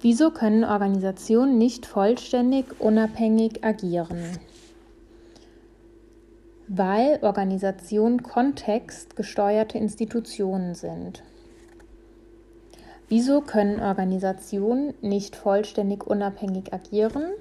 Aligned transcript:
Wieso 0.00 0.30
können 0.30 0.62
Organisationen 0.62 1.58
nicht 1.58 1.84
vollständig 1.84 2.66
unabhängig 2.78 3.64
agieren? 3.64 4.38
Weil 6.68 7.18
Organisationen 7.22 8.22
kontextgesteuerte 8.22 9.76
Institutionen 9.76 10.76
sind. 10.76 11.24
Wieso 13.08 13.40
können 13.40 13.80
Organisationen 13.80 14.94
nicht 15.00 15.34
vollständig 15.34 16.06
unabhängig 16.06 16.72
agieren? 16.72 17.32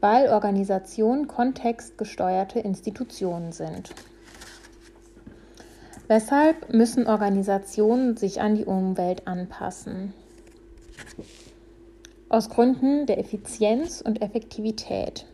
Weil 0.00 0.30
Organisationen 0.30 1.28
kontextgesteuerte 1.28 2.60
Institutionen 2.60 3.52
sind. 3.52 3.90
Weshalb 6.08 6.72
müssen 6.72 7.06
Organisationen 7.06 8.16
sich 8.16 8.40
an 8.40 8.54
die 8.54 8.64
Umwelt 8.64 9.26
anpassen? 9.26 10.14
Aus 12.28 12.50
Gründen 12.50 13.06
der 13.06 13.18
Effizienz 13.18 14.00
und 14.00 14.20
Effektivität. 14.20 15.26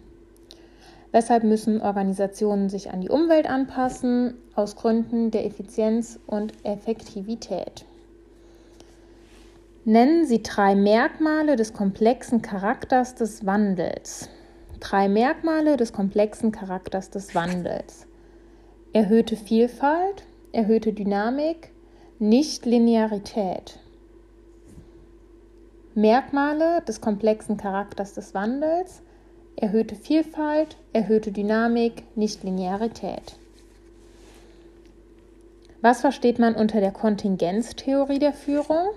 Weshalb 1.11 1.43
müssen 1.43 1.81
Organisationen 1.81 2.69
sich 2.69 2.91
an 2.91 3.01
die 3.01 3.09
Umwelt 3.09 3.49
anpassen? 3.49 4.35
Aus 4.55 4.77
Gründen 4.77 5.31
der 5.31 5.47
Effizienz 5.47 6.21
und 6.27 6.53
Effektivität. 6.65 7.87
Nennen 9.87 10.27
Sie 10.27 10.43
drei 10.43 10.75
Merkmale 10.75 11.57
des 11.57 11.73
komplexen 11.73 12.43
Charakters 12.43 13.15
des 13.15 13.47
Wandels. 13.47 14.29
Drei 14.79 15.09
Merkmale 15.09 15.79
des 15.79 15.95
komplexen 15.95 16.53
Charakters 16.53 17.09
des 17.09 17.35
Wandels. 17.35 18.07
Erhöhte 18.93 19.37
Vielfalt, 19.37 20.25
erhöhte 20.53 20.93
Dynamik, 20.93 21.71
Nichtlinearität. 22.19 23.79
Merkmale 25.95 26.83
des 26.89 27.01
komplexen 27.01 27.59
Charakters 27.59 28.15
des 28.15 28.35
Wandels, 28.35 29.03
erhöhte 29.57 29.95
Vielfalt, 29.95 30.79
erhöhte 30.95 31.33
Dynamik, 31.33 32.05
Nichtlinearität. 32.17 33.37
Was 35.83 36.01
versteht 36.01 36.39
man 36.39 36.55
unter 36.55 36.81
der 36.81 36.93
Kontingenztheorie 36.93 38.19
der 38.19 38.33
Führung? 38.33 38.89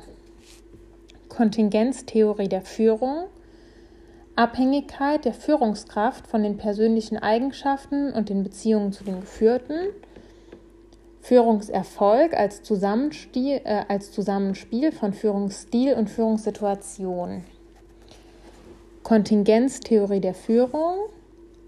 Kontingenztheorie 1.27 2.47
der 2.47 2.61
Führung, 2.61 3.25
Abhängigkeit 4.37 5.25
der 5.25 5.33
Führungskraft 5.33 6.27
von 6.27 6.43
den 6.43 6.57
persönlichen 6.57 7.17
Eigenschaften 7.17 8.13
und 8.13 8.29
den 8.29 8.43
Beziehungen 8.43 8.93
zu 8.93 9.03
den 9.03 9.19
Geführten, 9.19 9.75
Führungserfolg 11.27 12.35
als, 12.35 12.61
Zusammenspiel, 12.61 13.59
äh, 13.63 13.85
als 13.87 14.11
Zusammenspiel 14.11 14.91
von 14.91 15.11
Führungsstil 15.11 15.95
und 15.95 16.07
Führungssituation. 16.07 17.43
Kontingenztheorie 19.01 20.19
der 20.19 20.35
Führung, 20.35 20.97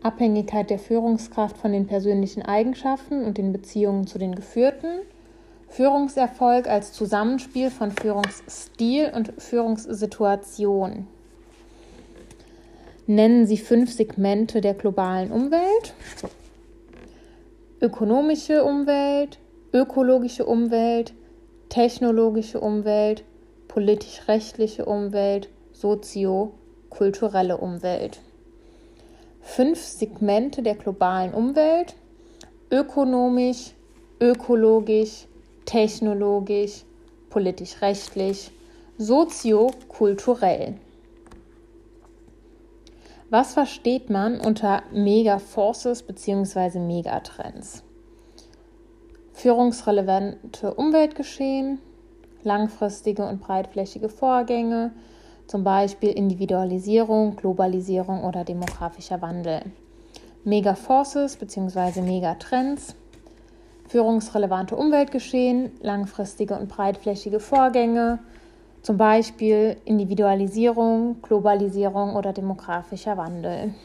Abhängigkeit 0.04 0.70
der 0.70 0.78
Führungskraft 0.78 1.58
von 1.58 1.72
den 1.72 1.88
persönlichen 1.88 2.44
Eigenschaften 2.44 3.26
und 3.26 3.40
den 3.40 3.52
Beziehungen 3.52 4.06
zu 4.06 4.20
den 4.20 4.36
Geführten, 4.36 5.00
Führungserfolg 5.70 6.68
als 6.68 6.94
Zusammenspiel 6.94 7.72
von 7.72 7.92
Führungsstil 7.92 9.12
und 9.16 9.42
Führungssituation. 9.42 11.08
Nennen 13.08 13.48
Sie 13.48 13.58
fünf 13.58 13.92
Segmente 13.92 14.62
der 14.62 14.76
globalen 14.76 15.32
Umwelt. 15.32 15.96
Ökonomische 17.82 18.64
Umwelt, 18.64 19.40
ökologische 19.78 20.46
Umwelt, 20.48 21.14
technologische 21.70 22.60
Umwelt, 22.60 23.24
politisch-rechtliche 23.68 24.86
Umwelt, 24.86 25.50
sozio-kulturelle 25.72 27.58
Umwelt. 27.58 28.20
Fünf 29.42 29.80
Segmente 29.80 30.64
der 30.64 30.74
globalen 30.74 31.32
Umwelt, 31.36 31.96
ökonomisch, 32.72 33.76
ökologisch, 34.20 35.28
technologisch, 35.66 36.84
politisch-rechtlich, 37.30 38.50
sozio-kulturell. 38.98 40.74
Was 43.30 43.54
versteht 43.54 44.10
man 44.10 44.40
unter 44.40 44.82
Megaforces 44.92 46.02
bzw. 46.02 46.80
Megatrends? 46.80 47.84
Führungsrelevante 49.38 50.74
Umweltgeschehen, 50.74 51.78
langfristige 52.42 53.24
und 53.24 53.40
breitflächige 53.40 54.10
Vorgänge, 54.10 54.92
zum 55.46 55.64
Beispiel 55.64 56.10
Individualisierung, 56.10 57.36
Globalisierung 57.36 58.24
oder 58.24 58.44
demografischer 58.44 59.22
Wandel. 59.22 59.62
Megaforces 60.44 61.38
bzw. 61.38 62.02
Megatrends, 62.02 62.96
führungsrelevante 63.88 64.76
Umweltgeschehen, 64.76 65.72
langfristige 65.82 66.56
und 66.56 66.68
breitflächige 66.68 67.40
Vorgänge, 67.40 68.18
zum 68.82 68.98
Beispiel 68.98 69.78
Individualisierung, 69.86 71.22
Globalisierung 71.22 72.16
oder 72.16 72.34
demografischer 72.34 73.18
Wandel. 73.18 73.76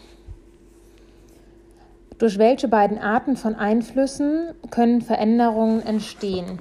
Durch 2.19 2.39
welche 2.39 2.69
beiden 2.69 2.99
Arten 2.99 3.37
von 3.37 3.55
Einflüssen 3.55 4.55
können 4.71 5.01
Veränderungen 5.01 5.83
entstehen? 5.83 6.59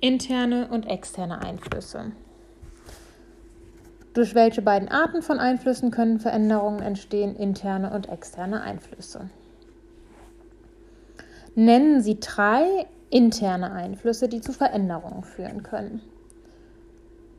Interne 0.00 0.68
und 0.68 0.86
externe 0.86 1.42
Einflüsse. 1.42 2.12
Durch 4.14 4.34
welche 4.34 4.62
beiden 4.62 4.88
Arten 4.88 5.22
von 5.22 5.38
Einflüssen 5.38 5.90
können 5.90 6.20
Veränderungen 6.20 6.80
entstehen? 6.80 7.36
Interne 7.36 7.92
und 7.92 8.08
externe 8.08 8.62
Einflüsse. 8.62 9.28
Nennen 11.54 12.00
Sie 12.00 12.18
drei 12.18 12.86
interne 13.10 13.72
Einflüsse, 13.72 14.28
die 14.28 14.40
zu 14.40 14.52
Veränderungen 14.52 15.22
führen 15.22 15.62
können. 15.62 16.00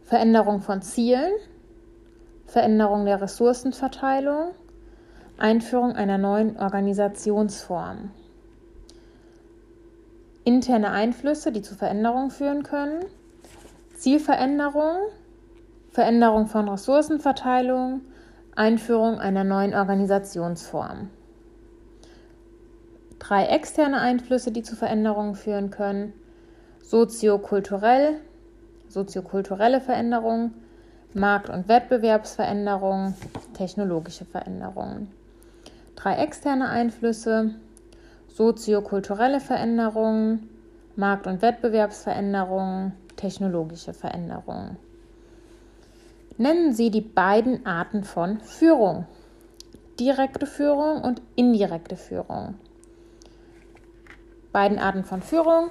Veränderung 0.04 0.62
von 0.62 0.82
Zielen, 0.82 1.32
Veränderung 2.46 3.06
der 3.06 3.22
Ressourcenverteilung 3.22 4.52
Einführung 5.40 5.96
einer 5.96 6.18
neuen 6.18 6.58
Organisationsform. 6.58 8.10
Interne 10.44 10.90
Einflüsse, 10.90 11.52
die 11.52 11.62
zu 11.62 11.76
Veränderungen 11.76 12.32
führen 12.32 12.64
können. 12.64 13.06
Zielveränderung, 13.96 14.96
Veränderung 15.92 16.48
von 16.48 16.68
Ressourcenverteilung, 16.68 18.02
Einführung 18.56 19.20
einer 19.20 19.44
neuen 19.44 19.76
Organisationsform. 19.76 21.12
Drei 23.20 23.46
externe 23.46 24.00
Einflüsse, 24.00 24.52
die 24.52 24.64
zu 24.64 24.76
Veränderungen 24.76 25.36
führen 25.36 25.70
können. 25.70 26.14
Soziokulturell, 26.82 28.22
soziokulturelle 28.88 29.82
Veränderungen, 29.82 30.56
Markt- 31.14 31.50
und 31.50 31.68
Wettbewerbsveränderungen, 31.68 33.14
technologische 33.54 34.26
Veränderungen 34.26 35.12
drei 35.98 36.16
externe 36.18 36.70
Einflüsse, 36.70 37.56
soziokulturelle 38.28 39.42
Veränderungen, 39.42 40.50
Markt- 40.96 41.28
und 41.28 41.42
Wettbewerbsveränderungen, 41.42 42.94
technologische 43.18 43.94
Veränderungen. 43.94 44.78
Nennen 46.38 46.72
Sie 46.74 46.92
die 46.92 47.02
beiden 47.02 47.66
Arten 47.66 48.04
von 48.04 48.40
Führung. 48.42 49.06
Direkte 50.00 50.46
Führung 50.46 51.02
und 51.02 51.22
indirekte 51.36 51.96
Führung. 51.96 52.54
Beiden 54.52 54.78
Arten 54.78 55.04
von 55.04 55.24
Führung. 55.24 55.70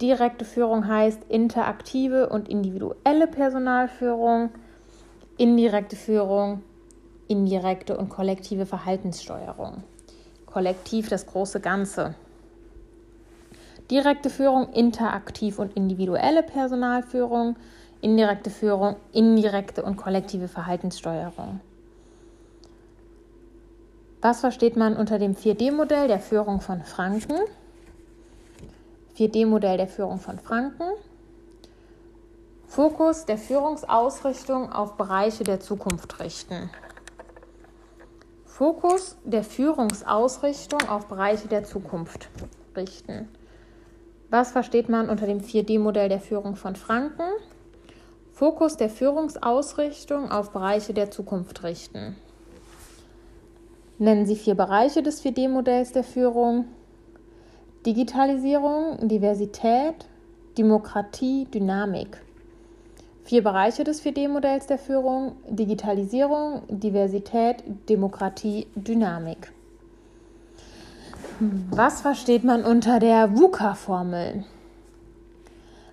Direkte 0.00 0.46
Führung 0.46 0.88
heißt 0.88 1.24
interaktive 1.28 2.30
und 2.30 2.48
individuelle 2.48 3.26
Personalführung. 3.26 4.48
Indirekte 5.36 5.96
Führung 5.96 6.62
indirekte 7.28 7.96
und 7.96 8.08
kollektive 8.08 8.66
Verhaltenssteuerung. 8.66 9.84
Kollektiv 10.46 11.08
das 11.08 11.26
große 11.26 11.60
Ganze. 11.60 12.14
Direkte 13.90 14.30
Führung, 14.30 14.72
interaktiv 14.72 15.58
und 15.58 15.74
individuelle 15.76 16.42
Personalführung, 16.42 17.56
indirekte 18.00 18.50
Führung, 18.50 18.96
indirekte 19.12 19.82
und 19.82 19.96
kollektive 19.96 20.48
Verhaltenssteuerung. 20.48 21.60
Was 24.20 24.40
versteht 24.40 24.76
man 24.76 24.96
unter 24.96 25.18
dem 25.18 25.34
4D-Modell 25.36 26.08
der 26.08 26.18
Führung 26.18 26.60
von 26.60 26.82
Franken? 26.82 27.38
4D-Modell 29.16 29.76
der 29.76 29.88
Führung 29.88 30.18
von 30.18 30.38
Franken. 30.38 30.90
Fokus 32.66 33.24
der 33.24 33.38
Führungsausrichtung 33.38 34.72
auf 34.72 34.96
Bereiche 34.96 35.44
der 35.44 35.60
Zukunft 35.60 36.20
richten. 36.20 36.68
Fokus 38.58 39.16
der 39.22 39.44
Führungsausrichtung 39.44 40.80
auf 40.88 41.06
Bereiche 41.06 41.46
der 41.46 41.62
Zukunft 41.62 42.28
richten. 42.74 43.28
Was 44.30 44.50
versteht 44.50 44.88
man 44.88 45.08
unter 45.08 45.28
dem 45.28 45.38
4D-Modell 45.38 46.08
der 46.08 46.18
Führung 46.18 46.56
von 46.56 46.74
Franken? 46.74 47.22
Fokus 48.32 48.76
der 48.76 48.90
Führungsausrichtung 48.90 50.32
auf 50.32 50.50
Bereiche 50.50 50.92
der 50.92 51.12
Zukunft 51.12 51.62
richten. 51.62 52.16
Nennen 53.98 54.26
Sie 54.26 54.34
vier 54.34 54.56
Bereiche 54.56 55.04
des 55.04 55.24
4D-Modells 55.24 55.92
der 55.92 56.02
Führung. 56.02 56.64
Digitalisierung, 57.86 59.06
Diversität, 59.06 60.04
Demokratie, 60.58 61.44
Dynamik. 61.44 62.18
Vier 63.28 63.44
Bereiche 63.44 63.84
des 63.84 64.02
4D-Modells 64.02 64.68
der 64.68 64.78
Führung. 64.78 65.36
Digitalisierung, 65.46 66.62
Diversität, 66.68 67.62
Demokratie, 67.90 68.68
Dynamik. 68.74 69.52
Was 71.70 72.00
versteht 72.00 72.42
man 72.42 72.64
unter 72.64 72.98
der 73.00 73.36
VUCA-Formel? 73.36 74.44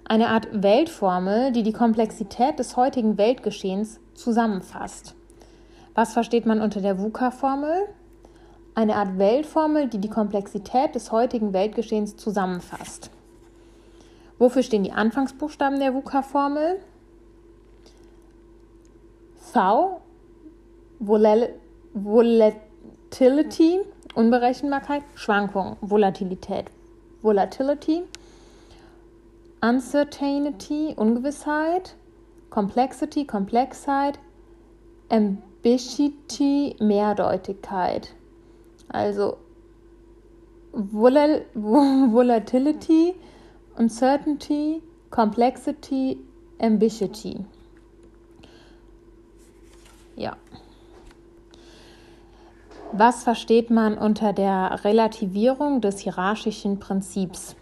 Eine 0.05 0.29
Art 0.29 0.47
Weltformel, 0.53 1.51
die 1.51 1.63
die 1.63 1.73
Komplexität 1.73 2.57
des 2.57 2.77
heutigen 2.77 3.17
Weltgeschehens 3.17 3.99
zusammenfasst. 4.13 5.13
Was 5.93 6.13
versteht 6.13 6.45
man 6.45 6.61
unter 6.61 6.79
der 6.79 6.99
VUCA-Formel? 6.99 7.89
Eine 8.75 8.95
Art 8.95 9.17
Weltformel, 9.17 9.89
die 9.89 9.99
die 9.99 10.09
Komplexität 10.09 10.95
des 10.95 11.11
heutigen 11.11 11.51
Weltgeschehens 11.51 12.15
zusammenfasst. 12.15 13.11
Wofür 14.39 14.63
stehen 14.63 14.85
die 14.85 14.93
Anfangsbuchstaben 14.93 15.81
der 15.81 15.93
VUCA-Formel? 15.93 16.79
V, 19.55 20.01
Volatility, 21.93 22.59
Unberechenbarkeit, 24.13 25.03
Schwankung, 25.15 25.77
Volatilität, 25.79 26.65
Volatility, 27.21 28.03
Uncertainty, 29.61 30.93
Ungewissheit, 30.97 31.95
Complexity, 32.49 33.23
Komplexheit, 33.23 34.19
Ambiguity, 35.07 36.75
Mehrdeutigkeit. 36.81 38.13
Also 38.89 39.37
Vol 40.73 41.45
Volatility, 41.53 43.15
Uncertainty, 43.77 44.83
Complexity, 45.11 46.19
Ambiguity. 46.59 47.45
Ja. 50.15 50.37
Was 52.91 53.23
versteht 53.23 53.69
man 53.69 53.97
unter 53.97 54.31
der 54.31 54.83
Relativierung 54.85 55.81
des 55.81 55.99
hierarchischen 55.99 56.79
Prinzips? 56.79 57.55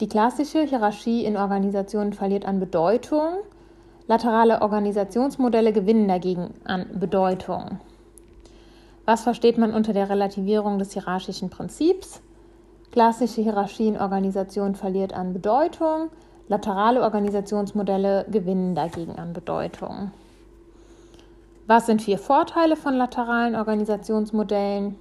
Die 0.00 0.08
klassische 0.08 0.62
Hierarchie 0.62 1.24
in 1.24 1.36
Organisationen 1.36 2.12
verliert 2.12 2.44
an 2.44 2.60
Bedeutung. 2.60 3.34
Laterale 4.06 4.62
Organisationsmodelle 4.62 5.72
gewinnen 5.72 6.08
dagegen 6.08 6.54
an 6.64 6.86
Bedeutung. 6.98 7.80
Was 9.04 9.22
versteht 9.22 9.58
man 9.58 9.74
unter 9.74 9.92
der 9.92 10.08
Relativierung 10.08 10.78
des 10.78 10.92
hierarchischen 10.92 11.50
Prinzips? 11.50 12.20
Klassische 12.90 13.42
Hierarchie 13.42 13.88
in 13.88 13.98
Organisationen 13.98 14.74
verliert 14.74 15.12
an 15.12 15.32
Bedeutung. 15.32 16.10
Laterale 16.48 17.02
Organisationsmodelle 17.02 18.24
gewinnen 18.30 18.74
dagegen 18.74 19.18
an 19.18 19.34
Bedeutung. 19.34 20.12
Was 21.66 21.84
sind 21.84 22.00
vier 22.00 22.18
Vorteile 22.18 22.74
von 22.74 22.94
lateralen 22.94 23.54
Organisationsmodellen? 23.54 24.96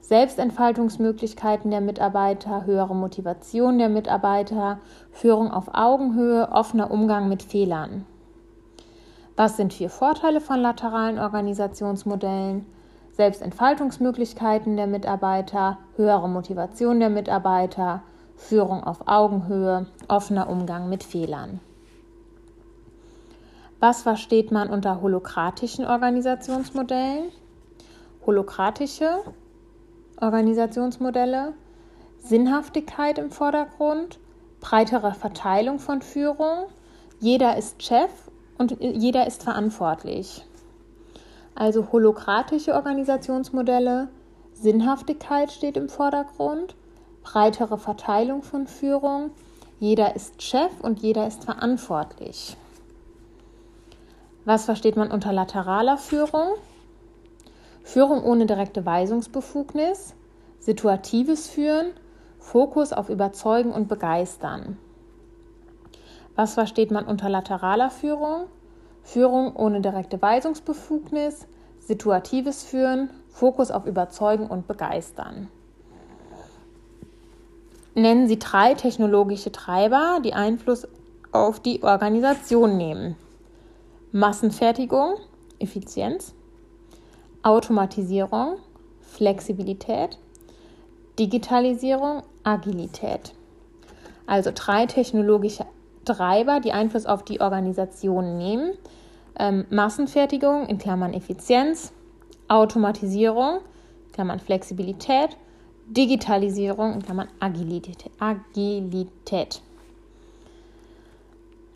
Selbstentfaltungsmöglichkeiten 0.00 1.72
der 1.72 1.80
Mitarbeiter, 1.80 2.64
höhere 2.64 2.94
Motivation 2.94 3.78
der 3.78 3.88
Mitarbeiter, 3.88 4.78
Führung 5.10 5.50
auf 5.50 5.66
Augenhöhe, 5.72 6.48
offener 6.52 6.92
Umgang 6.92 7.28
mit 7.28 7.42
Fehlern. 7.42 8.06
Was 9.34 9.56
sind 9.56 9.74
vier 9.74 9.90
Vorteile 9.90 10.40
von 10.40 10.60
lateralen 10.60 11.18
Organisationsmodellen? 11.18 12.66
Selbstentfaltungsmöglichkeiten 13.10 14.76
der 14.76 14.86
Mitarbeiter, 14.86 15.78
höhere 15.96 16.28
Motivation 16.28 17.00
der 17.00 17.10
Mitarbeiter, 17.10 18.02
Führung 18.36 18.84
auf 18.84 19.08
Augenhöhe, 19.08 19.86
offener 20.08 20.48
Umgang 20.48 20.88
mit 20.88 21.02
Fehlern. 21.02 21.60
Was 23.80 24.02
versteht 24.02 24.52
man 24.52 24.70
unter 24.70 25.02
holokratischen 25.02 25.84
Organisationsmodellen? 25.84 27.30
Holokratische 28.24 29.20
Organisationsmodelle, 30.20 31.52
Sinnhaftigkeit 32.18 33.18
im 33.18 33.30
Vordergrund, 33.30 34.18
breitere 34.60 35.12
Verteilung 35.12 35.78
von 35.78 36.00
Führung, 36.00 36.66
jeder 37.20 37.56
ist 37.56 37.82
Chef 37.82 38.10
und 38.58 38.76
jeder 38.80 39.26
ist 39.26 39.42
verantwortlich. 39.42 40.44
Also 41.54 41.92
holokratische 41.92 42.74
Organisationsmodelle, 42.74 44.08
Sinnhaftigkeit 44.54 45.52
steht 45.52 45.76
im 45.76 45.88
Vordergrund, 45.88 46.74
breitere 47.26 47.76
Verteilung 47.76 48.42
von 48.42 48.68
Führung, 48.68 49.32
jeder 49.80 50.14
ist 50.14 50.40
Chef 50.42 50.70
und 50.80 51.00
jeder 51.00 51.26
ist 51.26 51.44
verantwortlich. 51.44 52.56
Was 54.44 54.66
versteht 54.66 54.96
man 54.96 55.10
unter 55.10 55.32
lateraler 55.32 55.98
Führung? 55.98 56.50
Führung 57.82 58.22
ohne 58.22 58.46
direkte 58.46 58.86
Weisungsbefugnis, 58.86 60.14
situatives 60.60 61.48
Führen, 61.48 61.90
Fokus 62.38 62.92
auf 62.92 63.08
Überzeugen 63.08 63.72
und 63.72 63.88
Begeistern. 63.88 64.78
Was 66.36 66.54
versteht 66.54 66.92
man 66.92 67.06
unter 67.06 67.28
lateraler 67.28 67.90
Führung? 67.90 68.46
Führung 69.02 69.56
ohne 69.56 69.80
direkte 69.80 70.22
Weisungsbefugnis, 70.22 71.48
situatives 71.80 72.62
Führen, 72.62 73.10
Fokus 73.30 73.72
auf 73.72 73.84
Überzeugen 73.84 74.46
und 74.46 74.68
Begeistern. 74.68 75.48
Nennen 77.96 78.28
Sie 78.28 78.38
drei 78.38 78.74
technologische 78.74 79.50
Treiber, 79.50 80.20
die 80.22 80.34
Einfluss 80.34 80.86
auf 81.32 81.60
die 81.60 81.82
Organisation 81.82 82.76
nehmen. 82.76 83.16
Massenfertigung, 84.12 85.14
Effizienz, 85.58 86.34
Automatisierung, 87.42 88.58
Flexibilität, 89.00 90.18
Digitalisierung, 91.18 92.22
Agilität. 92.44 93.32
Also 94.26 94.50
drei 94.54 94.84
technologische 94.84 95.64
Treiber, 96.04 96.60
die 96.60 96.72
Einfluss 96.72 97.06
auf 97.06 97.24
die 97.24 97.40
Organisation 97.40 98.36
nehmen. 98.36 98.74
Ähm, 99.38 99.64
Massenfertigung 99.70 100.66
in 100.66 100.76
Klammern 100.76 101.14
Effizienz, 101.14 101.94
Automatisierung 102.48 103.60
Klammern 104.12 104.40
Flexibilität, 104.40 105.36
Digitalisierung 105.86 106.94
in 106.94 107.02
Klammern 107.02 107.28
Agilität. 107.40 108.10
Agilität. 108.18 109.62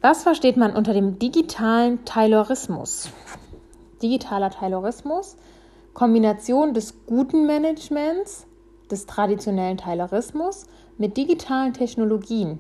Was 0.01 0.23
versteht 0.23 0.57
man 0.57 0.75
unter 0.75 0.93
dem 0.95 1.19
digitalen 1.19 2.05
Taylorismus? 2.05 3.11
Digitaler 4.03 4.51
Taylorismus 4.51 5.37
Kombination 5.95 6.73
des 6.73 6.95
guten 7.07 7.47
Managements, 7.47 8.47
des 8.91 9.07
traditionellen 9.07 9.77
Taylorismus 9.77 10.67
mit 10.99 11.17
digitalen 11.17 11.73
Technologien. 11.73 12.59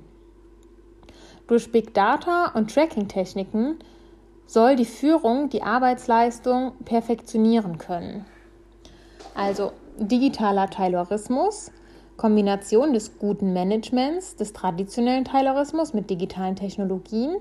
Durch 1.46 1.70
Big 1.72 1.94
Data 1.94 2.52
und 2.54 2.72
Tracking-Techniken 2.72 3.78
soll 4.46 4.76
die 4.76 4.84
Führung 4.84 5.48
die 5.48 5.62
Arbeitsleistung 5.62 6.72
perfektionieren 6.84 7.78
können. 7.78 8.24
Also 9.34 9.72
digitaler 10.00 10.68
Taylorismus, 10.70 11.70
Kombination 12.16 12.92
des 12.92 13.18
guten 13.18 13.52
Managements, 13.52 14.36
des 14.36 14.52
traditionellen 14.52 15.24
Taylorismus 15.24 15.94
mit 15.94 16.10
digitalen 16.10 16.56
Technologien. 16.56 17.36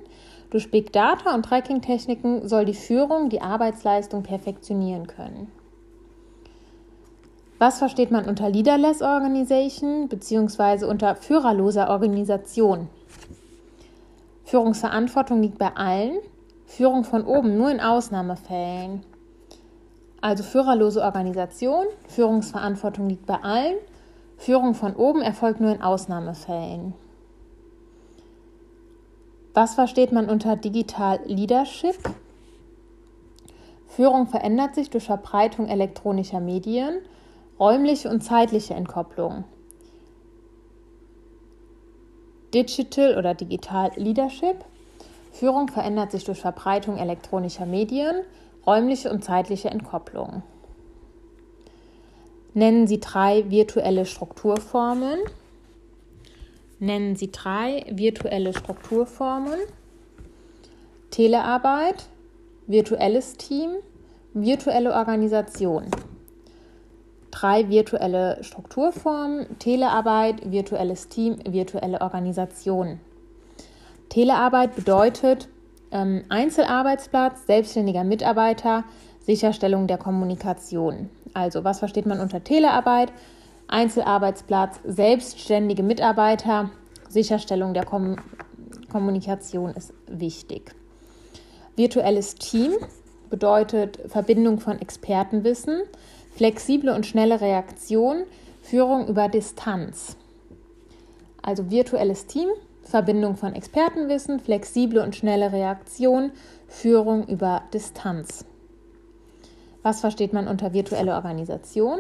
Durch 0.51 0.69
Big 0.71 0.91
Data 0.93 1.33
und 1.33 1.43
Tracking-Techniken 1.45 2.47
soll 2.47 2.65
die 2.65 2.73
Führung 2.73 3.29
die 3.29 3.41
Arbeitsleistung 3.41 4.23
perfektionieren 4.23 5.07
können. 5.07 5.51
Was 7.59 7.79
versteht 7.79 8.09
man 8.09 8.25
unter 8.25 8.49
Leaderless 8.49 9.01
Organization 9.01 10.07
bzw. 10.07 10.85
unter 10.85 11.15
führerloser 11.15 11.89
Organisation? 11.89 12.87
Führungsverantwortung 14.45 15.41
liegt 15.41 15.59
bei 15.59 15.75
allen, 15.75 16.19
Führung 16.65 17.03
von 17.03 17.25
oben 17.25 17.57
nur 17.57 17.69
in 17.69 17.81
Ausnahmefällen. 17.81 19.03
Also 20.21 20.43
führerlose 20.43 21.01
Organisation, 21.01 21.85
Führungsverantwortung 22.07 23.07
liegt 23.09 23.25
bei 23.25 23.41
allen, 23.41 23.77
Führung 24.37 24.73
von 24.73 24.95
oben 24.95 25.21
erfolgt 25.21 25.59
nur 25.61 25.71
in 25.71 25.81
Ausnahmefällen. 25.81 26.93
Was 29.53 29.75
versteht 29.75 30.11
man 30.11 30.29
unter 30.29 30.55
Digital 30.55 31.19
Leadership? 31.25 31.97
Führung 33.87 34.27
verändert 34.27 34.75
sich 34.75 34.89
durch 34.89 35.05
Verbreitung 35.05 35.67
elektronischer 35.67 36.39
Medien 36.39 36.99
räumliche 37.59 38.09
und 38.09 38.21
zeitliche 38.21 38.73
Entkopplung. 38.73 39.43
Digital 42.53 43.17
oder 43.17 43.33
Digital 43.35 43.91
Leadership. 43.95 44.63
Führung 45.31 45.67
verändert 45.67 46.11
sich 46.11 46.23
durch 46.23 46.39
Verbreitung 46.39 46.97
elektronischer 46.97 47.65
Medien, 47.65 48.21
räumliche 48.65 49.09
und 49.09 49.23
zeitliche 49.23 49.69
Entkopplung. 49.69 50.43
Nennen 52.53 52.87
Sie 52.87 52.99
drei 52.99 53.49
virtuelle 53.49 54.05
Strukturformen. 54.05 55.19
Nennen 56.79 57.15
Sie 57.15 57.31
drei 57.31 57.85
virtuelle 57.89 58.53
Strukturformen. 58.53 59.59
Telearbeit, 61.11 62.07
virtuelles 62.67 63.37
Team, 63.37 63.71
virtuelle 64.33 64.93
Organisation. 64.93 65.85
Drei 67.31 67.69
virtuelle 67.69 68.43
Strukturformen, 68.43 69.59
Telearbeit, 69.59 70.51
virtuelles 70.51 71.07
Team, 71.07 71.37
virtuelle 71.47 72.01
Organisation. 72.01 72.99
Telearbeit 74.09 74.75
bedeutet 74.75 75.47
ähm, 75.91 76.23
Einzelarbeitsplatz, 76.29 77.45
selbstständiger 77.45 78.03
Mitarbeiter, 78.03 78.83
Sicherstellung 79.21 79.87
der 79.87 79.97
Kommunikation. 79.97 81.09
Also 81.33 81.63
was 81.63 81.79
versteht 81.79 82.05
man 82.05 82.19
unter 82.19 82.43
Telearbeit? 82.43 83.11
Einzelarbeitsplatz, 83.67 84.79
selbstständige 84.83 85.83
Mitarbeiter, 85.83 86.71
Sicherstellung 87.07 87.73
der 87.73 87.85
Kom 87.85 88.17
Kommunikation 88.91 89.71
ist 89.75 89.93
wichtig. 90.07 90.73
Virtuelles 91.75 92.35
Team 92.35 92.71
bedeutet 93.29 93.99
Verbindung 94.07 94.59
von 94.59 94.81
Expertenwissen, 94.81 95.83
flexible 96.35 96.89
und 96.89 97.05
schnelle 97.05 97.39
Reaktion, 97.39 98.23
Führung 98.63 99.07
über 99.07 99.29
Distanz. 99.29 100.17
Also 101.43 101.69
virtuelles 101.69 102.25
Team, 102.25 102.49
Verbindung 102.89 103.35
von 103.35 103.53
Expertenwissen, 103.53 104.39
flexible 104.39 105.03
und 105.03 105.15
schnelle 105.15 105.51
Reaktion, 105.51 106.31
Führung 106.67 107.27
über 107.27 107.61
Distanz. 107.71 108.45
Was 109.83 110.01
versteht 110.01 110.33
man 110.33 110.47
unter 110.47 110.73
virtuelle 110.73 111.13
Organisation? 111.13 111.99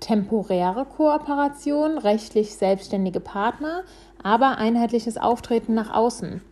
Temporäre 0.00 0.86
Kooperation, 0.86 1.98
rechtlich 1.98 2.56
selbstständige 2.56 3.20
Partner, 3.20 3.84
aber 4.20 4.58
einheitliches 4.58 5.18
Auftreten 5.18 5.74
nach 5.74 5.94
außen. 5.94 6.42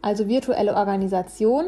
Also 0.00 0.26
virtuelle 0.26 0.74
Organisation, 0.74 1.66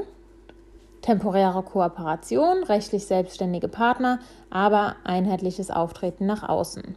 temporäre 1.03 1.63
Kooperation, 1.63 2.65
rechtlich 2.65 3.05
selbstständige 3.05 3.69
Partner, 3.69 4.21
aber 4.49 4.97
einheitliches 5.05 5.71
Auftreten 5.71 6.25
nach 6.25 6.49
außen. 6.49 6.97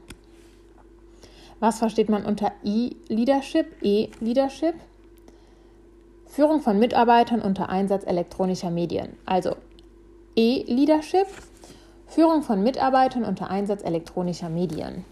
Was 1.63 1.79
versteht 1.79 2.09
man 2.09 2.25
unter 2.25 2.51
E-Leadership? 2.65 3.77
E-Leadership? 3.81 4.75
Führung 6.25 6.59
von 6.59 6.77
Mitarbeitern 6.77 7.39
unter 7.39 7.69
Einsatz 7.69 8.03
elektronischer 8.03 8.69
Medien. 8.69 9.15
Also 9.25 9.55
E-Leadership, 10.35 11.27
Führung 12.07 12.41
von 12.41 12.61
Mitarbeitern 12.63 13.23
unter 13.23 13.49
Einsatz 13.49 13.81
elektronischer 13.81 14.49
Medien. 14.49 15.05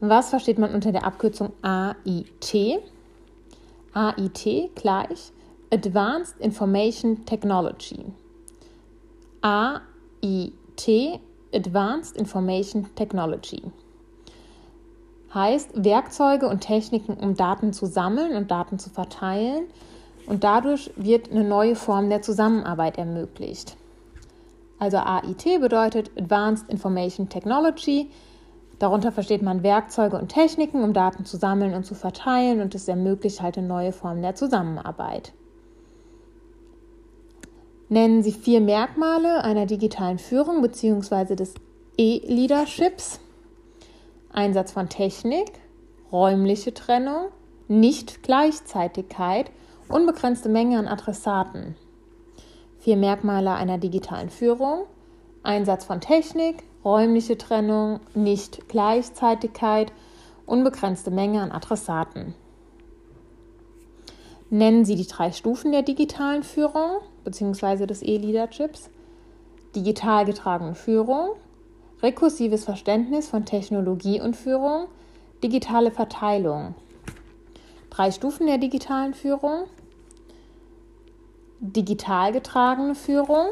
Was 0.00 0.30
versteht 0.30 0.58
man 0.58 0.74
unter 0.74 0.90
der 0.90 1.04
Abkürzung 1.04 1.52
AIT? 1.62 2.82
AIT 3.94 4.74
gleich 4.74 5.30
Advanced 5.72 6.40
Information 6.40 7.24
Technology. 7.26 8.06
AIT 9.40 11.20
Advanced 11.52 12.16
Information 12.16 12.92
Technology 12.96 13.62
heißt 15.34 15.84
Werkzeuge 15.84 16.48
und 16.48 16.60
Techniken, 16.60 17.14
um 17.14 17.36
Daten 17.36 17.72
zu 17.72 17.86
sammeln 17.86 18.34
und 18.34 18.50
Daten 18.50 18.78
zu 18.78 18.90
verteilen 18.90 19.64
und 20.26 20.44
dadurch 20.44 20.90
wird 20.96 21.30
eine 21.30 21.44
neue 21.44 21.76
Form 21.76 22.08
der 22.08 22.22
Zusammenarbeit 22.22 22.98
ermöglicht. 22.98 23.76
Also 24.78 24.96
AIT 24.96 25.60
bedeutet 25.60 26.10
Advanced 26.16 26.68
Information 26.70 27.28
Technology. 27.28 28.10
Darunter 28.78 29.12
versteht 29.12 29.42
man 29.42 29.62
Werkzeuge 29.62 30.18
und 30.18 30.28
Techniken, 30.28 30.82
um 30.82 30.94
Daten 30.94 31.26
zu 31.26 31.36
sammeln 31.36 31.74
und 31.74 31.84
zu 31.84 31.94
verteilen 31.94 32.60
und 32.62 32.74
es 32.74 32.88
ermöglicht 32.88 33.42
halt 33.42 33.58
eine 33.58 33.66
neue 33.66 33.92
Form 33.92 34.22
der 34.22 34.34
Zusammenarbeit. 34.34 35.32
Nennen 37.90 38.22
Sie 38.22 38.32
vier 38.32 38.60
Merkmale 38.60 39.44
einer 39.44 39.66
digitalen 39.66 40.18
Führung 40.18 40.62
bzw. 40.62 41.34
des 41.34 41.54
E-Leaderships. 41.98 43.20
Einsatz 44.32 44.72
von 44.72 44.88
Technik, 44.88 45.52
räumliche 46.12 46.72
Trennung, 46.74 47.26
Nicht-Gleichzeitigkeit 47.68 49.50
Unbegrenzte 49.90 50.48
Menge 50.48 50.78
an 50.78 50.86
Adressaten. 50.86 51.74
Vier 52.78 52.96
Merkmale 52.96 53.50
einer 53.54 53.76
digitalen 53.76 54.30
Führung. 54.30 54.84
Einsatz 55.42 55.84
von 55.84 56.00
Technik, 56.00 56.62
räumliche 56.84 57.36
Trennung, 57.36 57.98
Nicht-Gleichzeitigkeit, 58.14 59.92
unbegrenzte 60.46 61.10
Menge 61.10 61.42
an 61.42 61.50
Adressaten. 61.50 62.34
Nennen 64.48 64.84
Sie 64.84 64.94
die 64.94 65.08
drei 65.08 65.32
Stufen 65.32 65.72
der 65.72 65.82
digitalen 65.82 66.44
Führung 66.44 67.00
bzw. 67.24 67.86
des 67.86 68.02
E-Leaderships. 68.02 68.90
Digital 69.74 70.24
getragene 70.24 70.76
Führung, 70.76 71.30
rekursives 72.02 72.64
Verständnis 72.64 73.28
von 73.28 73.44
Technologie 73.44 74.20
und 74.20 74.36
Führung, 74.36 74.86
digitale 75.42 75.90
Verteilung. 75.90 76.74
Drei 77.90 78.10
Stufen 78.10 78.46
der 78.46 78.58
digitalen 78.58 79.14
Führung 79.14 79.66
digital 81.60 82.32
getragene 82.32 82.94
Führung, 82.94 83.48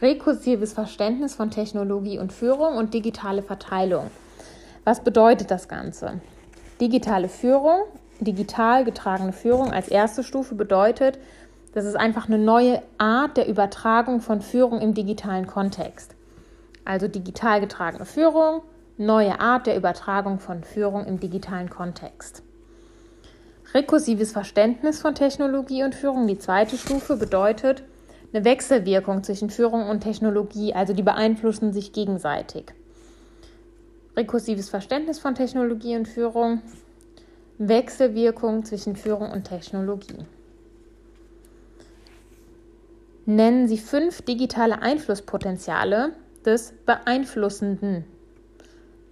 rekursives 0.00 0.72
Verständnis 0.72 1.34
von 1.34 1.50
Technologie 1.50 2.18
und 2.18 2.32
Führung 2.32 2.76
und 2.76 2.94
digitale 2.94 3.42
Verteilung. 3.42 4.10
Was 4.84 5.02
bedeutet 5.02 5.50
das 5.50 5.68
Ganze? 5.68 6.20
Digitale 6.80 7.28
Führung, 7.28 7.82
digital 8.20 8.84
getragene 8.84 9.32
Führung 9.32 9.72
als 9.72 9.88
erste 9.88 10.22
Stufe 10.22 10.54
bedeutet, 10.54 11.18
das 11.72 11.84
ist 11.86 11.96
einfach 11.96 12.26
eine 12.26 12.38
neue 12.38 12.82
Art 12.98 13.36
der 13.36 13.48
Übertragung 13.48 14.20
von 14.20 14.42
Führung 14.42 14.80
im 14.80 14.94
digitalen 14.94 15.46
Kontext. 15.46 16.14
Also 16.84 17.08
digital 17.08 17.60
getragene 17.60 18.04
Führung, 18.04 18.62
neue 18.98 19.40
Art 19.40 19.66
der 19.66 19.76
Übertragung 19.76 20.38
von 20.38 20.64
Führung 20.64 21.06
im 21.06 21.18
digitalen 21.18 21.70
Kontext. 21.70 22.42
Rekursives 23.74 24.32
Verständnis 24.32 25.00
von 25.00 25.14
Technologie 25.14 25.82
und 25.82 25.94
Führung, 25.94 26.26
die 26.26 26.38
zweite 26.38 26.76
Stufe, 26.76 27.16
bedeutet 27.16 27.82
eine 28.32 28.44
Wechselwirkung 28.44 29.22
zwischen 29.22 29.48
Führung 29.48 29.88
und 29.88 30.00
Technologie, 30.00 30.74
also 30.74 30.92
die 30.92 31.02
beeinflussen 31.02 31.72
sich 31.72 31.92
gegenseitig. 31.92 32.72
Rekursives 34.14 34.68
Verständnis 34.68 35.18
von 35.18 35.34
Technologie 35.34 35.96
und 35.96 36.06
Führung, 36.06 36.60
Wechselwirkung 37.56 38.64
zwischen 38.64 38.96
Führung 38.96 39.30
und 39.30 39.44
Technologie. 39.44 40.26
Nennen 43.24 43.68
Sie 43.68 43.78
fünf 43.78 44.22
digitale 44.22 44.82
Einflusspotenziale 44.82 46.12
des 46.44 46.74
Beeinflussenden. 46.84 48.04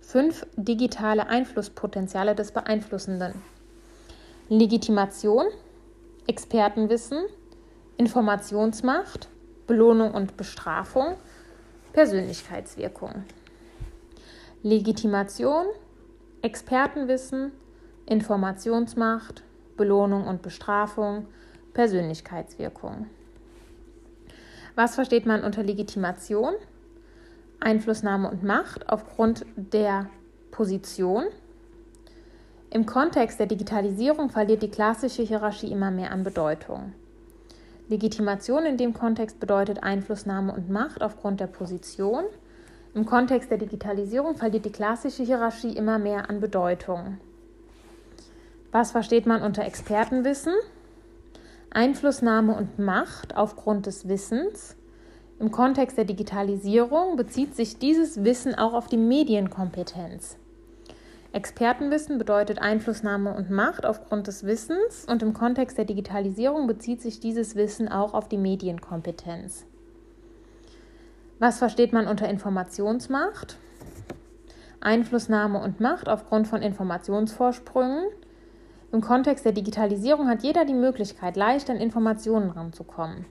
Fünf 0.01 0.45
digitale 0.57 1.29
Einflusspotenziale 1.29 2.35
des 2.35 2.51
Beeinflussenden. 2.51 3.35
Legitimation, 4.49 5.45
Expertenwissen, 6.27 7.23
Informationsmacht, 7.99 9.29
Belohnung 9.69 10.13
und 10.13 10.37
Bestrafung, 10.37 11.15
Persönlichkeitswirkung. 11.93 13.23
Legitimation, 14.65 15.67
Expertenwissen, 16.43 17.53
Informationsmacht, 18.07 19.45
Belohnung 19.77 20.27
und 20.27 20.43
Bestrafung, 20.43 21.29
Persönlichkeitswirkung. 21.75 23.07
Was 24.83 24.95
versteht 24.95 25.27
man 25.27 25.45
unter 25.45 25.63
Legitimation? 25.63 26.55
Einflussnahme 27.61 28.31
und 28.31 28.43
Macht 28.43 28.89
aufgrund 28.89 29.45
der 29.55 30.09
Position, 30.53 31.25
im 32.71 32.87
Kontext 32.87 33.39
der 33.39 33.47
Digitalisierung 33.47 34.31
verliert 34.31 34.63
die 34.63 34.71
klassische 34.71 35.23
Hierarchie 35.23 35.71
immer 35.71 35.91
mehr 35.91 36.11
an 36.13 36.25
Bedeutung. 36.25 36.95
Legitimation 37.89 38.65
in 38.65 38.79
dem 38.79 38.95
Kontext 38.95 39.39
bedeutet 39.39 39.83
Einflussnahme 39.83 40.55
und 40.55 40.71
Macht 40.71 41.03
aufgrund 41.03 41.41
der 41.41 41.49
Position. 41.49 42.25
Im 42.95 43.05
Kontext 43.05 43.51
der 43.51 43.59
Digitalisierung 43.59 44.37
verliert 44.37 44.65
die 44.65 44.73
klassische 44.73 45.25
Hierarchie 45.25 45.77
immer 45.77 45.99
mehr 45.99 46.31
an 46.31 46.41
Bedeutung. 46.41 47.19
Was 48.73 48.93
versteht 48.93 49.27
man 49.27 49.43
unter 49.43 49.63
Expertenwissen? 49.63 50.55
Einflussnahme 51.71 52.57
und 52.57 52.81
Macht 52.81 53.37
aufgrund 53.37 53.87
des 53.87 54.09
Wissens. 54.09 54.77
Im 55.39 55.53
Kontext 55.53 55.97
der 55.97 56.05
Digitalisierung 56.05 57.17
bezieht 57.17 57.55
sich 57.55 57.79
dieses 57.79 58.25
Wissen 58.25 58.57
auch 58.57 58.75
auf 58.75 58.89
die 58.89 58.97
Medienkompetenz. 58.97 60.37
Expertenwissen 61.33 62.19
bedeutet 62.19 62.59
Einflussnahme 62.59 63.33
und 63.33 63.51
Macht 63.51 63.87
aufgrund 63.87 64.27
des 64.27 64.45
Wissens 64.45 65.07
und 65.09 65.23
im 65.23 65.33
Kontext 65.33 65.79
der 65.79 65.85
Digitalisierung 65.85 66.67
bezieht 66.67 67.01
sich 67.01 67.21
dieses 67.21 67.55
Wissen 67.55 67.89
auch 67.89 68.15
auf 68.15 68.29
die 68.29 68.37
Medienkompetenz. 68.37 69.65
Was 71.39 71.59
versteht 71.59 71.93
man 71.93 72.09
unter 72.09 72.29
Informationsmacht? 72.29 73.59
Einflussnahme 74.81 75.63
und 75.63 75.79
Macht 75.79 76.09
aufgrund 76.09 76.49
von 76.49 76.63
Informationsvorsprüngen. 76.63 78.07
Im 78.93 79.01
Kontext 79.03 79.45
der 79.45 79.53
Digitalisierung 79.53 80.27
hat 80.27 80.43
jeder 80.43 80.65
die 80.65 80.75
Möglichkeit, 80.75 81.37
leicht 81.37 81.71
an 81.71 81.77
Informationen 81.77 82.51
ranzukommen. 82.51 83.25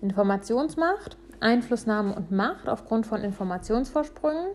Informationsmacht, 0.00 1.16
Einflussnahme 1.40 2.14
und 2.14 2.30
Macht 2.30 2.68
aufgrund 2.68 3.04
von 3.04 3.22
Informationsvorsprüngen. 3.22 4.52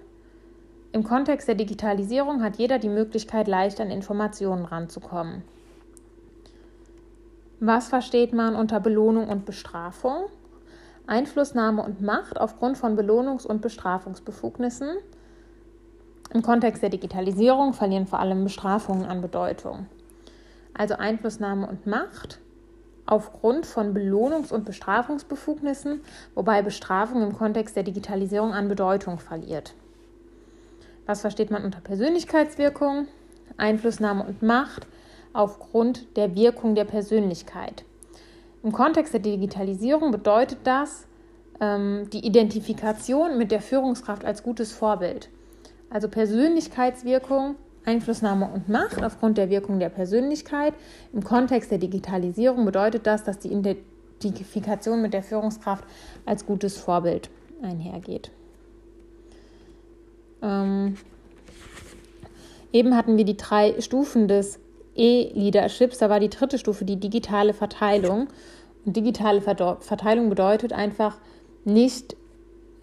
Im 0.93 1.03
Kontext 1.03 1.49
der 1.49 1.55
Digitalisierung 1.55 2.41
hat 2.41 2.55
jeder 2.55 2.79
die 2.79 2.87
Möglichkeit, 2.87 3.49
leicht 3.49 3.81
an 3.81 3.91
Informationen 3.91 4.63
ranzukommen. 4.63 5.43
Was 7.59 7.89
versteht 7.89 8.31
man 8.31 8.55
unter 8.55 8.79
Belohnung 8.79 9.27
und 9.27 9.45
Bestrafung? 9.45 10.27
Einflussnahme 11.05 11.83
und 11.83 12.01
Macht 12.01 12.39
aufgrund 12.39 12.77
von 12.77 12.97
Belohnungs- 12.97 13.45
und 13.45 13.61
Bestrafungsbefugnissen. 13.61 14.87
Im 16.33 16.41
Kontext 16.41 16.81
der 16.81 16.91
Digitalisierung 16.91 17.73
verlieren 17.73 18.07
vor 18.07 18.19
allem 18.19 18.45
Bestrafungen 18.45 19.03
an 19.03 19.19
Bedeutung. 19.19 19.87
Also 20.73 20.95
Einflussnahme 20.95 21.67
und 21.67 21.85
Macht 21.87 22.39
aufgrund 23.05 23.65
von 23.65 23.93
Belohnungs- 23.93 24.51
und 24.51 24.65
Bestrafungsbefugnissen, 24.65 26.01
wobei 26.35 26.61
Bestrafung 26.61 27.21
im 27.21 27.33
Kontext 27.33 27.75
der 27.75 27.83
Digitalisierung 27.83 28.53
an 28.53 28.69
Bedeutung 28.69 29.19
verliert. 29.19 29.73
Was 31.05 31.21
versteht 31.21 31.51
man 31.51 31.65
unter 31.65 31.81
Persönlichkeitswirkung? 31.81 33.07
Einflussnahme 33.57 34.23
und 34.23 34.41
Macht 34.41 34.87
aufgrund 35.33 36.15
der 36.15 36.35
Wirkung 36.35 36.75
der 36.75 36.85
Persönlichkeit. 36.85 37.83
Im 38.63 38.71
Kontext 38.71 39.13
der 39.13 39.19
Digitalisierung 39.19 40.11
bedeutet 40.11 40.59
das 40.63 41.05
ähm, 41.59 42.09
die 42.11 42.25
Identifikation 42.25 43.37
mit 43.37 43.51
der 43.51 43.61
Führungskraft 43.61 44.23
als 44.23 44.43
gutes 44.43 44.71
Vorbild. 44.71 45.29
Also 45.89 46.07
Persönlichkeitswirkung, 46.07 47.55
Einflussnahme 47.85 48.49
und 48.53 48.69
Macht 48.69 49.03
aufgrund 49.03 49.37
der 49.37 49.49
Wirkung 49.49 49.79
der 49.79 49.89
Persönlichkeit. 49.89 50.73
Im 51.11 51.23
Kontext 51.23 51.71
der 51.71 51.77
Digitalisierung 51.77 52.65
bedeutet 52.65 53.05
das, 53.07 53.23
dass 53.23 53.39
die 53.39 53.51
Identifikation 53.51 55.01
mit 55.01 55.13
der 55.13 55.23
Führungskraft 55.23 55.83
als 56.25 56.45
gutes 56.45 56.77
Vorbild 56.77 57.29
einhergeht. 57.61 58.31
Ähm, 60.41 60.95
eben 62.71 62.95
hatten 62.95 63.17
wir 63.17 63.25
die 63.25 63.37
drei 63.37 63.79
Stufen 63.81 64.27
des 64.27 64.59
E-Leaderships. 64.95 65.97
Da 65.97 66.09
war 66.09 66.19
die 66.19 66.29
dritte 66.29 66.57
Stufe 66.57 66.85
die 66.85 66.99
digitale 66.99 67.53
Verteilung. 67.53 68.27
Und 68.85 68.95
digitale 68.95 69.41
Verteilung 69.41 70.29
bedeutet 70.29 70.73
einfach 70.73 71.17
nicht 71.63 72.15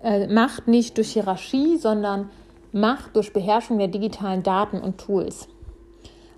äh, 0.02 0.26
Macht 0.28 0.66
nicht 0.66 0.96
durch 0.96 1.12
Hierarchie, 1.12 1.76
sondern 1.76 2.30
Macht 2.72 3.16
durch 3.16 3.32
Beherrschung 3.32 3.78
der 3.78 3.88
digitalen 3.88 4.42
Daten 4.42 4.80
und 4.80 4.98
Tools. 4.98 5.48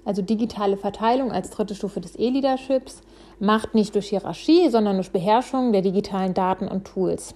Also 0.04 0.22
digitale 0.22 0.76
Verteilung 0.76 1.30
als 1.30 1.50
dritte 1.50 1.74
Stufe 1.74 2.00
des 2.00 2.18
E-Leaderships. 2.18 3.02
Macht 3.38 3.74
nicht 3.74 3.94
durch 3.94 4.08
Hierarchie, 4.08 4.70
sondern 4.70 4.96
durch 4.96 5.12
Beherrschung 5.12 5.72
der 5.72 5.82
digitalen 5.82 6.34
Daten 6.34 6.68
und 6.68 6.84
Tools. 6.84 7.34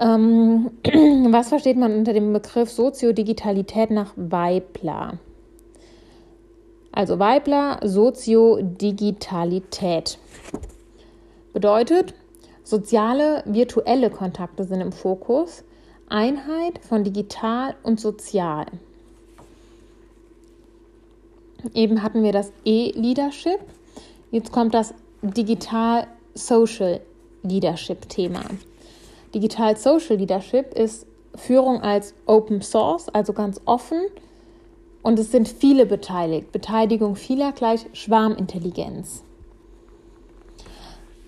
Ähm, 0.00 0.70
was 1.32 1.50
versteht 1.50 1.76
man 1.76 1.94
unter 1.94 2.12
dem 2.12 2.32
Begriff 2.32 2.70
Soziodigitalität 2.70 3.90
nach 3.90 4.12
Weibler? 4.16 5.18
Also 6.92 7.20
Weibler, 7.20 7.78
Soziodigitalität. 7.84 10.18
Bedeutet, 11.52 12.14
soziale, 12.64 13.44
virtuelle 13.46 14.10
Kontakte 14.10 14.64
sind 14.64 14.80
im 14.80 14.90
Fokus. 14.92 15.62
Einheit 16.10 16.80
von 16.86 17.04
digital 17.04 17.74
und 17.82 18.00
sozial. 18.00 18.66
Eben 21.74 22.02
hatten 22.02 22.22
wir 22.22 22.32
das 22.32 22.52
E-Leadership. 22.64 23.60
Jetzt 24.30 24.52
kommt 24.52 24.74
das 24.74 24.92
Digital-Social 25.22 27.00
Leadership-Thema. 27.42 28.42
Digital 29.34 29.76
Social 29.76 30.16
Leadership 30.16 30.74
ist 30.74 31.06
Führung 31.34 31.80
als 31.80 32.14
Open 32.26 32.60
Source, 32.60 33.08
also 33.08 33.32
ganz 33.32 33.60
offen. 33.64 34.00
Und 35.02 35.18
es 35.18 35.30
sind 35.30 35.48
viele 35.48 35.86
beteiligt. 35.86 36.52
Beteiligung 36.52 37.16
vieler 37.16 37.52
gleich 37.52 37.86
Schwarmintelligenz. 37.92 39.22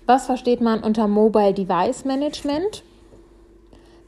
Was 0.05 0.25
versteht 0.25 0.59
man 0.61 0.83
unter 0.83 1.07
Mobile 1.07 1.53
Device 1.53 2.03
Management? 2.03 2.83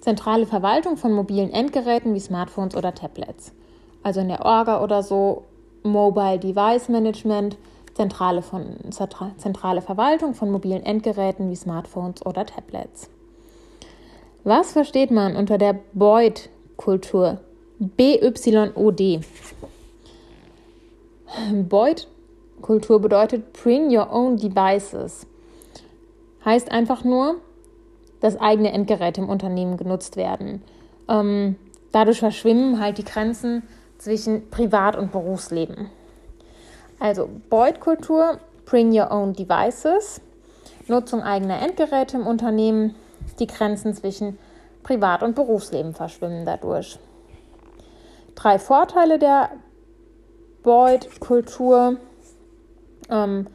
Zentrale 0.06 0.46
Verwaltung 0.46 0.98
von 0.98 1.14
mobilen 1.14 1.52
Endgeräten 1.52 2.14
wie 2.14 2.20
Smartphones 2.20 2.76
oder 2.76 2.94
Tablets. 2.94 3.54
Also 4.04 4.20
in 4.20 4.28
der 4.28 4.46
Orga 4.46 4.84
oder 4.84 5.02
so 5.02 5.46
Mobile 5.82 6.38
Device 6.38 6.90
Management, 6.90 7.58
zentrale, 7.96 8.44
von, 8.44 8.68
zentrale 9.38 9.82
Verwaltung 9.82 10.36
von 10.36 10.52
mobilen 10.52 10.84
Endgeräten 10.84 11.50
wie 11.50 11.56
Smartphones 11.56 12.24
oder 12.24 12.46
Tablets. 12.46 13.10
Was 14.44 14.74
versteht 14.74 15.10
man 15.10 15.36
unter 15.36 15.58
der 15.58 15.76
Boyd-Kultur? 15.94 17.40
B-Y-O-D. 17.80 19.22
Boyd-Kultur 21.68 23.00
bedeutet 23.02 23.54
Bring 23.54 23.90
Your 23.90 24.14
Own 24.14 24.38
Devices. 24.38 25.26
Heißt 26.46 26.72
einfach 26.72 27.04
nur, 27.04 27.38
dass 28.22 28.40
eigene 28.40 28.72
Endgeräte 28.72 29.22
im 29.22 29.30
Unternehmen 29.30 29.78
genutzt 29.78 30.18
werden. 30.18 30.62
Ähm, 31.08 31.56
dadurch 31.92 32.20
verschwimmen 32.20 32.80
halt 32.80 32.98
die 32.98 33.04
Grenzen 33.04 33.64
zwischen 33.98 34.50
Privat- 34.50 34.96
und 34.96 35.12
Berufsleben. 35.12 35.90
Also 37.00 37.30
Boyd-Kultur, 37.50 38.40
Bring 38.66 38.92
Your 38.92 39.12
Own 39.12 39.34
Devices, 39.34 40.22
Nutzung 40.88 41.22
eigener 41.22 41.62
Endgeräte 41.62 42.18
im 42.18 42.28
Unternehmen, 42.28 42.96
die 43.40 43.48
Grenzen 43.48 43.94
zwischen 43.94 44.38
Privat- 44.84 45.24
und 45.24 45.36
Berufsleben 45.36 45.94
verschwimmen 45.94 46.46
dadurch. 46.46 47.00
Drei 48.36 48.60
Vorteile 48.60 49.18
der 49.18 49.50
Boyd-Kultur. 50.64 51.98
Ähm, 53.10 53.48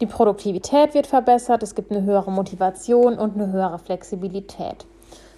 die 0.00 0.06
Produktivität 0.06 0.94
wird 0.94 1.06
verbessert, 1.06 1.62
es 1.62 1.74
gibt 1.74 1.90
eine 1.90 2.02
höhere 2.02 2.30
Motivation 2.30 3.18
und 3.18 3.34
eine 3.34 3.52
höhere 3.52 3.78
Flexibilität. 3.78 4.86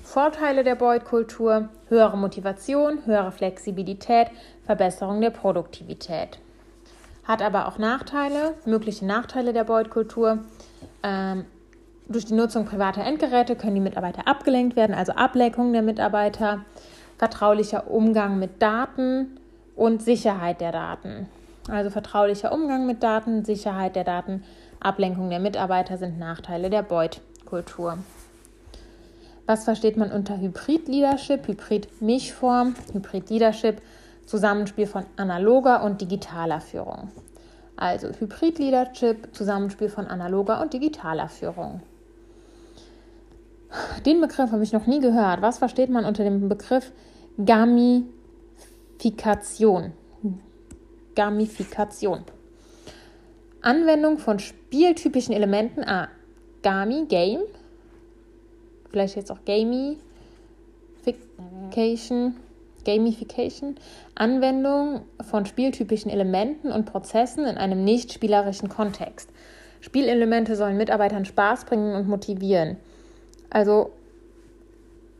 Vorteile 0.02 0.64
der 0.64 0.76
Boyd-Kultur: 0.76 1.68
höhere 1.88 2.16
Motivation, 2.16 3.04
höhere 3.04 3.32
Flexibilität, 3.32 4.28
Verbesserung 4.64 5.20
der 5.20 5.30
Produktivität. 5.30 6.38
Hat 7.24 7.42
aber 7.42 7.66
auch 7.66 7.78
Nachteile, 7.78 8.54
mögliche 8.64 9.04
Nachteile 9.04 9.52
der 9.52 9.64
Boyd-Kultur. 9.64 10.38
Ähm, 11.02 11.44
durch 12.08 12.24
die 12.24 12.34
Nutzung 12.34 12.66
privater 12.66 13.02
Endgeräte 13.02 13.56
können 13.56 13.74
die 13.74 13.80
Mitarbeiter 13.80 14.28
abgelenkt 14.28 14.76
werden, 14.76 14.94
also 14.94 15.12
Ablenkung 15.12 15.72
der 15.72 15.82
Mitarbeiter, 15.82 16.60
vertraulicher 17.18 17.90
Umgang 17.90 18.38
mit 18.38 18.62
Daten 18.62 19.40
und 19.74 20.02
Sicherheit 20.02 20.60
der 20.60 20.70
Daten. 20.70 21.28
Also 21.68 21.90
vertraulicher 21.90 22.52
Umgang 22.52 22.86
mit 22.86 23.02
Daten, 23.02 23.44
Sicherheit 23.44 23.96
der 23.96 24.04
Daten, 24.04 24.44
Ablenkung 24.78 25.30
der 25.30 25.40
Mitarbeiter 25.40 25.98
sind 25.98 26.16
Nachteile 26.18 26.70
der 26.70 26.82
Beut-Kultur. 26.82 27.98
Was 29.46 29.64
versteht 29.64 29.96
man 29.96 30.12
unter 30.12 30.40
Hybrid-Leadership, 30.40 31.48
Hybrid-Mischform, 31.48 32.76
Hybrid-Leadership, 32.92 33.82
Zusammenspiel 34.26 34.86
von 34.86 35.06
analoger 35.16 35.82
und 35.82 36.00
digitaler 36.00 36.60
Führung? 36.60 37.10
Also 37.76 38.08
Hybrid-Leadership, 38.08 39.34
Zusammenspiel 39.34 39.88
von 39.88 40.06
analoger 40.06 40.62
und 40.62 40.72
digitaler 40.72 41.28
Führung. 41.28 41.82
Den 44.04 44.20
Begriff 44.20 44.52
habe 44.52 44.62
ich 44.62 44.72
noch 44.72 44.86
nie 44.86 45.00
gehört. 45.00 45.42
Was 45.42 45.58
versteht 45.58 45.90
man 45.90 46.04
unter 46.04 46.22
dem 46.24 46.48
Begriff 46.48 46.92
Gamifikation? 47.44 49.92
Gamifikation. 51.16 52.22
Anwendung 53.62 54.18
von 54.18 54.38
spieltypischen 54.38 55.34
Elementen. 55.34 55.82
Ah, 55.82 56.08
Gami, 56.62 57.06
Game. 57.08 57.40
Vielleicht 58.90 59.16
jetzt 59.16 59.32
auch 59.32 59.40
Gamification. 59.44 62.36
Gamification. 62.84 63.74
Anwendung 64.14 65.00
von 65.28 65.46
spieltypischen 65.46 66.10
Elementen 66.10 66.70
und 66.70 66.86
Prozessen 66.86 67.44
in 67.44 67.56
einem 67.56 67.82
nicht 67.82 68.12
spielerischen 68.12 68.68
Kontext. 68.68 69.30
Spielelemente 69.80 70.54
sollen 70.54 70.76
Mitarbeitern 70.76 71.24
Spaß 71.24 71.64
bringen 71.64 71.96
und 71.96 72.08
motivieren. 72.08 72.76
Also 73.50 73.90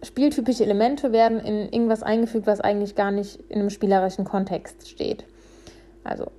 spieltypische 0.02 0.64
Elemente 0.64 1.12
werden 1.12 1.40
in 1.40 1.72
irgendwas 1.72 2.02
eingefügt, 2.02 2.46
was 2.46 2.61
eigentlich 2.61 2.94
gar 2.94 3.11
nicht 3.11 3.40
in 3.48 3.61
einem 3.61 3.70
spielerischen 3.70 4.24
Kontext 4.24 4.88
steht. 4.88 5.24
Also 6.07 6.31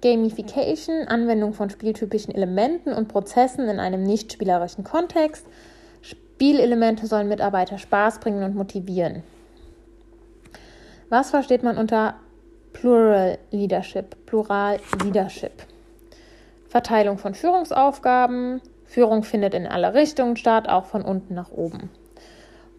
Gamification, 0.00 1.08
Anwendung 1.08 1.54
von 1.54 1.70
spieltypischen 1.70 2.34
Elementen 2.34 2.92
und 2.92 3.08
Prozessen 3.08 3.68
in 3.68 3.80
einem 3.80 4.02
nicht 4.02 4.32
spielerischen 4.32 4.84
Kontext. 4.84 5.46
Spielelemente 6.02 7.06
sollen 7.06 7.28
Mitarbeiter 7.28 7.78
Spaß 7.78 8.20
bringen 8.20 8.42
und 8.44 8.54
motivieren. 8.54 9.22
Was 11.08 11.30
versteht 11.30 11.62
man 11.62 11.78
unter 11.78 12.14
Plural 12.72 13.38
Leadership, 13.50 14.26
Plural 14.26 14.78
Leadership? 15.02 15.64
Verteilung 16.68 17.18
von 17.18 17.34
Führungsaufgaben. 17.34 18.60
Führung 18.84 19.22
findet 19.22 19.54
in 19.54 19.66
alle 19.66 19.94
Richtungen 19.94 20.36
statt, 20.36 20.68
auch 20.68 20.84
von 20.84 21.02
unten 21.02 21.34
nach 21.34 21.50
oben. 21.50 21.90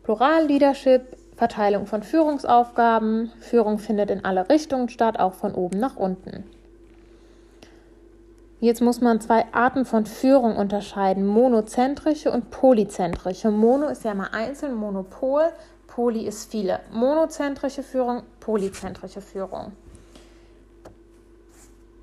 Plural 0.03 0.45
Leadership, 0.45 1.17
Verteilung 1.39 1.85
von 1.85 2.03
Führungsaufgaben. 2.03 3.31
Führung 3.39 3.79
findet 3.79 4.11
in 4.11 4.25
alle 4.25 4.49
Richtungen 4.49 4.89
statt, 4.89 5.17
auch 5.17 5.33
von 5.33 5.53
oben 5.53 5.79
nach 5.79 5.95
unten. 5.95 6.43
Jetzt 8.59 8.81
muss 8.81 8.99
man 8.99 9.21
zwei 9.21 9.45
Arten 9.53 9.85
von 9.85 10.05
Führung 10.05 10.57
unterscheiden, 10.57 11.25
monozentrische 11.25 12.29
und 12.29 12.51
polyzentrische. 12.51 13.51
Mono 13.51 13.87
ist 13.87 14.03
ja 14.03 14.13
mal 14.13 14.27
einzeln, 14.33 14.75
Monopol, 14.75 15.43
Poly 15.87 16.27
ist 16.27 16.51
viele. 16.51 16.81
Monozentrische 16.91 17.83
Führung, 17.83 18.23
polyzentrische 18.41 19.21
Führung. 19.21 19.71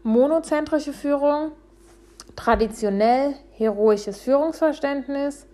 Monozentrische 0.03 0.94
Führung, 0.94 1.51
traditionell 2.37 3.35
heroisches 3.53 4.18
Führungsverständnis. 4.22 5.45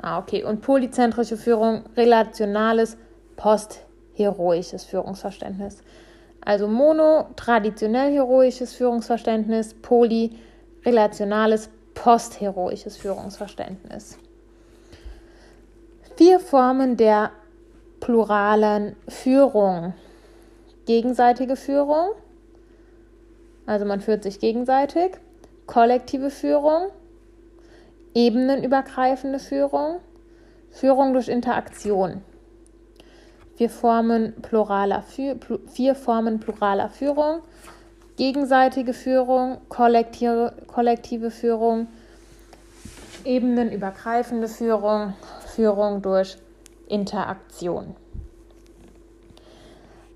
Ah, 0.00 0.18
okay. 0.18 0.44
Und 0.44 0.60
polyzentrische 0.60 1.36
Führung, 1.36 1.84
relationales, 1.96 2.96
postheroisches 3.36 4.84
Führungsverständnis. 4.84 5.82
Also 6.40 6.68
Mono, 6.68 7.28
traditionell 7.36 8.12
heroisches 8.12 8.74
Führungsverständnis, 8.74 9.74
Poly, 9.74 10.38
relationales, 10.84 11.70
postheroisches 11.94 12.96
Führungsverständnis. 12.96 14.18
Vier 16.16 16.38
Formen 16.38 16.96
der 16.96 17.32
pluralen 18.00 18.96
Führung. 19.08 19.94
Gegenseitige 20.86 21.56
Führung, 21.56 22.10
also 23.66 23.84
man 23.84 24.00
führt 24.00 24.22
sich 24.22 24.38
gegenseitig. 24.38 25.18
Kollektive 25.66 26.30
Führung, 26.30 26.90
ebenenübergreifende 28.16 29.38
Führung, 29.38 30.00
Führung 30.70 31.12
durch 31.12 31.28
Interaktion. 31.28 32.22
Vier 33.56 33.68
Formen 33.68 34.40
pluraler, 34.40 35.02
vier 35.02 35.94
Formen 35.94 36.40
pluraler 36.40 36.88
Führung, 36.88 37.42
gegenseitige 38.16 38.94
Führung, 38.94 39.58
kollektive, 39.68 40.54
kollektive 40.66 41.30
Führung, 41.30 41.88
ebenenübergreifende 43.26 44.48
Führung, 44.48 45.12
Führung 45.54 46.00
durch 46.00 46.38
Interaktion. 46.88 47.96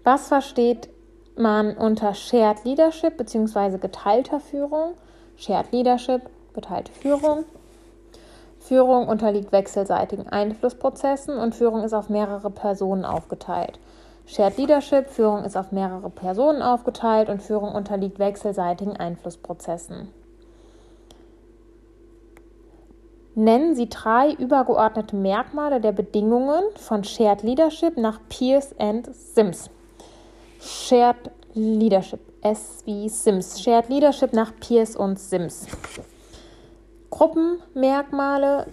Was 0.04 0.28
versteht 0.28 0.88
man 1.36 1.76
unter 1.76 2.14
Shared 2.14 2.64
Leadership 2.64 3.18
bzw. 3.18 3.76
geteilter 3.76 4.40
Führung? 4.40 4.94
Shared 5.36 5.70
Leadership, 5.72 6.22
geteilte 6.54 6.92
Führung. 6.92 7.44
Führung 8.60 9.08
unterliegt 9.08 9.52
wechselseitigen 9.52 10.28
Einflussprozessen 10.28 11.36
und 11.38 11.54
Führung 11.54 11.82
ist 11.82 11.94
auf 11.94 12.08
mehrere 12.08 12.50
Personen 12.50 13.04
aufgeteilt. 13.04 13.80
Shared 14.26 14.58
Leadership, 14.58 15.08
Führung 15.08 15.44
ist 15.44 15.56
auf 15.56 15.72
mehrere 15.72 16.10
Personen 16.10 16.62
aufgeteilt 16.62 17.28
und 17.28 17.42
Führung 17.42 17.74
unterliegt 17.74 18.20
wechselseitigen 18.20 18.96
Einflussprozessen. 18.96 20.08
Nennen 23.34 23.74
Sie 23.74 23.88
drei 23.88 24.32
übergeordnete 24.32 25.16
Merkmale 25.16 25.80
der 25.80 25.92
Bedingungen 25.92 26.62
von 26.76 27.02
Shared 27.02 27.42
Leadership 27.42 27.96
nach 27.96 28.20
Pierce 28.28 28.74
and 28.78 29.08
Sims. 29.14 29.70
Shared 30.60 31.30
Leadership, 31.54 32.20
S 32.42 32.82
wie 32.84 33.08
Sims. 33.08 33.60
Shared 33.60 33.88
Leadership 33.88 34.32
nach 34.32 34.52
Pierce 34.60 34.94
und 34.94 35.18
Sims. 35.18 35.66
Gruppenmerkmale, 37.10 38.66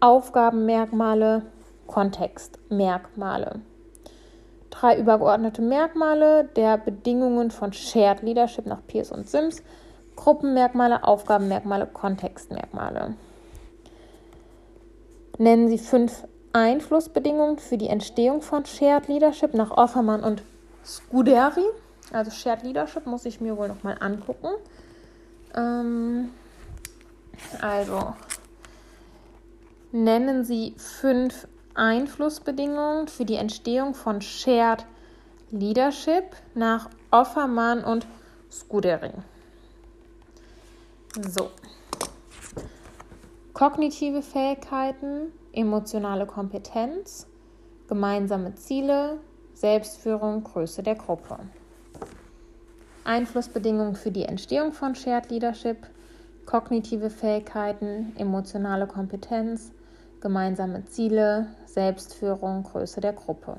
Aufgabenmerkmale, 0.00 1.42
Kontextmerkmale. 1.86 3.60
Drei 4.70 4.98
übergeordnete 4.98 5.62
Merkmale 5.62 6.44
der 6.56 6.76
Bedingungen 6.76 7.50
von 7.50 7.72
Shared 7.72 8.22
Leadership 8.22 8.66
nach 8.66 8.86
Pierce 8.86 9.10
und 9.10 9.28
Sims. 9.28 9.62
Gruppenmerkmale, 10.16 11.04
Aufgabenmerkmale, 11.04 11.86
Kontextmerkmale. 11.86 13.14
Nennen 15.38 15.68
Sie 15.68 15.78
fünf 15.78 16.24
Einflussbedingungen 16.52 17.58
für 17.58 17.76
die 17.76 17.88
Entstehung 17.88 18.40
von 18.40 18.64
Shared 18.64 19.08
Leadership 19.08 19.54
nach 19.54 19.70
Offermann 19.70 20.22
und 20.22 20.42
Scuderi. 20.84 21.64
Also 22.12 22.30
Shared 22.30 22.62
Leadership 22.62 23.06
muss 23.06 23.24
ich 23.26 23.40
mir 23.40 23.56
wohl 23.56 23.68
nochmal 23.68 23.96
angucken. 24.00 24.48
Ähm, 25.54 26.30
also 27.60 28.14
nennen 29.92 30.44
Sie 30.44 30.74
fünf 30.76 31.46
Einflussbedingungen 31.74 33.08
für 33.08 33.24
die 33.24 33.36
Entstehung 33.36 33.94
von 33.94 34.20
Shared 34.20 34.86
Leadership 35.50 36.36
nach 36.54 36.88
Offermann 37.10 37.84
und 37.84 38.06
Scuderi. 38.50 39.12
So. 41.20 41.50
Kognitive 43.52 44.22
Fähigkeiten, 44.22 45.32
emotionale 45.52 46.26
Kompetenz, 46.26 47.26
gemeinsame 47.88 48.54
Ziele, 48.54 49.18
Selbstführung, 49.54 50.44
Größe 50.44 50.82
der 50.82 50.96
Gruppe. 50.96 51.38
Einflussbedingungen 53.04 53.94
für 53.94 54.10
die 54.10 54.24
Entstehung 54.24 54.72
von 54.72 54.94
Shared 54.94 55.30
Leadership, 55.30 55.86
kognitive 56.46 57.10
Fähigkeiten, 57.10 58.12
emotionale 58.16 58.86
Kompetenz, 58.86 59.72
gemeinsame 60.20 60.84
Ziele, 60.86 61.48
Selbstführung, 61.66 62.62
Größe 62.62 63.00
der 63.00 63.12
Gruppe. 63.12 63.56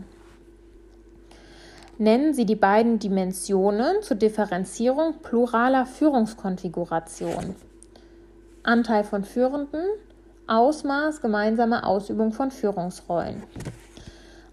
Nennen 2.00 2.34
Sie 2.34 2.45
die 2.45 2.56
beiden 2.56 3.00
Dimensionen 3.00 4.02
zur 4.02 4.17
Differenzierung 4.17 5.15
pluraler 5.21 5.86
Führungskonfiguration. 5.86 7.56
Anteil 8.63 9.04
von 9.04 9.23
Führenden, 9.23 9.82
Ausmaß, 10.47 11.21
gemeinsame 11.21 11.84
Ausübung 11.86 12.32
von 12.32 12.52
Führungsrollen. 12.52 13.43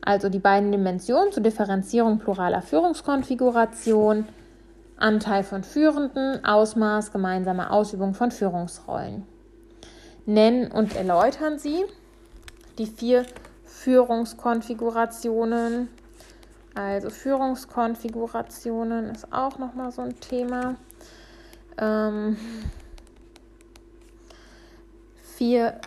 Also 0.01 0.29
die 0.29 0.39
beiden 0.39 0.73
Dimensionen 0.73 1.33
zur 1.33 1.43
Differenzierung 1.43 2.19
pluraler 2.19 2.63
Führungskonfiguration, 2.63 4.27
Anteil 4.97 5.43
von 5.43 5.65
Führenden, 5.65 6.45
Ausmaß, 6.45 7.11
gemeinsame 7.13 7.71
Ausübung 7.71 8.15
von 8.15 8.31
Führungsrollen. 8.31 9.27
Nennen 10.27 10.71
und 10.71 10.95
erläutern 10.97 11.59
Sie 11.59 11.85
die 12.79 12.87
vier 12.87 13.27
Führungskonfigurationen. 13.65 15.89
Also 16.75 17.11
Führungskonfigurationen 17.11 19.11
ist 19.11 19.31
auch 19.33 19.59
nochmal 19.59 19.91
so 19.93 20.03
ein 20.03 20.19
Thema. 20.21 20.77
Ähm, 21.77 22.37
vier 25.37 25.81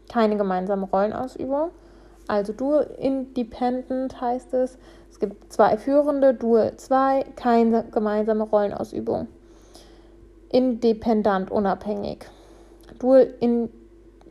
keine 0.10 0.38
gemeinsame 0.38 0.86
Rollenausübung. 0.86 1.72
Also 2.28 2.54
Dual 2.54 2.90
Independent 3.00 4.20
heißt 4.22 4.54
es. 4.54 4.78
Es 5.12 5.20
gibt 5.20 5.52
zwei 5.52 5.78
Führende, 5.78 6.34
Dual 6.34 6.76
2, 6.76 7.24
keine 7.36 7.84
gemeinsame 7.92 8.46
Rollenausübung. 8.46 9.28
Independent, 10.50 11.52
unabhängig. 11.52 12.26
Dual 13.00 13.34
in, 13.40 13.70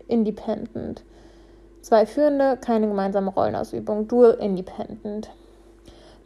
Independent. 0.09 1.05
Zwei 1.83 2.07
Führende, 2.07 2.57
keine 2.57 2.89
gemeinsame 2.89 3.31
Rollenausübung. 3.31 4.09
Dual 4.09 4.33
Independent. 4.41 5.31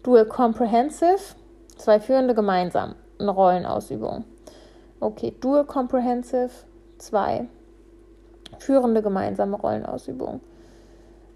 Dual 0.03 0.25
Comprehensive. 0.27 1.35
Zwei 1.77 2.01
Führende, 2.01 2.35
gemeinsam 2.35 2.95
eine 3.19 3.31
Rollenausübung. 3.31 4.25
Okay, 5.01 5.35
Dual 5.41 5.65
Comprehensive. 5.65 6.51
Zwei 6.99 7.47
führende 8.59 9.03
gemeinsame 9.03 9.57
Rollenausübung. 9.57 10.41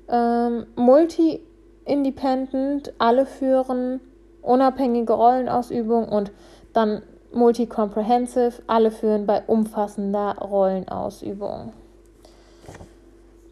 Ähm, 0.08 0.66
Multi-Independent, 0.76 2.92
alle 2.98 3.26
führen 3.26 4.00
unabhängige 4.42 5.12
Rollenausübung 5.12 6.08
und 6.08 6.32
dann 6.72 7.02
Multi-Comprehensive, 7.32 8.62
alle 8.66 8.90
führen 8.90 9.26
bei 9.26 9.42
umfassender 9.46 10.36
Rollenausübung. 10.38 11.72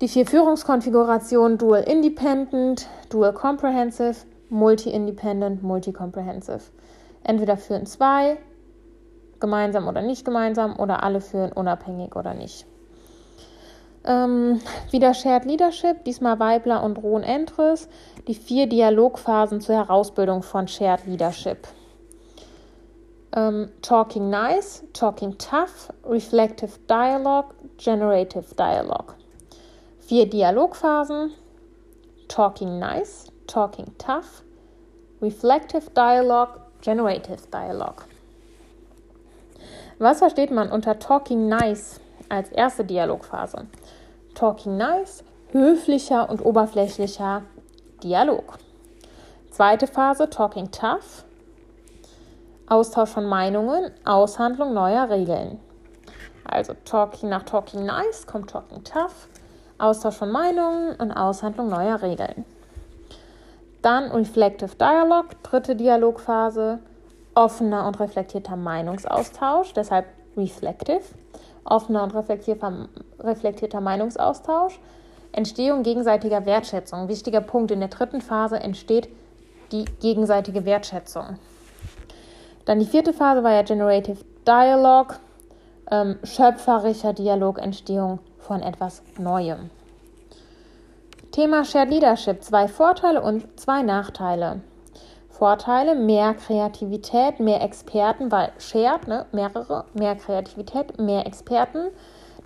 Die 0.01 0.09
vier 0.09 0.27
Führungskonfigurationen 0.27 1.59
Dual 1.59 1.83
Independent, 1.83 2.89
Dual 3.09 3.33
Comprehensive, 3.33 4.27
Multi-Independent, 4.49 5.63
Multi-Comprehensive. 5.63 6.61
Entweder 7.25 7.57
führen 7.57 7.87
zwei 7.87 8.39
gemeinsam 9.41 9.89
oder 9.89 10.03
nicht 10.03 10.25
gemeinsam 10.25 10.79
oder 10.79 11.03
alle 11.03 11.21
führen 11.21 11.53
unabhängig 11.53 12.17
oder 12.17 12.35
nicht. 12.35 12.67
Ähm, 14.05 14.61
wieder 14.91 15.13
Shared 15.13 15.45
Leadership, 15.45 16.05
diesmal 16.05 16.39
Weibler 16.39 16.83
und 16.83 16.99
Rohn 16.99 17.23
Entres, 17.23 17.89
die 18.27 18.35
vier 18.35 18.67
Dialogphasen 18.67 19.61
zur 19.61 19.75
Herausbildung 19.75 20.43
von 20.43 20.69
Shared 20.69 21.07
Leadership. 21.07 21.69
Ähm, 23.33 23.71
talking 23.83 24.31
Nice, 24.31 24.85
Talking 24.93 25.37
Tough, 25.37 25.93
Reflective 26.05 26.79
Dialogue, 26.89 27.55
Generative 27.77 28.55
Dialogue. 28.55 29.15
Vier 30.01 30.29
Dialogphasen, 30.29 31.33
Talking 32.29 32.79
Nice, 32.79 33.27
Talking 33.47 33.87
Tough, 33.99 34.43
Reflective 35.21 35.91
Dialogue, 35.95 36.61
Generative 36.81 37.47
Dialogue. 37.53 38.05
Was 39.99 40.21
versteht 40.21 40.51
man 40.51 40.71
unter 40.71 40.99
Talking 40.99 41.49
Nice 41.49 42.01
als 42.29 42.51
erste 42.51 42.85
Dialogphase? 42.85 43.67
Talking 44.39 44.77
Nice, 44.77 45.25
höflicher 45.51 46.31
und 46.31 46.47
oberflächlicher 46.47 47.43
Dialog. 48.05 48.59
Zweite 49.51 49.89
Phase, 49.89 50.31
Talking 50.31 50.71
Tough, 50.71 51.25
Austausch 52.69 53.11
von 53.11 53.25
Meinungen, 53.25 53.91
Aushandlung 54.05 54.75
neuer 54.75 55.11
Regeln. 55.11 55.59
Also 56.45 56.75
Talking 56.85 57.31
nach 57.31 57.43
Talking 57.43 57.85
Nice 57.85 58.29
kommt 58.29 58.51
Talking 58.51 58.85
Tough, 58.85 59.27
Austausch 59.79 60.15
von 60.15 60.31
Meinungen 60.31 60.95
und 60.95 61.11
Aushandlung 61.11 61.69
neuer 61.69 62.01
Regeln. 62.01 62.45
Dann 63.83 64.13
Reflective 64.13 64.77
Dialogue, 64.77 65.31
dritte 65.43 65.75
Dialogphase, 65.75 66.79
offener 67.35 67.89
und 67.89 67.99
reflektierter 67.99 68.55
Meinungsaustausch, 68.55 69.73
deshalb 69.73 70.07
reflective, 70.37 71.03
offener 71.71 72.03
und 72.03 72.15
reflektierter, 72.15 73.81
Meinungsaustausch, 73.81 74.79
Entstehung 75.33 75.83
gegenseitiger 75.83 76.47
Wertschätzung. 76.47 77.09
Wichtiger 77.09 77.41
Punkt 77.41 77.71
in 77.71 77.81
der 77.81 77.89
dritten 77.89 78.21
Phase 78.21 78.59
entsteht 78.59 79.09
die 79.73 79.85
gegenseitige 80.01 80.65
Wertschätzung. 80.65 81.39
Dann 82.65 82.79
die 82.79 82.87
vierte 82.87 83.13
Phase 83.13 83.43
war 83.43 83.53
ja 83.53 83.63
Generative 83.63 84.25
Dialogue, 84.47 85.17
ähm, 85.91 86.19
schöpferischer 86.23 87.13
Dialog, 87.13 87.59
Entstehung 87.59 88.19
von 88.39 88.63
etwas 88.63 89.03
Neuem. 89.19 89.71
Thema 91.33 91.65
Shared 91.65 91.91
Leadership, 91.91 92.43
zwei 92.43 92.69
Vorteile 92.69 93.23
und 93.23 93.61
zwei 93.61 93.83
Nachteile. 93.83 94.61
Vorteile, 95.39 95.95
mehr 95.95 96.35
Kreativität, 96.35 97.39
mehr 97.39 97.63
Experten, 97.63 98.33
weil 98.33 98.51
shared, 98.59 99.07
ne, 99.07 99.25
mehrere, 99.31 99.85
mehr 99.95 100.17
Kreativität, 100.17 100.99
mehr 100.99 101.27
Experten. 101.27 101.91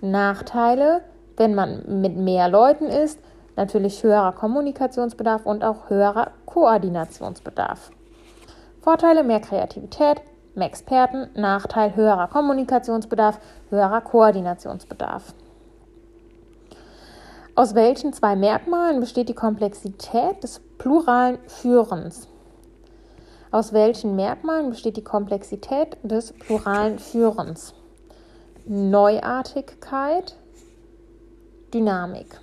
Nachteile, 0.01 1.01
wenn 1.35 1.55
man 1.55 2.01
mit 2.01 2.15
mehr 2.15 2.49
Leuten 2.49 2.85
ist, 2.85 3.19
natürlich 3.55 4.03
höherer 4.03 4.33
Kommunikationsbedarf 4.33 5.43
und 5.47 5.63
auch 5.63 5.89
höherer 5.89 6.33
Koordinationsbedarf. 6.45 7.89
Vorteile, 8.79 9.23
mehr 9.23 9.39
Kreativität, 9.39 10.21
mehr 10.53 10.67
Experten, 10.67 11.29
Nachteil, 11.33 11.95
höherer 11.95 12.27
Kommunikationsbedarf, 12.27 13.39
höherer 13.71 14.01
Koordinationsbedarf. 14.01 15.33
Aus 17.55 17.73
welchen 17.73 18.13
zwei 18.13 18.35
Merkmalen 18.35 18.99
besteht 18.99 19.29
die 19.29 19.33
Komplexität 19.33 20.43
des 20.43 20.61
pluralen 20.77 21.39
Führens? 21.47 22.27
Aus 23.53 23.71
welchen 23.71 24.15
Merkmalen 24.15 24.71
besteht 24.71 24.97
die 24.97 25.03
Komplexität 25.03 25.97
des 26.01 26.33
pluralen 26.33 26.97
Führens? 26.97 27.75
Neuartigkeit, 28.65 30.35
Dynamik. 31.71 32.41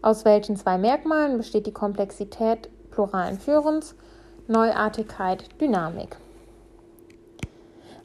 Aus 0.00 0.24
welchen 0.24 0.56
zwei 0.56 0.78
Merkmalen 0.78 1.36
besteht 1.36 1.66
die 1.66 1.74
Komplexität 1.74 2.70
pluralen 2.90 3.38
Führens? 3.38 3.94
Neuartigkeit, 4.46 5.44
Dynamik. 5.60 6.16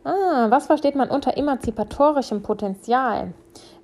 Ah, 0.04 0.48
was 0.50 0.66
versteht 0.66 0.96
man 0.96 1.10
unter 1.10 1.38
emanzipatorischem 1.38 2.42
Potenzial? 2.42 3.34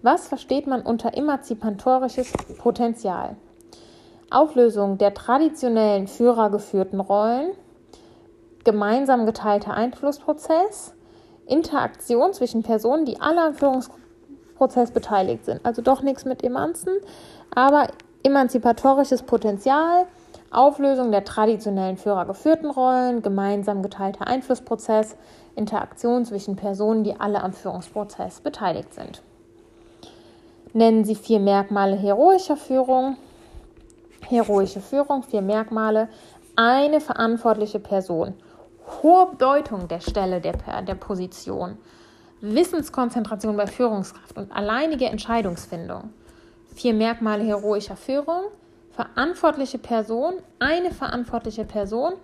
Was 0.01 0.27
versteht 0.27 0.67
man 0.67 0.81
unter 0.81 1.13
emanzipatorisches 1.13 2.33
Potenzial? 2.57 3.37
Auflösung 4.31 4.97
der 4.97 5.13
traditionellen 5.13 6.07
führergeführten 6.07 6.99
Rollen, 6.99 7.51
gemeinsam 8.63 9.25
geteilter 9.25 9.73
Einflussprozess, 9.73 10.93
Interaktion 11.47 12.33
zwischen 12.33 12.63
Personen, 12.63 13.05
die 13.05 13.19
alle 13.19 13.41
am 13.41 13.53
Führungsprozess 13.55 14.91
beteiligt 14.91 15.45
sind. 15.45 15.65
Also 15.65 15.81
doch 15.81 16.01
nichts 16.01 16.25
mit 16.25 16.43
Emanzen, 16.43 16.93
aber 17.53 17.87
emanzipatorisches 18.23 19.23
Potenzial, 19.23 20.05
Auflösung 20.51 21.11
der 21.11 21.23
traditionellen 21.23 21.97
führergeführten 21.97 22.69
Rollen, 22.69 23.21
gemeinsam 23.21 23.83
geteilter 23.83 24.27
Einflussprozess, 24.27 25.15
Interaktion 25.55 26.25
zwischen 26.25 26.55
Personen, 26.55 27.03
die 27.03 27.19
alle 27.19 27.41
am 27.41 27.53
Führungsprozess 27.53 28.41
beteiligt 28.41 28.93
sind. 28.93 29.21
Nennen 30.73 31.03
Sie 31.03 31.15
vier 31.15 31.39
Merkmale 31.39 31.95
heroischer 31.95 32.57
Führung. 32.57 33.17
Heroische 34.27 34.81
Führung, 34.81 35.23
vier 35.23 35.41
Merkmale. 35.41 36.09
Eine 36.55 37.01
verantwortliche 37.01 37.79
Person. 37.79 38.33
Hohe 39.01 39.27
Bedeutung 39.31 39.87
der 39.87 40.01
Stelle, 40.01 40.41
der, 40.41 40.81
der 40.81 40.95
Position. 40.95 41.77
Wissenskonzentration 42.41 43.57
bei 43.57 43.67
Führungskraft 43.67 44.37
und 44.37 44.51
alleinige 44.51 45.05
Entscheidungsfindung. 45.05 46.13
Vier 46.75 46.93
Merkmale 46.93 47.43
heroischer 47.43 47.95
Führung. 47.95 48.45
Verantwortliche 48.91 49.77
Person, 49.77 50.33
eine 50.59 50.91
verantwortliche 50.91 51.63
Person, 51.63 52.15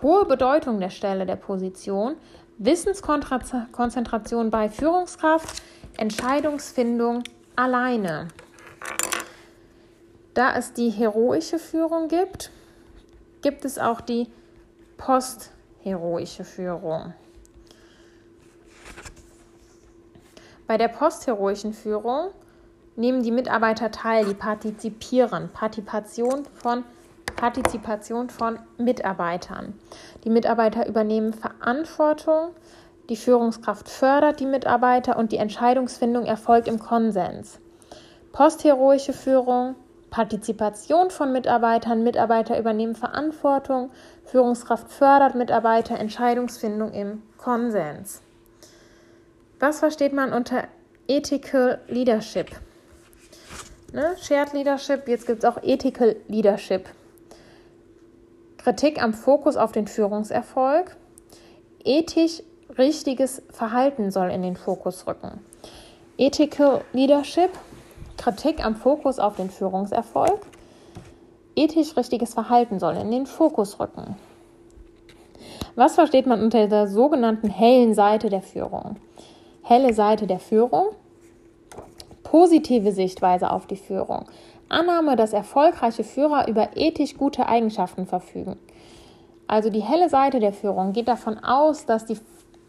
hohe 0.00 0.24
Bedeutung 0.26 0.78
der 0.78 0.90
Stelle 0.90 1.26
der 1.26 1.34
Position, 1.34 2.14
Wissenskonzentration 2.58 4.50
bei 4.50 4.68
Führungskraft, 4.68 5.60
Entscheidungsfindung 5.96 7.24
alleine. 7.56 8.28
Da 10.34 10.56
es 10.56 10.72
die 10.72 10.90
heroische 10.90 11.58
Führung 11.58 12.08
gibt, 12.08 12.50
gibt 13.42 13.64
es 13.64 13.78
auch 13.78 14.00
die 14.00 14.28
postheroische 14.96 16.44
Führung. 16.44 17.14
Bei 20.66 20.78
der 20.78 20.88
postheroischen 20.88 21.72
Führung 21.72 22.30
nehmen 22.94 23.22
die 23.24 23.32
Mitarbeiter 23.32 23.90
teil, 23.90 24.24
die 24.24 24.34
partizipieren. 24.34 25.48
Partizipation 25.52 26.44
von, 26.54 26.84
Partizipation 27.34 28.30
von 28.30 28.58
Mitarbeitern. 28.78 29.74
Die 30.22 30.30
Mitarbeiter 30.30 30.86
übernehmen 30.86 31.32
Verantwortung, 31.32 32.50
die 33.08 33.16
Führungskraft 33.16 33.88
fördert 33.88 34.38
die 34.38 34.46
Mitarbeiter 34.46 35.16
und 35.16 35.32
die 35.32 35.38
Entscheidungsfindung 35.38 36.26
erfolgt 36.26 36.68
im 36.68 36.78
Konsens. 36.78 37.58
Postheroische 38.30 39.12
Führung 39.12 39.74
Partizipation 40.10 41.10
von 41.10 41.32
Mitarbeitern, 41.32 42.02
Mitarbeiter 42.02 42.58
übernehmen 42.58 42.94
Verantwortung, 42.94 43.90
Führungskraft 44.24 44.90
fördert 44.90 45.34
Mitarbeiter, 45.34 45.98
Entscheidungsfindung 45.98 46.92
im 46.92 47.22
Konsens. 47.38 48.22
Was 49.60 49.78
versteht 49.78 50.12
man 50.12 50.32
unter 50.32 50.64
Ethical 51.06 51.80
Leadership? 51.88 52.50
Ne? 53.92 54.16
Shared 54.20 54.52
Leadership, 54.52 55.08
jetzt 55.08 55.26
gibt 55.26 55.40
es 55.40 55.44
auch 55.44 55.62
Ethical 55.62 56.16
Leadership. 56.28 56.88
Kritik 58.58 59.02
am 59.02 59.14
Fokus 59.14 59.56
auf 59.56 59.72
den 59.72 59.86
Führungserfolg. 59.86 60.96
Ethisch 61.84 62.42
richtiges 62.76 63.42
Verhalten 63.50 64.10
soll 64.10 64.30
in 64.30 64.42
den 64.42 64.56
Fokus 64.56 65.06
rücken. 65.06 65.40
Ethical 66.18 66.82
Leadership 66.92 67.50
Kritik 68.20 68.62
am 68.62 68.74
Fokus 68.76 69.18
auf 69.18 69.36
den 69.36 69.48
Führungserfolg. 69.48 70.40
Ethisch 71.56 71.96
richtiges 71.96 72.34
Verhalten 72.34 72.78
soll 72.78 72.96
in 72.96 73.10
den 73.10 73.24
Fokus 73.24 73.80
rücken. 73.80 74.14
Was 75.74 75.94
versteht 75.94 76.26
man 76.26 76.42
unter 76.42 76.68
der 76.68 76.86
sogenannten 76.86 77.48
hellen 77.48 77.94
Seite 77.94 78.28
der 78.28 78.42
Führung? 78.42 78.96
Helle 79.62 79.94
Seite 79.94 80.26
der 80.26 80.38
Führung, 80.38 80.88
positive 82.22 82.92
Sichtweise 82.92 83.50
auf 83.50 83.66
die 83.66 83.76
Führung, 83.76 84.26
Annahme, 84.68 85.16
dass 85.16 85.32
erfolgreiche 85.32 86.04
Führer 86.04 86.46
über 86.46 86.76
ethisch 86.76 87.16
gute 87.16 87.46
Eigenschaften 87.46 88.06
verfügen. 88.06 88.58
Also 89.46 89.70
die 89.70 89.80
helle 89.80 90.10
Seite 90.10 90.40
der 90.40 90.52
Führung 90.52 90.92
geht 90.92 91.08
davon 91.08 91.38
aus, 91.38 91.86
dass 91.86 92.04
die 92.04 92.18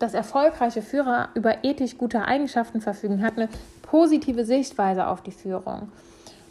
dass 0.02 0.14
erfolgreiche 0.16 0.82
Führer 0.82 1.30
über 1.36 1.64
ethisch 1.64 1.98
gute 1.98 2.26
Eigenschaften 2.26 2.82
verfügen, 2.82 3.22
hat 3.22 3.38
eine 3.38 3.50
positive 3.92 4.46
Sichtweise 4.46 5.08
auf 5.08 5.22
die 5.22 5.34
Führung. 5.34 5.92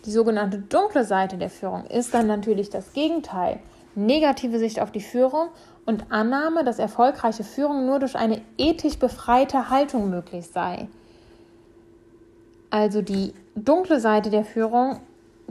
Die 0.05 0.11
sogenannte 0.11 0.59
dunkle 0.59 1.07
Seite 1.07 1.39
der 1.39 1.49
Führung 1.49 1.87
ist 1.87 2.13
dann 2.13 2.27
natürlich 2.27 2.69
das 2.69 2.93
Gegenteil. 2.93 3.61
Negative 3.95 4.59
Sicht 4.59 4.79
auf 4.79 4.91
die 4.91 5.01
Führung 5.01 5.49
und 5.87 6.13
Annahme, 6.13 6.65
dass 6.65 6.79
erfolgreiche 6.79 7.43
Führung 7.43 7.87
nur 7.87 7.99
durch 7.99 8.15
eine 8.15 8.43
ethisch 8.59 8.99
befreite 8.99 9.71
Haltung 9.71 10.11
möglich 10.11 10.49
sei. 10.53 10.89
Also 12.69 13.01
die 13.01 13.33
dunkle 13.55 14.01
Seite 14.01 14.29
der 14.29 14.45
Führung 14.45 15.01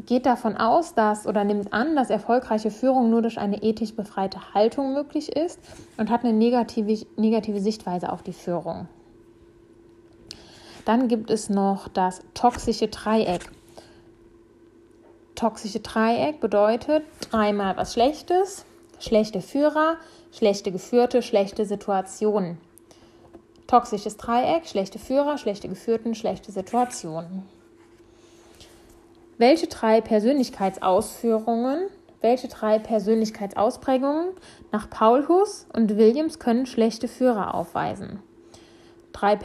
geht 0.05 0.27
davon 0.27 0.57
aus, 0.57 0.93
dass 0.93 1.25
oder 1.25 1.43
nimmt 1.43 1.73
an, 1.73 1.95
dass 1.95 2.11
erfolgreiche 2.11 2.69
Führung 2.69 3.09
nur 3.09 3.23
durch 3.23 3.39
eine 3.39 3.63
ethisch 3.63 3.95
befreite 3.95 4.53
Haltung 4.53 4.93
möglich 4.93 5.35
ist 5.35 5.59
und 5.97 6.11
hat 6.11 6.23
eine 6.23 6.33
negative, 6.33 7.03
negative 7.17 7.59
Sichtweise 7.59 8.13
auf 8.13 8.21
die 8.21 8.33
Führung. 8.33 8.87
Dann 10.85 11.07
gibt 11.07 11.29
es 11.29 11.49
noch 11.49 11.87
das 11.87 12.21
toxische 12.33 12.87
Dreieck. 12.87 13.49
Toxische 15.35 15.79
Dreieck 15.79 16.39
bedeutet 16.39 17.03
dreimal 17.31 17.77
was 17.77 17.93
Schlechtes, 17.93 18.65
schlechte 18.99 19.41
Führer, 19.41 19.97
schlechte 20.31 20.71
Geführte, 20.71 21.21
schlechte 21.21 21.65
Situationen. 21.65 22.57
Toxisches 23.67 24.17
Dreieck, 24.17 24.65
schlechte 24.65 24.99
Führer, 24.99 25.37
schlechte 25.37 25.69
Geführten, 25.69 26.15
schlechte 26.15 26.51
Situationen. 26.51 27.43
Welche 29.37 29.67
drei 29.67 30.01
Persönlichkeitsausführungen, 30.01 31.87
welche 32.19 32.49
drei 32.49 32.79
Persönlichkeitsausprägungen 32.79 34.31
nach 34.73 34.89
Paul 34.89 35.27
Hus 35.29 35.67
und 35.71 35.95
Williams 35.95 36.39
können 36.39 36.65
schlechte 36.65 37.07
Führer 37.07 37.53
aufweisen? 37.53 38.21
Drei 39.13 39.37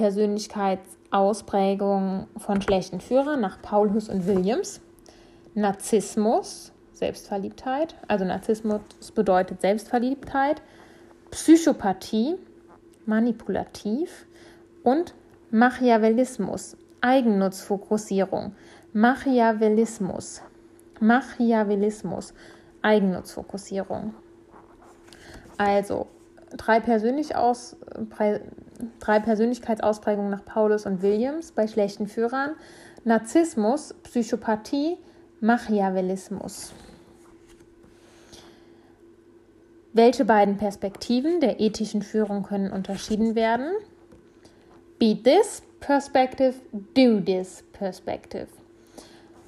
Persönlichkeitsausprägungen 1.15 2.27
von 2.37 2.61
schlechten 2.61 3.01
Führern 3.01 3.41
nach 3.41 3.63
Paul 3.63 3.93
Hus 3.93 4.09
und 4.09 4.27
Williams. 4.27 4.81
Narzissmus, 5.55 6.73
Selbstverliebtheit, 6.93 7.95
also 8.09 8.25
Narzissmus 8.25 8.81
bedeutet 9.15 9.61
Selbstverliebtheit, 9.61 10.61
Psychopathie, 11.31 12.35
manipulativ 13.07 14.27
und 14.83 15.15
Machiavellismus, 15.53 16.77
Eigennutzfokussierung, 17.01 18.57
Machiavellismus. 18.93 20.43
Machiavellismus. 21.01 22.35
Eigennutzfokussierung. 22.83 24.15
Also 25.59 26.07
drei, 26.57 26.81
Persönlich 26.81 27.37
aus, 27.37 27.77
drei 29.01 29.21
Persönlichkeitsausprägungen 29.21 30.31
nach 30.31 30.45
Paulus 30.45 30.87
und 30.87 31.03
Williams 31.03 31.53
bei 31.53 31.67
schlechten 31.67 32.07
Führern. 32.07 32.53
Narzissmus, 33.05 33.95
Psychopathie, 34.03 34.97
Machiavellismus. 35.41 36.73
Welche 39.93 40.25
beiden 40.25 40.57
Perspektiven 40.57 41.39
der 41.41 41.61
ethischen 41.61 42.03
Führung 42.03 42.43
können 42.43 42.73
unterschieden 42.73 43.35
werden? 43.35 43.71
Be 44.99 45.17
this 45.23 45.63
perspective, 45.81 46.55
do 46.95 47.21
this 47.21 47.63
perspective. 47.73 48.49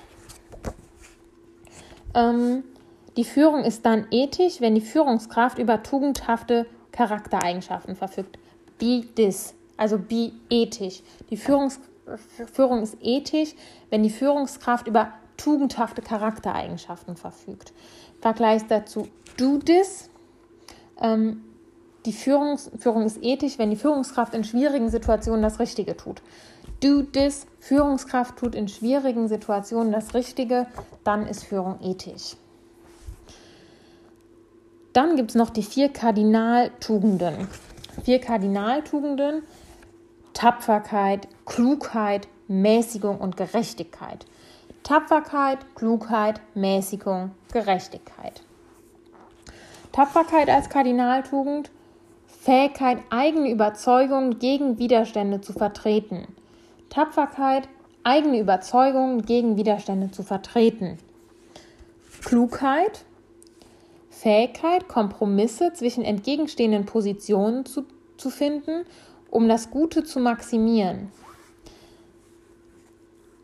ähm, 2.14 2.64
die 3.16 3.24
Führung 3.24 3.64
ist 3.64 3.86
dann 3.86 4.06
ethisch, 4.10 4.60
wenn 4.60 4.74
die 4.74 4.82
Führungskraft 4.82 5.58
über 5.58 5.82
tugendhafte 5.82 6.66
Charaktereigenschaften 6.92 7.96
verfügt 7.96 8.38
be 8.78 9.04
this, 9.16 9.54
also 9.76 9.98
be 9.98 10.32
ethisch. 10.50 11.02
Die 11.30 11.36
Führungs 11.36 11.80
Führung 12.52 12.82
ist 12.82 12.96
ethisch, 13.02 13.54
wenn 13.90 14.02
die 14.02 14.10
Führungskraft 14.10 14.86
über 14.86 15.12
tugendhafte 15.38 16.02
Charaktereigenschaften 16.02 17.16
verfügt. 17.16 17.72
Vergleich 18.20 18.66
dazu 18.68 19.08
do 19.38 19.56
this. 19.58 20.10
Ähm, 21.00 21.42
die 22.04 22.12
Führungs 22.12 22.70
Führung 22.78 23.04
ist 23.06 23.22
ethisch, 23.22 23.58
wenn 23.58 23.70
die 23.70 23.76
Führungskraft 23.76 24.34
in 24.34 24.44
schwierigen 24.44 24.90
Situationen 24.90 25.42
das 25.42 25.58
Richtige 25.58 25.96
tut. 25.96 26.20
Do 26.80 27.02
this, 27.02 27.46
Führungskraft 27.60 28.36
tut 28.36 28.54
in 28.54 28.68
schwierigen 28.68 29.26
Situationen 29.28 29.92
das 29.92 30.12
Richtige, 30.12 30.66
dann 31.02 31.26
ist 31.26 31.44
Führung 31.44 31.80
ethisch. 31.82 32.36
Dann 34.92 35.16
gibt 35.16 35.30
es 35.30 35.34
noch 35.36 35.50
die 35.50 35.62
vier 35.62 35.88
Kardinaltugenden 35.88 37.48
vier 38.02 38.20
Kardinaltugenden, 38.20 39.42
Tapferkeit, 40.32 41.28
Klugheit, 41.44 42.28
Mäßigung 42.46 43.18
und 43.18 43.36
Gerechtigkeit. 43.36 44.26
Tapferkeit, 44.88 45.58
Klugheit, 45.74 46.40
Mäßigung, 46.54 47.32
Gerechtigkeit. 47.52 48.40
Tapferkeit 49.92 50.48
als 50.48 50.70
Kardinaltugend, 50.70 51.70
Fähigkeit, 52.26 52.96
eigene 53.10 53.50
Überzeugungen 53.50 54.38
gegen 54.38 54.78
Widerstände 54.78 55.42
zu 55.42 55.52
vertreten. 55.52 56.26
Tapferkeit, 56.88 57.68
eigene 58.02 58.40
Überzeugungen 58.40 59.26
gegen 59.26 59.58
Widerstände 59.58 60.10
zu 60.10 60.22
vertreten. 60.22 60.96
Klugheit, 62.24 63.04
Fähigkeit, 64.08 64.88
Kompromisse 64.88 65.74
zwischen 65.74 66.02
entgegenstehenden 66.02 66.86
Positionen 66.86 67.66
zu, 67.66 67.84
zu 68.16 68.30
finden, 68.30 68.86
um 69.30 69.50
das 69.50 69.70
Gute 69.70 70.02
zu 70.04 70.18
maximieren. 70.18 71.12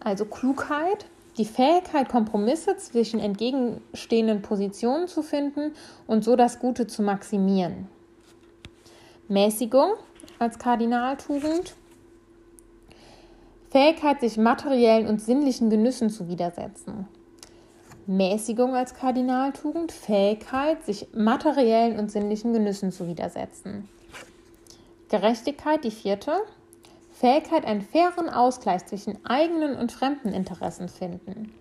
Also 0.00 0.24
Klugheit, 0.24 1.04
die 1.36 1.44
Fähigkeit, 1.44 2.08
Kompromisse 2.08 2.76
zwischen 2.76 3.20
entgegenstehenden 3.20 4.42
Positionen 4.42 5.08
zu 5.08 5.22
finden 5.22 5.72
und 6.06 6.24
so 6.24 6.36
das 6.36 6.58
Gute 6.58 6.86
zu 6.86 7.02
maximieren. 7.02 7.88
Mäßigung 9.28 9.94
als 10.38 10.58
Kardinaltugend. 10.58 11.74
Fähigkeit, 13.70 14.20
sich 14.20 14.36
materiellen 14.36 15.08
und 15.08 15.20
sinnlichen 15.20 15.70
Genüssen 15.70 16.10
zu 16.10 16.28
widersetzen. 16.28 17.08
Mäßigung 18.06 18.76
als 18.76 18.94
Kardinaltugend, 18.94 19.90
Fähigkeit, 19.90 20.84
sich 20.84 21.08
materiellen 21.14 21.98
und 21.98 22.10
sinnlichen 22.12 22.52
Genüssen 22.52 22.92
zu 22.92 23.08
widersetzen. 23.08 23.88
Gerechtigkeit, 25.08 25.84
die 25.84 25.90
vierte, 25.90 26.32
Fähigkeit, 27.14 27.64
einen 27.64 27.80
fairen 27.80 28.28
Ausgleich 28.28 28.84
zwischen 28.86 29.24
eigenen 29.24 29.76
und 29.76 29.92
fremden 29.92 30.32
Interessen 30.32 30.88
finden. 30.88 31.54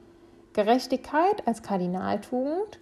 Gerechtigkeit 0.54 1.48
als 1.48 1.62
Kardinaltugend, 1.62 2.80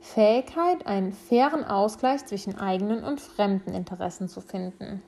Fähigkeit, 0.00 0.86
einen 0.86 1.12
fairen 1.12 1.62
Ausgleich 1.64 2.24
zwischen 2.24 2.58
eigenen 2.58 3.04
und 3.04 3.20
fremden 3.20 3.74
Interessen 3.74 4.28
zu 4.28 4.40
finden. 4.40 5.02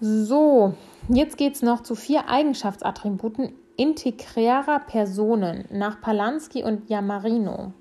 So, 0.00 0.74
jetzt 1.08 1.36
geht 1.36 1.54
es 1.54 1.62
noch 1.62 1.82
zu 1.82 1.94
vier 1.94 2.28
Eigenschaftsattributen 2.28 3.54
integrärer 3.76 4.80
Personen 4.80 5.66
nach 5.70 6.00
Palansky 6.00 6.64
und 6.64 6.88
Yamarino. 6.88 7.72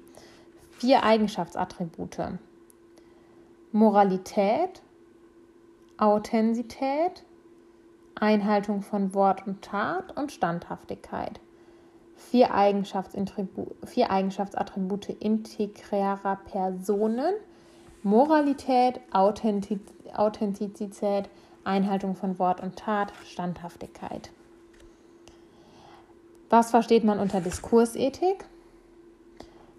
Vier 0.72 1.04
Eigenschaftsattribute. 1.04 2.40
Moralität, 3.72 4.82
Authentizität, 6.02 7.24
Einhaltung 8.16 8.82
von 8.82 9.14
Wort 9.14 9.46
und 9.46 9.62
Tat 9.62 10.18
und 10.18 10.32
Standhaftigkeit. 10.32 11.40
Vier, 12.16 12.50
vier 13.86 14.10
Eigenschaftsattribute 14.10 15.10
integrärer 15.10 16.38
Personen. 16.38 17.36
Moralität, 18.02 19.00
Authentizität, 19.12 21.30
Einhaltung 21.64 22.16
von 22.16 22.40
Wort 22.40 22.62
und 22.62 22.78
Tat, 22.78 23.14
Standhaftigkeit. 23.24 24.32
Was 26.50 26.72
versteht 26.72 27.04
man 27.04 27.20
unter 27.20 27.42
Diskursethik? 27.42 28.46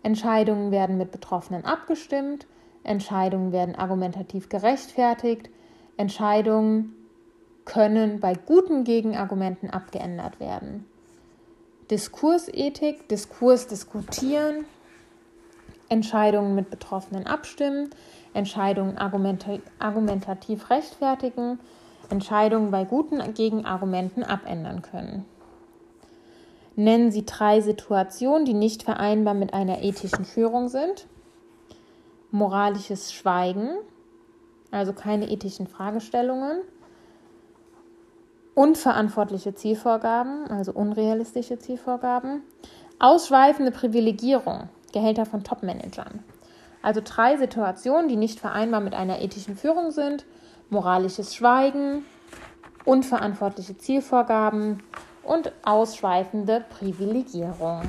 Entscheidungen 0.05 0.71
werden 0.71 0.99
mit 0.99 1.11
Betroffenen 1.11 1.65
abgestimmt, 1.65 2.47
Entscheidungen 2.85 3.51
werden 3.51 3.75
argumentativ 3.75 4.49
gerechtfertigt, 4.49 5.51
Entscheidungen 5.97 6.95
können 7.65 8.21
bei 8.21 8.35
guten 8.35 8.85
Gegenargumenten 8.85 9.71
abgeändert 9.71 10.41
werden. 10.41 10.87
Diskursethik, 11.91 13.09
Diskurs 13.09 13.67
diskutieren, 13.67 14.65
Entscheidungen 15.89 16.55
mit 16.55 16.71
Betroffenen 16.71 17.27
abstimmen, 17.27 17.91
Entscheidungen 18.35 18.97
argumentativ 18.97 20.71
rechtfertigen, 20.71 21.61
Entscheidungen 22.09 22.71
bei 22.71 22.85
guten 22.85 23.35
Gegenargumenten 23.35 24.25
abändern 24.25 24.81
können. 24.83 25.27
Nennen 26.75 27.11
Sie 27.13 27.27
drei 27.27 27.61
Situationen, 27.61 28.47
die 28.47 28.55
nicht 28.55 28.83
vereinbar 28.83 29.35
mit 29.35 29.53
einer 29.53 29.83
ethischen 29.83 30.25
Führung 30.25 30.69
sind. 30.69 31.07
Moralisches 32.31 33.13
Schweigen, 33.13 33.69
also 34.73 34.93
keine 34.93 35.31
ethischen 35.31 35.69
Fragestellungen. 35.69 36.63
Unverantwortliche 38.55 39.55
Zielvorgaben, 39.55 40.51
also 40.51 40.73
unrealistische 40.73 41.59
Zielvorgaben. 41.59 42.43
Ausschweifende 42.99 43.71
Privilegierung, 43.71 44.69
Gehälter 44.93 45.27
von 45.27 45.45
Topmanagern. 45.45 46.25
Also 46.83 47.01
drei 47.05 47.37
Situationen, 47.37 48.09
die 48.09 48.17
nicht 48.17 48.41
vereinbar 48.41 48.81
mit 48.81 48.95
einer 48.95 49.21
ethischen 49.21 49.57
Führung 49.57 49.93
sind. 49.93 50.25
Moralisches 50.69 51.35
Schweigen, 51.35 52.05
unverantwortliche 52.85 53.79
Zielvorgaben 53.79 54.83
und 55.23 55.53
ausschweifende 55.65 56.65
Privilegierung. 56.71 57.83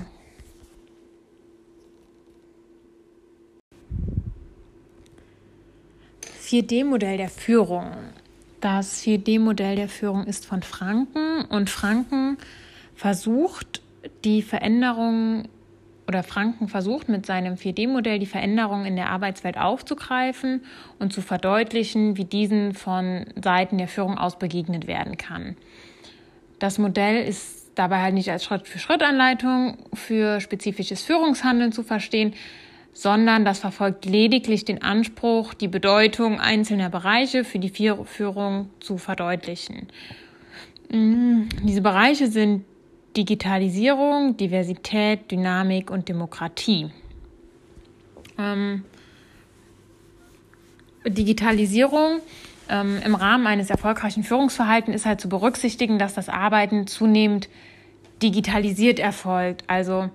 Vier 6.43 6.63
d 6.63 6.83
modell 6.83 7.15
der 7.15 7.29
Führung. 7.29 7.89
Das 8.59 9.01
4D-Modell 9.01 9.77
der 9.77 9.87
Führung 9.87 10.25
ist 10.25 10.45
von 10.45 10.61
Franken 10.61 11.45
und 11.45 11.69
Franken 11.69 12.37
versucht 12.95 13.81
die 14.25 14.41
Veränderungen 14.41 15.47
oder 16.05 16.21
Franken 16.21 16.67
versucht 16.67 17.07
mit 17.07 17.25
seinem 17.25 17.53
4D-Modell 17.53 18.19
die 18.19 18.25
Veränderungen 18.25 18.85
in 18.85 18.97
der 18.97 19.09
Arbeitswelt 19.09 19.57
aufzugreifen 19.57 20.65
und 20.99 21.13
zu 21.13 21.21
verdeutlichen, 21.21 22.17
wie 22.17 22.25
diesen 22.25 22.73
von 22.73 23.25
Seiten 23.41 23.77
der 23.77 23.87
Führung 23.87 24.17
aus 24.17 24.37
begegnet 24.37 24.85
werden 24.85 25.15
kann. 25.15 25.55
Das 26.59 26.77
Modell 26.77 27.25
ist 27.25 27.71
dabei 27.75 28.01
halt 28.01 28.15
nicht 28.15 28.29
als 28.29 28.43
Schritt-für-Schritt-Anleitung 28.43 29.77
für 29.93 30.41
spezifisches 30.41 31.03
Führungshandeln 31.03 31.71
zu 31.71 31.83
verstehen, 31.83 32.33
sondern 32.93 33.43
das 33.43 33.59
verfolgt 33.59 34.05
lediglich 34.05 34.65
den 34.65 34.81
Anspruch, 34.81 35.53
die 35.53 35.67
Bedeutung 35.67 36.39
einzelner 36.39 36.89
Bereiche 36.89 37.43
für 37.43 37.59
die 37.59 37.69
Führung 37.69 38.69
zu 38.79 38.97
verdeutlichen. 38.97 39.87
Mm, 40.89 41.43
diese 41.63 41.81
Bereiche 41.81 42.27
sind 42.27 42.65
Digitalisierung, 43.17 44.37
Diversität, 44.37 45.31
Dynamik 45.31 45.89
und 45.89 46.07
Demokratie. 46.09 46.91
Ähm, 48.37 48.83
Digitalisierung 51.05 52.21
ähm, 52.69 52.99
im 53.03 53.15
Rahmen 53.15 53.45
eines 53.47 53.69
erfolgreichen 53.69 54.23
Führungsverhaltens 54.23 54.95
ist 54.95 55.05
halt 55.05 55.21
zu 55.21 55.29
berücksichtigen, 55.29 55.99
dass 55.99 56.13
das 56.13 56.29
Arbeiten 56.29 56.87
zunehmend 56.87 57.49
digitalisiert 58.21 58.99
erfolgt. 58.99 59.63
Also 59.67 60.09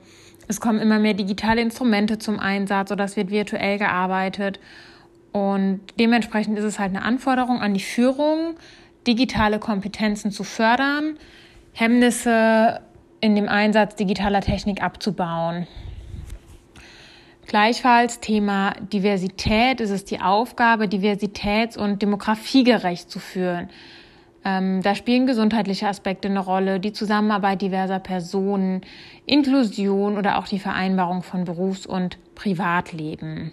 es 0.49 0.61
kommen 0.61 0.81
immer 0.81 0.99
mehr 0.99 1.15
digitale 1.15 1.61
Instrumente 1.61 2.19
zum 2.19 2.41
Einsatz 2.41 2.91
oder 2.91 3.05
es 3.05 3.17
wird 3.17 3.31
virtuell 3.31 3.79
gearbeitet. 3.79 4.59
Und 5.31 5.81
dementsprechend 6.01 6.59
ist 6.59 6.65
es 6.65 6.79
halt 6.79 6.91
eine 6.91 7.03
Anforderung 7.03 7.61
an 7.61 7.75
die 7.75 7.81
Führung, 7.81 8.57
digitale 9.07 9.59
Kompetenzen 9.59 10.31
zu 10.31 10.43
fördern, 10.45 11.19
Hemmnisse 11.75 12.81
in 13.21 13.35
dem 13.35 13.49
Einsatz 13.49 13.95
digitaler 13.95 14.41
Technik 14.41 14.83
abzubauen. 14.83 15.67
Gleichfalls 17.47 18.21
Thema 18.21 18.75
Diversität 18.93 19.81
ist 19.81 19.91
es 19.91 20.05
die 20.05 20.21
Aufgabe, 20.21 20.85
diversitäts- 20.85 21.79
und 21.79 22.03
demografiegerecht 22.03 23.11
zu 23.11 23.19
führen. 23.19 23.71
Ähm, 24.49 24.81
da 24.83 24.95
spielen 24.95 25.27
gesundheitliche 25.27 25.89
Aspekte 25.89 26.29
eine 26.29 26.41
Rolle, 26.41 26.81
die 26.81 26.95
Zusammenarbeit 26.95 27.61
diverser 27.61 27.99
Personen, 27.99 28.81
Inklusion 29.27 30.17
oder 30.17 30.39
auch 30.39 30.49
die 30.49 30.59
Vereinbarung 30.59 31.23
von 31.23 31.45
Berufs- 31.45 31.87
und 31.87 32.17
Privatleben. 32.35 33.53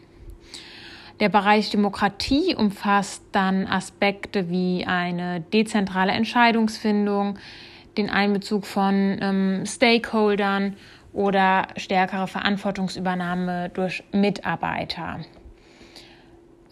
Der 1.19 1.27
Bereich 1.27 1.69
Demokratie 1.69 2.55
umfasst 2.55 3.23
dann 3.33 3.67
Aspekte 3.67 4.49
wie 4.49 4.85
eine 4.85 5.41
dezentrale 5.41 6.13
Entscheidungsfindung, 6.13 7.39
den 7.97 8.09
Einbezug 8.09 8.65
von 8.65 9.17
ähm, 9.21 9.63
Stakeholdern 9.65 10.75
oder 11.11 11.67
stärkere 11.75 12.27
Verantwortungsübernahme 12.27 13.69
durch 13.73 14.03
Mitarbeiter. 14.13 15.19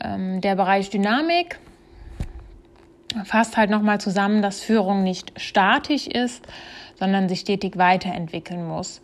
Ähm, 0.01 0.39
der 0.39 0.55
Bereich 0.55 0.89
Dynamik 0.89 1.59
fasst 3.25 3.57
halt 3.57 3.69
nochmal 3.69 3.99
zusammen, 4.01 4.41
dass 4.41 4.61
Führung 4.61 5.03
nicht 5.03 5.33
statisch 5.39 6.07
ist, 6.07 6.45
sondern 6.95 7.29
sich 7.29 7.41
stetig 7.41 7.77
weiterentwickeln 7.77 8.67
muss. 8.67 9.01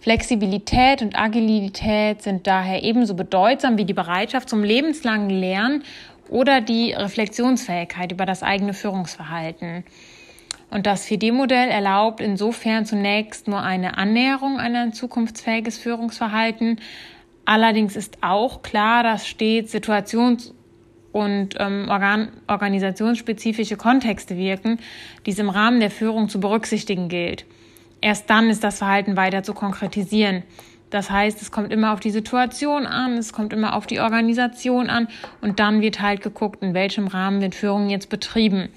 Flexibilität 0.00 1.00
und 1.00 1.16
Agilität 1.16 2.22
sind 2.22 2.46
daher 2.46 2.82
ebenso 2.82 3.14
bedeutsam 3.14 3.78
wie 3.78 3.84
die 3.84 3.92
Bereitschaft 3.94 4.48
zum 4.48 4.64
lebenslangen 4.64 5.30
Lernen 5.30 5.84
oder 6.28 6.60
die 6.60 6.92
Reflexionsfähigkeit 6.92 8.10
über 8.10 8.26
das 8.26 8.42
eigene 8.42 8.74
Führungsverhalten. 8.74 9.84
Und 10.70 10.86
das 10.86 11.06
4D-Modell 11.06 11.68
erlaubt 11.68 12.20
insofern 12.20 12.86
zunächst 12.86 13.46
nur 13.46 13.62
eine 13.62 13.98
Annäherung 13.98 14.58
an 14.58 14.74
ein 14.74 14.92
zukunftsfähiges 14.92 15.78
Führungsverhalten. 15.78 16.80
Allerdings 17.44 17.94
ist 17.94 18.18
auch 18.22 18.62
klar, 18.62 19.02
dass 19.02 19.28
stets 19.28 19.72
situations- 19.72 20.52
und 21.12 21.56
ähm, 21.58 21.86
organ 21.88 22.28
organisationsspezifische 22.48 23.76
Kontexte 23.76 24.36
wirken, 24.36 24.78
die 25.26 25.30
es 25.30 25.38
im 25.38 25.50
Rahmen 25.50 25.80
der 25.80 25.90
Führung 25.90 26.28
zu 26.28 26.40
berücksichtigen 26.40 27.08
gilt. 27.08 27.44
Erst 28.00 28.28
dann 28.30 28.50
ist 28.50 28.64
das 28.64 28.78
Verhalten 28.78 29.16
weiter 29.16 29.42
zu 29.42 29.54
konkretisieren. 29.54 30.42
Das 30.90 31.10
heißt, 31.10 31.40
es 31.40 31.50
kommt 31.50 31.72
immer 31.72 31.92
auf 31.92 32.00
die 32.00 32.10
Situation 32.10 32.86
an, 32.86 33.16
es 33.16 33.32
kommt 33.32 33.52
immer 33.52 33.74
auf 33.76 33.86
die 33.86 34.00
Organisation 34.00 34.90
an 34.90 35.08
und 35.40 35.58
dann 35.58 35.80
wird 35.80 36.02
halt 36.02 36.22
geguckt, 36.22 36.62
in 36.62 36.74
welchem 36.74 37.06
Rahmen 37.06 37.40
wird 37.40 37.54
Führung 37.54 37.88
jetzt 37.88 38.10
betrieben. 38.10 38.68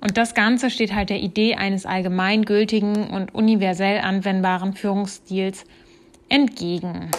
Und 0.00 0.16
das 0.16 0.34
Ganze 0.34 0.70
steht 0.70 0.92
halt 0.92 1.10
der 1.10 1.20
Idee 1.20 1.54
eines 1.54 1.86
allgemeingültigen 1.86 3.08
und 3.10 3.32
universell 3.32 4.00
anwendbaren 4.00 4.72
Führungsstils 4.72 5.64
entgegen. 6.28 7.10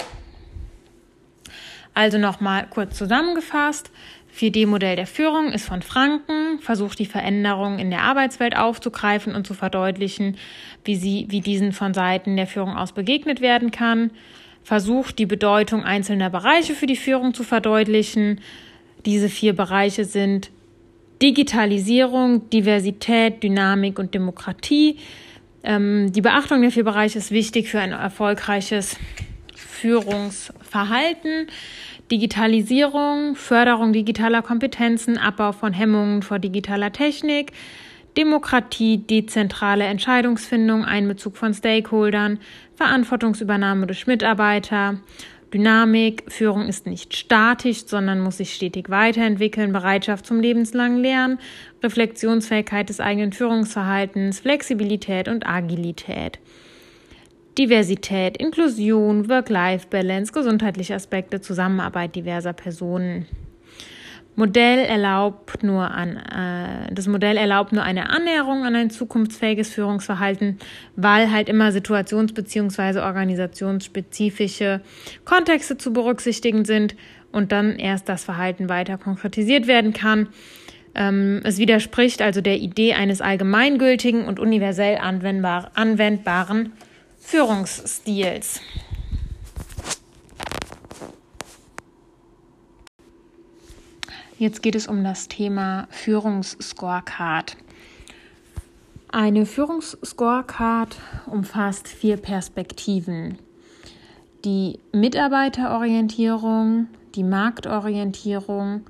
Also 1.94 2.18
nochmal 2.18 2.68
kurz 2.70 2.98
zusammengefasst. 2.98 3.92
4D-Modell 4.36 4.96
der 4.96 5.08
Führung 5.08 5.52
ist 5.52 5.66
von 5.66 5.82
Franken, 5.82 6.60
versucht 6.60 7.00
die 7.00 7.06
Veränderungen 7.06 7.80
in 7.80 7.90
der 7.92 8.02
Arbeitswelt 8.02 8.58
aufzugreifen 8.58 9.36
und 9.36 9.46
zu 9.46 9.54
verdeutlichen, 9.54 10.38
wie, 10.84 10.96
sie, 10.96 11.28
wie 11.30 11.42
diesen 11.42 11.72
von 11.72 11.94
Seiten 11.94 12.36
der 12.36 12.48
Führung 12.48 12.76
aus 12.76 12.94
begegnet 12.94 13.42
werden 13.42 13.72
kann, 13.72 14.12
versucht 14.64 15.20
die 15.20 15.26
Bedeutung 15.26 15.84
einzelner 15.84 16.30
Bereiche 16.30 16.74
für 16.74 16.88
die 16.88 16.96
Führung 16.96 17.34
zu 17.34 17.44
verdeutlichen. 17.44 18.42
Diese 19.06 19.30
vier 19.30 19.54
Bereiche 19.54 20.06
sind 20.06 20.50
Digitalisierung, 21.22 22.50
Diversität, 22.50 23.44
Dynamik 23.44 24.00
und 24.00 24.14
Demokratie. 24.14 24.98
Ähm, 25.64 26.12
die 26.12 26.22
Beachtung 26.22 26.62
der 26.62 26.72
vier 26.72 26.84
Bereiche 26.84 27.20
ist 27.20 27.32
wichtig 27.32 27.70
für 27.70 27.80
ein 27.80 27.92
erfolgreiches 27.92 28.98
Führungsverhalten. 29.56 31.48
Digitalisierung, 32.12 33.36
Förderung 33.36 33.94
digitaler 33.94 34.42
Kompetenzen, 34.42 35.18
Abbau 35.18 35.52
von 35.52 35.74
Hemmungen 35.74 36.22
vor 36.22 36.40
digitaler 36.40 36.92
Technik, 36.92 37.52
Demokratie, 38.18 38.98
dezentrale 38.98 39.86
Entscheidungsfindung, 39.86 40.86
Einbezug 40.86 41.38
von 41.38 41.54
Stakeholdern, 41.54 42.40
Verantwortungsübernahme 42.76 43.88
durch 43.88 44.06
Mitarbeiter, 44.06 45.00
Dynamik, 45.54 46.24
Führung 46.30 46.68
ist 46.68 46.88
nicht 46.88 47.16
statisch, 47.16 47.86
sondern 47.86 48.20
muss 48.20 48.38
sich 48.38 48.54
stetig 48.54 48.90
weiterentwickeln, 48.90 49.72
Bereitschaft 49.72 50.26
zum 50.26 50.40
lebenslangen 50.40 50.98
Lernen, 50.98 51.40
Reflexionsfähigkeit 51.84 52.90
des 52.90 53.00
eigenen 53.00 53.34
Führungsverhaltens, 53.34 54.40
Flexibilität 54.40 55.28
und 55.28 55.46
Agilität. 55.46 56.40
Diversität, 57.58 58.38
Inklusion, 58.38 59.30
Work-Life-Balance, 59.30 60.34
gesundheitliche 60.34 60.96
Aspekte, 60.96 61.42
Zusammenarbeit 61.42 62.16
diverser 62.16 62.54
Personen. 62.54 63.28
Modell 64.36 64.80
erlaubt 64.80 65.62
nur 65.62 65.92
an, 65.92 66.18
äh, 66.18 66.92
das 66.92 67.08
Modell 67.08 67.38
erlaubt 67.38 67.72
nur 67.72 67.84
eine 67.84 68.10
Annäherung 68.10 68.66
an 68.66 68.76
ein 68.76 68.90
zukunftsfähiges 68.90 69.72
Führungsverhalten, 69.72 70.58
weil 70.96 71.32
halt 71.32 71.50
immer 71.50 71.70
situations- 71.70 72.34
bzw. 72.34 73.02
organisationsspezifische 73.02 74.82
Kontexte 75.24 75.78
zu 75.78 75.94
berücksichtigen 75.94 76.66
sind 76.66 76.96
und 77.32 77.52
dann 77.52 77.78
erst 77.78 78.10
das 78.10 78.24
Verhalten 78.24 78.70
weiter 78.70 78.98
konkretisiert 78.98 79.68
werden 79.68 79.94
kann. 79.94 80.30
Ähm, 80.96 81.42
es 81.44 81.60
widerspricht 81.60 82.24
also 82.24 82.42
der 82.42 82.58
Idee 82.58 82.94
eines 82.94 83.22
allgemeingültigen 83.22 84.26
und 84.26 84.40
universell 84.40 84.98
anwendbar, 84.98 85.70
anwendbaren 85.76 86.74
Führungsstils. 87.26 88.60
Jetzt 94.38 94.62
geht 94.62 94.76
es 94.76 94.88
um 94.88 95.04
das 95.04 95.30
Thema 95.30 95.88
Führungsscorecard. 95.90 97.58
Eine 99.12 99.48
Führungsscorecard 99.48 100.98
umfasst 101.26 101.88
vier 101.88 102.18
Perspektiven. 102.18 103.40
Die 104.46 104.80
Mitarbeiterorientierung, 104.92 106.88
die 107.16 107.24
Marktorientierung, 107.24 108.82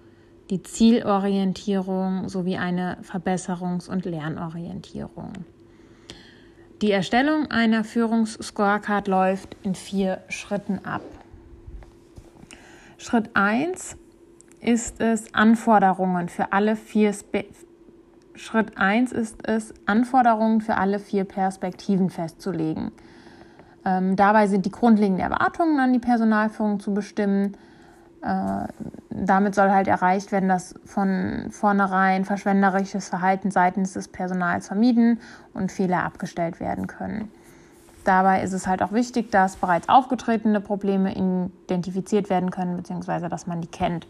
die 0.49 0.63
Zielorientierung 0.63 2.27
sowie 2.27 2.57
eine 2.57 2.97
Verbesserungs- 3.03 3.89
und 3.89 4.03
Lernorientierung. 4.03 5.31
Die 6.84 6.91
Erstellung 6.91 7.49
einer 7.49 7.86
Führungsscorecard 7.86 9.07
läuft 9.07 9.55
in 9.63 9.73
vier 9.73 10.19
Schritten 10.27 10.84
ab. 10.84 11.01
Schritt 12.97 13.29
1 13.36 13.95
ist 14.59 14.99
es, 14.99 15.34
Anforderungen 15.34 16.27
für 16.27 16.51
alle 16.51 16.75
vier 16.75 17.13
Spe 17.13 17.45
Schritt 18.36 18.77
1 18.77 19.13
ist 19.13 19.47
es, 19.47 19.73
Anforderungen 19.86 20.59
für 20.59 20.75
alle 20.75 20.99
vier 20.99 21.23
Perspektiven 21.23 22.09
festzulegen. 22.09 22.91
Ähm, 23.86 24.17
dabei 24.17 24.47
sind 24.47 24.65
die 24.65 24.71
grundlegenden 24.71 25.23
Erwartungen 25.23 25.79
an 25.79 25.93
die 25.93 25.99
Personalführung 25.99 26.81
zu 26.81 26.93
bestimmen. 26.93 27.55
Äh, 28.24 28.67
damit 29.09 29.53
soll 29.53 29.69
halt 29.69 29.88
erreicht 29.88 30.32
werden, 30.32 30.49
dass 30.49 30.76
von 30.86 31.47
vornherein 31.51 32.26
verschwenderisches 32.26 33.09
Verhalten 33.09 33.51
seitens 33.51 33.93
des 33.93 34.07
Personals 34.07 34.67
vermieden 34.67 35.19
und 35.53 35.71
Fehler 35.71 36.03
abgestellt 36.03 36.59
werden 36.59 36.88
können. 36.88 37.30
Dabei 38.05 38.41
ist 38.41 38.53
es 38.53 38.67
halt 38.67 38.82
auch 38.82 38.91
wichtig, 38.91 39.32
dass 39.32 39.55
bereits 39.55 39.88
aufgetretene 39.88 40.59
Probleme 40.59 41.13
identifiziert 41.15 42.30
werden 42.30 42.51
können, 42.51 42.76
beziehungsweise 42.76 43.30
dass 43.30 43.47
man 43.47 43.61
die 43.61 43.67
kennt. 43.67 44.07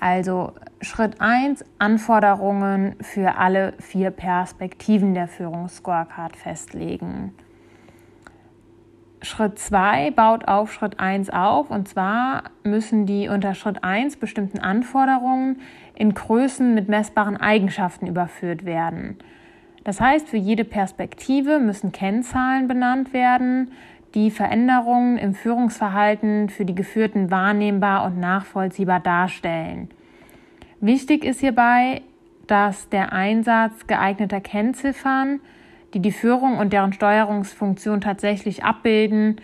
Also 0.00 0.52
Schritt 0.80 1.20
1, 1.20 1.64
Anforderungen 1.78 2.96
für 3.00 3.36
alle 3.36 3.74
vier 3.78 4.10
Perspektiven 4.10 5.14
der 5.14 5.28
Führungsscorecard 5.28 6.36
festlegen. 6.36 7.34
Schritt 9.22 9.58
2 9.58 10.12
baut 10.12 10.48
auf 10.48 10.72
Schritt 10.72 10.98
1 10.98 11.30
auf 11.30 11.70
und 11.70 11.88
zwar 11.88 12.44
müssen 12.64 13.04
die 13.04 13.28
unter 13.28 13.54
Schritt 13.54 13.84
1 13.84 14.16
bestimmten 14.16 14.58
Anforderungen 14.58 15.60
in 15.94 16.14
Größen 16.14 16.74
mit 16.74 16.88
messbaren 16.88 17.36
Eigenschaften 17.36 18.06
überführt 18.06 18.64
werden. 18.64 19.18
Das 19.84 20.00
heißt, 20.00 20.28
für 20.28 20.38
jede 20.38 20.64
Perspektive 20.64 21.58
müssen 21.58 21.92
Kennzahlen 21.92 22.68
benannt 22.68 23.12
werden, 23.12 23.72
die 24.14 24.30
Veränderungen 24.30 25.18
im 25.18 25.34
Führungsverhalten 25.34 26.48
für 26.48 26.64
die 26.64 26.74
Geführten 26.74 27.30
wahrnehmbar 27.30 28.04
und 28.06 28.18
nachvollziehbar 28.18 29.00
darstellen. 29.00 29.90
Wichtig 30.80 31.24
ist 31.24 31.40
hierbei, 31.40 32.02
dass 32.46 32.88
der 32.88 33.12
Einsatz 33.12 33.86
geeigneter 33.86 34.40
Kennziffern, 34.40 35.40
die 35.94 36.00
die 36.00 36.12
Führung 36.12 36.58
und 36.58 36.72
deren 36.72 36.92
Steuerungsfunktion 36.92 38.00
tatsächlich 38.00 38.64
abbilden, 38.64 39.40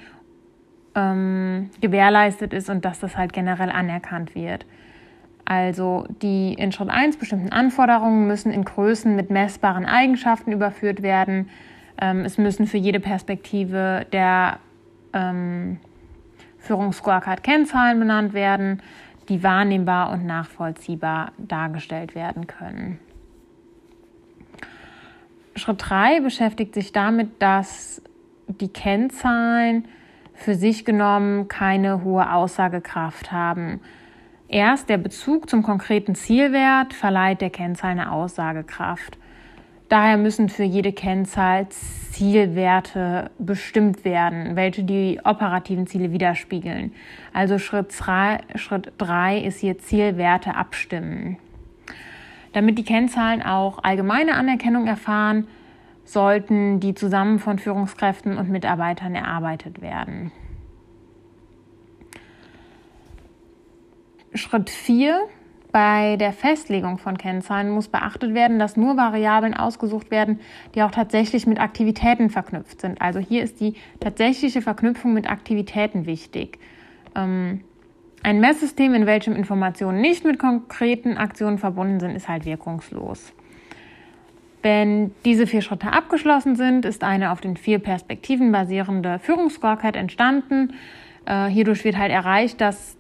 ähm, 0.95 1.71
gewährleistet 1.81 2.53
ist 2.53 2.71
und 2.71 2.85
dass 2.85 3.01
das 3.01 3.17
halt 3.17 3.33
generell 3.33 3.71
anerkannt 3.71 4.35
wird. 4.35 4.67
Also 5.45 6.07
die 6.23 6.55
in 6.55 6.73
Schritt 6.73 6.91
1 6.91 7.19
bestimmten 7.19 7.53
Anforderungen 7.53 8.27
müssen 8.27 8.53
in 8.53 8.65
Größen 8.65 9.15
mit 9.15 9.31
messbaren 9.31 9.87
Eigenschaften 9.87 10.51
überführt 10.51 11.03
werden. 11.03 11.49
Ähm, 12.01 12.25
es 12.25 12.37
müssen 12.37 12.67
für 12.67 12.79
jede 12.79 12.99
Perspektive 12.99 14.07
der 14.13 14.59
ähm, 15.13 15.79
Führungsscorecard 16.59 17.45
Kennzahlen 17.45 18.01
benannt 18.01 18.35
werden, 18.35 18.83
die 19.29 19.43
wahrnehmbar 19.43 20.11
und 20.11 20.27
nachvollziehbar 20.27 21.33
dargestellt 21.39 22.15
werden 22.15 22.47
können. 22.47 22.99
Schritt 25.57 25.89
3 25.89 26.21
beschäftigt 26.21 26.75
sich 26.75 26.93
damit, 26.93 27.41
dass 27.41 28.03
die 28.47 28.69
Kennzahlen 28.69 29.87
für 30.35 30.55
sich 30.55 30.85
genommen 30.85 31.49
keine 31.49 32.05
hohe 32.05 32.31
Aussagekraft 32.31 33.33
haben. 33.33 33.81
Erst 34.49 34.89
der 34.89 34.99
Bezug 34.99 35.51
zum 35.51 35.63
konkreten 35.63 36.15
Zielwert 36.15 36.95
verleiht 36.95 37.41
der 37.41 37.51
Kennzahl 37.51 37.93
eine 37.93 38.13
Aussagekraft. 38.13 39.19
Daher 39.89 40.19
müssen 40.19 40.49
für 40.49 40.65
jede 40.65 40.93
Kennzahl 40.93 41.69
Zielwerte 41.69 43.31
bestimmt 43.39 44.05
werden, 44.05 44.57
welche 44.57 44.85
die 44.85 45.21
operativen 45.25 45.87
Ziele 45.87 46.13
widerspiegeln. 46.13 46.93
Also 47.33 47.59
Schritt 47.59 47.95
3 47.99 48.41
Schritt 48.57 48.93
drei 48.99 49.39
ist 49.39 49.61
hier 49.61 49.79
Zielwerte 49.79 50.55
abstimmen. 50.55 51.39
Damit 52.57 52.79
die 52.79 52.85
Kennzahlen 52.85 53.43
auch 53.43 53.85
allgemeine 53.85 54.33
Anerkennung 54.33 54.87
erfahren, 54.87 55.47
sollten 56.07 56.81
die 56.81 56.95
zusammen 56.95 57.39
von 57.39 57.59
Führungskräften 57.59 58.39
und 58.39 58.49
Mitarbeitern 58.49 59.15
erarbeitet 59.15 59.83
werden. 59.83 60.33
Schritt 64.33 64.71
4. 64.71 65.21
Bei 65.71 66.17
der 66.17 66.33
Festlegung 66.33 66.97
von 66.97 67.19
Kennzahlen 67.19 67.69
muss 67.69 67.89
beachtet 67.89 68.33
werden, 68.33 68.59
dass 68.59 68.79
nur 68.79 68.97
Variablen 68.97 69.53
ausgesucht 69.53 70.11
werden, 70.11 70.41
die 70.75 70.83
auch 70.83 70.93
tatsächlich 70.93 71.47
mit 71.47 71.61
Aktivitäten 71.61 72.31
verknüpft 72.31 72.81
sind. 72.81 73.03
Also 73.03 73.21
hier 73.21 73.43
ist 73.43 73.61
die 73.61 73.75
tatsächliche 74.01 74.63
Verknüpfung 74.63 75.13
mit 75.13 75.29
Aktivitäten 75.29 76.07
wichtig. 76.07 76.59
Ähm, 77.15 77.65
ein 78.23 78.41
Messsystem, 78.41 78.95
in 78.95 79.07
welchem 79.07 79.37
Informationen 79.37 80.01
nicht 80.01 80.25
mit 80.25 80.39
konkreten 80.39 81.17
Aktionen 81.17 81.59
verbunden 81.59 82.01
sind, 82.01 82.17
ist 82.17 82.29
halt 82.29 82.45
wirkungslos. 82.45 83.33
Wenn 84.63 85.13
diese 85.25 85.47
vier 85.47 85.63
Schritte 85.63 85.93
abgeschlossen 85.93 86.57
sind, 86.57 86.85
ist 86.85 87.05
eine 87.05 87.31
auf 87.31 87.41
den 87.41 87.57
vier 87.57 87.79
Perspektiven 87.79 88.51
basierende 88.51 89.21
Führungsscorecard 89.21 89.95
entstanden. 89.95 90.75
Äh, 91.25 91.47
hierdurch 91.47 91.85
wird 91.85 91.97
halt 91.97 92.11
erreicht, 92.11 92.61
dass 92.61 92.97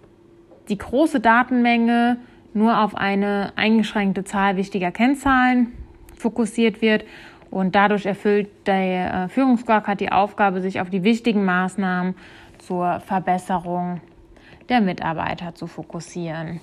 die 0.68 0.78
große 0.78 1.18
Datenmenge 1.18 2.18
nur 2.54 2.80
auf 2.80 2.94
eine 2.94 3.52
eingeschränkte 3.56 4.24
Zahl 4.24 4.56
wichtiger 4.56 4.92
Kennzahlen 4.92 5.72
fokussiert 6.16 6.80
wird 6.82 7.04
und 7.50 7.74
dadurch 7.74 8.06
erfüllt 8.06 8.48
der 8.66 9.24
äh, 9.24 9.28
Führungsscorecard 9.28 10.00
die 10.00 10.12
Aufgabe, 10.12 10.60
sich 10.60 10.80
auf 10.80 10.90
die 10.90 11.02
wichtigen 11.02 11.44
Maßnahmen 11.44 12.14
zur 12.58 13.00
Verbesserung 13.00 14.00
der 14.68 14.80
Mitarbeiter 14.80 15.54
zu 15.54 15.66
fokussieren. 15.66 16.60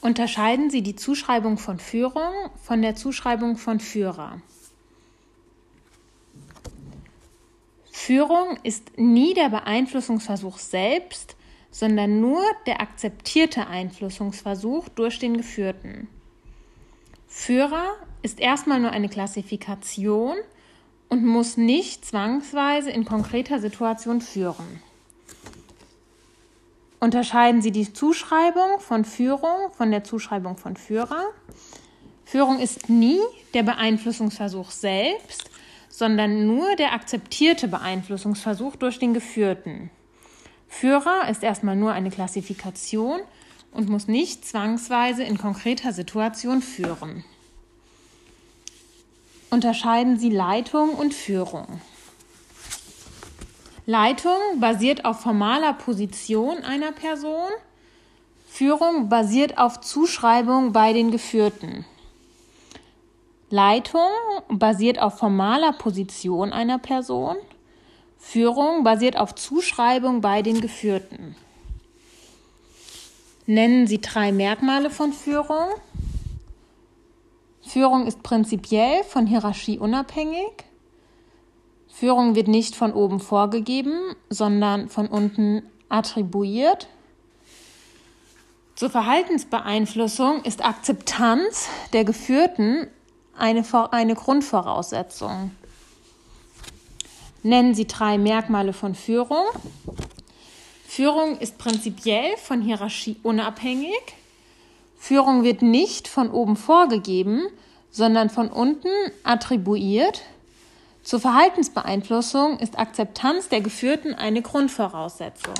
Unterscheiden 0.00 0.68
Sie 0.68 0.82
die 0.82 0.96
Zuschreibung 0.96 1.58
von 1.58 1.78
Führung 1.78 2.32
von 2.60 2.82
der 2.82 2.96
Zuschreibung 2.96 3.56
von 3.56 3.78
Führer. 3.78 4.42
Führung 7.92 8.58
ist 8.64 8.98
nie 8.98 9.32
der 9.32 9.48
Beeinflussungsversuch 9.48 10.58
selbst, 10.58 11.36
sondern 11.70 12.20
nur 12.20 12.42
der 12.66 12.80
akzeptierte 12.80 13.68
Einflussungsversuch 13.68 14.88
durch 14.88 15.20
den 15.20 15.36
Geführten. 15.36 16.08
Führer 17.28 17.94
ist 18.22 18.40
erstmal 18.40 18.80
nur 18.80 18.90
eine 18.90 19.08
Klassifikation 19.08 20.36
und 21.12 21.26
muss 21.26 21.58
nicht 21.58 22.06
zwangsweise 22.06 22.90
in 22.90 23.04
konkreter 23.04 23.60
Situation 23.60 24.22
führen. 24.22 24.80
Unterscheiden 27.00 27.60
Sie 27.60 27.70
die 27.70 27.92
Zuschreibung 27.92 28.80
von 28.80 29.04
Führung 29.04 29.70
von 29.76 29.90
der 29.90 30.04
Zuschreibung 30.04 30.56
von 30.56 30.74
Führer. 30.74 31.22
Führung 32.24 32.60
ist 32.60 32.88
nie 32.88 33.18
der 33.52 33.62
Beeinflussungsversuch 33.62 34.70
selbst, 34.70 35.50
sondern 35.90 36.46
nur 36.46 36.76
der 36.76 36.94
akzeptierte 36.94 37.68
Beeinflussungsversuch 37.68 38.76
durch 38.76 38.98
den 38.98 39.12
Geführten. 39.12 39.90
Führer 40.66 41.28
ist 41.28 41.42
erstmal 41.42 41.76
nur 41.76 41.92
eine 41.92 42.08
Klassifikation 42.08 43.20
und 43.70 43.90
muss 43.90 44.08
nicht 44.08 44.46
zwangsweise 44.46 45.24
in 45.24 45.36
konkreter 45.36 45.92
Situation 45.92 46.62
führen. 46.62 47.22
Unterscheiden 49.52 50.18
Sie 50.18 50.30
Leitung 50.30 50.94
und 50.94 51.12
Führung. 51.12 51.66
Leitung 53.84 54.38
basiert 54.60 55.04
auf 55.04 55.20
formaler 55.20 55.74
Position 55.74 56.64
einer 56.64 56.90
Person. 56.90 57.50
Führung 58.48 59.10
basiert 59.10 59.58
auf 59.58 59.82
Zuschreibung 59.82 60.72
bei 60.72 60.94
den 60.94 61.10
Geführten. 61.10 61.84
Leitung 63.50 64.08
basiert 64.48 64.98
auf 64.98 65.18
formaler 65.18 65.74
Position 65.74 66.50
einer 66.54 66.78
Person. 66.78 67.36
Führung 68.18 68.84
basiert 68.84 69.18
auf 69.18 69.34
Zuschreibung 69.34 70.22
bei 70.22 70.40
den 70.40 70.62
Geführten. 70.62 71.36
Nennen 73.44 73.86
Sie 73.86 74.00
drei 74.00 74.32
Merkmale 74.32 74.88
von 74.88 75.12
Führung. 75.12 75.68
Führung 77.72 78.06
ist 78.06 78.22
prinzipiell 78.22 79.02
von 79.02 79.26
Hierarchie 79.26 79.78
unabhängig. 79.78 80.52
Führung 81.88 82.34
wird 82.34 82.46
nicht 82.46 82.76
von 82.76 82.92
oben 82.92 83.18
vorgegeben, 83.18 84.14
sondern 84.28 84.90
von 84.90 85.06
unten 85.06 85.62
attribuiert. 85.88 86.86
Zur 88.74 88.90
Verhaltensbeeinflussung 88.90 90.42
ist 90.44 90.62
Akzeptanz 90.62 91.70
der 91.94 92.04
Geführten 92.04 92.88
eine, 93.38 93.64
eine 93.90 94.16
Grundvoraussetzung. 94.16 95.52
Nennen 97.42 97.74
Sie 97.74 97.86
drei 97.86 98.18
Merkmale 98.18 98.74
von 98.74 98.94
Führung. 98.94 99.46
Führung 100.86 101.38
ist 101.38 101.56
prinzipiell 101.56 102.36
von 102.36 102.60
Hierarchie 102.60 103.16
unabhängig. 103.22 104.14
Führung 105.02 105.42
wird 105.42 105.62
nicht 105.62 106.06
von 106.06 106.30
oben 106.30 106.54
vorgegeben, 106.54 107.48
sondern 107.90 108.30
von 108.30 108.48
unten 108.48 108.86
attribuiert. 109.24 110.22
Zur 111.02 111.18
Verhaltensbeeinflussung 111.18 112.60
ist 112.60 112.78
Akzeptanz 112.78 113.48
der 113.48 113.62
Geführten 113.62 114.14
eine 114.14 114.42
Grundvoraussetzung. 114.42 115.56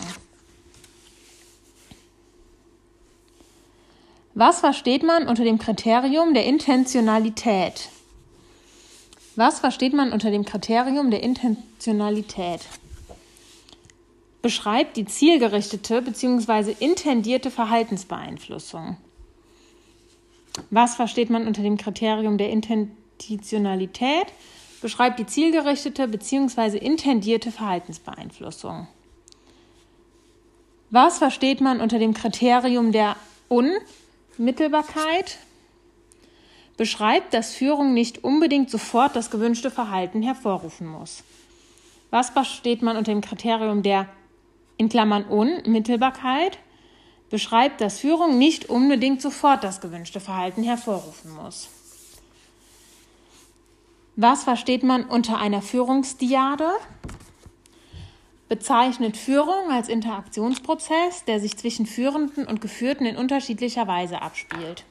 Was 4.35 4.61
versteht 4.61 5.03
man 5.03 5.27
unter 5.27 5.43
dem 5.43 5.59
Kriterium 5.59 6.35
der 6.35 6.47
Intentionalität? 6.47 7.89
Was 9.35 9.59
versteht 9.59 9.93
man 9.93 10.13
unter 10.13 10.31
dem 10.31 10.45
Kriterium 10.45 11.11
der 11.11 11.25
Intentionalität? 11.25 12.61
Beschreibt 14.41 14.97
die 14.97 15.05
zielgerichtete 15.05 16.01
bzw. 16.01 16.77
intendierte 16.79 17.51
Verhaltensbeeinflussung. 17.51 18.99
Was 20.71 20.95
versteht 20.97 21.31
man 21.31 21.47
unter 21.47 21.63
dem 21.63 21.77
Kriterium 21.77 22.39
der 22.39 22.51
Intentionalität? 22.51 24.27
Beschreibt 24.81 25.19
die 25.19 25.27
zielgerichtete 25.27 26.09
bzw. 26.09 26.77
intendierte 26.79 27.53
Verhaltensbeeinflussung. 27.53 28.89
Was 30.91 31.19
versteht 31.19 31.61
man 31.61 31.81
unter 31.81 31.99
dem 31.99 32.13
Kriterium 32.13 32.93
der 32.93 33.17
Unmittelbarkeit? 33.49 35.39
Beschreibt, 36.77 37.33
dass 37.33 37.55
Führung 37.55 37.95
nicht 37.95 38.25
unbedingt 38.25 38.71
sofort 38.71 39.15
das 39.17 39.31
gewünschte 39.31 39.71
Verhalten 39.71 40.21
hervorrufen 40.23 40.87
muss. 40.87 41.23
Was 42.11 42.31
versteht 42.31 42.83
man 42.83 42.97
unter 42.97 43.13
dem 43.13 43.21
Kriterium 43.23 43.83
der 43.83 44.07
in 44.77 44.89
Klammern 44.89 45.25
Unmittelbarkeit? 45.25 46.59
Beschreibt, 47.33 47.81
dass 47.81 47.99
Führung 47.99 48.39
nicht 48.39 48.69
unbedingt 48.69 49.23
sofort 49.23 49.65
das 49.65 49.81
gewünschte 49.81 50.21
Verhalten 50.21 50.63
hervorrufen 50.63 51.35
muss. 51.35 51.71
Was 54.17 54.45
versteht 54.45 54.83
man 54.83 55.05
unter 55.05 55.39
einer 55.39 55.63
Führungsdiade? 55.63 56.71
Bezeichnet 58.51 59.17
Führung 59.17 59.71
als 59.71 59.89
Interaktionsprozess, 59.89 61.25
der 61.25 61.41
sich 61.41 61.57
zwischen 61.57 61.87
Führenden 61.87 62.47
und 62.47 62.61
Geführten 62.61 63.07
in 63.07 63.17
unterschiedlicher 63.17 63.87
Weise 63.87 64.21
abspielt. 64.21 64.85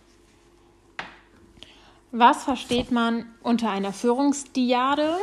Was 2.11 2.43
versteht 2.43 2.91
man 2.91 3.27
unter 3.43 3.69
einer 3.69 3.93
Führungsdiade? 3.93 5.15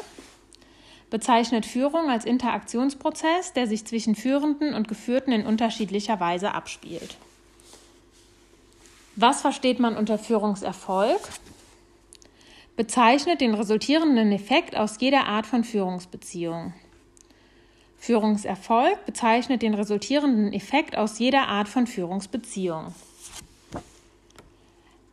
Bezeichnet 1.11 1.67
Führung 1.67 2.11
als 2.11 2.25
Interaktionsprozess, 2.25 3.53
der 3.53 3.67
sich 3.67 3.85
zwischen 3.85 4.15
Führenden 4.15 4.75
und 4.75 4.89
Geführten 4.89 5.33
in 5.33 5.47
unterschiedlicher 5.47 6.21
Weise 6.21 6.55
abspielt. 6.55 7.17
Was 9.17 9.41
versteht 9.41 9.81
man 9.81 9.97
unter 9.97 10.19
Führungserfolg? 10.19 11.21
Bezeichnet 12.77 13.41
den 13.41 13.55
resultierenden 13.55 14.31
Effekt 14.31 14.77
aus 14.77 14.97
jeder 15.01 15.27
Art 15.27 15.47
von 15.47 15.65
Führungsbeziehung. 15.65 16.73
Führungserfolg 17.99 19.05
bezeichnet 19.07 19.63
den 19.63 19.75
resultierenden 19.75 20.53
Effekt 20.53 20.97
aus 20.97 21.19
jeder 21.19 21.49
Art 21.49 21.69
von 21.69 21.89
Führungsbeziehung. 21.89 22.95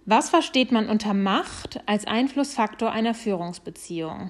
Was 0.05 0.29
versteht 0.29 0.71
man 0.71 0.87
unter 0.87 1.15
Macht 1.15 1.81
als 1.87 2.05
Einflussfaktor 2.05 2.91
einer 2.91 3.15
Führungsbeziehung? 3.15 4.29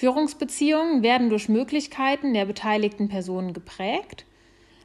Führungsbeziehungen 0.00 1.02
werden 1.02 1.28
durch 1.28 1.50
Möglichkeiten 1.50 2.32
der 2.32 2.46
beteiligten 2.46 3.10
Personen 3.10 3.52
geprägt. 3.52 4.24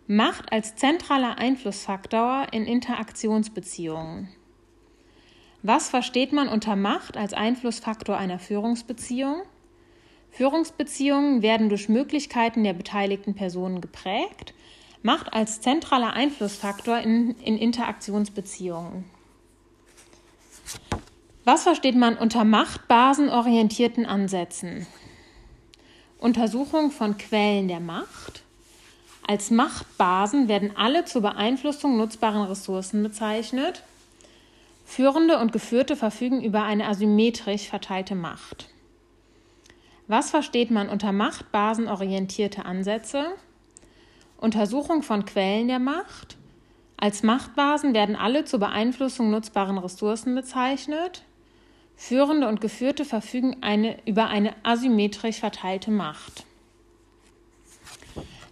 Macht 0.08 0.52
als 0.52 0.76
zentraler 0.76 1.38
Einflussfaktor 1.38 2.48
in 2.52 2.66
Interaktionsbeziehungen. 2.66 4.28
Was 5.64 5.88
versteht 5.88 6.34
man 6.34 6.50
unter 6.50 6.76
Macht 6.76 7.16
als 7.16 7.34
Einflussfaktor 7.34 8.18
einer 8.18 8.40
Führungsbeziehung? 8.40 9.44
Führungsbeziehungen 10.32 11.42
werden 11.42 11.70
durch 11.70 11.88
Möglichkeiten 11.88 12.66
der 12.66 12.74
beteiligten 12.74 13.36
Personen 13.36 13.80
geprägt. 13.80 14.54
Macht 15.02 15.34
als 15.34 15.62
zentraler 15.62 16.12
Einflussfaktor 16.12 16.98
in, 16.98 17.36
in 17.40 17.58
Interaktionsbeziehungen. 17.58 19.06
Was 21.46 21.64
versteht 21.64 21.96
man 21.96 22.18
unter 22.18 22.44
machtbasenorientierten 22.44 24.06
Ansätzen? 24.06 24.86
Untersuchung 26.18 26.92
von 26.92 27.18
Quellen 27.18 27.68
der 27.68 27.80
Macht. 27.80 28.44
Als 29.28 29.52
Machtbasen 29.52 30.48
werden 30.48 30.72
alle 30.76 31.06
zur 31.06 31.22
Beeinflussung 31.22 31.98
nutzbaren 31.98 32.44
Ressourcen 32.44 33.04
bezeichnet. 33.04 33.84
Führende 34.86 35.40
und 35.40 35.52
Geführte 35.52 35.96
verfügen 35.96 36.44
über 36.44 36.64
eine 36.64 36.88
asymmetrisch 36.88 37.68
verteilte 37.68 38.16
Macht. 38.16 38.70
Was 40.08 40.30
versteht 40.30 40.70
man 40.70 40.88
unter 40.90 41.12
machtbasenorientierte 41.12 42.66
Ansätze? 42.66 43.26
Untersuchung 44.38 45.02
von 45.02 45.26
Quellen 45.26 45.68
der 45.68 45.80
Macht. 45.80 46.38
Als 46.98 47.24
Machtbasen 47.24 47.94
werden 47.94 48.16
alle 48.16 48.46
zur 48.46 48.60
Beeinflussung 48.60 49.32
nutzbaren 49.32 49.80
Ressourcen 49.80 50.36
bezeichnet. 50.36 51.24
Führende 51.96 52.48
und 52.48 52.62
Geführte 52.62 53.06
verfügen 53.06 53.58
eine, 53.62 53.98
über 54.06 54.28
eine 54.28 54.54
asymmetrisch 54.64 55.40
verteilte 55.40 55.92
Macht. 55.92 56.46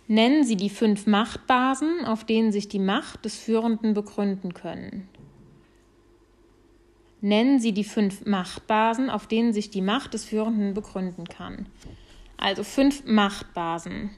Nennen 0.08 0.44
Sie 0.44 0.56
die 0.56 0.70
fünf 0.70 1.08
Machtbasen, 1.08 2.06
auf 2.06 2.26
denen 2.26 2.52
sich 2.52 2.68
die 2.68 2.80
Macht 2.80 3.26
des 3.26 3.36
Führenden 3.38 3.94
begründen 3.94 4.54
können. 4.54 5.08
Nennen 7.22 7.60
Sie 7.60 7.72
die 7.72 7.86
fünf 7.86 8.26
Machtbasen, 8.26 9.10
auf 9.10 9.28
denen 9.28 9.54
sich 9.54 9.70
die 9.70 9.82
Macht 9.82 10.14
des 10.14 10.26
Führenden 10.26 10.74
begründen 10.74 11.26
kann. 11.26 11.68
Also 12.36 12.64
fünf 12.64 13.06
Machtbasen. 13.06 14.10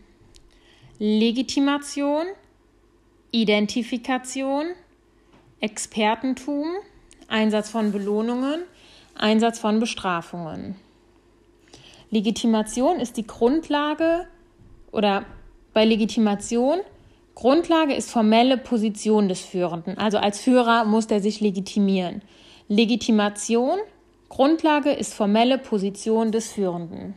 Legitimation, 0.98 2.26
Identifikation, 3.32 4.66
Expertentum, 5.60 6.66
Einsatz 7.28 7.70
von 7.70 7.92
Belohnungen, 7.92 8.62
Einsatz 9.16 9.60
von 9.60 9.80
Bestrafungen. 9.80 10.76
Legitimation 12.12 13.00
ist 13.00 13.18
die 13.18 13.28
Grundlage 13.28 14.28
oder 14.92 15.26
bei 15.74 15.86
Legitimation 15.86 16.80
Grundlage 17.34 17.94
ist 17.94 18.10
formelle 18.10 18.58
Position 18.58 19.28
des 19.28 19.42
Führenden. 19.42 19.98
Also 19.98 20.18
als 20.18 20.40
Führer 20.40 20.86
muss 20.86 21.08
er 21.08 21.20
sich 21.20 21.42
legitimieren. 21.42 22.22
Legitimation 22.70 23.78
Grundlage 24.30 24.92
ist 24.92 25.14
formelle 25.14 25.58
Position 25.58 26.32
des 26.32 26.52
Führenden. 26.52 27.14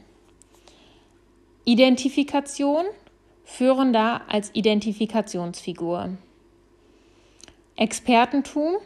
Identifikation 1.64 2.84
Führender 3.44 4.20
als 4.28 4.50
Identifikationsfigur. 4.52 6.10
Expertentum 7.76 8.76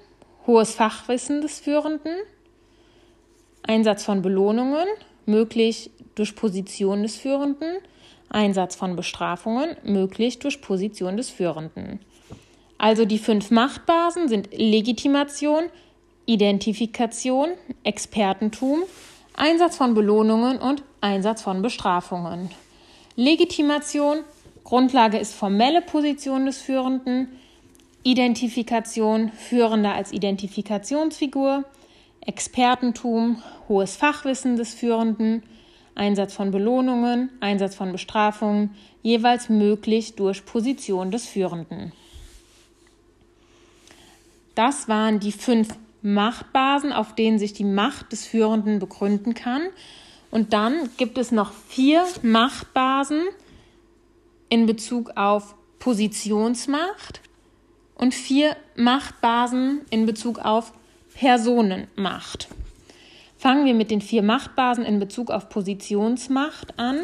hohes 0.46 0.74
Fachwissen 0.74 1.40
des 1.40 1.58
Führenden. 1.58 2.14
Einsatz 3.62 4.04
von 4.04 4.22
Belohnungen, 4.22 4.86
möglich 5.26 5.90
durch 6.14 6.34
Position 6.34 7.02
des 7.02 7.16
Führenden, 7.16 7.76
Einsatz 8.28 8.74
von 8.74 8.96
Bestrafungen, 8.96 9.76
möglich 9.84 10.38
durch 10.38 10.60
Position 10.60 11.16
des 11.16 11.30
Führenden. 11.30 12.00
Also 12.78 13.04
die 13.04 13.18
fünf 13.18 13.50
Machtbasen 13.50 14.28
sind 14.28 14.48
Legitimation, 14.52 15.64
Identifikation, 16.26 17.50
Expertentum, 17.84 18.82
Einsatz 19.34 19.76
von 19.76 19.94
Belohnungen 19.94 20.58
und 20.58 20.82
Einsatz 21.00 21.42
von 21.42 21.62
Bestrafungen. 21.62 22.50
Legitimation, 23.16 24.18
Grundlage 24.64 25.18
ist 25.18 25.34
formelle 25.34 25.82
Position 25.82 26.46
des 26.46 26.58
Führenden, 26.58 27.28
Identifikation, 28.02 29.30
Führender 29.30 29.94
als 29.94 30.12
Identifikationsfigur, 30.12 31.64
Expertentum, 32.26 33.42
hohes 33.68 33.96
Fachwissen 33.96 34.56
des 34.56 34.74
Führenden, 34.74 35.42
Einsatz 35.94 36.34
von 36.34 36.50
Belohnungen, 36.50 37.30
Einsatz 37.40 37.74
von 37.74 37.92
Bestrafungen, 37.92 38.74
jeweils 39.02 39.48
möglich 39.48 40.14
durch 40.14 40.44
Position 40.44 41.10
des 41.10 41.26
Führenden. 41.26 41.92
Das 44.54 44.88
waren 44.88 45.20
die 45.20 45.32
fünf 45.32 45.68
Machtbasen, 46.02 46.92
auf 46.92 47.14
denen 47.14 47.38
sich 47.38 47.52
die 47.52 47.64
Macht 47.64 48.12
des 48.12 48.26
Führenden 48.26 48.78
begründen 48.78 49.34
kann. 49.34 49.62
Und 50.30 50.52
dann 50.52 50.90
gibt 50.96 51.18
es 51.18 51.30
noch 51.30 51.52
vier 51.52 52.04
Machtbasen 52.22 53.22
in 54.48 54.66
Bezug 54.66 55.16
auf 55.16 55.54
Positionsmacht 55.78 57.20
und 57.94 58.14
vier 58.14 58.56
Machtbasen 58.76 59.82
in 59.90 60.06
Bezug 60.06 60.38
auf 60.38 60.72
Personenmacht. 61.22 62.48
Fangen 63.38 63.64
wir 63.64 63.72
mit 63.74 63.92
den 63.92 64.00
vier 64.00 64.24
Machtbasen 64.24 64.84
in 64.84 64.98
Bezug 64.98 65.30
auf 65.30 65.48
Positionsmacht 65.48 66.76
an. 66.80 66.98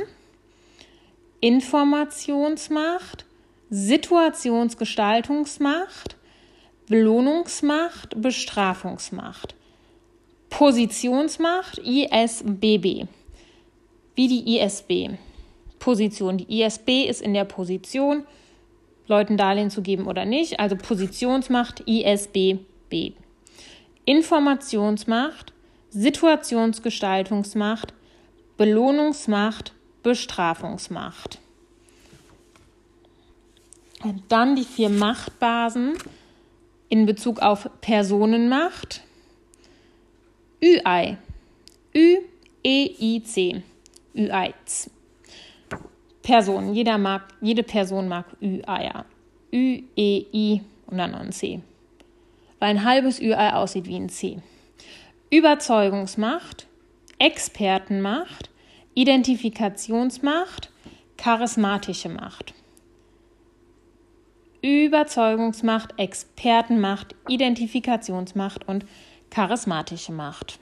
Informationsmacht, 1.39 3.25
Situationsgestaltungsmacht, 3.71 6.17
Belohnungsmacht, 6.89 8.21
Bestrafungsmacht. 8.21 9.55
Positionsmacht, 10.51 11.79
ISBB. 11.79 13.07
Wie 14.17 14.27
die 14.27 14.59
ISB. 14.59 15.11
Position. 15.79 16.39
Die 16.39 16.61
ISB 16.61 17.05
ist 17.09 17.23
in 17.23 17.35
der 17.35 17.45
Position, 17.45 18.25
Leuten 19.07 19.37
Darlehen 19.37 19.71
zu 19.71 19.81
geben 19.81 20.09
oder 20.09 20.25
nicht. 20.25 20.59
Also 20.59 20.75
Positionsmacht, 20.75 21.85
ISBB. 21.87 23.13
Informationsmacht, 24.09 25.53
Situationsgestaltungsmacht, 25.91 27.93
Belohnungsmacht, 28.57 29.75
Bestrafungsmacht. 30.03 31.39
Und 34.03 34.23
dann 34.29 34.57
die 34.57 34.65
vier 34.65 34.89
Machtbasen 34.89 35.99
in 36.89 37.05
Bezug 37.05 37.41
auf 37.41 37.69
Personenmacht. 37.83 39.03
ÜI. 40.63 41.19
Ü-E-I-C. 41.95 43.63
ÜI. 44.15 44.55
Person. 46.23 46.73
Jeder 46.73 46.97
mag, 46.97 47.29
jede 47.43 47.63
Person 47.63 48.09
mag 48.09 48.25
Ü-Eier. 48.41 49.05
Ü-E-I 49.53 50.63
und 50.87 50.97
dann 50.97 51.11
noch 51.11 51.21
ein 51.21 51.33
C. 51.33 51.61
Weil 52.59 52.71
ein 52.71 52.85
halbes 52.85 53.21
Ü-Ei 53.21 53.53
aussieht 53.53 53.87
wie 53.87 53.97
ein 53.97 54.09
C. 54.09 54.39
Überzeugungsmacht, 55.31 56.67
Expertenmacht, 57.19 58.51
Identifikationsmacht, 58.95 60.71
charismatische 61.17 62.09
Macht. 62.09 62.55
Überzeugungsmacht, 64.63 65.95
Expertenmacht, 65.99 67.15
Identifikationsmacht 67.29 68.67
und 68.67 68.87
charismatische 69.31 70.13
Macht. 70.13 70.59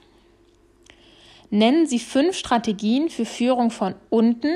Nennen 1.49 1.87
Sie 1.87 1.99
fünf 1.99 2.35
Strategien 2.35 3.09
für 3.09 3.25
Führung 3.25 3.71
von 3.71 3.95
unten, 4.09 4.53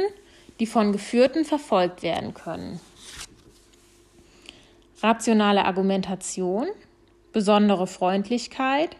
die 0.59 0.65
von 0.65 0.91
Geführten 0.91 1.45
verfolgt 1.45 2.03
werden 2.03 2.33
können. 2.33 2.79
Rationale 5.01 5.65
Argumentation, 5.65 6.67
besondere 7.33 7.87
Freundlichkeit, 7.87 8.95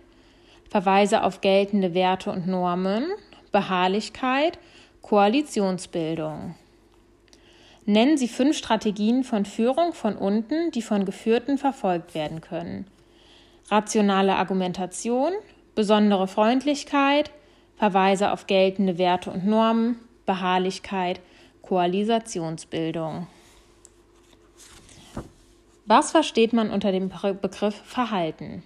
Verweise 0.70 1.24
auf 1.24 1.42
geltende 1.42 1.94
Werte 1.94 2.32
und 2.32 2.48
Normen, 2.48 3.06
Beharrlichkeit, 3.52 4.58
Koalitionsbildung. 5.02 6.56
Nennen 7.86 8.18
Sie 8.18 8.28
fünf 8.28 8.58
Strategien 8.58 9.24
von 9.24 9.46
Führung 9.46 9.94
von 9.94 10.16
unten, 10.16 10.72
die 10.72 10.82
von 10.82 11.04
Geführten 11.04 11.58
verfolgt 11.58 12.14
werden 12.14 12.40
können. 12.40 12.86
Rationale 13.70 14.36
Argumentation, 14.36 15.34
besondere 15.76 16.28
Freundlichkeit, 16.28 17.32
Verweise 17.76 18.32
auf 18.32 18.46
geltende 18.48 18.98
Werte 18.98 19.32
und 19.32 19.46
Normen, 19.46 19.98
Beharrlichkeit, 20.26 21.20
Koalisationsbildung. 21.64 23.28
Was 25.92 26.12
versteht 26.12 26.54
man 26.54 26.70
unter 26.70 26.94
dem 26.94 27.12
Begriff 27.42 27.76
Verhalten? 27.84 28.64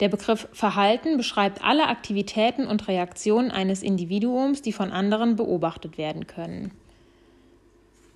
Der 0.00 0.10
Begriff 0.10 0.46
Verhalten 0.52 1.16
beschreibt 1.16 1.64
alle 1.64 1.88
Aktivitäten 1.88 2.66
und 2.66 2.86
Reaktionen 2.86 3.50
eines 3.50 3.82
Individuums, 3.82 4.60
die 4.60 4.74
von 4.74 4.92
anderen 4.92 5.36
beobachtet 5.36 5.96
werden 5.96 6.26
können. 6.26 6.72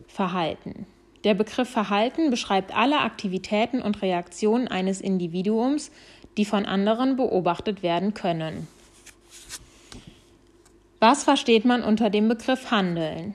Verhalten. 0.09 0.85
Der 1.25 1.33
Begriff 1.33 1.71
Verhalten 1.71 2.29
beschreibt 2.29 2.77
alle 2.77 3.01
Aktivitäten 3.01 3.81
und 3.81 4.03
Reaktionen 4.03 4.69
eines 4.69 5.01
Individuums, 5.01 5.91
die 6.37 6.45
von 6.45 6.67
anderen 6.67 7.17
beobachtet 7.17 7.83
werden 7.83 8.13
können. 8.13 8.69
Was 11.01 11.25
versteht 11.25 11.65
man 11.65 11.83
unter 11.83 12.11
dem 12.11 12.29
Begriff 12.29 12.71
Handeln? 12.71 13.33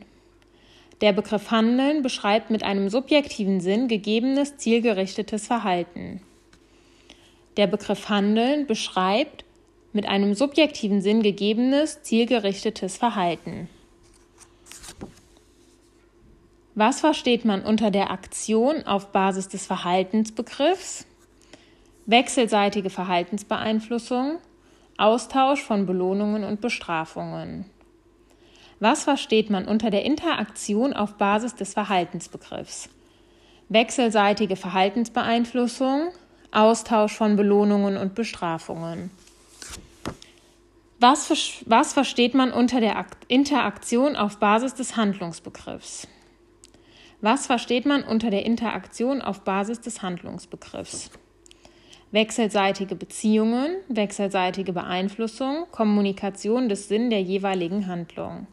Der 1.02 1.14
Begriff 1.14 1.50
Handeln 1.50 2.04
beschreibt 2.04 2.52
mit 2.52 2.62
einem 2.62 2.90
subjektiven 2.90 3.60
Sinn 3.60 3.88
gegebenes 3.88 4.58
zielgerichtetes 4.58 5.48
Verhalten. 5.48 6.22
Der 7.58 7.66
Begriff 7.66 8.08
Handeln 8.08 8.68
beschreibt 8.68 9.44
mit 9.94 10.08
einem 10.08 10.36
subjektiven 10.36 11.02
Sinn 11.02 11.24
gegebenes 11.24 12.04
zielgerichtetes 12.04 12.98
Verhalten. 12.98 13.68
Was 16.76 17.02
versteht 17.02 17.46
man 17.46 17.64
unter 17.64 17.92
der 17.92 18.12
Aktion 18.12 18.86
auf 18.86 19.12
Basis 19.12 19.50
des 19.50 19.66
Verhaltensbegriffs? 19.66 21.06
Wechselseitige 22.06 22.90
Verhaltensbeeinflussung, 22.90 24.38
Austausch 24.98 25.62
von 25.64 25.86
Belohnungen 25.86 26.44
und 26.44 26.62
Bestrafungen. 26.62 27.66
Was 28.82 29.04
versteht 29.04 29.52
man 29.52 29.68
unter 29.68 29.92
der 29.92 30.04
Interaktion 30.06 30.94
auf 30.94 31.14
Basis 31.14 31.54
des 31.54 31.76
Verhaltensbegriffs? 31.76 32.90
Wechselseitige 33.70 34.56
Verhaltensbeeinflussung, 34.56 36.08
Austausch 36.52 37.14
von 37.14 37.36
Belohnungen 37.36 37.96
und 37.96 38.16
Bestrafungen. 38.16 39.12
Was, 41.00 41.32
was 41.68 41.94
versteht 41.94 42.34
man 42.34 42.52
unter 42.52 42.80
der 42.80 43.06
Interaktion 43.28 44.16
auf 44.16 44.40
Basis 44.40 44.74
des 44.74 44.98
Handlungsbegriffs? 44.98 46.08
Was 47.22 47.46
versteht 47.46 47.86
man 47.86 48.02
unter 48.02 48.32
der 48.32 48.48
Interaktion 48.48 49.22
auf 49.22 49.42
Basis 49.42 49.82
des 49.82 50.02
Handlungsbegriffs? 50.02 51.12
Wechselseitige 52.10 52.96
Beziehungen, 52.96 53.76
wechselseitige 53.90 54.74
Beeinflussung, 54.74 55.68
Kommunikation 55.70 56.68
des 56.68 56.88
Sinn 56.88 57.12
der 57.12 57.22
jeweiligen 57.22 57.86
Handlung. 57.86 58.48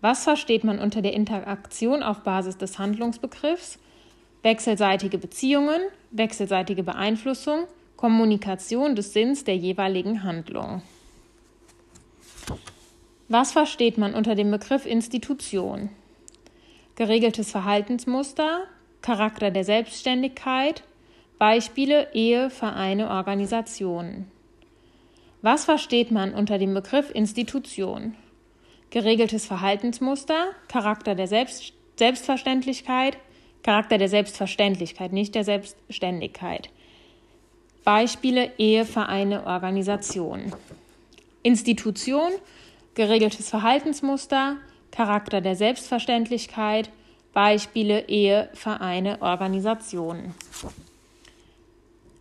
Was 0.00 0.24
versteht 0.24 0.64
man 0.64 0.78
unter 0.78 1.02
der 1.02 1.12
Interaktion 1.12 2.02
auf 2.02 2.20
Basis 2.20 2.56
des 2.56 2.78
Handlungsbegriffs? 2.78 3.78
Wechselseitige 4.42 5.18
Beziehungen, 5.18 5.80
wechselseitige 6.10 6.82
Beeinflussung, 6.82 7.64
Kommunikation 7.96 8.94
des 8.94 9.12
Sinns 9.12 9.44
der 9.44 9.56
jeweiligen 9.56 10.22
Handlung. 10.22 10.82
Was 13.28 13.52
versteht 13.52 13.98
man 13.98 14.14
unter 14.14 14.34
dem 14.34 14.50
Begriff 14.50 14.86
Institution? 14.86 15.90
geregeltes 16.98 17.52
Verhaltensmuster, 17.52 18.64
Charakter 19.02 19.52
der 19.52 19.62
Selbstständigkeit, 19.62 20.82
Beispiele 21.38 22.12
Ehe, 22.12 22.50
Vereine, 22.50 23.08
Organisationen. 23.08 24.28
Was 25.40 25.64
versteht 25.64 26.10
man 26.10 26.34
unter 26.34 26.58
dem 26.58 26.74
Begriff 26.74 27.12
Institution? 27.14 28.16
Geregeltes 28.90 29.46
Verhaltensmuster, 29.46 30.52
Charakter 30.68 31.14
der 31.14 31.26
Selbst 31.26 31.74
Selbstverständlichkeit, 31.98 33.18
Charakter 33.62 33.98
der 33.98 34.08
Selbstverständlichkeit, 34.08 35.12
nicht 35.12 35.34
der 35.34 35.44
Selbstständigkeit. 35.44 36.70
Beispiele 37.84 38.52
Ehe, 38.56 38.84
Vereine, 38.84 39.46
Organisationen. 39.46 40.52
Institution, 41.42 42.30
geregeltes 42.94 43.50
Verhaltensmuster, 43.50 44.56
Charakter 44.90 45.40
der 45.40 45.56
Selbstverständlichkeit, 45.56 46.90
Beispiele 47.32 48.08
Ehe, 48.08 48.48
Vereine, 48.54 49.20
Organisationen. 49.20 50.34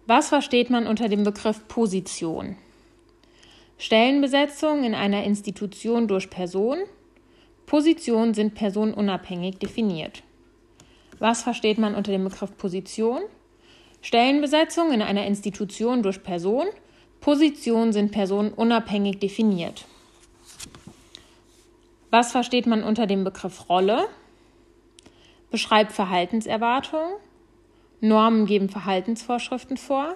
Was 0.06 0.30
versteht 0.30 0.70
man 0.70 0.88
unter 0.88 1.10
dem 1.10 1.24
Begriff 1.24 1.68
Position? 1.68 2.56
Stellenbesetzung 3.80 4.84
in 4.84 4.96
einer 4.96 5.24
Institution 5.24 6.08
durch 6.08 6.32
Person. 6.32 6.80
Positionen 7.68 8.34
sind 8.34 8.56
personenunabhängig 8.56 9.60
definiert. 9.60 10.24
Was 11.20 11.44
versteht 11.44 11.78
man 11.78 11.94
unter 11.94 12.12
dem 12.12 12.24
Begriff 12.24 12.58
Position? 12.58 13.22
Stellenbesetzung 14.02 14.92
in 14.92 15.02
einer 15.04 15.26
Institution 15.28 16.02
durch 16.02 16.24
Person. 16.24 16.66
Positionen 17.22 17.94
sind 17.94 18.12
personenunabhängig 18.12 19.20
definiert. 19.20 19.86
Was 22.10 22.32
versteht 22.32 22.66
man 22.66 22.84
unter 22.84 23.06
dem 23.06 23.24
Begriff 23.24 23.70
Rolle? 23.70 24.08
Beschreibt 25.52 25.92
Verhaltenserwartungen. 25.92 27.14
Normen 28.02 28.48
geben 28.48 28.70
Verhaltensvorschriften 28.70 29.78
vor. 29.78 30.16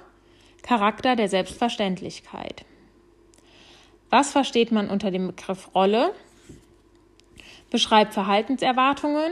Charakter 0.64 1.16
der 1.16 1.28
Selbstverständlichkeit. 1.28 2.66
Was 4.12 4.34
versteht 4.34 4.74
man 4.74 4.90
unter 4.90 5.10
dem 5.10 5.28
Begriff 5.28 5.74
Rolle? 5.74 6.14
Beschreibt 7.70 8.14
Verhaltenserwartungen. 8.14 9.32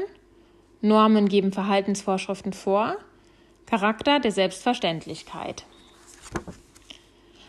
Normen 0.81 1.27
geben 1.27 1.51
Verhaltensvorschriften 1.51 2.53
vor. 2.53 2.95
Charakter 3.65 4.21
der 4.21 4.31
Selbstverständlichkeit. 4.31 5.65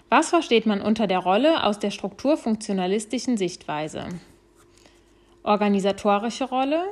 Was 0.09 0.31
versteht 0.31 0.67
man 0.67 0.83
unter 0.83 1.07
der 1.07 1.21
Rolle 1.21 1.63
aus 1.63 1.79
der 1.79 1.93
strukturfunktionalistischen 1.93 3.37
Sichtweise? 3.37 4.09
Organisatorische 5.45 6.47
Rolle, 6.47 6.83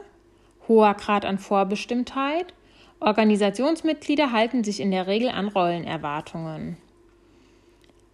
hoher 0.69 0.95
Grad 0.95 1.25
an 1.25 1.39
Vorbestimmtheit, 1.41 2.55
Organisationsmitglieder 3.01 4.31
halten 4.31 4.63
sich 4.63 4.79
in 4.79 4.93
der 4.93 5.09
Regel 5.09 5.31
an 5.31 5.49
Rollenerwartungen. 5.49 6.77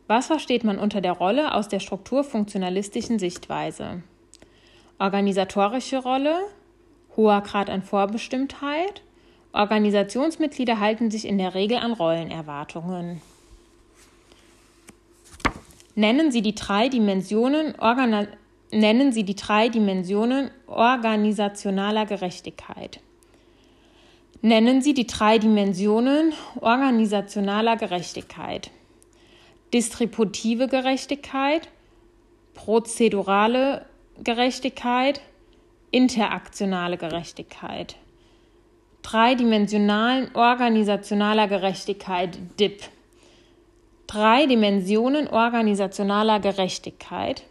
Was 0.07 0.26
versteht 0.26 0.64
man 0.64 0.78
unter 0.78 1.00
der 1.00 1.12
Rolle 1.12 1.55
aus 1.55 1.68
der 1.68 1.80
strukturfunktionalistischen 1.80 3.18
Sichtweise? 3.18 4.02
Organisatorische 4.98 5.98
Rolle, 5.98 6.36
hoher 7.16 7.40
Grad 7.40 7.70
an 7.70 7.82
Vorbestimmtheit, 7.82 9.02
Organisationsmitglieder 9.55 10.80
halten 10.80 11.11
sich 11.11 11.26
in 11.26 11.38
der 11.38 11.55
Regel 11.55 11.78
an 11.78 11.92
Rollenerwartungen. 11.92 13.22
Nennen 15.94 16.32
Sie 16.32 16.42
die 16.42 16.57
drei 16.57 16.88
Dimensionen, 16.88 17.78
Organ 17.78 18.26
nennen 18.72 19.12
Sie 19.12 19.22
die 19.22 19.36
drei 19.36 19.68
Dimensionen 19.68 20.50
organisationaler 20.66 22.05
Gerechtigkeit. 22.05 23.00
Nennen 24.42 24.82
Sie 24.82 24.92
die 24.92 25.07
drei 25.07 25.38
Dimensionen 25.38 26.32
organisationaler 26.61 27.76
Gerechtigkeit. 27.76 28.72
Distributive 29.75 30.68
Gerechtigkeit, 30.68 31.68
prozedurale 32.55 33.85
Gerechtigkeit, 34.22 35.20
interaktionale 35.91 36.97
Gerechtigkeit. 36.97 37.97
Dreidimensionalen 39.03 40.35
organisationaler 40.35 41.49
Gerechtigkeit, 41.49 42.39
DIP 42.59 42.89
drei 44.07 44.47
Dimensionen 44.47 45.29
organisationaler 45.29 46.41
Gerechtigkeit. 46.41 47.43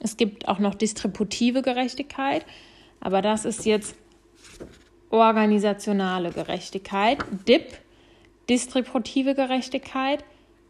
Es 0.00 0.16
gibt 0.16 0.48
auch 0.48 0.58
noch 0.58 0.74
distributive 0.74 1.62
Gerechtigkeit, 1.62 2.46
aber 3.00 3.22
das 3.22 3.44
ist 3.44 3.66
jetzt 3.66 3.94
organisationale 5.10 6.30
Gerechtigkeit, 6.30 7.18
DIP, 7.46 7.78
distributive 8.48 9.34
Gerechtigkeit, 9.34 10.24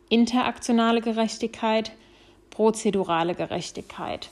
interaktionale 0.08 1.00
Gerechtigkeit, 1.00 1.92
prozedurale 2.50 3.34
Gerechtigkeit. 3.34 4.28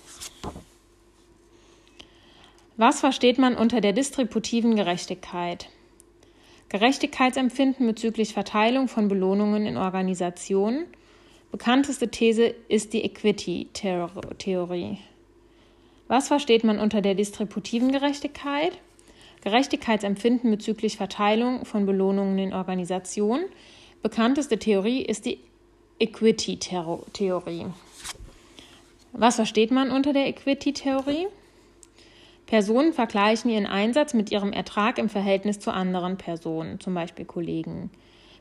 Was 2.77 3.01
versteht 3.01 3.39
man 3.39 3.57
unter 3.57 3.81
der 3.81 3.93
distributiven 3.93 4.75
Gerechtigkeit? 4.77 5.69
Gerechtigkeitsempfinden 6.69 7.87
bezüglich 7.87 8.33
Verteilung 8.33 8.89
von 8.89 9.09
Belohnungen 9.09 9.65
in 9.65 9.77
Organisationen. 9.77 10.87
Bekannteste 11.53 12.11
These 12.11 12.55
ist 12.69 12.93
die 12.93 13.05
Equity-Theorie. 13.05 14.99
Was 16.09 16.29
versteht 16.29 16.65
man 16.65 16.81
unter 16.81 17.01
der 17.01 17.15
distributiven 17.15 17.93
Gerechtigkeit? 17.93 18.77
Gerechtigkeitsempfinden 19.43 20.51
bezüglich 20.51 20.97
Verteilung 20.97 21.65
von 21.65 21.87
Belohnungen 21.87 22.39
in 22.39 22.53
Organisationen. 22.53 23.45
Bekannteste 24.03 24.59
Theorie 24.59 25.03
ist 25.03 25.27
die 25.27 25.39
Equity-Theorie. 25.99 27.67
Was 29.13 29.37
versteht 29.37 29.71
man 29.71 29.91
unter 29.91 30.13
der 30.13 30.27
Equity-Theorie? 30.27 31.29
Personen 32.47 32.93
vergleichen 32.93 33.51
ihren 33.51 33.67
Einsatz 33.67 34.13
mit 34.13 34.31
ihrem 34.33 34.53
Ertrag 34.53 34.99
im 34.99 35.09
Verhältnis 35.09 35.61
zu 35.61 35.73
anderen 35.73 36.19
Personen, 36.19 36.81
zum 36.81 36.95
Beispiel 36.95 37.25
Kollegen. 37.25 37.91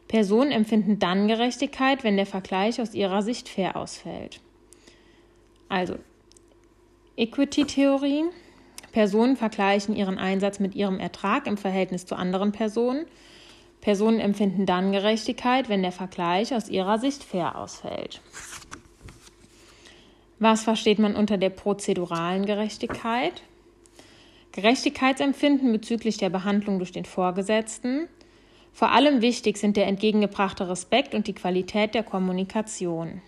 Personen 0.07 0.51
empfinden 0.51 0.99
dann 0.99 1.27
Gerechtigkeit, 1.27 2.03
wenn 2.03 2.17
der 2.17 2.25
Vergleich 2.25 2.81
aus 2.81 2.93
ihrer 2.93 3.21
Sicht 3.21 3.47
fair 3.47 3.77
ausfällt. 3.77 4.39
Also, 5.69 5.95
Equity-Theorie. 7.17 8.25
Personen 8.91 9.37
vergleichen 9.37 9.95
ihren 9.95 10.17
Einsatz 10.17 10.59
mit 10.59 10.75
ihrem 10.75 10.99
Ertrag 10.99 11.47
im 11.47 11.57
Verhältnis 11.57 12.05
zu 12.05 12.15
anderen 12.15 12.51
Personen. 12.51 13.05
Personen 13.83 14.21
empfinden 14.21 14.65
dann 14.65 14.93
Gerechtigkeit, 14.93 15.67
wenn 15.67 15.81
der 15.81 15.91
Vergleich 15.91 16.55
aus 16.55 16.69
ihrer 16.69 16.99
Sicht 16.99 17.21
fair 17.21 17.57
ausfällt. 17.57 18.21
Was 20.39 20.63
versteht 20.63 20.99
man 20.99 21.17
unter 21.17 21.37
der 21.37 21.49
prozeduralen 21.49 22.45
Gerechtigkeit? 22.45 23.41
Gerechtigkeitsempfinden 24.53 25.73
bezüglich 25.73 26.15
der 26.15 26.29
Behandlung 26.29 26.77
durch 26.77 26.93
den 26.93 27.03
Vorgesetzten. 27.03 28.07
Vor 28.71 28.91
allem 28.91 29.21
wichtig 29.21 29.57
sind 29.57 29.75
der 29.75 29.87
entgegengebrachte 29.87 30.69
Respekt 30.69 31.13
und 31.13 31.27
die 31.27 31.35
Qualität 31.35 31.93
der 31.93 32.03
Kommunikation. 32.03 33.21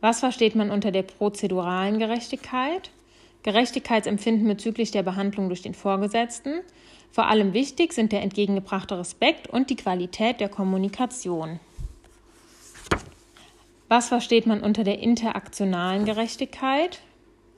Was 0.00 0.20
versteht 0.20 0.54
man 0.54 0.70
unter 0.70 0.92
der 0.92 1.02
prozeduralen 1.02 1.98
Gerechtigkeit? 1.98 2.92
Gerechtigkeitsempfinden 3.42 4.46
bezüglich 4.46 4.92
der 4.92 5.02
Behandlung 5.02 5.48
durch 5.48 5.62
den 5.62 5.74
Vorgesetzten. 5.74 6.60
Vor 7.14 7.28
allem 7.28 7.52
wichtig 7.52 7.92
sind 7.92 8.10
der 8.10 8.22
entgegengebrachte 8.22 8.98
Respekt 8.98 9.46
und 9.46 9.70
die 9.70 9.76
Qualität 9.76 10.40
der 10.40 10.48
Kommunikation. 10.48 11.60
Was 13.88 14.08
versteht 14.08 14.48
man 14.48 14.60
unter 14.64 14.82
der 14.82 14.98
interaktionalen 14.98 16.06
Gerechtigkeit? 16.06 17.02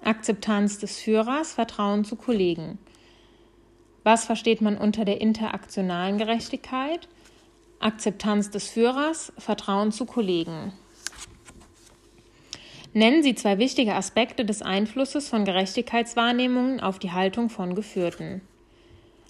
Akzeptanz 0.04 0.78
des 0.78 0.98
Führers, 0.98 1.54
Vertrauen 1.54 2.04
zu 2.04 2.16
Kollegen. 2.16 2.76
Was 4.04 4.26
versteht 4.26 4.60
man 4.60 4.76
unter 4.76 5.06
der 5.06 5.22
interaktionalen 5.22 6.18
Gerechtigkeit? 6.18 7.08
Akzeptanz 7.80 8.50
des 8.50 8.68
Führers, 8.68 9.32
Vertrauen 9.38 9.90
zu 9.90 10.04
Kollegen. 10.04 10.74
Nennen 12.92 13.22
Sie 13.22 13.34
zwei 13.34 13.56
wichtige 13.56 13.94
Aspekte 13.94 14.44
des 14.44 14.60
Einflusses 14.60 15.30
von 15.30 15.46
Gerechtigkeitswahrnehmungen 15.46 16.80
auf 16.80 16.98
die 16.98 17.12
Haltung 17.12 17.48
von 17.48 17.74
Geführten. 17.74 18.42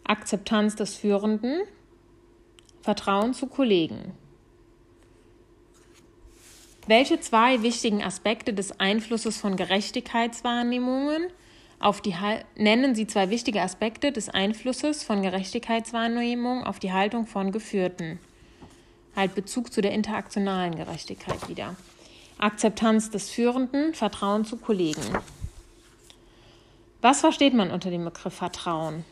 Akzeptanz 0.08 0.76
des 0.76 0.94
Führenden, 0.94 1.60
Vertrauen 2.82 3.34
zu 3.34 3.46
Kollegen. 3.46 4.12
Welche 6.86 7.18
zwei 7.20 7.62
wichtigen 7.62 8.02
Aspekte 8.02 8.54
des 8.54 8.78
Einflusses 8.78 9.38
von 9.38 9.56
Gerechtigkeitswahrnehmungen 9.56 11.26
auf 11.78 12.00
die 12.00 12.14
nennen 12.56 12.94
Sie 12.94 13.06
zwei 13.06 13.28
wichtige 13.28 13.60
Aspekte 13.60 14.10
des 14.10 14.30
Einflusses 14.30 15.02
von 15.02 15.22
Gerechtigkeitswahrnehmung 15.22 16.64
auf 16.64 16.78
die 16.78 16.92
Haltung 16.92 17.26
von 17.26 17.52
Geführten. 17.52 18.18
Halt 19.14 19.34
Bezug 19.34 19.72
zu 19.72 19.82
der 19.82 19.92
interaktionalen 19.92 20.74
Gerechtigkeit 20.74 21.48
wieder. 21.48 21.76
Akzeptanz 22.38 23.10
des 23.10 23.30
Führenden, 23.30 23.94
Vertrauen 23.94 24.44
zu 24.44 24.56
Kollegen. 24.56 25.02
Was 27.02 27.20
versteht 27.20 27.54
man 27.54 27.70
unter 27.70 27.90
dem 27.90 28.04
Begriff 28.04 28.34
Vertrauen? 28.34 29.04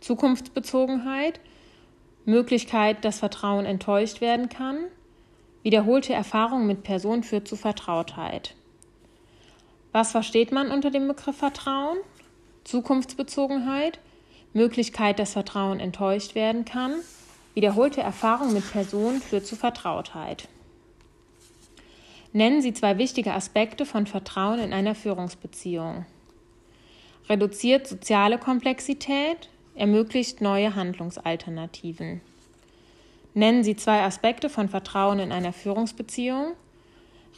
Zukunftsbezogenheit, 0.00 1.40
Möglichkeit, 2.24 3.04
dass 3.04 3.18
Vertrauen 3.18 3.66
enttäuscht 3.66 4.20
werden 4.20 4.48
kann, 4.48 4.78
Wiederholte 5.62 6.14
Erfahrung 6.14 6.66
mit 6.66 6.84
Person 6.84 7.22
führt 7.22 7.46
zu 7.46 7.54
Vertrautheit. 7.54 8.54
Was 9.92 10.12
versteht 10.12 10.52
man 10.52 10.70
unter 10.70 10.90
dem 10.90 11.06
Begriff 11.06 11.36
Vertrauen? 11.36 11.98
Zukunftsbezogenheit, 12.64 13.98
Möglichkeit, 14.54 15.18
dass 15.18 15.32
Vertrauen 15.32 15.80
enttäuscht 15.80 16.34
werden 16.34 16.64
kann. 16.64 16.94
Wiederholte 17.54 18.00
Erfahrung 18.00 18.54
mit 18.54 18.70
Person 18.70 19.20
führt 19.20 19.46
zu 19.46 19.56
Vertrautheit. 19.56 20.48
Nennen 22.32 22.62
Sie 22.62 22.72
zwei 22.72 22.96
wichtige 22.96 23.34
Aspekte 23.34 23.84
von 23.84 24.06
Vertrauen 24.06 24.60
in 24.60 24.72
einer 24.72 24.94
Führungsbeziehung. 24.94 26.06
Reduziert 27.28 27.86
soziale 27.86 28.38
Komplexität, 28.38 29.50
ermöglicht 29.80 30.40
neue 30.42 30.76
Handlungsalternativen. 30.76 32.20
Nennen 33.32 33.64
Sie 33.64 33.76
zwei 33.76 34.02
Aspekte 34.02 34.50
von 34.50 34.68
Vertrauen 34.68 35.20
in 35.20 35.32
einer 35.32 35.54
Führungsbeziehung. 35.54 36.52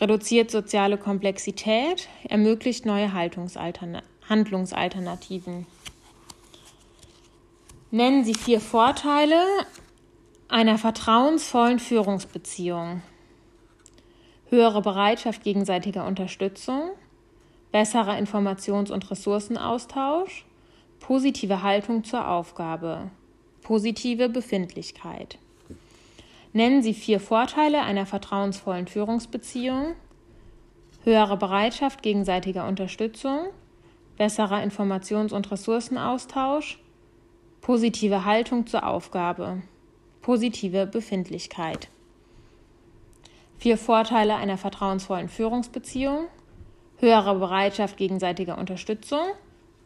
Reduziert 0.00 0.50
soziale 0.50 0.98
Komplexität, 0.98 2.08
ermöglicht 2.28 2.84
neue 2.84 3.12
Handlungsalternativen. 3.12 5.68
Nennen 7.92 8.24
Sie 8.24 8.34
vier 8.34 8.60
Vorteile 8.60 9.40
einer 10.48 10.78
vertrauensvollen 10.78 11.78
Führungsbeziehung. 11.78 13.02
Höhere 14.48 14.82
Bereitschaft 14.82 15.44
gegenseitiger 15.44 16.06
Unterstützung, 16.06 16.90
besserer 17.70 18.18
Informations- 18.18 18.90
und 18.90 19.08
Ressourcenaustausch, 19.10 20.44
positive 21.02 21.62
Haltung 21.62 22.04
zur 22.04 22.28
Aufgabe, 22.28 23.10
positive 23.62 24.28
Befindlichkeit. 24.28 25.36
Nennen 26.52 26.82
Sie 26.82 26.94
vier 26.94 27.18
Vorteile 27.18 27.82
einer 27.82 28.06
vertrauensvollen 28.06 28.86
Führungsbeziehung. 28.86 29.94
Höhere 31.04 31.36
Bereitschaft 31.36 32.02
gegenseitiger 32.02 32.68
Unterstützung, 32.68 33.46
besserer 34.16 34.62
Informations- 34.62 35.32
und 35.32 35.50
Ressourcenaustausch, 35.50 36.78
positive 37.60 38.24
Haltung 38.24 38.68
zur 38.68 38.86
Aufgabe, 38.86 39.62
positive 40.20 40.86
Befindlichkeit. 40.86 41.88
Vier 43.58 43.76
Vorteile 43.76 44.36
einer 44.36 44.56
vertrauensvollen 44.56 45.28
Führungsbeziehung. 45.28 46.28
Höhere 46.98 47.34
Bereitschaft 47.34 47.96
gegenseitiger 47.96 48.56
Unterstützung, 48.58 49.26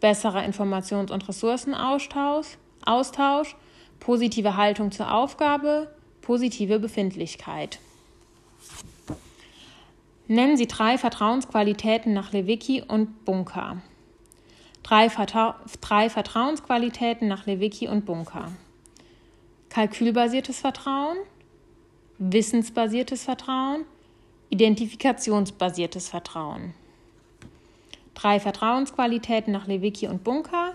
besserer 0.01 0.45
Informations- 0.45 1.11
und 1.11 1.29
Ressourcenaustausch, 1.29 2.59
Austausch, 2.85 3.57
positive 4.01 4.57
Haltung 4.57 4.93
zur 4.93 5.13
Aufgabe, 5.13 5.95
positive 6.21 6.79
Befindlichkeit. 6.79 7.79
Nennen 10.29 10.57
Sie 10.57 10.67
drei 10.67 10.99
Vertrauensqualitäten 10.99 12.13
nach 12.13 12.33
Lewicki 12.33 12.83
und 12.83 13.25
Bunker. 13.25 13.81
Drei, 14.83 15.09
Vertra 15.09 15.61
drei 15.81 16.11
Vertrauensqualitäten 16.11 17.29
nach 17.29 17.47
Lewicki 17.47 17.89
und 17.89 18.05
Bunker. 18.05 18.53
Kalkülbasiertes 19.69 20.61
Vertrauen, 20.61 21.17
wissensbasiertes 22.19 23.25
Vertrauen, 23.25 23.85
identifikationsbasiertes 24.51 26.09
Vertrauen. 26.09 26.75
Drei 28.17 28.41
Vertrauensqualitäten 28.41 29.53
nach 29.53 29.67
Lewicki 29.67 30.09
und 30.09 30.25
Bunker. 30.25 30.73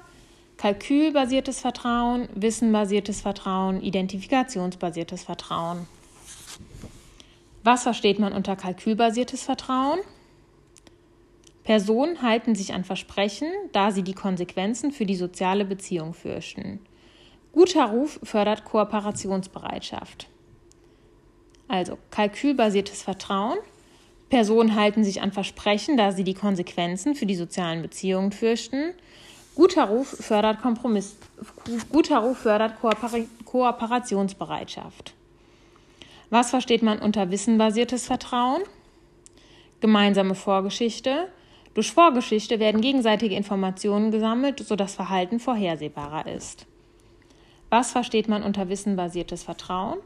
Kalkülbasiertes 0.58 1.60
Vertrauen, 1.60 2.30
wissenbasiertes 2.36 3.20
Vertrauen, 3.22 3.82
identifikationsbasiertes 3.82 5.24
Vertrauen. 5.24 5.88
Was 7.64 7.82
versteht 7.84 8.20
man 8.20 8.32
unter 8.34 8.56
kalkülbasiertes 8.56 9.42
Vertrauen? 9.42 10.00
Personen 11.64 12.22
halten 12.22 12.54
sich 12.54 12.74
an 12.76 12.84
Versprechen, 12.84 13.50
da 13.72 13.92
sie 13.92 14.04
die 14.04 14.14
Konsequenzen 14.14 14.92
für 14.92 15.08
die 15.08 15.16
soziale 15.16 15.66
Beziehung 15.66 16.14
fürchten. 16.14 16.80
Guter 17.54 17.86
Ruf 17.86 18.20
fördert 18.22 18.66
Kooperationsbereitschaft. 18.66 20.28
Also 21.68 21.98
kalkülbasiertes 22.12 23.02
Vertrauen 23.02 23.58
Personen 24.32 24.76
halten 24.76 25.04
sich 25.04 25.22
an 25.22 25.34
Versprechen, 25.34 25.98
da 25.98 26.14
sie 26.14 26.24
die 26.24 26.34
Konsequenzen 26.34 27.16
für 27.16 27.26
die 27.26 27.36
sozialen 27.36 27.82
Beziehungen 27.82 28.32
fürchten. 28.32 28.94
Guter 29.56 29.84
Ruf 29.84 30.08
fördert 30.08 30.62
Kompromiss, 30.62 31.18
guter 31.92 32.20
Ruf 32.20 32.40
fördert 32.40 32.80
Kooper 32.80 33.12
Kooperationsbereitschaft. 33.44 35.14
Was 36.30 36.50
versteht 36.50 36.82
man 36.82 37.00
unter 37.00 37.30
wissenbasiertes 37.30 38.06
Vertrauen? 38.08 38.62
Gemeinsame 39.82 40.34
Vorgeschichte. 40.34 41.28
Durch 41.74 41.92
Vorgeschichte 41.92 42.60
werden 42.60 42.80
gegenseitige 42.80 43.36
Informationen 43.36 44.12
gesammelt, 44.12 44.66
sodass 44.66 44.96
Verhalten 44.96 45.42
vorhersehbarer 45.42 46.34
ist. 46.34 46.66
Was 47.70 47.92
versteht 47.92 48.30
man 48.30 48.44
unter 48.44 48.70
wissenbasiertes 48.70 49.44
Vertrauen? 49.44 49.98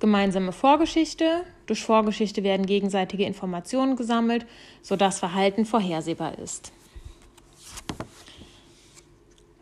Gemeinsame 0.00 0.52
Vorgeschichte. 0.52 1.44
Durch 1.66 1.82
Vorgeschichte 1.82 2.42
werden 2.42 2.66
gegenseitige 2.66 3.24
Informationen 3.24 3.96
gesammelt, 3.96 4.46
sodass 4.82 5.18
Verhalten 5.18 5.66
vorhersehbar 5.66 6.38
ist. 6.38 6.72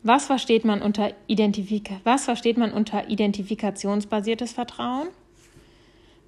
Was 0.02 0.26
versteht 0.26 0.64
man 0.64 0.80
unter, 0.80 1.12
Identifika 1.26 2.00
was 2.04 2.24
versteht 2.24 2.56
man 2.56 2.72
unter 2.72 3.10
identifikationsbasiertes 3.10 4.52
Vertrauen? 4.52 5.08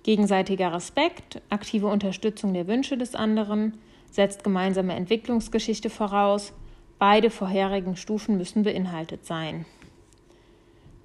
Gegenseitiger 0.02 0.72
Respekt, 0.72 1.40
aktive 1.50 1.86
Unterstützung 1.86 2.52
der 2.52 2.66
Wünsche 2.66 2.98
des 2.98 3.14
anderen, 3.14 3.78
setzt 4.10 4.42
gemeinsame 4.42 4.94
Entwicklungsgeschichte 4.94 5.88
voraus. 5.88 6.52
Beide 6.98 7.30
vorherigen 7.30 7.96
Stufen 7.96 8.36
müssen 8.36 8.64
beinhaltet 8.64 9.24
sein. 9.24 9.66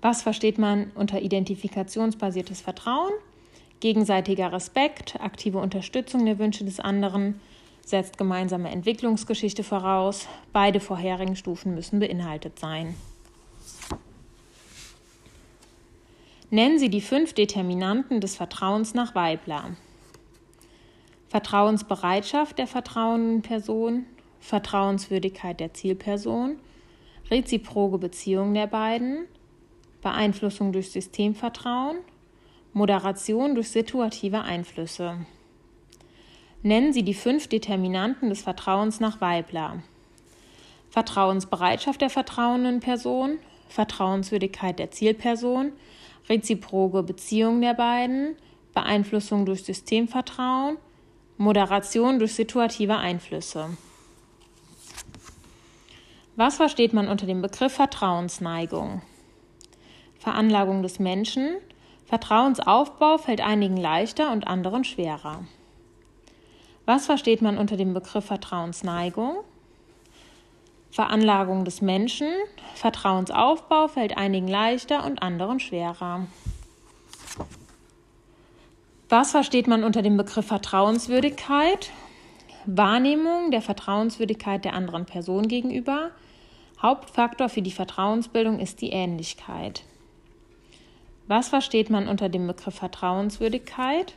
Was 0.02 0.22
versteht 0.22 0.58
man 0.58 0.91
unter 0.96 1.22
identifikationsbasiertes 1.22 2.62
Vertrauen? 2.62 3.12
Gegenseitiger 3.80 4.52
Respekt, 4.52 5.20
aktive 5.20 5.58
Unterstützung 5.58 6.26
der 6.26 6.39
Wünsche 6.39 6.64
des 6.64 6.80
anderen, 6.80 7.39
setzt 7.86 8.18
gemeinsame 8.18 8.70
Entwicklungsgeschichte 8.70 9.64
voraus. 9.64 10.28
Beide 10.54 10.80
vorherigen 10.80 11.36
Stufen 11.36 11.76
müssen 11.76 12.00
beinhaltet 12.00 12.58
sein. 12.60 12.96
Nennen 16.50 16.80
Sie 16.80 16.89
die 16.89 17.02
fünf 17.02 17.34
Determinanten 17.34 18.22
des 18.22 18.36
Vertrauens 18.36 18.93
nach 18.93 19.14
Weibler. 19.16 19.76
Vertrauensbereitschaft 21.28 22.58
der 22.58 22.68
vertrauenden 22.68 23.41
Person, 23.41 24.06
Vertrauenswürdigkeit 24.39 25.60
der 25.60 25.74
Zielperson, 25.74 26.58
reziproge 27.30 27.98
Beziehung 27.98 28.54
der 28.54 28.68
beiden, 28.68 29.26
Beeinflussung 30.06 30.72
durch 30.72 30.91
Systemvertrauen, 30.91 31.97
Moderation 32.74 33.56
durch 33.56 33.70
situative 33.70 34.43
Einflüsse. 34.43 35.26
Nennen 36.62 36.93
Sie 36.93 37.01
die 37.01 37.16
fünf 37.16 37.47
Determinanten 37.47 38.30
des 38.30 38.43
Vertrauens 38.43 38.99
nach 38.99 39.20
Weibler. 39.20 39.82
Vertrauensbereitschaft 40.91 42.01
der 42.01 42.12
vertrauenden 42.12 42.82
Person, 42.82 43.39
Vertrauenswürdigkeit 43.68 44.78
der 44.78 44.91
Zielperson, 44.91 45.72
reziproge 46.30 47.01
Beziehung 47.01 47.60
der 47.62 47.74
beiden, 47.74 48.36
Beeinflussung 48.76 49.47
durch 49.47 49.64
Systemvertrauen, 49.64 50.78
Moderation 51.38 52.20
durch 52.20 52.36
situative 52.36 52.97
Einflüsse. 52.97 53.76
Was 56.36 56.58
versteht 56.58 56.93
man 56.93 57.08
unter 57.08 57.26
dem 57.26 57.41
Begriff 57.41 57.74
Vertrauensneigung? 57.74 59.01
Veranlagung 60.26 60.82
des 60.82 60.97
Menschen. 60.97 61.57
Vertrauensaufbau 62.07 63.19
fällt 63.19 63.41
einigen 63.41 63.78
leichter 63.78 64.32
und 64.32 64.47
anderen 64.47 64.84
schwerer. 64.84 65.43
Was 66.88 67.05
versteht 67.05 67.43
man 67.43 67.59
unter 67.59 67.78
dem 67.78 67.93
Begriff 67.93 68.26
Vertrauensneigung? 68.26 69.36
Veranlagung 70.89 71.63
des 71.63 71.84
Menschen. 71.84 72.28
Vertrauensaufbau 72.73 73.88
fällt 73.88 74.17
einigen 74.17 74.47
leichter 74.47 75.05
und 75.05 75.21
anderen 75.21 75.59
schwerer. 75.59 76.26
Was 79.09 79.30
versteht 79.30 79.67
man 79.67 79.84
unter 79.84 80.01
dem 80.01 80.17
Begriff 80.17 80.47
Vertrauenswürdigkeit? 80.47 81.91
Wahrnehmung 82.65 83.51
der 83.51 83.61
Vertrauenswürdigkeit 83.61 84.65
der 84.65 84.73
anderen 84.73 85.05
Person 85.05 85.47
gegenüber. 85.47 86.09
Hauptfaktor 86.82 87.47
für 87.47 87.61
die 87.61 87.69
Vertrauensbildung 87.69 88.57
ist 88.57 88.82
die 88.82 88.89
Ähnlichkeit. 88.89 89.84
Was 91.28 91.49
versteht 91.49 91.89
man 91.89 92.07
unter 92.07 92.30
dem 92.30 92.45
Begriff 92.45 92.76
Vertrauenswürdigkeit? 92.76 94.13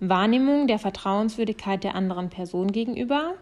Wahrnehmung 0.00 0.66
der 0.66 0.78
Vertrauenswürdigkeit 0.78 1.82
der 1.82 1.94
anderen 1.94 2.28
Person 2.28 2.72
gegenüber. 2.72 3.34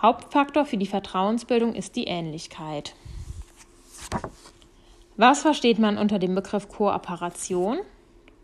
Hauptfaktor 0.00 0.66
für 0.66 0.76
die 0.76 0.86
Vertrauensbildung 0.86 1.74
ist 1.74 1.96
die 1.96 2.04
Ähnlichkeit. 2.04 2.94
Was 5.16 5.40
versteht 5.40 5.78
man 5.78 5.96
unter 5.96 6.18
dem 6.18 6.34
Begriff 6.34 6.68
Kooperation? 6.68 7.78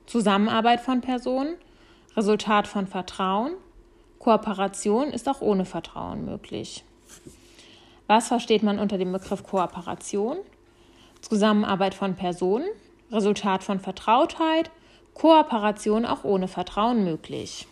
Zusammenarbeit 0.07 0.81
von 0.81 1.03
Personen, 1.03 1.57
Resultat 2.17 2.67
von 2.67 2.87
Vertrauen. 2.87 3.53
Kooperation 4.19 5.09
ist 5.09 5.29
auch 5.29 5.43
ohne 5.43 5.67
Vertrauen 5.67 6.25
möglich. 6.25 6.85
Was 8.07 8.29
versteht 8.29 8.63
man 8.63 8.79
unter 8.79 8.97
dem 8.97 9.13
Begriff 9.13 9.43
Kooperation? 9.43 10.39
Zusammenarbeit 11.21 11.95
von 11.95 12.15
Personen, 12.15 12.65
Resultat 13.13 13.63
von 13.63 13.79
Vertrautheit, 13.79 14.71
Kooperation 15.15 16.07
auch 16.07 16.25
ohne 16.25 16.49
Vertrauen 16.49 17.05
möglich. 17.05 17.67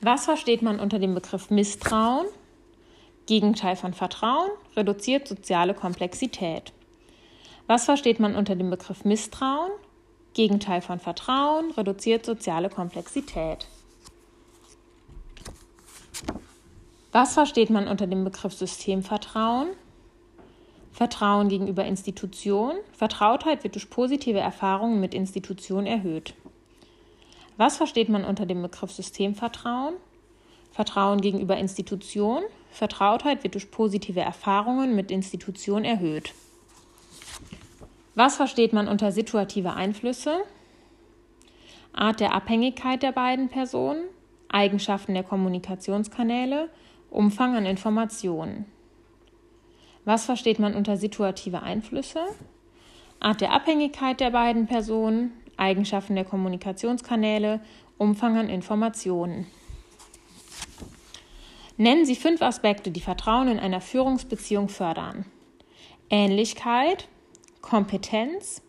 Was 0.00 0.24
versteht 0.24 0.62
man 0.62 0.80
unter 0.80 0.98
dem 0.98 1.14
Begriff 1.14 1.50
Misstrauen? 1.50 2.26
Gegenteil 3.26 3.76
von 3.76 3.94
Vertrauen, 3.94 4.50
reduziert 4.76 5.28
soziale 5.28 5.74
Komplexität. 5.74 6.72
Was 7.66 7.84
versteht 7.84 8.18
man 8.18 8.34
unter 8.34 8.56
dem 8.56 8.70
Begriff 8.70 9.04
Misstrauen? 9.04 9.70
Gegenteil 10.34 10.80
von 10.80 10.98
Vertrauen, 10.98 11.70
reduziert 11.72 12.24
soziale 12.24 12.68
Komplexität. 12.68 13.66
Was 17.12 17.34
versteht 17.34 17.70
man 17.70 17.88
unter 17.88 18.06
dem 18.06 18.24
Begriff 18.24 18.54
Systemvertrauen? 18.54 19.68
Vertrauen 20.92 21.48
gegenüber 21.48 21.84
Institutionen. 21.84 22.78
Vertrautheit 22.92 23.64
wird 23.64 23.74
durch 23.74 23.88
positive 23.88 24.38
Erfahrungen 24.38 25.00
mit 25.00 25.14
Institutionen 25.14 25.86
erhöht. 25.86 26.34
Was 27.56 27.78
versteht 27.78 28.08
man 28.08 28.24
unter 28.24 28.46
dem 28.46 28.62
Begriff 28.62 28.92
Systemvertrauen? 28.92 29.94
Vertrauen 30.70 31.20
gegenüber 31.20 31.56
Institutionen. 31.56 32.44
Vertrautheit 32.70 33.42
wird 33.42 33.54
durch 33.54 33.70
positive 33.70 34.20
Erfahrungen 34.20 34.94
mit 34.94 35.10
Institutionen 35.10 35.84
erhöht. 35.84 36.32
Was 38.14 38.36
versteht 38.36 38.72
man 38.72 38.88
unter 38.88 39.12
situative 39.12 39.72
Einflüsse? 39.72 40.42
Art 41.92 42.20
der 42.20 42.34
Abhängigkeit 42.34 43.02
der 43.02 43.12
beiden 43.12 43.48
Personen, 43.48 44.04
Eigenschaften 44.48 45.14
der 45.14 45.22
Kommunikationskanäle, 45.22 46.68
Umfang 47.10 47.56
an 47.56 47.66
Informationen. 47.66 48.66
Was 50.04 50.24
versteht 50.24 50.58
man 50.58 50.74
unter 50.74 50.96
situative 50.96 51.62
Einflüsse? 51.62 52.20
Art 53.20 53.40
der 53.40 53.52
Abhängigkeit 53.52 54.18
der 54.20 54.30
beiden 54.30 54.66
Personen, 54.66 55.32
Eigenschaften 55.56 56.16
der 56.16 56.24
Kommunikationskanäle, 56.24 57.60
Umfang 57.98 58.36
an 58.36 58.48
Informationen. 58.48 59.46
Nennen 61.76 62.04
Sie 62.04 62.16
fünf 62.16 62.42
Aspekte, 62.42 62.90
die 62.90 63.00
Vertrauen 63.00 63.48
in 63.48 63.58
einer 63.58 63.80
Führungsbeziehung 63.80 64.68
fördern. 64.68 65.24
Ähnlichkeit, 66.10 67.08
Kompetenz, 67.60 68.60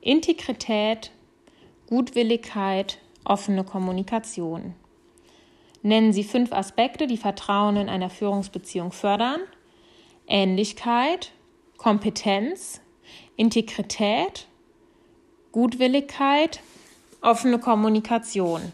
Integrität, 0.00 1.10
Gutwilligkeit, 1.88 2.98
offene 3.24 3.64
Kommunikation. 3.64 4.74
Nennen 5.82 6.12
Sie 6.12 6.24
fünf 6.24 6.52
Aspekte, 6.52 7.06
die 7.06 7.16
Vertrauen 7.16 7.76
in 7.76 7.88
einer 7.88 8.10
Führungsbeziehung 8.10 8.92
fördern. 8.92 9.40
Ähnlichkeit, 10.28 11.32
Kompetenz, 11.78 12.80
Integrität, 13.36 14.46
Gutwilligkeit, 15.52 16.60
offene 17.22 17.58
Kommunikation. 17.58 18.72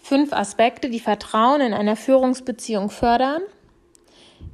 Fünf 0.00 0.32
Aspekte, 0.32 0.90
die 0.90 1.00
Vertrauen 1.00 1.60
in 1.60 1.74
einer 1.74 1.96
Führungsbeziehung 1.96 2.88
fördern. 2.88 3.42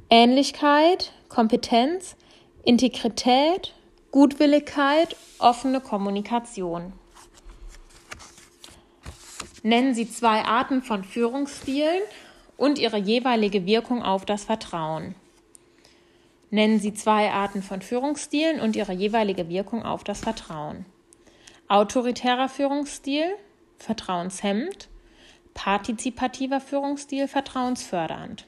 Ähnlichkeit, 0.09 1.13
Kompetenz, 1.29 2.15
Integrität, 2.63 3.73
Gutwilligkeit, 4.11 5.15
offene 5.37 5.81
Kommunikation. 5.81 6.93
Nennen 9.61 9.93
Sie 9.93 10.09
zwei 10.09 10.43
Arten 10.43 10.81
von 10.81 11.03
Führungsstilen 11.03 12.01
und 12.61 12.77
ihre 12.77 12.97
jeweilige 12.97 13.65
Wirkung 13.65 14.03
auf 14.03 14.23
das 14.23 14.43
Vertrauen. 14.43 15.15
Nennen 16.51 16.79
Sie 16.79 16.93
zwei 16.93 17.31
Arten 17.31 17.63
von 17.63 17.81
Führungsstilen 17.81 18.59
und 18.59 18.75
ihre 18.75 18.93
jeweilige 18.93 19.49
Wirkung 19.49 19.83
auf 19.83 20.03
das 20.03 20.19
Vertrauen. 20.19 20.85
Autoritärer 21.67 22.49
Führungsstil, 22.49 23.23
vertrauenshemmend, 23.79 24.89
partizipativer 25.55 26.61
Führungsstil, 26.61 27.27
vertrauensfördernd. 27.27 28.45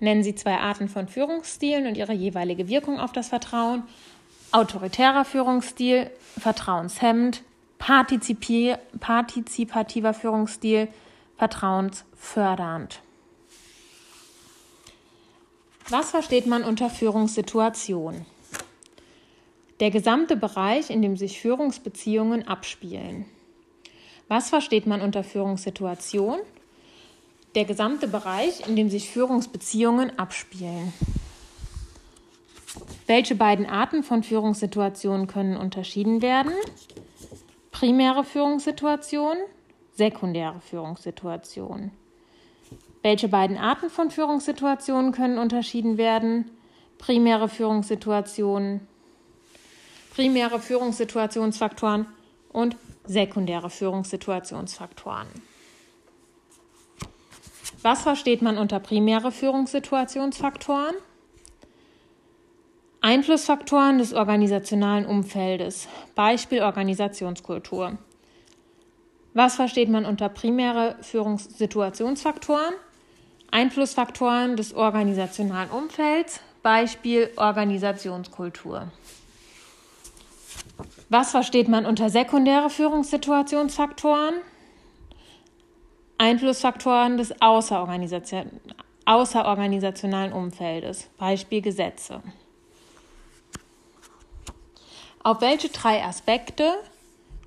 Nennen 0.00 0.24
Sie 0.24 0.34
zwei 0.34 0.56
Arten 0.56 0.88
von 0.88 1.06
Führungsstilen 1.06 1.86
und 1.86 1.96
ihre 1.96 2.12
jeweilige 2.12 2.68
Wirkung 2.68 2.98
auf 2.98 3.12
das 3.12 3.28
Vertrauen. 3.28 3.84
Autoritärer 4.50 5.24
Führungsstil, 5.24 6.10
vertrauenshemmend, 6.40 7.44
partizipativer 7.78 10.12
Führungsstil, 10.12 10.88
vertrauensfördernd. 11.36 13.00
Was 15.88 16.10
versteht 16.10 16.46
man 16.46 16.64
unter 16.64 16.88
Führungssituation? 16.88 18.24
Der 19.80 19.90
gesamte 19.90 20.36
Bereich, 20.36 20.88
in 20.88 21.02
dem 21.02 21.16
sich 21.16 21.40
Führungsbeziehungen 21.40 22.48
abspielen. 22.48 23.26
Was 24.28 24.48
versteht 24.48 24.86
man 24.86 25.02
unter 25.02 25.22
Führungssituation? 25.24 26.38
Der 27.54 27.64
gesamte 27.64 28.08
Bereich, 28.08 28.66
in 28.66 28.76
dem 28.76 28.88
sich 28.88 29.10
Führungsbeziehungen 29.10 30.18
abspielen. 30.18 30.92
Welche 33.06 33.34
beiden 33.34 33.66
Arten 33.66 34.02
von 34.02 34.22
Führungssituationen 34.22 35.26
können 35.26 35.56
unterschieden 35.56 36.22
werden? 36.22 36.52
Primäre 37.70 38.24
Führungssituation, 38.24 39.36
sekundäre 39.94 40.60
Führungssituation. 40.60 41.90
Welche 43.02 43.28
beiden 43.28 43.56
Arten 43.56 43.90
von 43.90 44.10
Führungssituationen 44.10 45.12
können 45.12 45.38
unterschieden 45.38 45.98
werden? 45.98 46.50
Primäre 46.98 47.48
Führungssituationen, 47.48 48.80
primäre 50.14 50.58
Führungssituationsfaktoren 50.58 52.06
und 52.50 52.76
sekundäre 53.04 53.68
Führungssituationsfaktoren. 53.68 55.26
Was 57.82 58.02
versteht 58.02 58.40
man 58.40 58.56
unter 58.56 58.80
primäre 58.80 59.30
Führungssituationsfaktoren? 59.32 60.94
Einflussfaktoren 63.02 63.98
des 63.98 64.14
organisationalen 64.14 65.04
Umfeldes. 65.04 65.88
Beispiel 66.14 66.62
Organisationskultur. 66.62 67.98
Was 69.34 69.56
versteht 69.56 69.88
man 69.88 70.06
unter 70.06 70.28
primäre 70.28 70.96
Führungssituationsfaktoren? 71.02 72.72
Einflussfaktoren 73.50 74.56
des 74.56 74.74
organisationalen 74.74 75.70
Umfelds, 75.70 76.40
Beispiel 76.62 77.30
Organisationskultur. 77.36 78.88
Was 81.08 81.32
versteht 81.32 81.68
man 81.68 81.84
unter 81.84 82.10
sekundäre 82.10 82.70
Führungssituationsfaktoren? 82.70 84.34
Einflussfaktoren 86.16 87.16
des 87.16 87.40
außerorganisation 87.42 88.60
außerorganisationalen 89.04 90.32
Umfeldes, 90.32 91.08
Beispiel 91.18 91.60
Gesetze. 91.60 92.22
Auf 95.22 95.40
welche 95.40 95.68
drei 95.68 96.02
Aspekte 96.02 96.72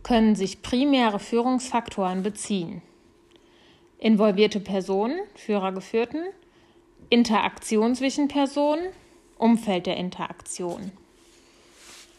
können 0.07 0.35
sich 0.35 0.61
primäre 0.61 1.19
Führungsfaktoren 1.19 2.23
beziehen? 2.23 2.81
involvierte 3.99 4.59
Personen, 4.59 5.19
Führergeführten, 5.35 6.23
Interaktion 7.09 7.95
zwischen 7.95 8.27
Personen, 8.27 8.87
Umfeld 9.37 9.85
der 9.85 9.97
Interaktion. 9.97 10.91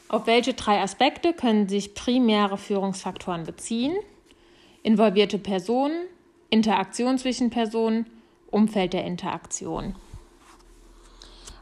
Auf 0.09 0.27
welche 0.27 0.55
drei 0.55 0.81
Aspekte 0.81 1.33
können 1.33 1.69
sich 1.69 1.95
primäre 1.95 2.57
Führungsfaktoren 2.57 3.45
beziehen? 3.45 3.95
Involvierte 4.83 5.39
Personen, 5.39 6.07
Interaktion 6.51 7.19
zwischen 7.19 7.51
Personen, 7.51 8.07
Umfeld 8.51 8.95
der 8.95 9.05
Interaktion. 9.05 9.95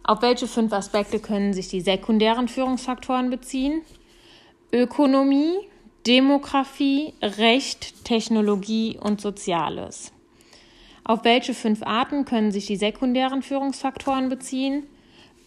Auf 0.04 0.22
welche 0.22 0.46
fünf 0.46 0.72
Aspekte 0.72 1.18
können 1.18 1.52
sich 1.52 1.68
die 1.68 1.80
sekundären 1.80 2.46
Führungsfaktoren 2.46 3.28
beziehen? 3.28 3.82
Ökonomie, 4.72 5.56
Demografie, 6.06 7.14
Recht, 7.20 8.04
Technologie 8.04 8.96
und 9.02 9.20
Soziales. 9.20 10.12
Auf 11.02 11.24
welche 11.24 11.52
fünf 11.52 11.82
Arten 11.82 12.24
können 12.24 12.52
sich 12.52 12.66
die 12.66 12.76
sekundären 12.76 13.42
Führungsfaktoren 13.42 14.28
beziehen? 14.28 14.84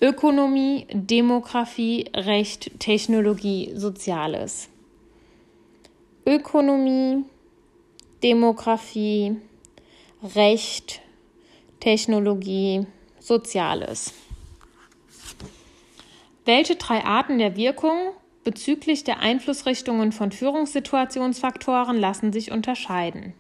Ökonomie, 0.02 0.86
Demografie, 0.92 2.10
Recht, 2.14 2.78
Technologie, 2.80 3.72
Soziales. 3.74 4.68
Ökonomie, 6.26 7.24
Demografie, 8.22 9.38
Recht, 10.36 11.00
Technologie, 11.80 12.86
Soziales. 13.20 14.14
Welche 16.44 16.76
drei 16.76 17.06
Arten 17.06 17.38
der 17.38 17.56
Wirkung 17.56 18.12
bezüglich 18.50 19.04
der 19.04 19.20
Einflussrichtungen 19.20 20.12
von 20.12 20.32
Führungssituationsfaktoren 20.32 22.00
lassen 22.00 22.34
sich 22.34 22.52
unterscheiden. 22.52 23.34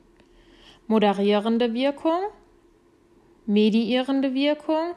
Moderierende 0.86 1.74
Wirkung, 1.74 2.20
mediierende 3.48 4.36
Wirkung, 4.36 4.92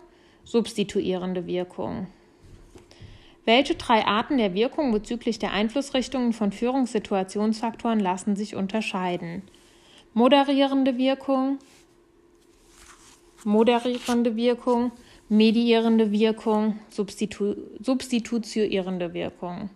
substituierende 0.45 1.47
Wirkung. 1.47 2.09
Welche 3.47 3.75
drei 3.75 4.05
Arten 4.05 4.37
der 4.37 4.53
Wirkung 4.53 4.93
bezüglich 4.93 5.39
der 5.39 5.55
Einflussrichtungen 5.55 6.35
von 6.35 6.53
Führungssituationsfaktoren 6.53 7.99
lassen 7.99 8.37
sich 8.37 8.55
unterscheiden? 8.55 9.41
Moderierende 10.13 10.99
Wirkung, 10.99 11.59
moderierende 13.45 14.37
Wirkung, 14.37 14.93
medierende 15.31 16.13
Wirkung, 16.13 16.81
substitu 16.91 17.55
substituierende 17.81 19.15
Wirkung. 19.15 19.71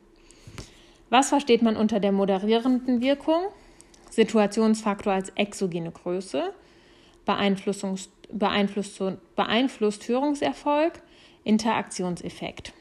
Was 1.11 1.29
versteht 1.29 1.63
man 1.63 1.77
unter 1.77 2.01
der 2.01 2.13
moderierenden 2.13 3.01
Wirkung? 3.01 3.43
Situationsfaktor 4.11 5.13
als 5.13 5.31
exogene 5.31 5.91
Größe, 5.91 6.53
beeinflusst, 7.25 7.85
beeinflusst 8.31 10.05
Führungserfolg, 10.05 11.03
Interaktionseffekt. 11.45 12.73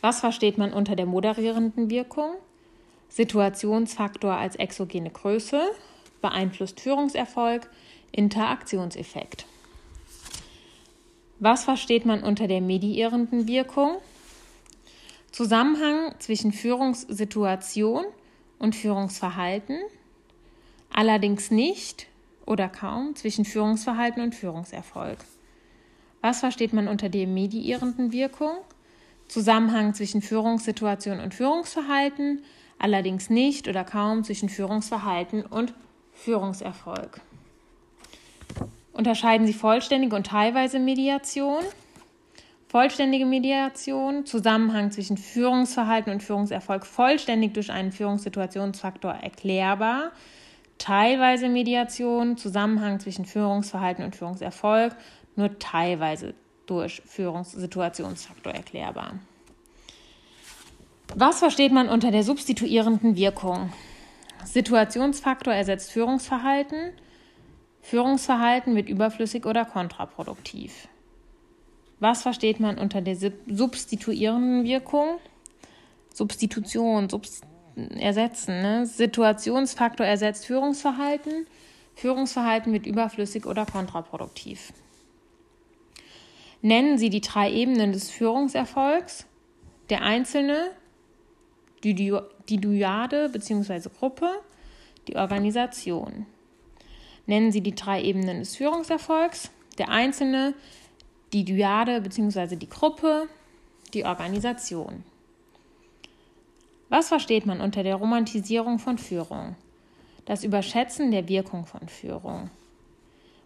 Was 0.00 0.20
versteht 0.20 0.58
man 0.58 0.72
unter 0.72 0.96
der 0.96 1.06
moderierenden 1.06 1.90
Wirkung? 1.90 2.34
Situationsfaktor 3.08 4.32
als 4.32 4.56
exogene 4.56 5.10
Größe, 5.10 5.60
beeinflusst 6.22 6.80
Führungserfolg, 6.80 7.68
Interaktionseffekt. 8.10 9.46
Was 11.38 11.64
versteht 11.64 12.06
man 12.06 12.22
unter 12.22 12.46
der 12.46 12.60
medierenden 12.60 13.48
Wirkung? 13.48 13.96
Zusammenhang 15.32 16.14
zwischen 16.18 16.52
Führungssituation 16.52 18.04
und 18.58 18.76
Führungsverhalten, 18.76 19.78
allerdings 20.92 21.50
nicht 21.50 22.06
oder 22.44 22.68
kaum 22.68 23.16
zwischen 23.16 23.46
Führungsverhalten 23.46 24.22
und 24.22 24.34
Führungserfolg. 24.34 25.18
Was 26.20 26.40
versteht 26.40 26.74
man 26.74 26.86
unter 26.86 27.08
der 27.08 27.26
mediierenden 27.26 28.12
Wirkung? 28.12 28.52
Zusammenhang 29.26 29.94
zwischen 29.94 30.20
Führungssituation 30.20 31.18
und 31.18 31.34
Führungsverhalten, 31.34 32.44
allerdings 32.78 33.30
nicht 33.30 33.68
oder 33.68 33.84
kaum 33.84 34.24
zwischen 34.24 34.50
Führungsverhalten 34.50 35.46
und 35.46 35.72
Führungserfolg. 36.12 37.22
Unterscheiden 38.92 39.46
Sie 39.46 39.54
vollständige 39.54 40.14
und 40.14 40.26
teilweise 40.26 40.78
Mediation? 40.78 41.62
Vollständige 42.72 43.26
Mediation, 43.26 44.24
Zusammenhang 44.24 44.90
zwischen 44.92 45.18
Führungsverhalten 45.18 46.10
und 46.10 46.22
Führungserfolg 46.22 46.86
vollständig 46.86 47.52
durch 47.52 47.70
einen 47.70 47.92
Führungssituationsfaktor 47.92 49.12
erklärbar. 49.12 50.10
Teilweise 50.78 51.50
Mediation, 51.50 52.38
Zusammenhang 52.38 52.98
zwischen 52.98 53.26
Führungsverhalten 53.26 54.02
und 54.02 54.16
Führungserfolg 54.16 54.96
nur 55.36 55.58
teilweise 55.58 56.32
durch 56.64 57.02
Führungssituationsfaktor 57.04 58.54
erklärbar. 58.54 59.18
Was 61.14 61.40
versteht 61.40 61.72
man 61.72 61.90
unter 61.90 62.10
der 62.10 62.22
substituierenden 62.22 63.16
Wirkung? 63.16 63.70
Situationsfaktor 64.46 65.52
ersetzt 65.52 65.92
Führungsverhalten. 65.92 66.92
Führungsverhalten 67.82 68.74
wird 68.74 68.88
überflüssig 68.88 69.44
oder 69.44 69.66
kontraproduktiv. 69.66 70.88
Was 72.02 72.22
versteht 72.22 72.58
man 72.58 72.78
unter 72.78 73.00
der 73.00 73.16
substituierenden 73.46 74.64
Wirkung? 74.64 75.20
Substitution, 76.12 77.08
Subst 77.08 77.44
ersetzen. 77.76 78.60
Ne? 78.60 78.86
Situationsfaktor 78.86 80.04
ersetzt 80.04 80.46
Führungsverhalten. 80.46 81.46
Führungsverhalten 81.94 82.72
wird 82.72 82.86
überflüssig 82.86 83.46
oder 83.46 83.66
kontraproduktiv. 83.66 84.72
Nennen 86.60 86.98
Sie 86.98 87.08
die 87.08 87.20
drei 87.20 87.52
Ebenen 87.52 87.92
des 87.92 88.10
Führungserfolgs. 88.10 89.26
Der 89.88 90.02
Einzelne, 90.02 90.72
die, 91.84 91.94
die 92.48 92.60
Dyade 92.60 93.28
bzw. 93.28 93.88
Gruppe, 93.96 94.28
die 95.06 95.14
Organisation. 95.14 96.26
Nennen 97.26 97.52
Sie 97.52 97.60
die 97.60 97.76
drei 97.76 98.02
Ebenen 98.02 98.40
des 98.40 98.56
Führungserfolgs. 98.56 99.52
Der 99.78 99.88
Einzelne, 99.88 100.54
die 101.32 101.44
Dyade 101.44 102.00
bzw. 102.00 102.56
die 102.56 102.68
Gruppe, 102.68 103.28
die 103.94 104.04
Organisation. 104.04 105.04
Was 106.88 107.08
versteht 107.08 107.46
man 107.46 107.60
unter 107.60 107.82
der 107.82 107.96
Romantisierung 107.96 108.78
von 108.78 108.98
Führung? 108.98 109.56
Das 110.24 110.44
Überschätzen 110.44 111.10
der 111.10 111.28
Wirkung 111.28 111.66
von 111.66 111.88
Führung. 111.88 112.50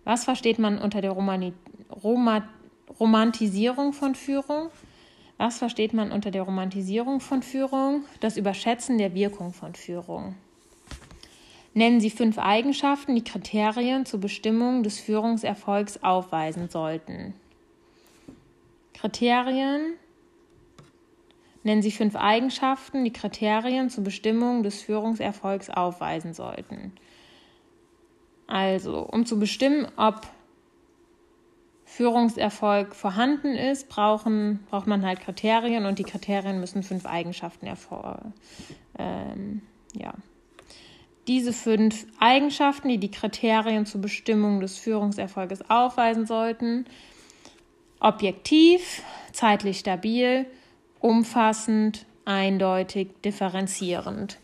Was 0.04 0.24
versteht 0.24 0.58
man 0.58 0.78
unter 0.78 1.00
der 1.00 1.12
Romani 1.12 1.52
Roma 2.02 2.48
Romantisierung 3.00 3.92
von 3.92 4.14
Führung. 4.14 4.70
Was 5.38 5.58
versteht 5.58 5.92
man 5.92 6.12
unter 6.12 6.30
der 6.30 6.42
Romantisierung 6.42 7.20
von 7.20 7.42
Führung? 7.42 8.04
Das 8.20 8.36
Überschätzen 8.36 8.96
der 8.96 9.14
Wirkung 9.14 9.52
von 9.52 9.74
Führung. 9.74 10.34
Nennen 11.74 12.00
Sie 12.00 12.08
fünf 12.08 12.38
Eigenschaften, 12.38 13.14
die 13.14 13.24
Kriterien 13.24 14.06
zur 14.06 14.20
Bestimmung 14.20 14.82
des 14.82 14.98
Führungserfolgs 14.98 16.02
aufweisen 16.02 16.70
sollten. 16.70 17.34
Kriterien. 18.96 19.94
Nennen 21.62 21.82
Sie 21.82 21.90
fünf 21.90 22.16
Eigenschaften, 22.16 23.04
die 23.04 23.12
Kriterien 23.12 23.90
zur 23.90 24.04
Bestimmung 24.04 24.62
des 24.62 24.82
Führungserfolgs 24.82 25.68
aufweisen 25.68 26.32
sollten. 26.32 26.92
Also, 28.46 29.00
um 29.00 29.26
zu 29.26 29.38
bestimmen, 29.38 29.88
ob 29.96 30.26
Führungserfolg 31.84 32.94
vorhanden 32.94 33.54
ist, 33.54 33.88
brauchen, 33.88 34.60
braucht 34.70 34.86
man 34.86 35.04
halt 35.04 35.20
Kriterien 35.20 35.86
und 35.86 35.98
die 35.98 36.04
Kriterien 36.04 36.60
müssen 36.60 36.82
fünf 36.82 37.06
Eigenschaften 37.06 37.66
erfordern. 37.66 38.32
Ähm, 38.98 39.62
ja. 39.94 40.14
Diese 41.26 41.52
fünf 41.52 42.06
Eigenschaften, 42.20 42.88
die 42.88 42.98
die 42.98 43.10
Kriterien 43.10 43.86
zur 43.86 44.00
Bestimmung 44.00 44.60
des 44.60 44.78
Führungserfolges 44.78 45.68
aufweisen 45.68 46.26
sollten, 46.26 46.86
objektiv, 48.00 49.02
zeitlich 49.32 49.78
stabil, 49.78 50.46
umfassend, 51.00 52.06
eindeutig, 52.24 53.08
differenzierend. 53.24 54.38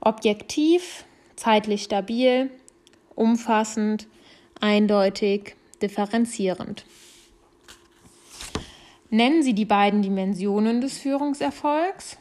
Objektiv, 0.00 1.04
zeitlich 1.36 1.82
stabil, 1.84 2.50
umfassend, 3.14 4.06
eindeutig, 4.60 5.56
differenzierend. 5.82 6.84
Nennen 9.10 9.42
Sie 9.42 9.54
die 9.54 9.64
beiden 9.64 10.02
Dimensionen 10.02 10.80
des 10.80 10.98
Führungserfolgs. 10.98 12.18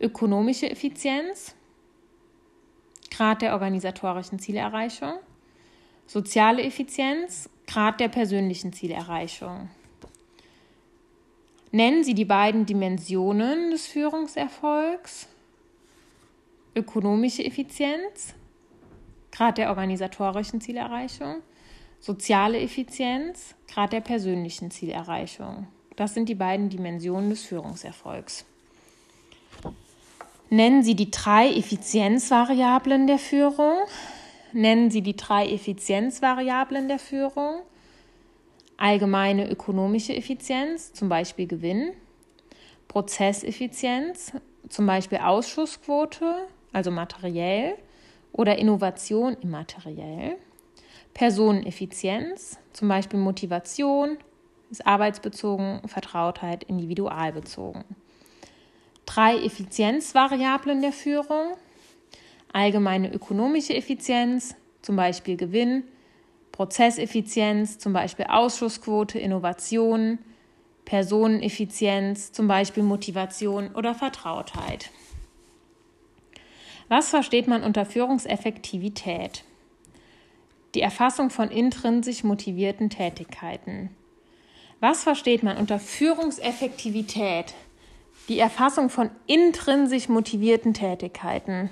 Ökonomische 0.00 0.70
Effizienz, 0.70 1.54
Grad 3.10 3.42
der 3.42 3.52
organisatorischen 3.52 4.38
Zielerreichung, 4.38 5.12
soziale 6.06 6.62
Effizienz, 6.62 7.50
Grad 7.70 8.00
der 8.00 8.08
persönlichen 8.08 8.72
Zielerreichung. 8.72 9.68
Nennen 11.70 12.02
Sie 12.02 12.14
die 12.14 12.24
beiden 12.24 12.66
Dimensionen 12.66 13.70
des 13.70 13.86
Führungserfolgs. 13.86 15.28
Ökonomische 16.74 17.44
Effizienz, 17.44 18.34
Grad 19.30 19.58
der 19.58 19.68
organisatorischen 19.68 20.60
Zielerreichung 20.60 21.42
Soziale 22.00 22.58
Effizienz, 22.58 23.54
Grad 23.68 23.92
der 23.92 24.00
persönlichen 24.00 24.70
Zielerreichung. 24.70 25.66
Das 25.96 26.14
sind 26.14 26.30
die 26.30 26.34
beiden 26.34 26.70
Dimensionen 26.70 27.28
des 27.28 27.44
Führungserfolgs. 27.44 28.46
Nennen 30.48 30.82
Sie 30.82 30.96
die 30.96 31.10
drei 31.10 31.52
Effizienzvariablen 31.52 33.06
der 33.06 33.18
Führung. 33.18 33.76
Nennen 34.52 34.90
Sie 34.90 35.02
die 35.02 35.16
drei 35.16 35.48
Effizienzvariablen 35.48 36.88
der 36.88 36.98
Führung. 36.98 37.60
Allgemeine 38.76 39.48
ökonomische 39.50 40.14
Effizienz, 40.14 40.92
zum 40.92 41.08
Beispiel 41.08 41.46
Gewinn. 41.46 41.92
Prozesseffizienz, 42.88 44.32
zum 44.68 44.86
Beispiel 44.86 45.18
Ausschussquote, 45.18 46.48
also 46.72 46.90
materiell. 46.90 47.76
Oder 48.32 48.58
Innovation 48.58 49.36
immateriell. 49.40 50.36
Personeneffizienz, 51.14 52.58
zum 52.72 52.88
Beispiel 52.88 53.18
Motivation, 53.18 54.18
ist 54.70 54.86
arbeitsbezogen, 54.86 55.80
Vertrautheit 55.86 56.64
individualbezogen. 56.64 57.84
Drei 59.04 59.36
Effizienzvariablen 59.38 60.80
der 60.80 60.92
Führung, 60.92 61.56
allgemeine 62.52 63.12
ökonomische 63.12 63.74
Effizienz, 63.74 64.54
zum 64.82 64.96
Beispiel 64.96 65.36
Gewinn, 65.36 65.84
Prozesseffizienz, 66.52 67.78
zum 67.78 67.92
Beispiel 67.92 68.26
Ausschussquote, 68.28 69.18
Innovation, 69.18 70.18
Personeneffizienz, 70.84 72.32
zum 72.32 72.48
Beispiel 72.48 72.82
Motivation 72.82 73.74
oder 73.74 73.94
Vertrautheit. 73.94 74.90
Was 76.88 77.10
versteht 77.10 77.46
man 77.46 77.62
unter 77.62 77.86
Führungseffektivität? 77.86 79.44
Die 80.74 80.80
Erfassung 80.80 81.30
von 81.30 81.50
intrinsisch 81.50 82.24
motivierten 82.24 82.90
Tätigkeiten. 82.90 83.90
Was 84.80 85.02
versteht 85.02 85.42
man 85.42 85.56
unter 85.56 85.78
Führungseffektivität? 85.78 87.54
Die 88.28 88.38
Erfassung 88.38 88.90
von 88.90 89.10
intrinsisch 89.26 90.08
motivierten 90.08 90.74
Tätigkeiten. 90.74 91.70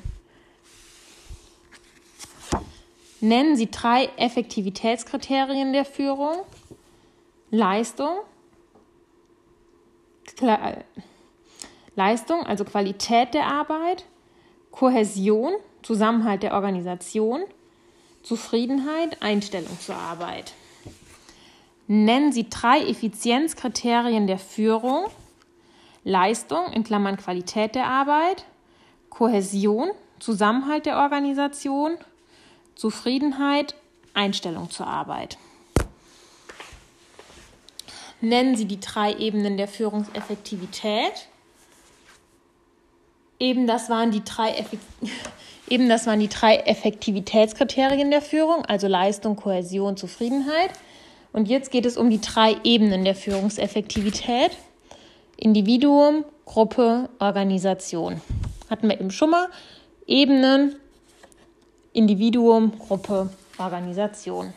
Nennen 3.21 3.57
Sie 3.57 3.71
drei 3.71 4.09
Effektivitätskriterien 4.17 5.73
der 5.73 5.85
Führung. 5.85 6.45
Leistung, 7.51 8.19
Kla 10.37 10.85
Leistung, 11.97 12.45
also 12.45 12.65
Qualität 12.65 13.35
der 13.35 13.47
Arbeit, 13.47 14.05
Kohäsion, 14.71 15.53
Zusammenhalt 15.83 16.43
der 16.43 16.53
Organisation 16.55 17.43
Zufriedenheit, 18.23 19.23
Einstellung 19.23 19.81
zur 19.81 19.95
Arbeit. 19.95 20.53
Nennen 21.87 22.31
Sie 22.31 22.51
drei 22.51 22.81
Effizienzkriterien 22.81 24.27
der 24.27 24.39
Führung. 24.39 25.07
Leistung 26.05 26.73
in 26.73 26.85
Klammern 26.85 27.17
Qualität 27.17 27.75
der 27.75 27.87
Arbeit, 27.87 28.45
Kohäsion, 29.09 29.91
Zusammenhalt 30.21 30.87
der 30.87 30.99
Organisation, 30.99 31.97
Zufriedenheit, 32.79 33.75
Einstellung 34.15 34.71
zur 34.71 34.87
Arbeit. 34.87 35.37
Nennen 38.21 38.55
Sie 38.55 38.67
die 38.67 38.79
drei 38.79 39.15
Ebenen 39.15 39.57
der 39.57 39.67
Führungseffektivität. 39.67 41.27
Eben 43.41 43.67
das 43.67 43.91
waren 43.91 44.13
die 44.13 44.23
drei 44.25 44.65
Eben 45.69 45.89
das 45.89 46.07
waren 46.07 46.21
die 46.21 46.29
drei 46.29 46.59
Effektivitätskriterien 46.59 48.13
der 48.13 48.23
Führung, 48.23 48.65
also 48.65 48.87
Leistung, 48.87 49.35
Kohäsion, 49.35 49.97
Zufriedenheit. 49.97 50.71
Und 51.33 51.49
jetzt 51.49 51.73
geht 51.73 51.85
es 51.85 51.97
um 51.97 52.11
die 52.11 52.21
drei 52.21 52.59
Ebenen 52.63 53.05
der 53.05 53.17
Führungseffektivität. 53.17 54.53
Individuum, 55.37 56.25
Gruppe, 56.47 57.09
Organisation. 57.19 58.23
Hatten 58.71 58.89
wir 58.89 59.01
eben 59.01 59.11
schon 59.11 59.31
mal. 59.31 59.49
Ebenen, 60.07 60.77
Individuum, 61.93 62.79
Gruppe, 62.79 63.31
Organisation. 63.59 64.53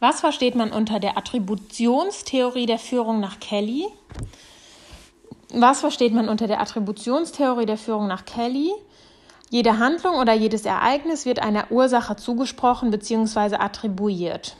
Was 0.00 0.20
versteht 0.20 0.54
man 0.54 0.72
unter 0.72 1.00
der 1.00 1.16
Attributionstheorie 1.16 2.66
der 2.66 2.78
Führung 2.78 3.20
nach 3.20 3.40
Kelly? 3.40 3.86
Was 5.50 5.80
versteht 5.80 6.12
man 6.12 6.28
unter 6.28 6.46
der 6.46 6.60
Attributionstheorie 6.60 7.66
der 7.66 7.78
Führung 7.78 8.06
nach 8.06 8.24
Kelly? 8.24 8.72
Jede 9.48 9.78
Handlung 9.78 10.16
oder 10.16 10.34
jedes 10.34 10.64
Ereignis 10.64 11.24
wird 11.24 11.38
einer 11.38 11.70
Ursache 11.70 12.16
zugesprochen 12.16 12.90
bzw. 12.90 13.56
attribuiert. 13.56 14.56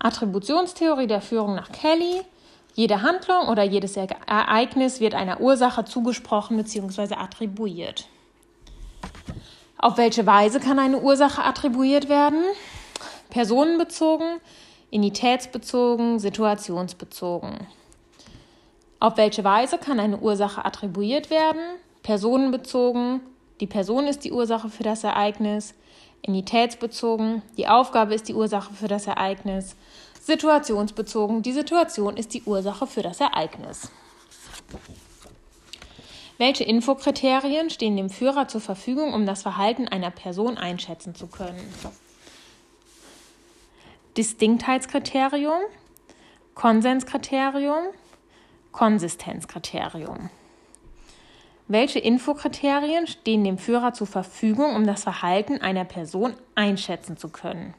Attributionstheorie 0.00 1.06
der 1.06 1.20
Führung 1.20 1.54
nach 1.54 1.70
Kelly. 1.72 2.22
Jede 2.74 3.02
Handlung 3.02 3.48
oder 3.48 3.62
jedes 3.62 3.96
Ereignis 3.96 5.00
wird 5.00 5.14
einer 5.14 5.40
Ursache 5.40 5.84
zugesprochen 5.84 6.56
bzw. 6.56 7.14
attribuiert. 7.14 8.06
Auf 9.82 9.96
welche 9.96 10.26
Weise 10.26 10.60
kann 10.60 10.78
eine 10.78 10.98
Ursache 10.98 11.42
attribuiert 11.42 12.10
werden? 12.10 12.42
Personenbezogen, 13.30 14.38
initätsbezogen, 14.90 16.18
situationsbezogen. 16.18 17.66
Auf 18.98 19.16
welche 19.16 19.42
Weise 19.42 19.78
kann 19.78 19.98
eine 19.98 20.18
Ursache 20.18 20.66
attribuiert 20.66 21.30
werden? 21.30 21.62
Personenbezogen, 22.02 23.22
die 23.60 23.66
Person 23.66 24.06
ist 24.06 24.24
die 24.24 24.32
Ursache 24.32 24.68
für 24.68 24.82
das 24.82 25.02
Ereignis. 25.02 25.72
Entitätsbezogen, 26.20 27.40
die 27.56 27.66
Aufgabe 27.66 28.14
ist 28.14 28.28
die 28.28 28.34
Ursache 28.34 28.74
für 28.74 28.88
das 28.88 29.06
Ereignis. 29.06 29.76
Situationsbezogen, 30.20 31.40
die 31.40 31.52
Situation 31.52 32.18
ist 32.18 32.34
die 32.34 32.42
Ursache 32.42 32.86
für 32.86 33.00
das 33.00 33.20
Ereignis. 33.20 33.90
Welche 36.40 36.64
Infokriterien 36.64 37.68
stehen 37.68 37.98
dem 37.98 38.08
Führer 38.08 38.48
zur 38.48 38.62
Verfügung, 38.62 39.12
um 39.12 39.26
das 39.26 39.42
Verhalten 39.42 39.88
einer 39.88 40.10
Person 40.10 40.56
einschätzen 40.56 41.14
zu 41.14 41.26
können? 41.26 41.60
Distinktheitskriterium, 44.16 45.60
Konsenskriterium, 46.54 47.88
Konsistenzkriterium. 48.72 50.30
Welche 51.68 51.98
Infokriterien 51.98 53.06
stehen 53.06 53.44
dem 53.44 53.58
Führer 53.58 53.92
zur 53.92 54.06
Verfügung, 54.06 54.74
um 54.76 54.86
das 54.86 55.02
Verhalten 55.02 55.60
einer 55.60 55.84
Person 55.84 56.32
einschätzen 56.54 57.18
zu 57.18 57.28
können? 57.28 57.74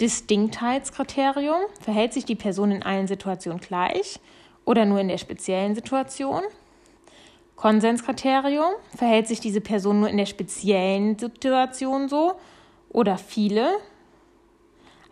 Distinktheitskriterium. 0.00 1.60
Verhält 1.80 2.14
sich 2.14 2.24
die 2.24 2.34
Person 2.34 2.72
in 2.72 2.82
allen 2.82 3.06
Situationen 3.06 3.60
gleich 3.60 4.18
oder 4.64 4.86
nur 4.86 4.98
in 4.98 5.06
der 5.06 5.18
speziellen 5.18 5.76
Situation? 5.76 6.42
Konsenskriterium. 7.62 8.72
Verhält 8.96 9.28
sich 9.28 9.38
diese 9.38 9.60
Person 9.60 10.00
nur 10.00 10.08
in 10.08 10.16
der 10.16 10.26
speziellen 10.26 11.16
Situation 11.16 12.08
so 12.08 12.32
oder 12.88 13.16
viele? 13.18 13.74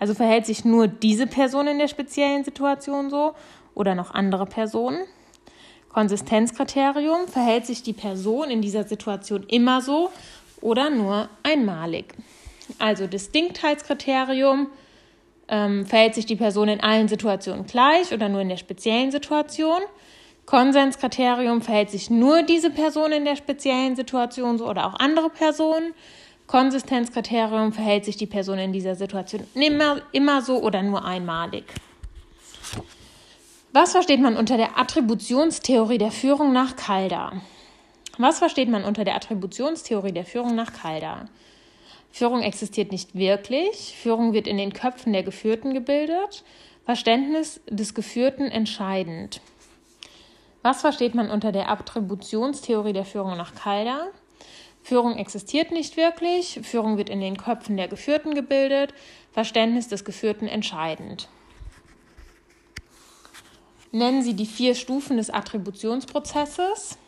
Also 0.00 0.14
verhält 0.14 0.46
sich 0.46 0.64
nur 0.64 0.88
diese 0.88 1.28
Person 1.28 1.68
in 1.68 1.78
der 1.78 1.86
speziellen 1.86 2.42
Situation 2.42 3.08
so 3.08 3.34
oder 3.76 3.94
noch 3.94 4.12
andere 4.12 4.46
Personen. 4.46 4.98
Konsistenzkriterium, 5.90 7.28
verhält 7.28 7.66
sich 7.66 7.84
die 7.84 7.92
Person 7.92 8.50
in 8.50 8.62
dieser 8.62 8.82
Situation 8.82 9.44
immer 9.46 9.80
so 9.80 10.10
oder 10.60 10.90
nur 10.90 11.28
einmalig? 11.44 12.14
Also 12.80 13.06
Distinktheitskriterium, 13.06 14.66
ähm, 15.46 15.86
verhält 15.86 16.16
sich 16.16 16.26
die 16.26 16.34
Person 16.34 16.68
in 16.68 16.80
allen 16.80 17.06
Situationen 17.06 17.66
gleich 17.66 18.12
oder 18.12 18.28
nur 18.28 18.40
in 18.40 18.48
der 18.48 18.56
speziellen 18.56 19.12
Situation? 19.12 19.82
Konsenskriterium, 20.50 21.62
verhält 21.62 21.90
sich 21.90 22.10
nur 22.10 22.42
diese 22.42 22.70
Person 22.70 23.12
in 23.12 23.24
der 23.24 23.36
speziellen 23.36 23.94
Situation 23.94 24.58
so 24.58 24.68
oder 24.68 24.84
auch 24.88 24.98
andere 24.98 25.30
Personen? 25.30 25.94
Konsistenzkriterium, 26.48 27.72
verhält 27.72 28.04
sich 28.04 28.16
die 28.16 28.26
Person 28.26 28.58
in 28.58 28.72
dieser 28.72 28.96
Situation 28.96 29.46
immer, 29.54 30.02
immer 30.10 30.42
so 30.42 30.60
oder 30.60 30.82
nur 30.82 31.04
einmalig? 31.04 31.66
Was 33.72 33.92
versteht 33.92 34.20
man 34.20 34.36
unter 34.36 34.56
der 34.56 34.76
Attributionstheorie 34.76 35.98
der 35.98 36.10
Führung 36.10 36.52
nach 36.52 36.74
Calder? 36.74 37.40
Was 38.18 38.40
versteht 38.40 38.68
man 38.68 38.82
unter 38.82 39.04
der 39.04 39.14
Attributionstheorie 39.14 40.10
der 40.10 40.24
Führung 40.24 40.56
nach 40.56 40.72
Calder? 40.72 41.28
Führung 42.10 42.42
existiert 42.42 42.90
nicht 42.90 43.14
wirklich. 43.14 43.96
Führung 44.02 44.32
wird 44.32 44.48
in 44.48 44.58
den 44.58 44.72
Köpfen 44.72 45.12
der 45.12 45.22
Geführten 45.22 45.74
gebildet. 45.74 46.42
Verständnis 46.84 47.60
des 47.70 47.94
Geführten 47.94 48.50
entscheidend. 48.50 49.40
Was 50.62 50.82
versteht 50.82 51.14
man 51.14 51.30
unter 51.30 51.52
der 51.52 51.70
Attributionstheorie 51.70 52.92
der 52.92 53.06
Führung 53.06 53.36
nach 53.36 53.54
Calder? 53.54 54.08
Führung 54.82 55.16
existiert 55.16 55.70
nicht 55.70 55.96
wirklich. 55.96 56.60
Führung 56.62 56.98
wird 56.98 57.08
in 57.08 57.20
den 57.20 57.36
Köpfen 57.36 57.76
der 57.76 57.88
Geführten 57.88 58.34
gebildet. 58.34 58.92
Verständnis 59.32 59.88
des 59.88 60.04
Geführten 60.04 60.46
entscheidend. 60.46 61.28
Nennen 63.92 64.22
Sie 64.22 64.34
die 64.34 64.46
vier 64.46 64.74
Stufen 64.74 65.16
des 65.16 65.30
Attributionsprozesses. 65.30 66.98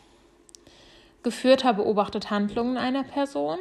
Geführter 1.21 1.73
beobachtet 1.73 2.29
Handlungen 2.29 2.77
einer 2.77 3.03
Person. 3.03 3.57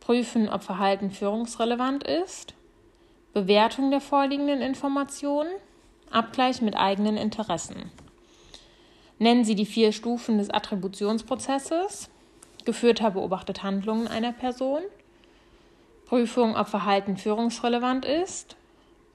Prüfen, 0.00 0.48
ob 0.48 0.62
Verhalten 0.62 1.10
führungsrelevant 1.10 2.04
ist. 2.04 2.54
Bewertung 3.34 3.90
der 3.90 4.00
vorliegenden 4.00 4.62
Informationen. 4.62 5.50
Abgleich 6.10 6.62
mit 6.62 6.76
eigenen 6.76 7.16
Interessen. 7.16 7.90
Nennen 9.18 9.44
Sie 9.44 9.54
die 9.54 9.66
vier 9.66 9.92
Stufen 9.92 10.36
des 10.38 10.50
Attributionsprozesses. 10.50 12.10
Geführter 12.64 13.12
beobachtet 13.12 13.62
Handlungen 13.62 14.08
einer 14.08 14.32
Person. 14.32 14.82
Prüfung, 16.04 16.54
ob 16.54 16.68
Verhalten 16.68 17.16
führungsrelevant 17.16 18.04
ist. 18.04 18.56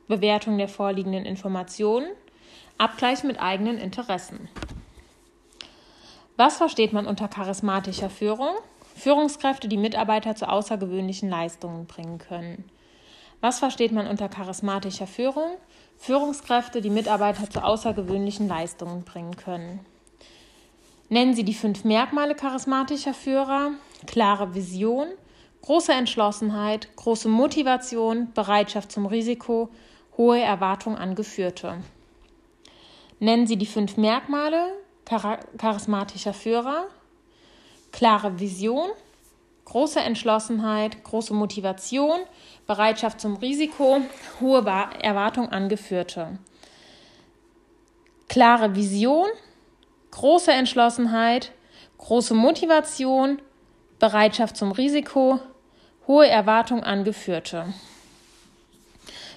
Bewertung 0.07 0.57
der 0.57 0.67
vorliegenden 0.67 1.25
Informationen. 1.25 2.07
Abgleich 2.79 3.23
mit 3.23 3.39
eigenen 3.39 3.77
Interessen. 3.77 4.49
Was 6.35 6.57
versteht 6.57 6.93
man 6.93 7.05
unter 7.05 7.27
charismatischer 7.27 8.09
Führung? 8.09 8.55
Führungskräfte, 8.95 9.67
die 9.67 9.77
Mitarbeiter 9.77 10.35
zu 10.35 10.49
außergewöhnlichen 10.49 11.29
Leistungen 11.29 11.85
bringen 11.85 12.17
können. 12.17 12.65
Was 13.39 13.59
versteht 13.59 13.91
man 13.91 14.07
unter 14.07 14.29
charismatischer 14.29 15.07
Führung? 15.07 15.51
Führungskräfte, 15.97 16.81
die 16.81 16.89
Mitarbeiter 16.89 17.49
zu 17.49 17.63
außergewöhnlichen 17.63 18.47
Leistungen 18.47 19.03
bringen 19.03 19.35
können. 19.35 19.85
Nennen 21.11 21.33
Sie 21.33 21.43
die 21.43 21.53
fünf 21.53 21.83
Merkmale 21.83 22.35
charismatischer 22.35 23.13
Führer. 23.13 23.71
Klare 24.07 24.55
Vision, 24.55 25.07
große 25.61 25.91
Entschlossenheit, 25.91 26.88
große 26.95 27.27
Motivation, 27.27 28.31
Bereitschaft 28.33 28.93
zum 28.93 29.05
Risiko, 29.05 29.67
hohe 30.15 30.39
Erwartung 30.39 30.97
an 30.97 31.15
Geführte. 31.15 31.79
Nennen 33.19 33.45
Sie 33.45 33.57
die 33.57 33.65
fünf 33.65 33.97
Merkmale 33.97 34.71
charismatischer 35.03 36.33
Führer. 36.33 36.85
Klare 37.91 38.39
Vision, 38.39 38.88
große 39.65 39.99
Entschlossenheit, 39.99 41.03
große 41.03 41.33
Motivation, 41.33 42.21
Bereitschaft 42.67 43.19
zum 43.19 43.35
Risiko, 43.35 43.99
hohe 44.39 44.63
Erwartung 45.01 45.49
an 45.49 45.67
Geführte. 45.67 46.39
Klare 48.29 48.75
Vision, 48.75 49.27
große 50.11 50.51
Entschlossenheit, 50.51 51.51
große 51.97 52.33
Motivation, 52.33 53.41
Bereitschaft 53.99 54.57
zum 54.57 54.71
Risiko, 54.71 55.39
hohe 56.07 56.27
Erwartung 56.27 56.83
an 56.83 57.03
Geführte. 57.03 57.73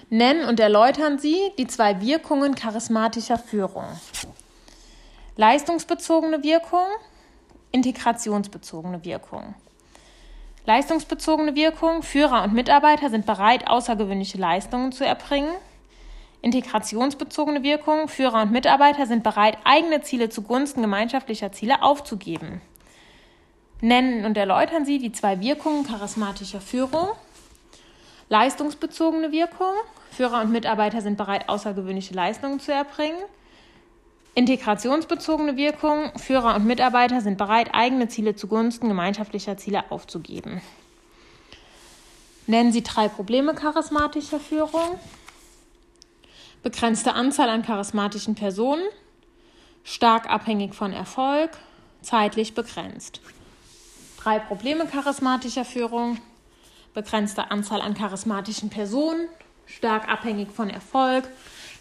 Nennen 0.09 0.47
und 0.47 0.59
erläutern 0.59 1.17
Sie 1.17 1.51
die 1.57 1.67
zwei 1.67 1.99
Wirkungen 2.01 2.55
charismatischer 2.55 3.37
Führung. 3.37 3.85
Leistungsbezogene 5.35 6.43
Wirkung, 6.43 6.85
integrationsbezogene 7.71 9.03
Wirkung. 9.03 9.55
Leistungsbezogene 10.65 11.55
Wirkung, 11.55 12.03
Führer 12.03 12.43
und 12.43 12.53
Mitarbeiter 12.53 13.09
sind 13.09 13.25
bereit, 13.25 13.67
außergewöhnliche 13.67 14.37
Leistungen 14.37 14.91
zu 14.91 15.05
erbringen. 15.05 15.49
Integrationsbezogene 16.45 17.63
Wirkung, 17.63 18.07
Führer 18.07 18.43
und 18.43 18.51
Mitarbeiter 18.51 19.07
sind 19.07 19.23
bereit, 19.23 19.57
eigene 19.63 20.01
Ziele 20.01 20.29
zugunsten 20.29 20.83
gemeinschaftlicher 20.83 21.51
Ziele 21.51 21.81
aufzugeben. 21.81 22.61
Nennen 23.81 24.25
und 24.25 24.37
erläutern 24.37 24.85
Sie 24.85 24.99
die 24.99 25.11
zwei 25.11 25.41
Wirkungen 25.41 25.87
charismatischer 25.87 26.61
Führung. 26.61 27.07
Leistungsbezogene 28.29 29.31
Wirkung. 29.31 29.73
Führer 30.11 30.41
und 30.41 30.51
Mitarbeiter 30.51 31.01
sind 31.01 31.17
bereit, 31.17 31.49
außergewöhnliche 31.49 32.13
Leistungen 32.13 32.59
zu 32.59 32.71
erbringen. 32.71 33.17
Integrationsbezogene 34.35 35.57
Wirkung. 35.57 36.11
Führer 36.15 36.55
und 36.57 36.67
Mitarbeiter 36.67 37.21
sind 37.21 37.39
bereit, 37.39 37.69
eigene 37.73 38.07
Ziele 38.07 38.35
zugunsten 38.35 38.87
gemeinschaftlicher 38.87 39.57
Ziele 39.57 39.85
aufzugeben. 39.89 40.61
Nennen 42.45 42.71
Sie 42.71 42.83
drei 42.83 43.07
Probleme 43.07 43.55
charismatischer 43.55 44.39
Führung. 44.39 44.99
Begrenzte 46.65 47.13
Anzahl 47.13 47.49
an 47.49 47.61
charismatischen 47.61 48.33
Personen. 48.33 48.81
Stark 49.83 50.27
abhängig 50.27 50.73
von 50.73 50.93
Erfolg. 50.93 51.51
Zeitlich 52.01 52.55
begrenzt. 52.55 53.21
Drei 54.17 54.39
Probleme 54.39 54.87
charismatischer 54.87 55.63
Führung. 55.63 56.17
Begrenzte 56.95 57.51
Anzahl 57.51 57.81
an 57.81 57.93
charismatischen 57.93 58.71
Personen. 58.71 59.29
Stark 59.67 60.09
abhängig 60.09 60.49
von 60.49 60.71
Erfolg. 60.71 61.29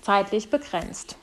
Zeitlich 0.02 0.50
begrenzt. 0.50 1.16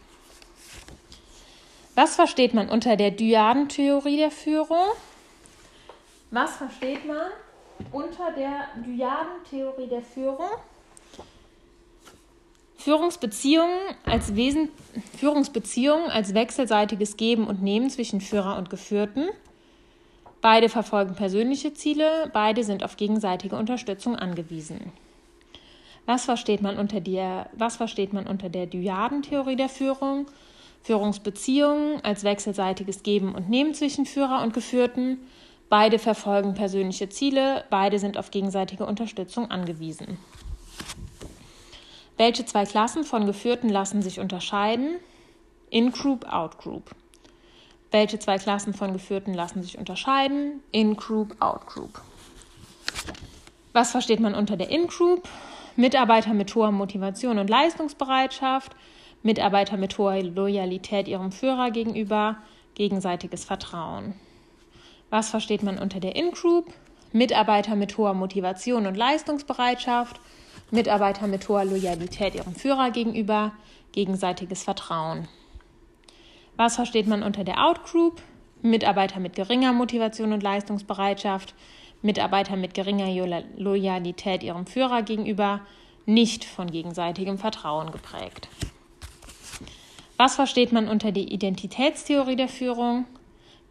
Was 1.93 2.15
versteht 2.15 2.55
man 2.55 2.67
unter 2.67 2.95
der 2.95 3.11
Dyadentheorie 3.11 4.17
der 4.17 4.31
Führung? 4.31 4.88
Was 6.31 6.57
versteht 6.57 7.05
man 7.05 7.29
unter 7.91 8.31
der 8.31 8.69
Dyadentheorie 8.83 9.88
der 9.88 10.01
Führung? 10.01 10.49
Führungsbeziehungen 12.84 13.78
als, 14.06 14.36
Wesen, 14.36 14.70
Führungsbeziehungen 15.18 16.10
als 16.10 16.34
wechselseitiges 16.34 17.16
Geben 17.16 17.45
und 17.45 17.62
Nehmen 17.62 17.90
zwischen 17.91 18.22
Führer 18.22 18.58
und 18.58 18.72
Geführten. 18.72 19.30
Beide 20.41 20.68
verfolgen 20.68 21.14
persönliche 21.14 21.76
Ziele, 21.76 22.32
beide 22.34 22.64
sind 22.64 22.84
auf 22.84 22.98
gegenseitige 22.98 23.56
Unterstützung 23.56 24.16
angewiesen. 24.16 24.91
Was 26.08 26.26
versteht 26.26 26.64
man 26.64 26.80
unter 26.80 26.99
der, 26.99 27.49
was 27.53 27.76
versteht 27.76 28.14
man 28.14 28.26
unter 28.26 28.49
der 28.49 28.66
Dyadentheorie 28.66 29.56
der 29.56 29.70
Führung? 29.70 30.26
Führungsbeziehungen 30.82 32.03
als 32.03 32.24
wechselseitiges 32.24 33.03
Geben 33.03 33.36
und 33.36 33.48
Nehmen 33.48 33.76
zwischen 33.76 34.08
Führer 34.08 34.41
und 34.41 34.56
Geführten. 34.56 35.20
Beide 35.70 35.99
verfolgen 35.99 36.56
persönliche 36.56 37.10
Ziele, 37.10 37.64
beide 37.70 37.99
sind 37.99 38.18
auf 38.18 38.32
gegenseitige 38.32 38.88
Unterstützung 38.88 39.52
angewiesen. 39.52 40.18
Welche 42.22 42.45
zwei 42.45 42.65
Klassen 42.65 43.03
von 43.03 43.26
Geführten 43.26 43.68
lassen 43.68 44.03
sich 44.03 44.19
unterscheiden? 44.19 44.98
In-Group, 45.72 46.31
Out-Group. 46.31 46.91
Welche 47.89 48.19
zwei 48.19 48.38
Klassen 48.38 48.76
von 48.76 48.93
Geführten 48.93 49.34
lassen 49.34 49.64
sich 49.64 49.80
unterscheiden? 49.80 50.61
In-Group, 50.72 51.35
Out-Group. 51.39 51.99
Was 53.73 53.89
versteht 53.89 54.19
man 54.19 54.35
unter 54.35 54.56
der 54.56 54.69
In-Group? 54.69 55.27
Mitarbeiter 55.76 56.35
mit 56.35 56.53
hoher 56.53 56.69
Motivation 56.69 57.39
und 57.39 57.49
Leistungsbereitschaft, 57.49 58.76
Mitarbeiter 59.23 59.77
mit 59.77 59.98
hoher 59.98 60.22
Loyalität 60.22 61.07
ihrem 61.07 61.31
Führer 61.31 61.72
gegenüber, 61.72 62.38
gegenseitiges 62.76 63.45
Vertrauen. 63.45 64.14
Was 65.10 65.31
versteht 65.31 65.64
man 65.64 65.80
unter 65.80 65.99
der 65.99 66.15
In-Group? 66.15 66.72
Mitarbeiter 67.14 67.76
mit 67.76 67.98
hoher 67.98 68.14
Motivation 68.14 68.85
und 68.85 68.95
Leistungsbereitschaft, 68.95 70.22
Mitarbeiter 70.72 71.27
mit 71.27 71.48
hoher 71.49 71.65
Loyalität 71.65 72.34
ihrem 72.34 72.56
Führer 72.56 72.91
gegenüber, 72.91 73.52
gegenseitiges 73.91 74.64
Vertrauen. 74.64 75.27
Was 76.56 76.76
versteht 76.76 77.07
man 77.07 77.23
unter 77.23 77.43
der 77.43 77.65
Out-Group? 77.65 78.22
Mitarbeiter 78.61 79.19
mit 79.19 79.35
geringer 79.35 79.73
Motivation 79.73 80.34
und 80.34 80.43
Leistungsbereitschaft, 80.43 81.56
Mitarbeiter 82.02 82.56
mit 82.56 82.73
geringer 82.73 83.43
Loyalität 83.57 84.43
ihrem 84.43 84.65
Führer 84.65 85.02
gegenüber, 85.02 85.61
nicht 86.06 86.45
von 86.45 86.69
gegenseitigem 86.72 87.38
Vertrauen 87.38 87.91
geprägt. 87.91 88.48
Was 90.18 90.35
versteht 90.35 90.72
man 90.72 90.88
unter 90.88 91.11
der 91.11 91.23
Identitätstheorie 91.23 92.35
der 92.35 92.48
Führung? 92.48 93.06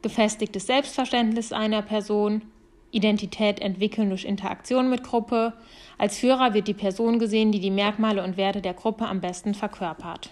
Gefestigtes 0.03 0.67
Selbstverständnis 0.67 1.53
einer 1.53 1.83
Person, 1.83 2.43
Identität 2.91 3.61
entwickeln 3.61 4.09
durch 4.09 4.25
Interaktion 4.25 4.91
mit 4.91 5.05
Gruppe. 5.05 5.53
Als 6.01 6.17
Führer 6.19 6.55
wird 6.55 6.67
die 6.67 6.73
Person 6.73 7.19
gesehen, 7.19 7.53
die 7.53 7.61
die 7.61 7.71
Merkmale 7.71 8.25
und 8.25 8.39
Werte 8.39 8.63
der 8.63 8.73
Gruppe 8.73 9.07
am 9.07 9.21
besten 9.21 9.53
verkörpert. 9.53 10.31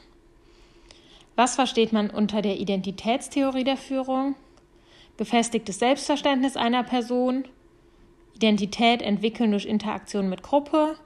Was 1.36 1.56
versteht 1.56 1.92
man 1.92 2.08
unter 2.08 2.40
der 2.40 2.56
Identitätstheorie 2.56 3.64
der 3.64 3.76
Führung? 3.76 4.34
Gefestigtes 5.18 5.78
Selbstverständnis 5.78 6.56
einer 6.56 6.84
Person, 6.84 7.44
Identität 8.34 9.02
entwickeln 9.02 9.50
durch 9.50 9.66
Interaktion 9.66 10.30
mit 10.30 10.42
Gruppe, 10.42 10.96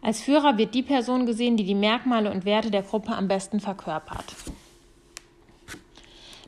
als 0.00 0.20
Führer 0.20 0.58
wird 0.58 0.74
die 0.74 0.82
Person 0.82 1.24
gesehen, 1.24 1.56
die 1.56 1.64
die 1.64 1.76
Merkmale 1.76 2.32
und 2.32 2.44
Werte 2.44 2.72
der 2.72 2.82
Gruppe 2.82 3.12
am 3.12 3.28
besten 3.28 3.60
verkörpert. 3.60 4.34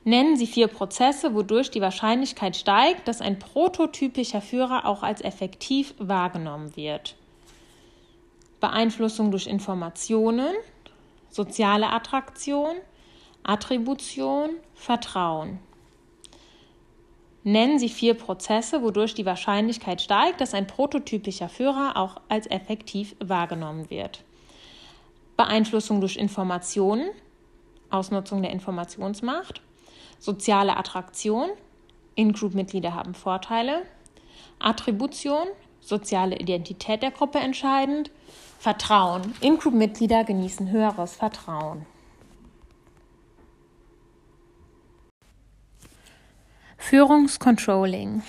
Nennen 0.02 0.36
Sie 0.36 0.48
vier 0.48 0.66
Prozesse, 0.66 1.34
wodurch 1.34 1.70
die 1.70 1.80
Wahrscheinlichkeit 1.80 2.56
steigt, 2.56 3.06
dass 3.06 3.20
ein 3.20 3.38
prototypischer 3.38 4.40
Führer 4.40 4.86
auch 4.86 5.04
als 5.04 5.20
effektiv 5.20 5.94
wahrgenommen 5.98 6.74
wird. 6.74 7.14
Beeinflussung 8.64 9.30
durch 9.30 9.46
Informationen, 9.46 10.54
soziale 11.28 11.90
Attraktion, 11.90 12.76
Attribution, 13.42 14.52
Vertrauen. 14.72 15.58
Nennen 17.42 17.78
Sie 17.78 17.90
vier 17.90 18.14
Prozesse, 18.14 18.82
wodurch 18.82 19.12
die 19.12 19.26
Wahrscheinlichkeit 19.26 20.00
steigt, 20.00 20.40
dass 20.40 20.54
ein 20.54 20.66
prototypischer 20.66 21.50
Führer 21.50 21.98
auch 21.98 22.22
als 22.30 22.46
effektiv 22.46 23.14
wahrgenommen 23.22 23.90
wird. 23.90 24.24
Beeinflussung 25.36 26.00
durch 26.00 26.16
Informationen, 26.16 27.10
Ausnutzung 27.90 28.40
der 28.40 28.52
Informationsmacht, 28.52 29.60
soziale 30.18 30.78
Attraktion, 30.78 31.50
In-Group-Mitglieder 32.14 32.94
haben 32.94 33.12
Vorteile, 33.12 33.82
Attribution, 34.58 35.48
soziale 35.80 36.38
Identität 36.38 37.02
der 37.02 37.10
Gruppe 37.10 37.40
entscheidend, 37.40 38.10
Vertrauen, 38.64 39.34
In-Group-Mitglieder 39.42 40.24
genießen 40.24 40.70
höheres 40.70 41.16
Vertrauen. 41.16 41.84
Führungscontrolling. 46.78 48.22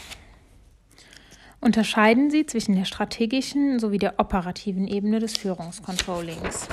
Unterscheiden 1.61 2.31
Sie 2.31 2.45
zwischen 2.45 2.75
der 2.75 2.83
strategischen 2.83 3.79
sowie 3.79 3.97
der 3.97 4.19
operativen 4.19 4.89
Ebene 4.89 5.19
des 5.19 5.37
Führungscontrollings. 5.37 6.67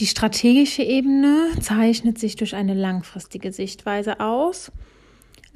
Die 0.00 0.08
strategische 0.08 0.82
Ebene 0.82 1.50
zeichnet 1.60 2.18
sich 2.18 2.34
durch 2.34 2.56
eine 2.56 2.74
langfristige 2.74 3.52
Sichtweise 3.52 4.18
aus. 4.18 4.72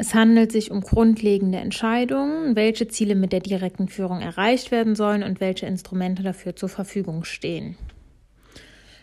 Es 0.00 0.14
handelt 0.14 0.52
sich 0.52 0.70
um 0.70 0.80
grundlegende 0.80 1.58
Entscheidungen, 1.58 2.54
welche 2.54 2.86
Ziele 2.86 3.16
mit 3.16 3.32
der 3.32 3.40
direkten 3.40 3.88
Führung 3.88 4.20
erreicht 4.20 4.70
werden 4.70 4.94
sollen 4.94 5.24
und 5.24 5.40
welche 5.40 5.66
Instrumente 5.66 6.22
dafür 6.22 6.54
zur 6.54 6.68
Verfügung 6.68 7.24
stehen. 7.24 7.76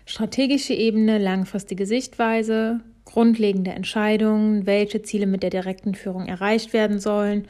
Strategische 0.06 0.74
Ebene, 0.74 1.18
langfristige 1.18 1.86
Sichtweise, 1.86 2.80
grundlegende 3.04 3.72
Entscheidungen, 3.72 4.66
welche 4.66 5.02
Ziele 5.02 5.28
mit 5.28 5.44
der 5.44 5.50
direkten 5.50 5.96
Führung 5.96 6.28
erreicht 6.28 6.72
werden 6.72 7.00
sollen 7.00 7.50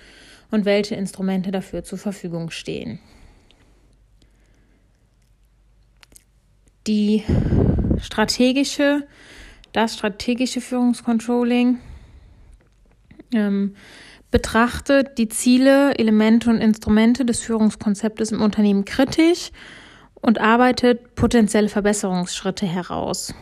und 0.49 0.65
welche 0.65 0.95
Instrumente 0.95 1.51
dafür 1.51 1.83
zur 1.83 1.99
Verfügung 1.99 2.49
stehen. 2.49 2.97
Die 6.87 7.23
strategische, 7.99 9.05
das 9.71 9.93
strategische 9.93 10.61
Führungscontrolling 10.61 11.77
ähm, 13.35 13.75
betrachtet 14.31 15.17
die 15.17 15.29
Ziele, 15.29 15.97
Elemente 15.97 16.49
und 16.49 16.59
Instrumente 16.59 17.25
des 17.25 17.39
Führungskonzeptes 17.39 18.31
im 18.31 18.41
Unternehmen 18.41 18.83
kritisch 18.83 19.51
und 20.15 20.41
arbeitet 20.41 21.15
potenzielle 21.15 21.69
Verbesserungsschritte 21.69 22.65
heraus. 22.65 23.33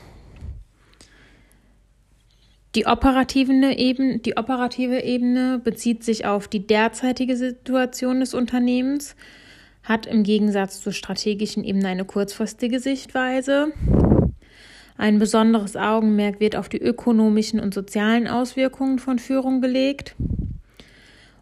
Die 2.75 2.87
operative, 2.87 3.53
Ebene, 3.53 4.19
die 4.19 4.35
operative 4.35 5.03
Ebene 5.03 5.61
bezieht 5.63 6.03
sich 6.03 6.25
auf 6.25 6.47
die 6.47 6.65
derzeitige 6.65 7.37
Situation 7.37 8.19
des 8.19 8.33
Unternehmens, 8.33 9.15
hat 9.83 10.05
im 10.07 10.23
Gegensatz 10.23 10.81
zur 10.81 10.91
strategischen 10.91 11.63
Ebene 11.63 11.87
eine 11.87 12.05
kurzfristige 12.05 12.79
Sichtweise. 12.79 13.71
Ein 14.97 15.19
besonderes 15.19 15.75
Augenmerk 15.75 16.39
wird 16.39 16.55
auf 16.55 16.69
die 16.69 16.81
ökonomischen 16.81 17.59
und 17.59 17.73
sozialen 17.73 18.27
Auswirkungen 18.27 18.99
von 18.99 19.19
Führung 19.19 19.61
gelegt. 19.61 20.15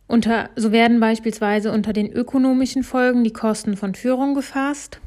Unter, 0.08 0.50
so 0.56 0.72
werden 0.72 1.00
beispielsweise 1.00 1.72
unter 1.72 1.94
den 1.94 2.12
ökonomischen 2.12 2.84
Folgen 2.84 3.24
die 3.24 3.34
Kosten 3.34 3.78
von 3.78 3.96
Führung 3.96 4.34
gefasst. 4.34 5.00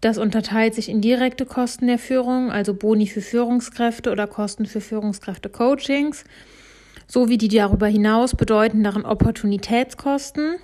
Das 0.00 0.18
unterteilt 0.18 0.74
sich 0.74 0.90
in 0.90 1.00
direkte 1.00 1.46
Kosten 1.46 1.86
der 1.86 1.98
Führung, 1.98 2.50
also 2.50 2.74
Boni 2.74 3.06
für 3.06 3.22
Führungskräfte 3.22 4.12
oder 4.12 4.26
Kosten 4.26 4.66
für 4.66 4.80
Führungskräfte-Coachings, 4.80 6.24
sowie 7.06 7.38
die 7.38 7.48
darüber 7.48 7.86
hinaus 7.86 8.36
bedeutenderen 8.36 9.06
Opportunitätskosten. 9.06 10.56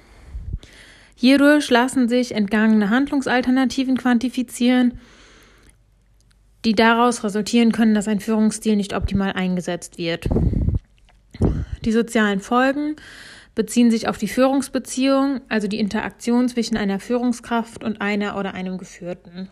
Hierdurch 1.15 1.71
lassen 1.71 2.09
sich 2.09 2.33
entgangene 2.33 2.91
Handlungsalternativen 2.91 3.97
quantifizieren. 3.97 5.01
Die 6.65 6.75
daraus 6.75 7.25
resultieren 7.25 7.73
können, 7.73 7.95
dass 7.95 8.09
ein 8.09 8.21
Führungsstil 8.21 8.77
nicht 8.77 8.95
optimal 8.95 9.33
eingesetzt 9.33 9.99
wird. 9.99 10.29
Die 11.85 11.93
sozialen 11.93 12.41
Folgen 12.41 12.97
beziehen 13.55 13.91
sich 13.91 14.09
auf 14.09 14.19
die 14.19 14.29
Führungsbeziehung, 14.29 15.41
also 15.49 15.69
die 15.69 15.81
Interaktion 15.81 16.49
zwischen 16.49 16.77
einer 16.77 17.01
Führungskraft 17.01 17.83
und 17.83 18.01
einer 18.01 18.37
oder 18.39 18.55
einem 18.55 18.79
Geführten. 18.79 19.49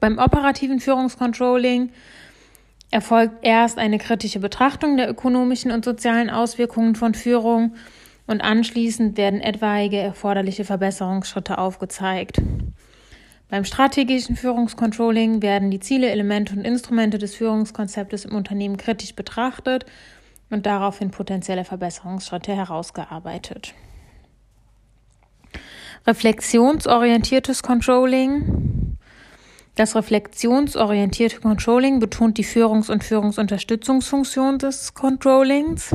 Beim 0.00 0.18
operativen 0.18 0.80
Führungscontrolling 0.80 1.90
erfolgt 2.90 3.36
erst 3.42 3.78
eine 3.78 3.98
kritische 3.98 4.38
Betrachtung 4.38 4.96
der 4.96 5.10
ökonomischen 5.10 5.70
und 5.70 5.84
sozialen 5.84 6.30
Auswirkungen 6.30 6.94
von 6.94 7.14
Führung 7.14 7.74
und 8.26 8.40
anschließend 8.40 9.16
werden 9.16 9.40
etwaige 9.40 9.98
erforderliche 9.98 10.64
Verbesserungsschritte 10.64 11.58
aufgezeigt. 11.58 12.40
Beim 13.54 13.64
strategischen 13.64 14.34
Führungscontrolling 14.34 15.40
werden 15.40 15.70
die 15.70 15.78
Ziele, 15.78 16.10
Elemente 16.10 16.56
und 16.56 16.64
Instrumente 16.64 17.18
des 17.18 17.36
Führungskonzeptes 17.36 18.24
im 18.24 18.34
Unternehmen 18.34 18.76
kritisch 18.76 19.14
betrachtet 19.14 19.86
und 20.50 20.66
daraufhin 20.66 21.12
potenzielle 21.12 21.64
Verbesserungsschritte 21.64 22.52
herausgearbeitet. 22.52 23.72
Reflexionsorientiertes 26.04 27.62
Controlling. 27.62 28.98
Das 29.76 29.94
reflexionsorientierte 29.94 31.38
Controlling 31.38 32.00
betont 32.00 32.38
die 32.38 32.44
Führungs- 32.44 32.90
und 32.90 33.04
Führungsunterstützungsfunktion 33.04 34.58
des 34.58 34.94
Controllings. 34.94 35.94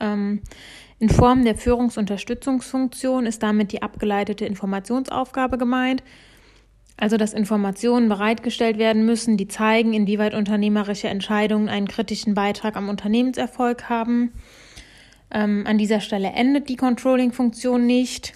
Ähm, 0.00 0.42
in 0.98 1.10
Form 1.10 1.44
der 1.44 1.56
Führungsunterstützungsfunktion 1.56 3.26
ist 3.26 3.42
damit 3.42 3.72
die 3.72 3.82
abgeleitete 3.82 4.46
Informationsaufgabe 4.46 5.58
gemeint, 5.58 6.02
also 6.96 7.18
dass 7.18 7.34
Informationen 7.34 8.08
bereitgestellt 8.08 8.78
werden 8.78 9.04
müssen, 9.04 9.36
die 9.36 9.48
zeigen, 9.48 9.92
inwieweit 9.92 10.32
unternehmerische 10.32 11.08
Entscheidungen 11.08 11.68
einen 11.68 11.88
kritischen 11.88 12.34
Beitrag 12.34 12.76
am 12.76 12.88
Unternehmenserfolg 12.88 13.90
haben. 13.90 14.32
Ähm, 15.30 15.64
an 15.66 15.76
dieser 15.76 16.00
Stelle 16.00 16.28
endet 16.28 16.70
die 16.70 16.76
Controlling-Funktion 16.76 17.84
nicht. 17.84 18.32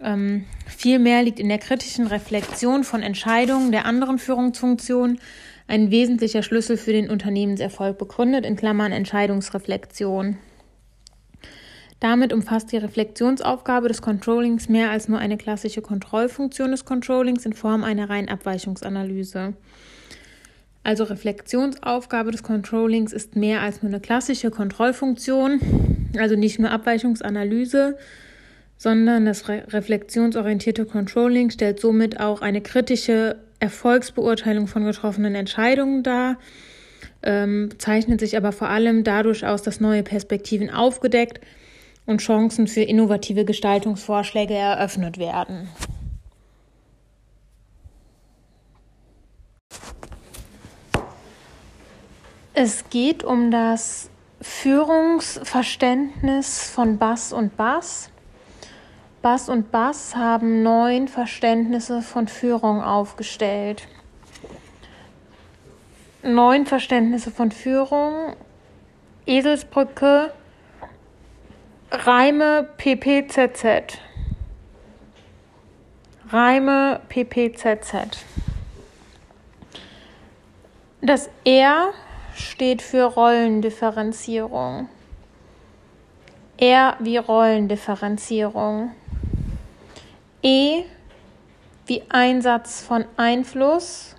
Ähm, 0.00 0.46
vielmehr 0.66 1.22
liegt 1.22 1.38
in 1.38 1.50
der 1.50 1.58
kritischen 1.58 2.06
Reflexion 2.06 2.84
von 2.84 3.02
Entscheidungen 3.02 3.72
der 3.72 3.84
anderen 3.84 4.18
Führungsfunktionen 4.18 5.20
ein 5.68 5.90
wesentlicher 5.90 6.42
Schlüssel 6.42 6.78
für 6.78 6.92
den 6.92 7.10
Unternehmenserfolg 7.10 7.98
begründet, 7.98 8.46
in 8.46 8.56
Klammern 8.56 8.92
Entscheidungsreflexion. 8.92 10.38
Damit 12.00 12.32
umfasst 12.32 12.72
die 12.72 12.78
Reflexionsaufgabe 12.78 13.88
des 13.88 14.00
Controllings 14.00 14.70
mehr 14.70 14.90
als 14.90 15.08
nur 15.08 15.18
eine 15.18 15.36
klassische 15.36 15.82
Kontrollfunktion 15.82 16.70
des 16.70 16.86
Controllings 16.86 17.44
in 17.44 17.52
Form 17.52 17.84
einer 17.84 18.08
reinen 18.08 18.30
Abweichungsanalyse. 18.30 19.52
Also 20.82 21.04
Reflexionsaufgabe 21.04 22.30
des 22.30 22.42
Controllings 22.42 23.12
ist 23.12 23.36
mehr 23.36 23.60
als 23.60 23.82
nur 23.82 23.90
eine 23.90 24.00
klassische 24.00 24.50
Kontrollfunktion, 24.50 25.60
also 26.18 26.36
nicht 26.36 26.58
nur 26.58 26.70
Abweichungsanalyse, 26.70 27.98
sondern 28.78 29.26
das 29.26 29.46
re 29.50 29.64
reflexionsorientierte 29.68 30.86
Controlling 30.86 31.50
stellt 31.50 31.80
somit 31.80 32.18
auch 32.18 32.40
eine 32.40 32.62
kritische 32.62 33.36
Erfolgsbeurteilung 33.58 34.68
von 34.68 34.86
getroffenen 34.86 35.34
Entscheidungen 35.34 36.02
dar, 36.02 36.38
ähm, 37.22 37.68
zeichnet 37.76 38.20
sich 38.20 38.38
aber 38.38 38.52
vor 38.52 38.70
allem 38.70 39.04
dadurch 39.04 39.44
aus, 39.44 39.60
dass 39.60 39.80
neue 39.80 40.02
Perspektiven 40.02 40.70
aufgedeckt 40.70 41.40
und 42.10 42.20
Chancen 42.20 42.66
für 42.66 42.82
innovative 42.82 43.46
Gestaltungsvorschläge 43.46 44.54
eröffnet 44.54 45.16
werden. 45.16 45.70
Es 52.52 52.90
geht 52.90 53.24
um 53.24 53.50
das 53.50 54.10
Führungsverständnis 54.42 56.68
von 56.68 56.98
Bass 56.98 57.32
und 57.32 57.56
Bass. 57.56 58.10
Bass 59.22 59.48
und 59.48 59.70
Bass 59.70 60.14
haben 60.16 60.62
neun 60.62 61.08
Verständnisse 61.08 62.02
von 62.02 62.28
Führung 62.28 62.82
aufgestellt. 62.82 63.88
Neun 66.22 66.66
Verständnisse 66.66 67.30
von 67.30 67.50
Führung. 67.50 68.34
Eselsbrücke 69.26 70.32
Reime 71.92 72.68
PPZZ. 72.76 73.98
Reime 76.30 77.00
PPZZ. 77.08 78.24
Das 81.00 81.28
R 81.44 81.92
steht 82.32 82.80
für 82.80 83.06
Rollendifferenzierung. 83.06 84.88
R 86.58 86.96
wie 87.00 87.16
Rollendifferenzierung. 87.16 88.92
E 90.42 90.84
wie 91.86 92.04
Einsatz 92.08 92.82
von 92.82 93.04
Einfluss. 93.16 94.14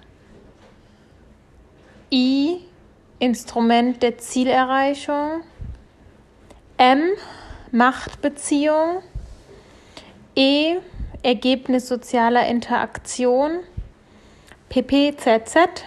I 2.11 2.65
Instrument 3.19 4.03
der 4.03 4.17
Zielerreichung. 4.17 5.43
M 6.75 7.11
Machtbeziehung. 7.71 9.01
E. 10.35 10.77
Ergebnis 11.23 11.87
sozialer 11.87 12.47
Interaktion. 12.47 13.59
PPZZ. 14.69 15.83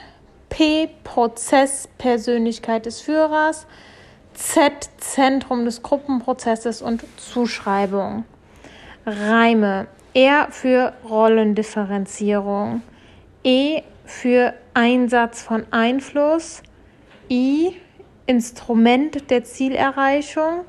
P. 0.49 0.89
Prozess 1.05 1.89
Persönlichkeit 1.99 2.87
des 2.87 3.01
Führers. 3.01 3.67
Z. 4.35 4.91
Zentrum 4.99 5.65
des 5.65 5.83
Gruppenprozesses 5.83 6.83
und 6.83 7.05
Zuschreibung. 7.17 8.25
Reime. 9.07 9.87
R 10.15 10.49
für 10.51 10.95
Rollendifferenzierung. 11.09 12.83
E 13.43 13.83
für 14.05 14.55
Einsatz 14.73 15.43
von 15.43 15.67
Einfluss. 15.71 16.63
I 17.31 17.77
Instrument 18.27 19.31
der 19.31 19.45
Zielerreichung. 19.45 20.65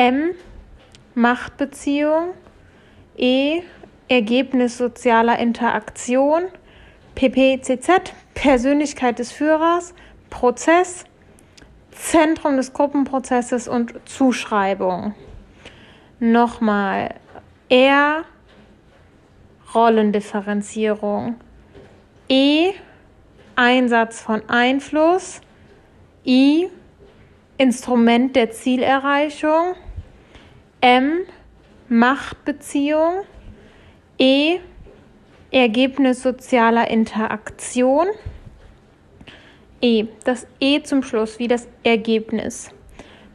M 0.00 0.30
Machtbeziehung, 1.14 2.30
E 3.18 3.60
Ergebnis 4.08 4.78
sozialer 4.78 5.38
Interaktion, 5.38 6.44
PPCZ 7.14 8.14
Persönlichkeit 8.32 9.18
des 9.18 9.30
Führers, 9.30 9.92
Prozess, 10.30 11.04
Zentrum 11.90 12.56
des 12.56 12.72
Gruppenprozesses 12.72 13.68
und 13.68 13.92
Zuschreibung. 14.08 15.14
Nochmal. 16.18 17.16
R 17.68 18.24
Rollendifferenzierung, 19.74 21.34
E 22.26 22.72
Einsatz 23.54 24.22
von 24.22 24.48
Einfluss, 24.48 25.42
I 26.24 26.70
Instrument 27.58 28.34
der 28.34 28.50
Zielerreichung, 28.50 29.74
M 30.80 31.20
Machtbeziehung, 31.88 33.24
E 34.18 34.60
Ergebnis 35.50 36.22
sozialer 36.22 36.88
Interaktion, 36.90 38.06
E 39.82 40.06
das 40.24 40.46
E 40.60 40.82
zum 40.82 41.02
Schluss 41.02 41.38
wie 41.38 41.48
das 41.48 41.68
Ergebnis, 41.82 42.70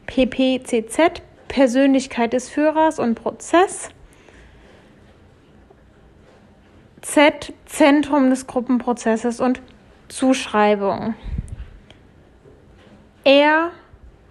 PPCZ 0.06 1.22
Persönlichkeit 1.48 2.32
des 2.32 2.48
Führers 2.48 2.98
und 2.98 3.14
Prozess, 3.14 3.90
Z 7.02 7.52
Zentrum 7.66 8.30
des 8.30 8.46
Gruppenprozesses 8.46 9.40
und 9.40 9.62
Zuschreibung. 10.08 11.14
R 13.24 13.70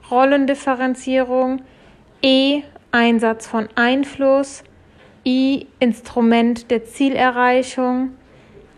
Rollendifferenzierung, 0.09 1.61
E 2.21 2.63
Einsatz 2.95 3.45
von 3.45 3.67
Einfluss, 3.75 4.63
I 5.25 5.67
Instrument 5.79 6.71
der 6.71 6.85
Zielerreichung, 6.85 8.11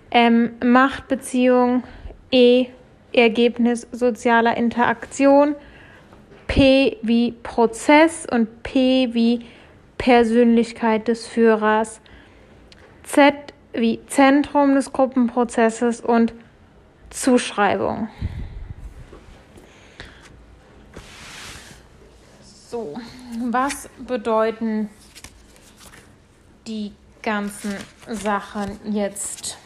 M 0.09 0.53
Machtbeziehung, 0.63 1.83
E 2.31 2.65
Ergebnis 3.13 3.87
sozialer 3.91 4.57
Interaktion, 4.57 5.55
P 6.47 6.97
wie 7.03 7.31
Prozess 7.31 8.25
und 8.25 8.63
P 8.63 9.13
wie 9.13 9.45
Persönlichkeit 9.99 11.07
des 11.07 11.27
Führers, 11.27 12.01
Z 13.03 13.35
wie 13.73 13.99
Zentrum 14.07 14.73
des 14.73 14.91
Gruppenprozesses 14.93 16.01
und 16.01 16.33
Zuschreibung. 17.11 18.09
So, 22.41 22.99
was 23.39 23.89
bedeuten 23.99 24.89
die 26.65 26.93
ganzen 27.21 27.75
Sachen 28.07 28.79
jetzt. 28.93 29.57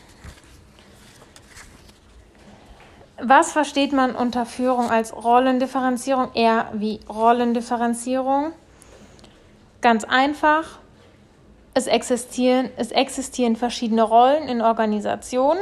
Was 3.24 3.52
versteht 3.52 3.94
man 3.94 4.16
unter 4.16 4.46
Führung 4.46 4.90
als 4.90 5.16
Rollendifferenzierung? 5.16 6.34
Eher 6.34 6.70
wie 6.74 7.00
Rollendifferenzierung. 7.08 8.54
Ganz 9.82 10.04
einfach. 10.06 10.80
Es 11.74 11.88
existieren, 11.88 12.70
es 12.78 12.92
existieren 12.92 13.56
verschiedene 13.56 14.02
Rollen 14.02 14.50
in 14.50 14.62
Organisationen. 14.62 15.62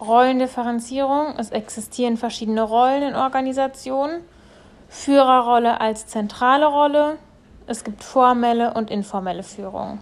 Rollendifferenzierung. 0.00 1.38
Es 1.38 1.50
existieren 1.50 2.16
verschiedene 2.16 2.62
Rollen 2.62 3.02
in 3.02 3.14
Organisationen. 3.14 4.22
Führerrolle 4.92 5.80
als 5.80 6.06
zentrale 6.06 6.66
Rolle. 6.66 7.16
Es 7.66 7.82
gibt 7.82 8.04
formelle 8.04 8.74
und 8.74 8.90
informelle 8.90 9.42
Führung. 9.42 10.00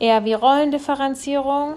Eher 0.00 0.24
wie 0.24 0.34
Rollendifferenzierung. 0.34 1.74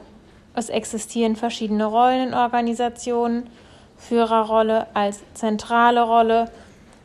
Es 0.56 0.69
existieren 0.69 1.36
verschiedene 1.36 1.86
Rollen 1.86 2.30
in 2.30 2.34
Organisationen. 2.34 3.48
Führerrolle 3.95 4.88
als 4.95 5.22
zentrale 5.36 6.02
Rolle. 6.02 6.52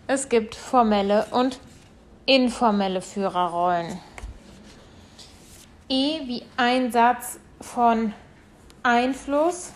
Es 0.06 0.30
gibt 0.30 0.54
formelle 0.54 1.26
und 1.32 1.60
informelle 2.24 3.02
Führerrollen. 3.02 4.00
E 5.90 6.20
wie 6.24 6.42
Einsatz 6.56 7.38
von 7.60 8.14
Einfluss 8.82 9.72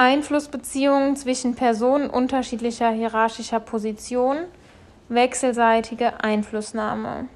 Einflussbeziehungen 0.00 1.14
zwischen 1.14 1.54
Personen 1.54 2.08
unterschiedlicher 2.08 2.90
hierarchischer 2.90 3.60
Positionen, 3.60 4.46
wechselseitige 5.10 6.24
Einflussnahme. 6.24 7.28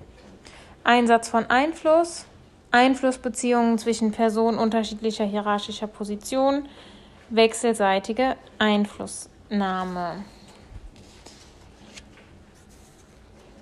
Einsatz 0.83 1.29
von 1.29 1.45
Einfluss, 1.51 2.25
Einflussbeziehungen 2.71 3.77
zwischen 3.77 4.13
Personen 4.13 4.57
unterschiedlicher 4.57 5.27
hierarchischer 5.27 5.89
Positionen, 5.89 6.67
wechselseitige 7.29 8.35
Einflussnahme. 8.59 10.25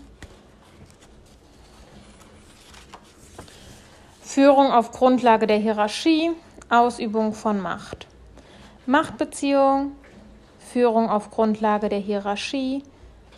Führung 4.21 4.73
auf 4.73 4.91
Grundlage 4.91 5.47
der 5.47 5.59
Hierarchie, 5.59 6.31
Ausübung 6.67 7.33
von 7.33 7.61
Macht. 7.61 8.07
Machtbeziehung, 8.87 9.95
Führung 10.73 11.09
auf 11.09 11.31
Grundlage 11.31 11.87
der 11.87 11.99
Hierarchie, 11.99 12.83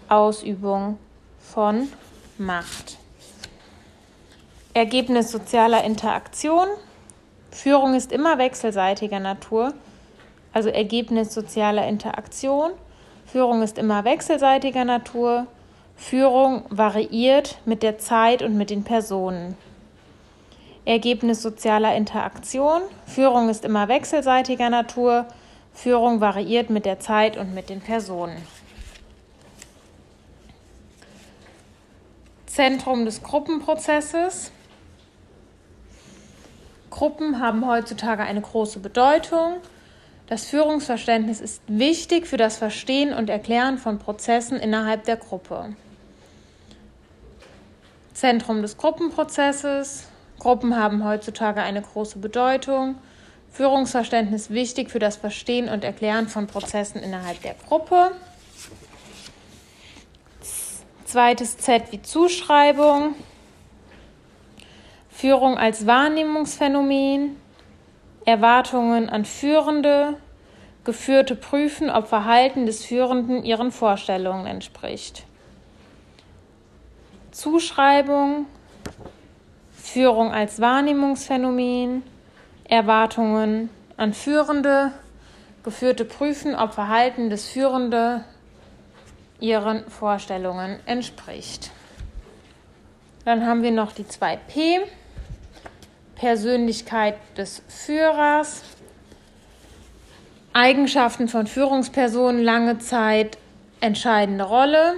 Ausübung 0.10 0.98
von 1.40 1.90
Macht. 2.40 2.98
Ergebnis 4.73 5.32
sozialer 5.32 5.84
Interaktion, 5.84 6.69
Führung 7.56 7.94
ist 7.94 8.11
immer 8.11 8.38
wechselseitiger 8.38 9.22
Natur, 9.22 9.73
also 10.52 10.68
Ergebnis 10.68 11.34
sozialer 11.34 11.88
Interaktion. 11.88 12.72
Führung 13.26 13.61
ist 13.64 13.77
immer 13.77 14.03
wechselseitiger 14.03 14.84
Natur. 14.84 15.48
Führung 15.95 16.65
variiert 16.69 17.57
mit 17.64 17.82
der 17.82 17.98
Zeit 17.98 18.44
und 18.44 18.57
mit 18.57 18.72
den 18.72 18.84
Personen. 18.84 19.56
Ergebnis 20.84 21.41
sozialer 21.41 21.95
Interaktion. 21.95 22.82
Führung 23.07 23.48
ist 23.48 23.64
immer 23.64 23.88
wechselseitiger 23.88 24.69
Natur. 24.69 25.26
Führung 25.73 26.19
variiert 26.19 26.69
mit 26.69 26.86
der 26.86 26.99
Zeit 26.99 27.38
und 27.38 27.56
mit 27.56 27.69
den 27.69 27.80
Personen. 27.80 28.36
Zentrum 32.48 33.06
des 33.06 33.23
Gruppenprozesses. 33.23 34.52
Gruppen 36.96 37.42
haben 37.42 37.68
heutzutage 37.68 38.24
eine 38.24 38.40
große 38.40 38.80
Bedeutung. 38.80 39.58
Das 40.28 40.46
Führungsverständnis 40.46 41.42
ist 41.42 41.62
wichtig 41.68 42.26
für 42.26 42.38
das 42.38 42.56
Verstehen 42.56 43.14
und 43.14 43.30
Erklären 43.30 43.78
von 43.78 44.00
Prozessen 44.00 44.58
innerhalb 44.58 45.04
der 45.04 45.18
Gruppe. 45.18 45.76
Zentrum 48.14 48.62
des 48.62 48.78
Gruppenprozesses. 48.78 50.08
Gruppen 50.40 50.78
haben 50.78 51.04
heutzutage 51.04 51.62
eine 51.62 51.82
große 51.82 52.18
Bedeutung. 52.20 52.96
Führungsverständnis 53.52 54.50
wichtig 54.50 54.90
für 54.90 55.00
das 55.00 55.18
Verstehen 55.18 55.68
und 55.68 55.84
Erklären 55.84 56.30
von 56.30 56.48
Prozessen 56.48 57.04
innerhalb 57.04 57.42
der 57.42 57.56
Gruppe. 57.68 58.12
Zweites 61.04 61.58
Z 61.58 61.92
wie 61.92 62.02
Zuschreibung. 62.02 63.16
Führung 65.16 65.58
als 65.58 65.88
Wahrnehmungsphänomen, 65.88 67.38
Erwartungen 68.26 69.10
an 69.10 69.24
Führende, 69.24 70.18
Geführte 70.84 71.38
prüfen, 71.38 71.90
ob 71.90 72.08
Verhalten 72.08 72.66
des 72.66 72.84
Führenden 72.84 73.46
ihren 73.46 73.72
Vorstellungen 73.72 74.46
entspricht. 74.46 75.24
Zuschreibung, 77.32 78.46
Führung 79.74 80.34
als 80.34 80.60
Wahrnehmungsphänomen, 80.60 82.04
Erwartungen 82.66 83.70
an 83.96 84.14
Führende, 84.14 84.92
Geführte 85.64 86.04
prüfen, 86.04 86.56
ob 86.56 86.74
Verhalten 86.74 87.30
des 87.30 87.48
Führenden 87.48 88.26
ihren 89.40 89.90
Vorstellungen 89.90 90.78
entspricht. 90.86 91.72
Dann 93.24 93.48
haben 93.48 93.64
wir 93.64 93.72
noch 93.72 93.94
die 93.94 94.04
2P. 94.04 94.82
Persönlichkeit 96.26 97.18
des 97.38 97.62
Führers, 97.68 98.64
Eigenschaften 100.54 101.28
von 101.28 101.46
Führungspersonen 101.46 102.44
lange 102.44 102.80
Zeit 102.80 103.38
entscheidende 103.80 104.44
Rolle. 104.44 104.96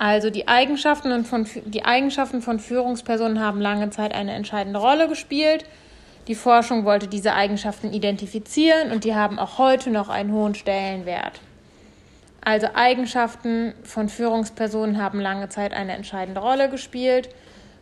Also 0.00 0.30
die 0.30 0.48
Eigenschaften, 0.48 1.24
von, 1.24 1.46
die 1.64 1.84
Eigenschaften 1.84 2.42
von 2.42 2.58
Führungspersonen 2.58 3.38
haben 3.38 3.60
lange 3.60 3.90
Zeit 3.90 4.12
eine 4.12 4.32
entscheidende 4.32 4.80
Rolle 4.80 5.06
gespielt. 5.06 5.64
Die 6.26 6.34
Forschung 6.34 6.84
wollte 6.84 7.06
diese 7.06 7.34
Eigenschaften 7.34 7.92
identifizieren 7.92 8.90
und 8.90 9.04
die 9.04 9.14
haben 9.14 9.38
auch 9.38 9.58
heute 9.58 9.90
noch 9.90 10.08
einen 10.08 10.32
hohen 10.32 10.56
Stellenwert. 10.56 11.40
Also 12.40 12.66
Eigenschaften 12.74 13.74
von 13.84 14.08
Führungspersonen 14.08 15.00
haben 15.00 15.20
lange 15.20 15.50
Zeit 15.50 15.72
eine 15.72 15.92
entscheidende 15.92 16.40
Rolle 16.40 16.68
gespielt. 16.68 17.28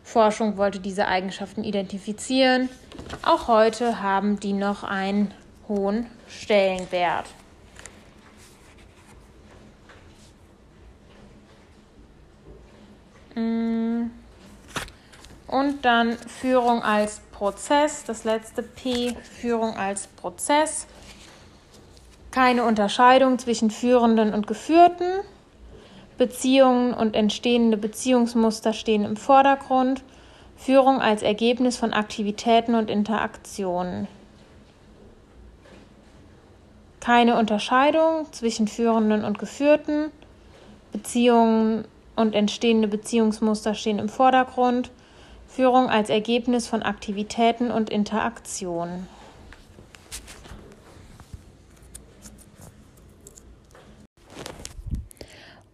Forschung 0.03 0.57
wollte 0.57 0.79
diese 0.79 1.07
Eigenschaften 1.07 1.63
identifizieren. 1.63 2.69
Auch 3.23 3.47
heute 3.47 4.01
haben 4.01 4.39
die 4.39 4.53
noch 4.53 4.83
einen 4.83 5.33
hohen 5.67 6.07
Stellenwert. 6.27 7.25
Mm. 13.35 14.11
Und 15.47 15.85
dann 15.85 16.17
Führung 16.17 16.81
als 16.81 17.21
Prozess, 17.31 18.03
das 18.03 18.23
letzte 18.23 18.63
P, 18.63 19.15
Führung 19.39 19.77
als 19.77 20.07
Prozess. 20.07 20.87
Keine 22.31 22.63
Unterscheidung 22.63 23.37
zwischen 23.37 23.69
Führenden 23.69 24.33
und 24.33 24.47
Geführten. 24.47 25.05
Beziehungen 26.17 26.93
und 26.93 27.15
entstehende 27.15 27.77
Beziehungsmuster 27.77 28.73
stehen 28.73 29.05
im 29.05 29.17
Vordergrund. 29.17 30.03
Führung 30.55 31.01
als 31.01 31.23
Ergebnis 31.23 31.77
von 31.77 31.93
Aktivitäten 31.93 32.75
und 32.75 32.89
Interaktionen. 32.89 34.07
keine 37.03 37.37
Unterscheidung 37.37 38.31
zwischen 38.31 38.69
Führenden 38.69 39.25
und 39.25 39.37
Geführten. 39.37 40.09
Beziehungen 40.93 41.83
und 42.15 42.33
entstehende 42.33 42.87
Beziehungsmuster 42.87 43.73
stehen 43.73 43.99
im 43.99 44.07
Vordergrund. 44.07 44.89
Führung 45.49 45.89
als 45.89 46.09
Ergebnis 46.09 46.65
von 46.65 46.81
Aktivitäten 46.81 47.71
und 47.71 47.89
Interaktionen. 47.89 49.05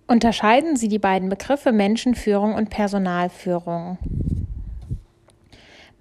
Unterscheiden 0.09 0.75
Sie 0.75 0.87
die 0.87 0.97
beiden 0.97 1.29
Begriffe 1.29 1.71
Menschenführung 1.71 2.55
und 2.55 2.71
Personalführung. 2.71 3.99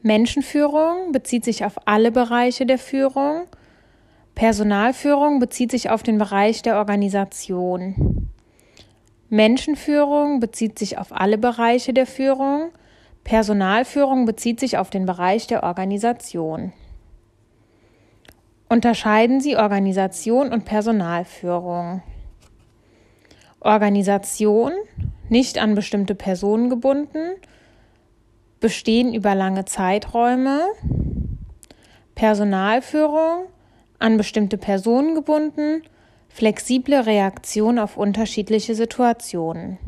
Menschenführung 0.00 1.12
bezieht 1.12 1.44
sich 1.44 1.66
auf 1.66 1.74
alle 1.84 2.10
Bereiche 2.10 2.64
der 2.64 2.78
Führung. 2.78 3.42
Personalführung 4.34 5.40
bezieht 5.40 5.70
sich 5.70 5.90
auf 5.90 6.02
den 6.02 6.16
Bereich 6.16 6.62
der 6.62 6.78
Organisation. 6.78 8.30
Menschenführung 9.28 10.40
bezieht 10.40 10.78
sich 10.78 10.96
auf 10.96 11.08
alle 11.12 11.36
Bereiche 11.36 11.92
der 11.92 12.06
Führung. 12.06 12.70
Personalführung 13.24 14.24
bezieht 14.24 14.58
sich 14.58 14.78
auf 14.78 14.88
den 14.88 15.04
Bereich 15.04 15.48
der 15.48 15.64
Organisation. 15.64 16.72
Unterscheiden 18.70 19.42
Sie 19.42 19.58
Organisation 19.58 20.50
und 20.50 20.64
Personalführung. 20.64 22.00
Organisation, 23.60 24.72
nicht 25.28 25.58
an 25.58 25.74
bestimmte 25.74 26.14
Personen 26.14 26.70
gebunden, 26.70 27.34
bestehen 28.60 29.14
über 29.14 29.34
lange 29.34 29.64
Zeiträume, 29.64 30.60
Personalführung, 32.14 33.46
an 33.98 34.16
bestimmte 34.16 34.58
Personen 34.58 35.14
gebunden, 35.14 35.82
flexible 36.28 37.00
Reaktion 37.06 37.78
auf 37.78 37.96
unterschiedliche 37.96 38.74
Situationen. 38.74 39.78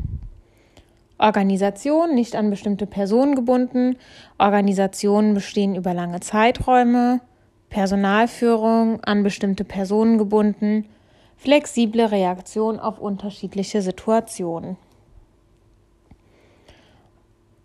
Organisation, 1.17 2.15
nicht 2.15 2.35
an 2.35 2.49
bestimmte 2.49 2.87
Personen 2.87 3.35
gebunden, 3.35 3.95
Organisationen 4.37 5.33
bestehen 5.33 5.75
über 5.75 5.93
lange 5.93 6.19
Zeiträume, 6.19 7.21
Personalführung, 7.69 9.01
an 9.03 9.23
bestimmte 9.23 9.63
Personen 9.63 10.17
gebunden, 10.17 10.85
flexible 11.41 12.05
Reaktion 12.05 12.79
auf 12.79 12.99
unterschiedliche 12.99 13.81
Situationen. 13.81 14.77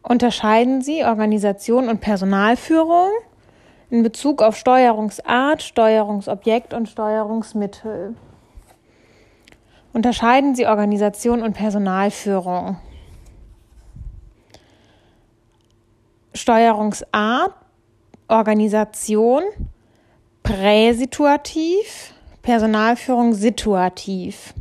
Unterscheiden 0.03 0.81
Sie 0.81 1.05
Organisation 1.05 1.91
und 1.91 2.01
Personalführung 2.01 3.11
in 3.91 4.03
Bezug 4.03 4.41
auf 4.41 4.57
Steuerungsart, 4.57 5.63
Steuerungsobjekt 5.63 6.73
und 6.73 6.89
Steuerungsmittel. 6.89 8.17
Unterscheiden 9.93 10.55
Sie 10.55 10.67
Organisation 10.67 11.43
und 11.43 11.53
Personalführung. 11.53 12.79
Steuerungsart, 16.33 17.53
Organisation, 18.29 19.43
präsituativ, 20.43 22.15
Personalführung 22.47 23.35
situativ. 23.35 24.55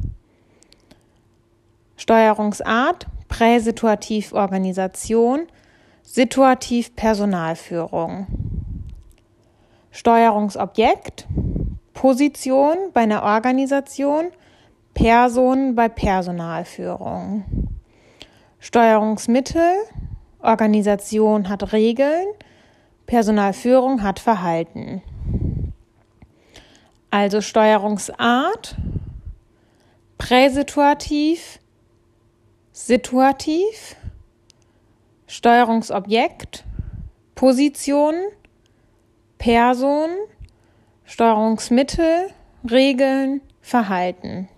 Steuerungsart, 1.97 3.05
präsituativ 3.27 4.33
Organisation, 4.33 5.43
situativ 6.01 6.95
Personalführung. 6.95 8.25
Steuerungsobjekt, 9.91 11.27
Position 11.93 12.75
bei 12.91 13.01
einer 13.01 13.21
Organisation, 13.21 14.31
Person 14.95 15.75
bei 15.75 15.87
Personalführung. 15.87 17.43
Steuerungsmittel, 18.57 19.75
Organisation 20.39 21.49
hat 21.49 21.71
Regeln, 21.71 22.25
Personalführung 23.05 24.01
hat 24.01 24.17
Verhalten. 24.19 25.03
Also 27.17 27.39
Steuerungsart, 27.39 28.75
präsituativ, 30.17 31.59
situativ, 32.73 33.95
Steuerungsobjekt, 35.25 36.65
Position, 37.33 38.15
Person, 39.37 40.09
Steuerungsmittel, 41.05 42.31
Regeln, 42.69 43.39
Verhalten. 43.61 44.49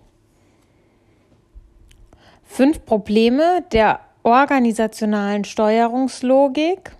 Fünf 2.42 2.84
Probleme 2.84 3.64
der 3.70 4.00
organisationalen 4.24 5.44
Steuerungslogik 5.44 6.90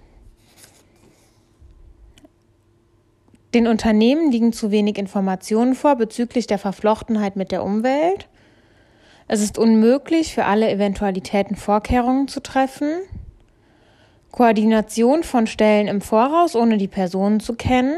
Den 3.54 3.66
Unternehmen 3.66 4.30
liegen 4.30 4.52
zu 4.52 4.70
wenig 4.70 4.98
Informationen 4.98 5.74
vor 5.74 5.96
bezüglich 5.96 6.46
der 6.46 6.58
Verflochtenheit 6.58 7.36
mit 7.36 7.50
der 7.50 7.64
Umwelt. 7.64 8.28
Es 9.26 9.40
ist 9.40 9.58
unmöglich, 9.58 10.34
für 10.34 10.44
alle 10.44 10.70
Eventualitäten 10.70 11.56
Vorkehrungen 11.56 12.28
zu 12.28 12.40
treffen. 12.40 13.00
Koordination 14.32 15.22
von 15.22 15.46
Stellen 15.46 15.88
im 15.88 16.02
Voraus, 16.02 16.54
ohne 16.54 16.76
die 16.76 16.88
Personen 16.88 17.40
zu 17.40 17.54
kennen. 17.54 17.96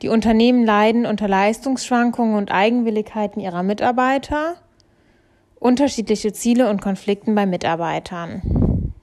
Die 0.00 0.08
Unternehmen 0.08 0.64
leiden 0.64 1.04
unter 1.04 1.28
Leistungsschwankungen 1.28 2.36
und 2.36 2.50
Eigenwilligkeiten 2.50 3.42
ihrer 3.42 3.62
Mitarbeiter. 3.62 4.54
Unterschiedliche 5.58 6.32
Ziele 6.32 6.70
und 6.70 6.80
Konflikten 6.80 7.34
bei 7.34 7.44
Mitarbeitern. 7.44 8.94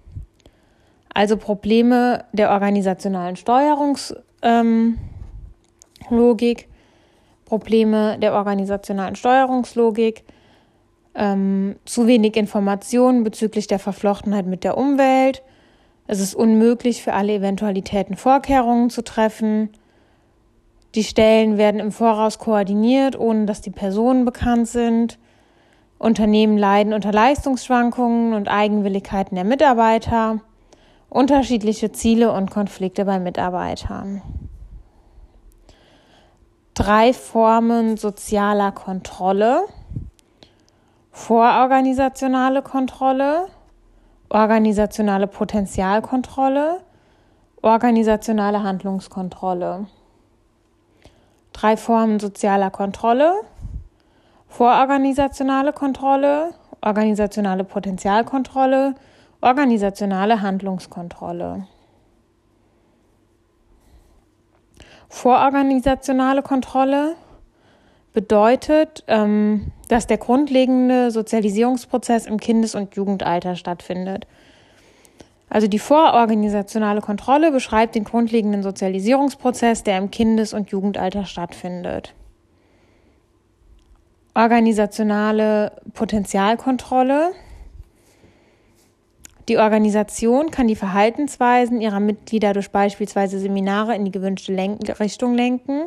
Also 1.13 1.37
Probleme 1.37 2.25
der 2.33 2.49
organisationalen 2.49 3.35
Steuerungs 3.35 4.15
ähm, 4.41 4.97
Logik, 6.09 6.67
Probleme 7.45 8.17
der 8.19 8.33
organisationalen 8.33 9.15
Steuerungslogik, 9.15 10.23
ähm, 11.15 11.75
zu 11.85 12.07
wenig 12.07 12.35
Informationen 12.35 13.23
bezüglich 13.23 13.67
der 13.67 13.79
Verflochtenheit 13.79 14.45
mit 14.45 14.63
der 14.63 14.77
Umwelt. 14.77 15.43
Es 16.05 16.19
ist 16.19 16.35
unmöglich, 16.35 17.03
für 17.03 17.13
alle 17.13 17.33
Eventualitäten 17.33 18.15
Vorkehrungen 18.15 18.89
zu 18.89 19.03
treffen. 19.03 19.69
Die 20.95 21.03
Stellen 21.03 21.57
werden 21.57 21.79
im 21.79 21.91
Voraus 21.91 22.39
koordiniert, 22.39 23.19
ohne 23.19 23.45
dass 23.45 23.61
die 23.61 23.71
Personen 23.71 24.23
bekannt 24.23 24.67
sind. 24.67 25.19
Unternehmen 25.97 26.57
leiden 26.57 26.93
unter 26.93 27.11
Leistungsschwankungen 27.11 28.33
und 28.33 28.47
Eigenwilligkeiten 28.47 29.35
der 29.35 29.43
Mitarbeiter 29.43 30.41
unterschiedliche 31.09 31.91
Ziele 31.91 32.31
und 32.31 32.51
Konflikte 32.51 33.05
bei 33.05 33.19
Mitarbeitern. 33.19 34.21
Drei 36.73 37.13
Formen 37.13 37.97
sozialer 37.97 38.71
Kontrolle. 38.71 39.65
Vororganisationale 41.11 42.61
Kontrolle, 42.61 43.47
organisationale 44.29 45.25
Potenzialkontrolle, 45.25 46.81
organisationale 47.63 48.61
Handlungskontrolle. 48.61 49.87
Drei 51.53 51.75
Formen 51.75 52.19
sozialer 52.19 52.69
Kontrolle. 52.69 53.33
Vororganisationale 54.47 55.73
Kontrolle, 55.73 56.51
organisationale 56.81 57.63
Potenzialkontrolle, 57.63 58.93
Organisationale 59.41 60.41
Handlungskontrolle. 60.41 61.67
Vororganisationale 65.09 66.41
Kontrolle 66.41 67.15
bedeutet, 68.13 69.03
ähm, 69.07 69.71
dass 69.89 70.07
der 70.07 70.17
grundlegende 70.17 71.11
Sozialisierungsprozess 71.11 72.25
im 72.25 72.39
Kindes- 72.39 72.75
und 72.75 72.95
Jugendalter 72.95 73.55
stattfindet. 73.55 74.27
Also 75.49 75.67
die 75.67 75.79
vororganisationale 75.79 77.01
Kontrolle 77.01 77.51
beschreibt 77.51 77.95
den 77.95 78.03
grundlegenden 78.03 78.63
Sozialisierungsprozess, 78.63 79.83
der 79.83 79.97
im 79.97 80.11
Kindes- 80.11 80.53
und 80.53 80.71
Jugendalter 80.71 81.25
stattfindet. 81.25 82.13
Organisationale 84.33 85.71
Potenzialkontrolle 85.93 87.31
die 89.47 89.57
Organisation 89.57 90.51
kann 90.51 90.67
die 90.67 90.75
Verhaltensweisen 90.75 91.79
ihrer 91.79 91.99
Mitglieder 91.99 92.53
durch 92.53 92.69
beispielsweise 92.69 93.39
Seminare 93.39 93.95
in 93.95 94.03
die 94.03 94.11
gewünschte 94.11 94.53
Len 94.53 94.77
Richtung 94.99 95.35
lenken. 95.35 95.83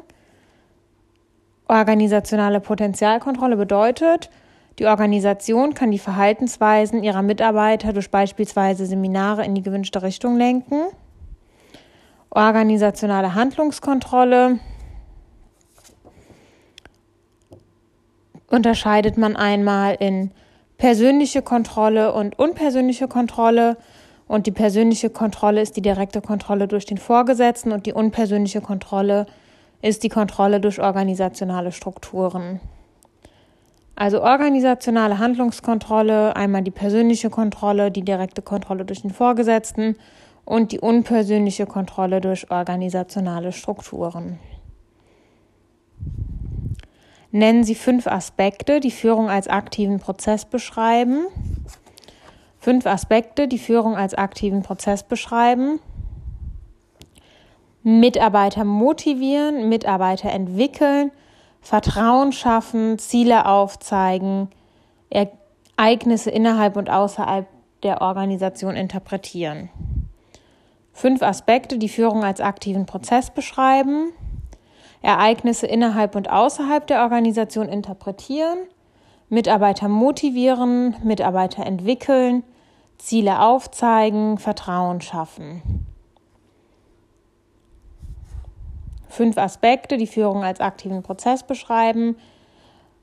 Organisationale 1.69 2.61
Potenzialkontrolle 2.61 3.57
bedeutet, 3.57 4.31
die 4.79 4.87
Organisation 4.87 5.75
kann 5.75 5.91
die 5.91 5.99
Verhaltensweisen 5.99 7.05
ihrer 7.05 7.21
Mitarbeiter 7.21 7.93
durch 7.93 8.11
beispielsweise 8.11 8.87
Seminare 8.87 9.45
in 9.45 9.55
die 9.55 9.63
gewünschte 9.63 10.03
Richtung 10.03 10.37
lenken. 10.37 10.87
Organisationale 12.31 13.35
Handlungskontrolle 13.35 14.59
unterscheidet 18.49 19.19
man 19.19 19.37
einmal 19.37 19.97
in 20.01 20.31
persönliche 20.81 21.43
Kontrolle 21.43 22.15
und 22.15 22.39
unpersönliche 22.39 23.07
Kontrolle. 23.07 23.77
Und 24.27 24.47
die 24.47 24.51
persönliche 24.51 25.11
Kontrolle 25.11 25.61
ist 25.61 25.77
die 25.77 25.83
direkte 25.83 26.23
Kontrolle 26.23 26.69
durch 26.69 26.87
den 26.87 26.97
Vorgesetzten 26.97 27.73
und 27.73 27.85
die 27.85 27.93
unpersönliche 27.93 28.63
Kontrolle 28.63 29.27
ist 29.83 30.03
die 30.05 30.09
Kontrolle 30.09 30.59
durch 30.59 30.81
organisationale 30.81 31.73
Strukturen. 31.73 32.61
Also 33.95 34.23
organisationale 34.23 35.19
Handlungskontrolle, 35.19 36.35
einmal 36.35 36.63
die 36.63 36.71
persönliche 36.71 37.29
Kontrolle, 37.29 37.91
die 37.91 38.03
direkte 38.03 38.41
Kontrolle 38.41 38.87
durch 38.87 39.03
den 39.03 39.11
Vorgesetzten 39.11 39.97
und 40.47 40.73
die 40.73 40.81
unpersönliche 40.81 41.67
Kontrolle 41.67 42.23
durch 42.23 42.51
organisationale 42.51 43.53
Strukturen. 43.53 44.39
Nennen 47.33 47.63
Sie 47.63 47.75
fünf 47.77 48.07
Aspekte, 48.07 48.81
die 48.81 48.91
Führung 48.91 49.31
als 49.31 49.47
aktiven 49.47 50.01
Prozess 50.01 50.45
beschreiben. 50.45 51.27
Fünf 52.59 52.87
Aspekte, 52.87 53.47
die 53.47 53.59
Führung 53.59 53.97
als 53.97 54.15
aktiven 54.15 54.63
Prozess 54.63 55.05
beschreiben. 55.05 55.79
Mitarbeiter 57.83 58.65
motivieren, 58.65 59.69
Mitarbeiter 59.69 60.31
entwickeln, 60.31 61.13
Vertrauen 61.63 62.33
schaffen, 62.33 62.99
Ziele 62.99 63.47
aufzeigen, 63.47 64.49
Ereignisse 65.09 66.31
innerhalb 66.31 66.77
und 66.77 66.91
außerhalb 66.91 67.47
der 67.83 68.03
Organisation 68.03 68.77
interpretieren. 68.77 69.71
Fünf 70.93 71.23
Aspekte, 71.23 71.79
die 71.79 71.89
Führung 71.89 72.25
als 72.25 72.41
aktiven 72.41 72.85
Prozess 72.85 73.31
beschreiben. 73.31 74.13
Ereignisse 75.03 75.67
innerhalb 75.67 76.15
und 76.15 76.31
außerhalb 76.31 76.87
der 76.87 77.03
Organisation 77.03 77.69
interpretieren, 77.69 78.59
Mitarbeiter 79.29 79.89
motivieren, 79.89 80.97
Mitarbeiter 81.03 81.65
entwickeln, 81.65 82.43
Ziele 82.99 83.41
aufzeigen, 83.41 84.39
Vertrauen 84.39 85.01
schaffen. 85.01 85.87
Fünf 89.09 89.39
Aspekte, 89.39 89.97
die 89.97 90.07
Führung 90.07 90.45
als 90.45 90.61
aktiven 90.61 91.03
Prozess 91.03 91.43
beschreiben. 91.43 92.17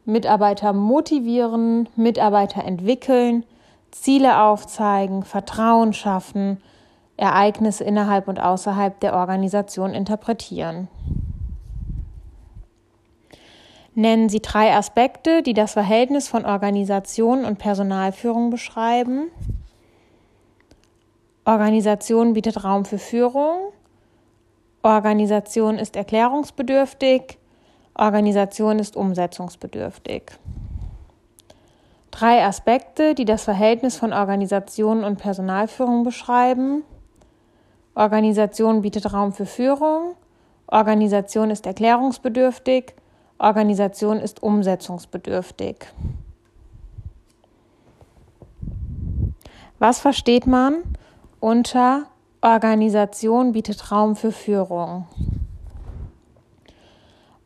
Mitarbeiter 0.06 0.72
motivieren, 0.72 1.90
Mitarbeiter 1.98 2.64
entwickeln, 2.64 3.44
Ziele 3.92 4.42
aufzeigen, 4.42 5.24
Vertrauen 5.24 5.92
schaffen, 5.92 6.62
Ereignisse 7.18 7.84
innerhalb 7.84 8.28
und 8.28 8.40
außerhalb 8.40 9.00
der 9.02 9.16
Organisation 9.16 9.94
interpretieren. 9.94 10.88
Nennen 14.00 14.30
Sie 14.30 14.44
drei 14.44 14.76
Aspekte, 14.76 15.42
die 15.42 15.56
das 15.56 15.74
Verhältnis 15.74 16.28
von 16.28 16.46
Organisation 16.46 17.44
und 17.46 17.58
Personalführung 17.58 18.52
beschreiben. 18.52 19.32
Organisation 21.46 22.34
bietet 22.34 22.64
Raum 22.64 22.86
für 22.86 23.00
Führung. 23.00 23.74
Organisation 24.84 25.80
ist 25.80 25.96
erklärungsbedürftig. 25.96 27.40
Organisation 27.96 28.78
ist 28.78 28.96
umsetzungsbedürftig. 28.96 30.26
Drei 32.12 32.46
Aspekte, 32.46 33.16
die 33.16 33.26
das 33.26 33.46
Verhältnis 33.46 33.98
von 33.98 34.14
Organisation 34.14 35.04
und 35.04 35.18
Personalführung 35.18 36.04
beschreiben. 36.04 36.84
Organisation 37.96 38.84
bietet 38.84 39.12
Raum 39.12 39.34
für 39.34 39.48
Führung. 39.48 40.14
Organisation 40.68 41.50
ist 41.50 41.66
erklärungsbedürftig. 41.66 42.94
Organisation 43.40 44.20
ist 44.20 44.42
umsetzungsbedürftig. 44.42 45.86
Was 49.80 50.00
versteht 50.00 50.48
man 50.48 50.84
unter 51.40 52.08
Organisation 52.42 53.52
bietet 53.52 53.92
Raum 53.92 54.16
für 54.16 54.32
Führung? 54.32 55.08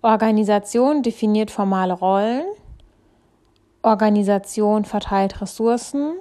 Organisation 0.01 1.03
definiert 1.03 1.51
formale 1.51 1.93
Rollen. 1.93 2.45
Organisation 3.83 4.85
verteilt 4.85 5.41
Ressourcen. 5.41 6.13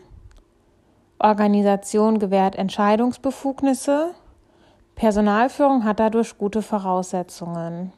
Organisation 1.20 2.18
gewährt 2.18 2.56
Entscheidungsbefugnisse. 2.56 4.14
Personalführung 4.96 5.84
hat 5.84 6.00
dadurch 6.00 6.36
gute 6.36 6.60
Voraussetzungen. 6.60 7.92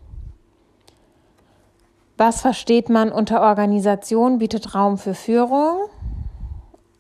Was 2.17 2.43
versteht 2.43 2.89
man 2.89 3.11
unter 3.11 3.41
Organisation 3.41 4.39
bietet 4.39 4.75
Raum 4.75 4.99
für 4.99 5.15
Führung? 5.15 5.89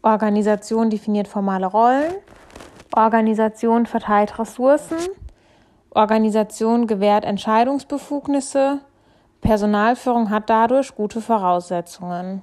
Organisation 0.02 0.90
definiert 0.90 1.28
formale 1.28 1.66
Rollen. 1.66 2.14
Organisation 2.94 3.86
verteilt 3.86 4.38
Ressourcen. 4.38 4.98
Organisation 5.90 6.86
gewährt 6.86 7.24
Entscheidungsbefugnisse. 7.24 8.80
Personalführung 9.42 10.30
hat 10.30 10.48
dadurch 10.48 10.94
gute 10.94 11.20
Voraussetzungen. 11.20 12.42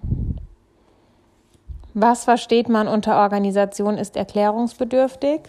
Was 1.93 2.25
versteht 2.25 2.69
man 2.69 2.87
unter 2.87 3.17
Organisation 3.17 3.97
ist 3.97 4.15
erklärungsbedürftig? 4.15 5.41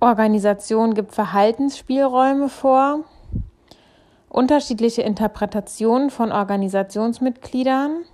Organisation 0.00 0.94
gibt 0.94 1.14
Verhaltensspielräume 1.14 2.50
vor 2.50 3.04
unterschiedliche 4.34 5.02
Interpretationen 5.02 6.10
von 6.10 6.32
Organisationsmitgliedern. 6.32 8.04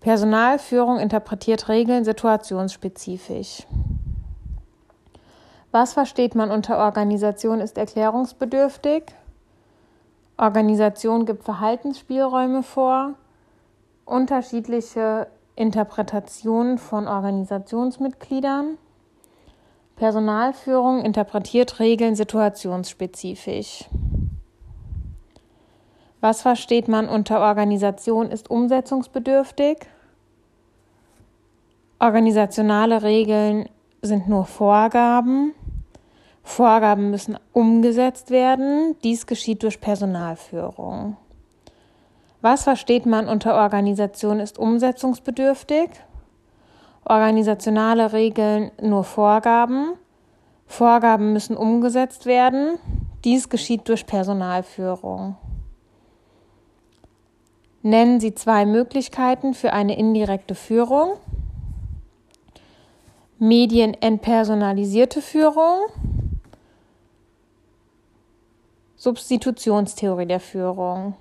Personalführung 0.00 0.98
interpretiert 0.98 1.68
Regeln 1.68 2.04
situationsspezifisch. 2.04 3.68
Was 5.70 5.92
versteht 5.92 6.34
man 6.34 6.50
unter 6.50 6.78
Organisation 6.78 7.60
ist 7.60 7.78
erklärungsbedürftig? 7.78 9.04
Organisation 10.38 11.24
gibt 11.24 11.44
Verhaltensspielräume 11.44 12.64
vor. 12.64 13.14
Unterschiedliche 14.06 15.28
Interpretationen 15.54 16.78
von 16.78 17.06
Organisationsmitgliedern. 17.06 18.76
Personalführung 19.94 21.04
interpretiert 21.04 21.78
Regeln 21.78 22.16
situationsspezifisch. 22.16 23.84
Was 26.20 26.42
versteht 26.42 26.88
man 26.88 27.08
unter 27.08 27.40
Organisation 27.40 28.30
ist 28.30 28.50
umsetzungsbedürftig? 28.50 29.78
Organisationale 31.98 33.02
Regeln 33.02 33.68
sind 34.02 34.28
nur 34.28 34.44
Vorgaben. 34.44 35.54
Vorgaben 36.42 37.10
müssen 37.10 37.38
umgesetzt 37.52 38.30
werden. 38.30 38.96
Dies 39.02 39.26
geschieht 39.26 39.62
durch 39.62 39.80
Personalführung. 39.80 41.16
Was 42.40 42.64
versteht 42.64 43.06
man 43.06 43.28
unter 43.28 43.54
Organisation 43.54 44.40
ist 44.40 44.58
umsetzungsbedürftig? 44.58 45.90
Organisationale 47.04 48.12
Regeln 48.12 48.70
nur 48.80 49.04
Vorgaben. 49.04 49.94
Vorgaben 50.66 51.32
müssen 51.32 51.56
umgesetzt 51.56 52.26
werden. 52.26 52.78
Dies 53.24 53.48
geschieht 53.48 53.88
durch 53.88 54.06
Personalführung. 54.06 55.36
Nennen 57.86 58.18
Sie 58.18 58.34
zwei 58.34 58.66
Möglichkeiten 58.66 59.54
für 59.54 59.72
eine 59.72 59.96
indirekte 59.96 60.56
Führung. 60.56 61.18
Medienentpersonalisierte 63.38 65.22
Führung. 65.22 65.82
Substitutionstheorie 68.96 70.26
der 70.26 70.40
Führung. 70.40 71.14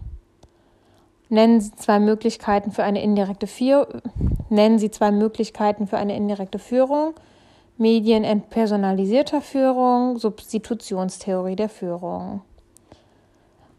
Nennen 1.30 1.62
Sie 1.62 1.72
zwei 1.76 2.00
Möglichkeiten 2.00 2.72
für 2.72 2.84
eine 2.84 3.04
indirekte 3.04 3.46
Führung. 3.46 4.02
Nennen 4.50 4.80
Sie 4.80 4.90
zwei 4.90 5.12
Möglichkeiten 5.12 5.86
für 5.86 5.98
eine 5.98 6.16
indirekte 6.16 6.58
Führung. 6.58 7.14
Medienentpersonalisierter 7.78 9.42
Führung, 9.42 10.18
Substitutionstheorie 10.18 11.58
der 11.58 11.70
Führung. 11.70 12.42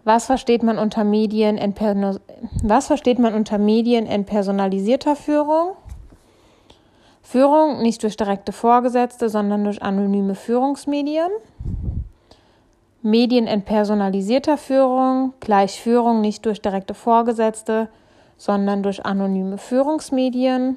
Was 0.07 0.27
versteht 0.27 0.63
man 0.63 0.79
unter 0.79 1.03
Medien 1.03 1.59
was 2.63 2.87
versteht 2.87 3.19
man 3.19 3.35
unter 3.35 3.59
Medien 3.59 4.07
entpersonalisierter 4.07 5.17
Führung? 5.17 5.73
Führung 7.23 7.83
nicht 7.83 8.05
durch 8.05 8.17
direkte 8.17 8.53
Vorgesetzte, 8.53 9.29
sondern 9.29 9.65
durch 9.65 9.83
anonyme 9.83 10.37
Führungsmedien. 10.37 11.29
Medien 13.03 13.49
entpersonalisierter 13.49 14.57
Führung 14.57 15.35
gleich 15.41 15.81
Führung 15.81 16.21
nicht 16.21 16.47
durch 16.47 16.63
direkte 16.63 16.95
Vorgesetzte, 16.95 17.89
sondern 18.37 18.85
durch 18.85 19.05
anonyme 19.05 19.59
Führungsmedien. 19.59 20.77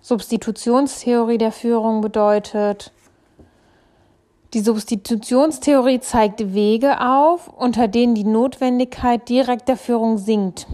Substitutionstheorie 0.00 1.36
der 1.36 1.52
Führung 1.52 2.00
bedeutet, 2.00 2.92
Die 4.54 4.60
Substitutionstheorie 4.60 6.00
zeigt 6.00 6.54
Wege 6.54 7.02
auf, 7.02 7.48
unter 7.48 7.86
denen 7.86 8.14
die 8.14 8.24
Notwendigkeit 8.24 9.28
direkter 9.28 9.76
Führung 9.76 10.16
sinkt. 10.16 10.66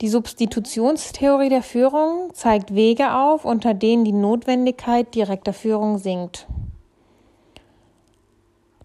Die 0.00 0.08
Substitutionstheorie 0.08 1.48
der 1.48 1.64
Führung 1.64 2.32
zeigt 2.34 2.72
Wege 2.72 3.16
auf, 3.16 3.44
unter 3.44 3.74
denen 3.74 4.04
die 4.04 4.12
Notwendigkeit 4.12 5.12
direkter 5.12 5.52
Führung 5.52 5.98
sinkt. 5.98 6.46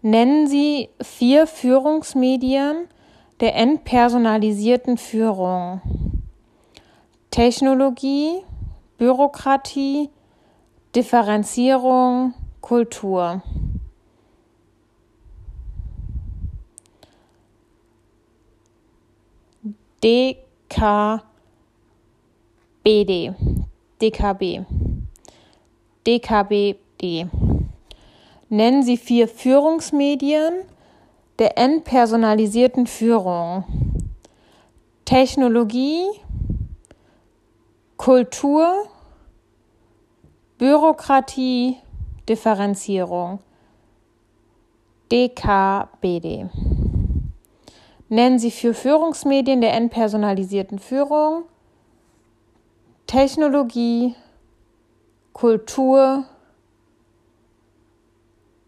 Nennen 0.00 0.48
Sie 0.48 0.88
vier 1.00 1.46
Führungsmedien 1.46 2.88
der 3.38 3.54
entpersonalisierten 3.54 4.98
Führung. 4.98 5.80
Technologie, 7.30 8.42
Bürokratie, 8.98 10.10
Differenzierung, 10.96 12.34
Kultur. 12.62 13.42
DKBD, 20.02 20.42
DKB, 24.00 24.64
DKBD. 26.06 27.26
Nennen 28.48 28.82
Sie 28.82 28.96
vier 28.96 29.28
Führungsmedien 29.28 30.64
der 31.38 31.58
entpersonalisierten 31.58 32.86
Führung. 32.86 33.64
Technologie, 35.04 36.06
Kultur, 37.96 38.86
Bürokratie, 40.58 41.76
Differenzierung. 42.28 43.40
DKBD. 45.10 46.48
Nennen 48.08 48.38
Sie 48.38 48.50
für 48.50 48.74
Führungsmedien 48.74 49.60
der 49.60 49.74
entpersonalisierten 49.74 50.78
Führung 50.78 51.44
Technologie, 53.06 54.14
Kultur, 55.34 56.24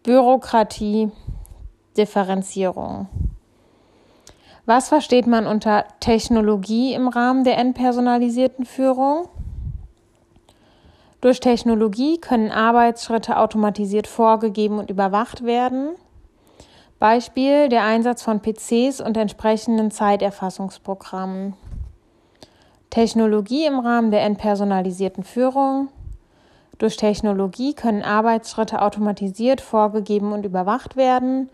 Bürokratie, 0.03 1.11
Differenzierung. 1.97 3.07
Was 4.67 4.89
versteht 4.89 5.25
man 5.25 5.47
unter 5.47 5.85
Technologie 5.99 6.93
im 6.93 7.07
Rahmen 7.07 7.43
der 7.43 7.57
entpersonalisierten 7.57 8.65
Führung? 8.65 9.27
Durch 11.25 11.39
Technologie 11.39 12.19
können 12.19 12.51
Arbeitsschritte 12.51 13.39
automatisiert 13.39 14.05
vorgegeben 14.05 14.77
und 14.77 14.91
überwacht 14.91 15.43
werden. 15.43 15.95
Beispiel 16.99 17.67
der 17.67 17.83
Einsatz 17.83 18.21
von 18.21 18.41
PCs 18.41 19.01
und 19.01 19.17
entsprechenden 19.17 19.89
Zeiterfassungsprogrammen. 19.89 21.55
Technologie 22.91 23.65
im 23.65 23.79
Rahmen 23.79 24.11
der 24.11 24.21
entpersonalisierten 24.21 25.23
Führung. 25.23 25.87
Durch 26.77 26.95
Technologie 26.95 27.73
können 27.73 28.03
Arbeitsschritte 28.03 28.79
automatisiert 28.83 29.61
vorgegeben 29.61 30.31
und 30.31 30.45
überwacht 30.45 30.95
werden. 30.95 31.49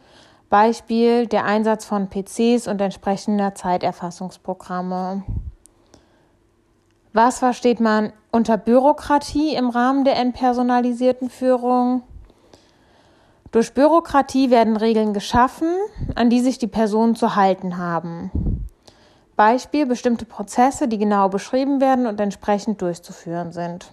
Beispiel 0.49 1.27
der 1.27 1.45
Einsatz 1.45 1.85
von 1.85 2.10
PCs 2.10 2.68
und 2.68 2.81
entsprechender 2.81 3.56
Zeiterfassungsprogramme. 3.56 5.23
Was 7.13 7.39
versteht 7.39 7.81
man 7.81 8.13
unter 8.31 8.57
Bürokratie 8.57 9.53
im 9.55 9.69
Rahmen 9.69 10.05
der 10.05 10.15
entpersonalisierten 10.15 11.29
Führung? 11.29 12.03
Durch 13.51 13.73
Bürokratie 13.73 14.49
werden 14.49 14.77
Regeln 14.77 15.13
geschaffen, 15.13 15.67
an 16.15 16.29
die 16.29 16.39
sich 16.39 16.57
die 16.57 16.67
Personen 16.67 17.15
zu 17.15 17.35
halten 17.35 17.77
haben. 17.77 18.65
Beispiel 19.35 19.85
bestimmte 19.85 20.23
Prozesse, 20.25 20.88
die 20.88 20.97
genau 20.97 21.27
beschrieben 21.27 21.81
werden 21.81 22.07
und 22.07 22.17
entsprechend 22.21 22.81
durchzuführen 22.81 23.51
sind. 23.51 23.91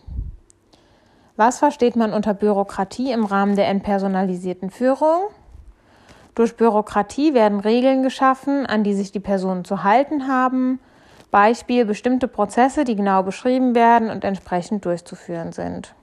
Was 1.34 1.58
versteht 1.58 1.96
man 1.96 2.12
unter 2.12 2.34
Bürokratie 2.34 3.10
im 3.10 3.24
Rahmen 3.24 3.56
der 3.56 3.66
entpersonalisierten 3.66 4.70
Führung? 4.70 5.22
Durch 6.36 6.56
Bürokratie 6.56 7.34
werden 7.34 7.58
Regeln 7.58 8.04
geschaffen, 8.04 8.64
an 8.64 8.84
die 8.84 8.94
sich 8.94 9.10
die 9.10 9.18
Personen 9.18 9.64
zu 9.64 9.82
halten 9.82 10.28
haben, 10.28 10.78
Beispiel 11.30 11.84
bestimmte 11.84 12.28
Prozesse, 12.28 12.84
die 12.84 12.96
genau 12.96 13.22
beschrieben 13.22 13.74
werden 13.74 14.10
und 14.10 14.24
entsprechend 14.24 14.84
durchzuführen 14.84 15.52
sind. 15.52 15.94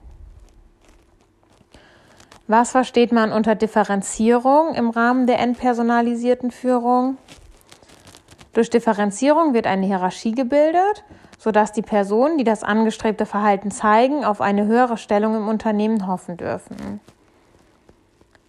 Was 2.48 2.72
versteht 2.72 3.12
man 3.12 3.32
unter 3.32 3.56
Differenzierung 3.56 4.76
im 4.76 4.92
Rahmen 4.92 5.26
der 5.26 5.40
entpersonalisierten 5.40 6.52
Führung? 6.52 7.18
Durch 8.54 8.70
Differenzierung 8.70 9.56
wird 9.56 9.66
eine 9.66 9.88
Hierarchie 9.88 10.34
gebildet, 10.34 11.04
sodass 11.40 11.72
die 11.72 11.82
Personen, 11.82 12.38
die 12.38 12.44
das 12.44 12.64
angestrebte 12.64 13.26
Verhalten 13.26 13.72
zeigen, 13.72 14.24
auf 14.24 14.42
eine 14.42 14.66
höhere 14.68 14.98
Stellung 14.98 15.36
im 15.36 15.48
Unternehmen 15.48 16.06
hoffen 16.06 16.38
dürfen. 16.38 17.00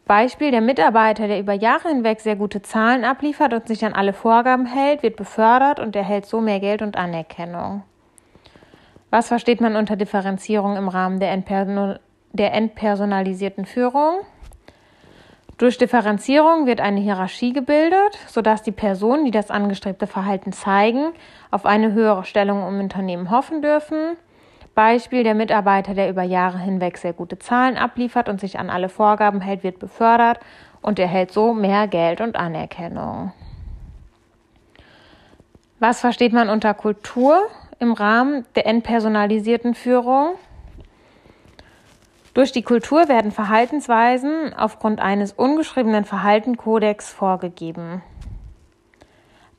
Beispiel, 0.07 0.53
der 0.53 0.61
Mitarbeiter, 0.61 1.27
der 1.27 1.41
über 1.41 1.53
Jahre 1.53 1.89
hinweg 1.89 2.21
sehr 2.21 2.37
gute 2.37 2.63
Zahlen 2.63 3.05
abliefert 3.05 3.53
und 3.53 3.67
sich 3.67 3.85
an 3.85 3.93
alle 3.93 4.13
Vorgaben 4.13 4.65
hält, 4.65 5.03
wird 5.03 5.17
befördert 5.17 5.81
und 5.81 5.97
erhält 5.97 6.27
so 6.27 6.41
mehr 6.41 6.61
Geld 6.61 6.81
und 6.81 6.97
Anerkennung. 6.97 7.83
Was 9.11 9.29
versteht 9.29 9.61
man 9.61 9.75
unter 9.75 9.97
Differenzierung 9.97 10.77
im 10.77 10.89
Rahmen 10.89 11.19
der, 11.19 11.33
Entperson 11.33 11.99
der 12.33 12.55
entpersonalisierten 12.55 13.67
Führung? 13.67 14.21
Durch 15.59 15.77
Differenzierung 15.77 16.67
wird 16.67 16.81
eine 16.81 17.01
Hierarchie 17.01 17.53
gebildet, 17.53 18.17
sodass 18.29 18.63
die 18.63 18.73
Personen, 18.73 19.25
die 19.25 19.31
das 19.33 19.51
angestrebte 19.51 20.07
Verhalten 20.07 20.53
zeigen, 20.53 21.15
auf 21.51 21.67
eine 21.67 21.95
höhere 21.95 22.25
Stellung 22.25 22.69
im 22.69 22.79
Unternehmen 22.79 23.31
hoffen 23.31 23.61
dürfen. 23.61 24.17
Beispiel, 24.77 25.25
der 25.25 25.35
Mitarbeiter, 25.35 25.95
der 25.95 26.11
über 26.11 26.23
Jahre 26.23 26.59
hinweg 26.59 26.99
sehr 26.99 27.15
gute 27.15 27.39
Zahlen 27.39 27.79
abliefert 27.79 28.29
und 28.29 28.41
sich 28.41 28.59
an 28.59 28.69
alle 28.69 28.91
Vorgaben 28.91 29.41
hält, 29.41 29.65
wird 29.65 29.79
befördert 29.79 30.39
und 30.83 30.99
erhält 30.99 31.33
so 31.33 31.55
mehr 31.55 31.89
Geld 31.89 32.21
und 32.21 32.37
Anerkennung. 32.37 33.33
Was 35.81 36.01
versteht 36.01 36.35
man 36.35 36.51
unter 36.51 36.75
Kultur 36.75 37.41
im 37.79 37.93
Rahmen 37.93 38.45
der 38.55 38.67
entpersonalisierten 38.67 39.75
Führung? 39.75 40.35
Durch 42.35 42.53
die 42.53 42.63
Kultur 42.63 43.09
werden 43.09 43.33
Verhaltensweisen 43.33 44.53
aufgrund 44.53 45.01
eines 45.01 45.33
ungeschriebenen 45.33 46.05
Verhaltenkodex 46.05 47.15
vorgegeben. 47.15 48.03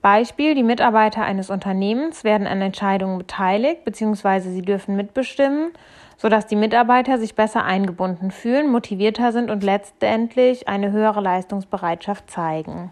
Beispiel, 0.08 0.56
die 0.56 0.64
Mitarbeiter 0.64 1.24
eines 1.24 1.50
Unternehmens 1.50 2.24
werden 2.24 2.48
an 2.48 2.62
Entscheidungen 2.62 3.18
beteiligt 3.18 3.84
bzw. 3.84 4.40
sie 4.40 4.62
dürfen 4.62 4.96
mitbestimmen, 4.96 5.74
sodass 6.16 6.48
die 6.48 6.56
Mitarbeiter 6.56 7.18
sich 7.18 7.36
besser 7.36 7.66
eingebunden 7.66 8.32
fühlen, 8.32 8.72
motivierter 8.72 9.34
sind 9.34 9.52
und 9.52 9.66
letztendlich 9.66 10.70
eine 10.70 10.94
höhere 10.94 11.20
Leistungsbereitschaft 11.20 12.32
zeigen. 12.32 12.90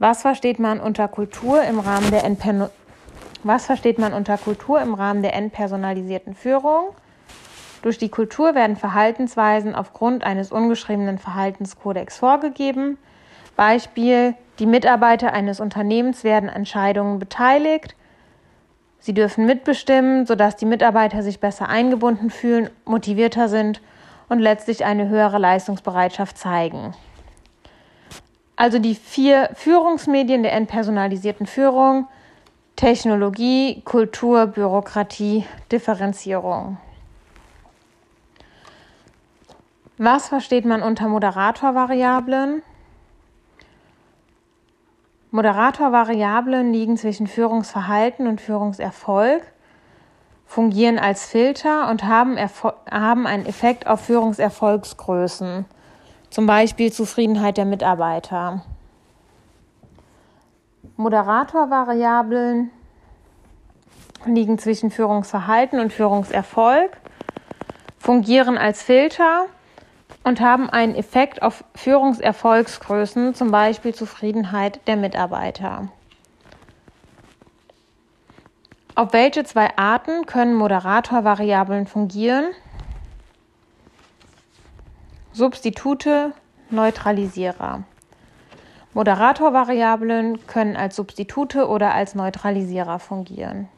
Was 0.00 0.22
versteht 0.22 0.58
man 0.58 0.80
unter 0.80 1.06
Kultur 1.06 1.62
im 1.62 1.78
Rahmen 1.78 2.10
der 2.10 2.24
Entper 2.24 2.72
Was 3.44 3.66
versteht 3.66 4.00
man 4.00 4.12
unter 4.12 4.36
Kultur 4.36 4.80
im 4.80 4.94
Rahmen 4.94 5.22
der 5.22 5.34
entpersonalisierten 5.34 6.34
Führung? 6.34 6.88
Durch 7.82 7.98
die 7.98 8.08
Kultur 8.08 8.56
werden 8.56 8.74
Verhaltensweisen 8.74 9.76
aufgrund 9.76 10.24
eines 10.24 10.50
ungeschriebenen 10.50 11.18
Verhaltenskodex 11.18 12.18
vorgegeben. 12.18 12.98
Beispiel 13.54 14.34
die 14.60 14.66
Mitarbeiter 14.66 15.32
eines 15.32 15.58
Unternehmens 15.58 16.22
werden 16.22 16.50
Entscheidungen 16.50 17.18
beteiligt. 17.18 17.96
Sie 18.98 19.14
dürfen 19.14 19.46
mitbestimmen, 19.46 20.26
sodass 20.26 20.56
die 20.56 20.66
Mitarbeiter 20.66 21.22
sich 21.22 21.40
besser 21.40 21.70
eingebunden 21.70 22.28
fühlen, 22.28 22.68
motivierter 22.84 23.48
sind 23.48 23.80
und 24.28 24.38
letztlich 24.38 24.84
eine 24.84 25.08
höhere 25.08 25.38
Leistungsbereitschaft 25.38 26.36
zeigen. 26.36 26.94
Also 28.56 28.78
die 28.78 28.94
vier 28.94 29.48
Führungsmedien 29.54 30.42
der 30.42 30.52
entpersonalisierten 30.52 31.46
Führung, 31.46 32.06
Technologie, 32.76 33.80
Kultur, 33.86 34.46
Bürokratie, 34.46 35.46
Differenzierung. 35.72 36.76
Was 39.96 40.28
versteht 40.28 40.66
man 40.66 40.82
unter 40.82 41.08
Moderatorvariablen? 41.08 42.62
Moderatorvariablen 45.32 46.72
liegen 46.72 46.96
zwischen 46.96 47.28
Führungsverhalten 47.28 48.26
und 48.26 48.40
Führungserfolg, 48.40 49.42
fungieren 50.44 50.98
als 50.98 51.24
Filter 51.26 51.88
und 51.88 52.02
haben, 52.04 52.36
haben 52.90 53.26
einen 53.28 53.46
Effekt 53.46 53.86
auf 53.86 54.00
Führungserfolgsgrößen, 54.00 55.66
zum 56.30 56.46
Beispiel 56.46 56.92
Zufriedenheit 56.92 57.56
der 57.58 57.64
Mitarbeiter. 57.64 58.64
Moderatorvariablen 60.96 62.72
liegen 64.26 64.58
zwischen 64.58 64.90
Führungsverhalten 64.90 65.78
und 65.78 65.92
Führungserfolg, 65.92 66.96
fungieren 67.98 68.58
als 68.58 68.82
Filter 68.82 69.46
und 70.24 70.40
haben 70.40 70.68
einen 70.68 70.94
Effekt 70.94 71.42
auf 71.42 71.64
Führungserfolgsgrößen, 71.74 73.34
zum 73.34 73.50
Beispiel 73.50 73.94
Zufriedenheit 73.94 74.80
der 74.86 74.96
Mitarbeiter. 74.96 75.88
Auf 78.94 79.12
welche 79.12 79.44
zwei 79.44 79.76
Arten 79.76 80.26
können 80.26 80.54
Moderatorvariablen 80.54 81.86
fungieren? 81.86 82.50
Substitute, 85.32 86.32
Neutralisierer. 86.70 87.84
Moderatorvariablen 88.92 90.46
können 90.46 90.76
als 90.76 90.96
Substitute 90.96 91.68
oder 91.68 91.94
als 91.94 92.14
Neutralisierer 92.14 92.98
fungieren. 92.98 93.68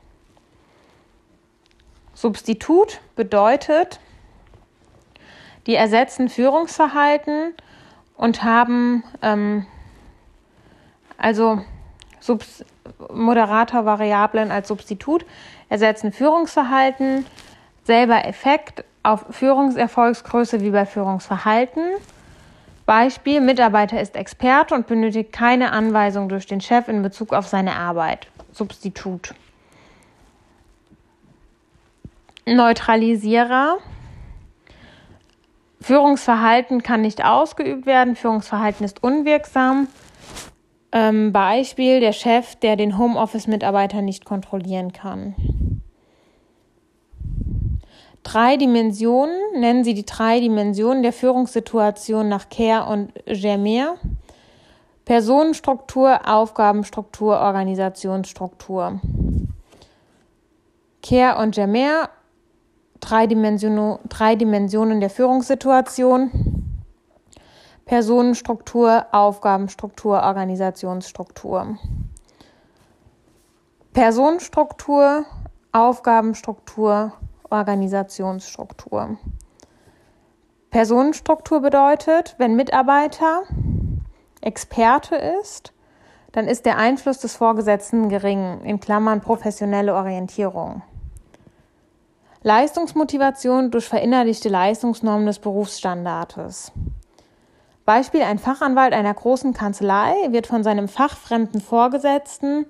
Substitut 2.15 3.01
bedeutet, 3.15 4.01
die 5.67 5.75
ersetzen 5.75 6.29
Führungsverhalten 6.29 7.55
und 8.17 8.43
haben 8.43 9.05
ähm, 9.23 9.67
also 11.17 11.61
Subs 12.21 12.65
Moderatorvariablen 13.13 14.51
als 14.51 14.69
Substitut, 14.69 15.25
ersetzen 15.69 16.13
Führungsverhalten, 16.13 17.27
selber 17.85 18.25
Effekt 18.27 18.85
auf 19.03 19.27
Führungserfolgsgröße 19.31 20.61
wie 20.61 20.71
bei 20.71 20.87
Führungsverhalten. 20.87 21.83
Beispiel, 22.87 23.41
Mitarbeiter 23.41 24.01
ist 24.01 24.17
Experte 24.17 24.75
und 24.75 24.87
benötigt 24.87 25.33
keine 25.33 25.73
Anweisung 25.73 26.29
durch 26.29 26.47
den 26.47 26.61
Chef 26.61 26.89
in 26.89 27.03
Bezug 27.03 27.33
auf 27.33 27.47
seine 27.47 27.75
Arbeit. 27.75 28.29
Substitut. 28.53 29.35
Neutralisierer. 32.45 33.79
Führungsverhalten 35.83 36.83
kann 36.83 37.03
nicht 37.03 37.25
ausgeübt 37.25 37.87
werden, 37.87 38.17
Führungsverhalten 38.17 38.85
ist 38.85 39.03
unwirksam. 39.03 39.89
Ähm, 40.93 41.33
Beispiel 41.33 42.01
der 42.01 42.13
Chef, 42.13 42.55
der 42.57 42.77
den 42.77 42.99
Homeoffice-Mitarbeiter 42.99 44.03
nicht 44.03 44.25
kontrollieren 44.25 44.93
kann. 44.93 45.35
Drei 48.23 48.57
Dimensionen, 48.57 49.35
nennen 49.57 49.83
Sie 49.85 49.95
die 49.95 50.07
drei 50.07 50.39
Dimensionen 50.39 51.03
der 51.03 51.13
Führungssituation 51.13 52.29
nach 52.29 52.49
Care 52.51 52.91
und 52.91 53.13
Germer. 53.27 53.97
Personenstruktur, 55.05 56.29
Aufgabenstruktur, 56.29 57.41
Organisationsstruktur. 57.41 59.01
Care 61.03 61.43
und 61.43 61.57
Germer, 61.57 62.09
drei 63.03 63.27
Dimensionen, 63.27 63.99
drei 64.09 64.37
Dimensionen 64.37 65.01
der 65.01 65.11
Führungssituation. 65.11 66.31
Personenstruktur, 67.85 69.07
Aufgabenstruktur, 69.13 70.23
Organisationsstruktur. 70.23 71.77
Personenstruktur, 73.93 75.27
Aufgabenstruktur, 75.73 77.13
Organisationsstruktur. 77.51 79.19
Personenstruktur 80.71 81.61
bedeutet, 81.61 82.35
wenn 82.39 82.57
Mitarbeiter 82.57 83.43
Experte 84.41 85.17
ist, 85.17 85.75
dann 86.33 86.49
ist 86.49 86.65
der 86.65 86.79
Einfluss 86.79 87.19
des 87.19 87.37
Vorgesetzten 87.37 88.09
gering, 88.09 88.63
in 88.65 88.81
Klammern 88.81 89.21
professionelle 89.21 89.95
Orientierung. 89.95 90.83
Leistungsmotivation 92.45 93.71
durch 93.71 93.89
verinnerlichte 93.89 94.49
Leistungsnormen 94.49 95.27
des 95.27 95.39
Berufsstandards. 95.39 96.73
Beispiel: 97.85 98.23
Ein 98.23 98.41
Fachanwalt 98.41 98.93
einer 98.93 99.15
großen 99.15 99.55
Kanzlei 99.55 100.15
wird 100.31 100.49
von 100.49 100.65
seinem 100.65 100.89
fachfremden 100.89 101.61
Vorgesetzten 101.61 102.67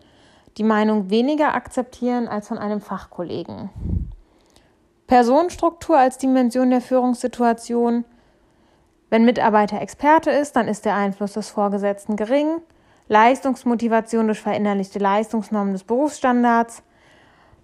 die 0.58 0.62
Meinung 0.62 1.08
weniger 1.08 1.54
akzeptieren 1.54 2.28
als 2.28 2.48
von 2.48 2.58
einem 2.58 2.82
Fachkollegen. 2.82 3.70
Personenstruktur 5.06 5.96
als 5.96 6.18
Dimension 6.18 6.68
der 6.68 6.82
Führungssituation. 6.82 8.04
Wenn 9.08 9.24
Mitarbeiter 9.24 9.80
Experte 9.80 10.30
ist, 10.30 10.54
dann 10.54 10.68
ist 10.68 10.84
der 10.84 10.96
Einfluss 10.96 11.32
des 11.32 11.48
Vorgesetzten 11.48 12.16
gering. 12.16 12.60
Leistungsmotivation 13.08 14.26
durch 14.26 14.40
verinnerlichte 14.40 14.98
Leistungsnormen 14.98 15.72
des 15.72 15.84
Berufsstandards. 15.84 16.82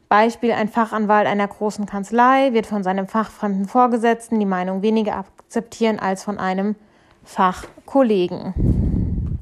Beispiel: 0.09 0.53
Ein 0.53 0.69
Fachanwalt 0.69 1.27
einer 1.27 1.47
großen 1.47 1.87
Kanzlei 1.87 2.53
wird 2.53 2.67
von 2.67 2.83
seinem 2.83 3.07
fachfremden 3.07 3.67
Vorgesetzten 3.67 4.41
die 4.41 4.47
Meinung 4.47 4.83
weniger 4.83 5.17
akzeptieren 5.17 5.99
als 5.99 6.25
von 6.25 6.39
einem 6.39 6.77
Fachkollegen. 7.25 9.39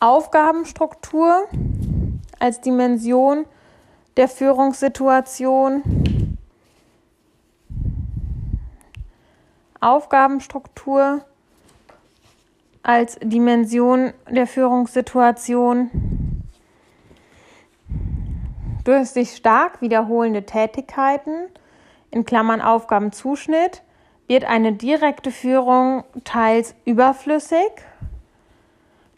Aufgabenstruktur 0.00 1.44
als 2.38 2.60
Dimension 2.60 3.46
der 4.16 4.28
Führungssituation. 4.28 5.82
Aufgabenstruktur 9.80 11.24
als 12.82 13.18
Dimension 13.22 14.12
der 14.30 14.46
Führungssituation. 14.46 16.17
Durch 18.88 19.10
sich 19.10 19.36
stark 19.36 19.82
wiederholende 19.82 20.46
Tätigkeiten, 20.46 21.50
in 22.10 22.24
Klammern 22.24 22.62
Aufgabenzuschnitt, 22.62 23.82
wird 24.28 24.46
eine 24.46 24.72
direkte 24.72 25.30
Führung 25.30 26.04
teils 26.24 26.74
überflüssig. 26.86 27.70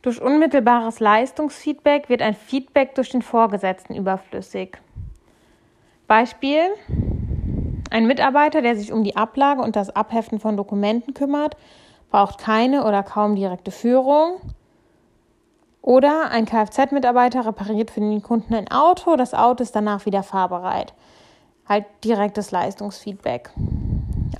Durch 0.02 0.20
unmittelbares 0.20 0.98
Leistungsfeedback 0.98 2.09
wird 2.09 2.20
ein 2.20 2.34
Feedback 2.34 2.97
durch 2.97 3.10
den 3.10 3.22
Vorgesetzten 3.22 3.94
überflüssig. 3.94 4.76
Beispiel. 6.09 6.62
Ein 7.92 8.09
Mitarbeiter, 8.09 8.62
der 8.62 8.74
sich 8.74 8.92
um 8.92 9.05
die 9.05 9.14
Ablage 9.14 9.62
und 9.62 9.76
das 9.76 9.94
Abheften 9.94 10.40
von 10.40 10.56
Dokumenten 10.56 11.14
kümmert, 11.14 11.56
braucht 12.10 12.38
keine 12.38 12.84
oder 12.84 13.05
kaum 13.05 13.36
direkte 13.36 13.70
Führung. 13.70 14.40
Oder 15.82 16.31
ein 16.31 16.44
Kfz-Mitarbeiter 16.44 17.47
repariert 17.47 17.90
für 17.90 18.01
den 18.01 18.23
Kunden 18.23 18.55
ein 18.55 18.70
Auto, 18.70 19.16
das 19.16 19.32
Auto 19.32 19.62
ist 19.62 19.74
danach 19.74 20.05
wieder 20.07 20.23
fahrbereit. 20.23 20.93
Halt 21.66 21.86
direktes 22.05 22.51
Leistungsfeedback. 22.51 23.51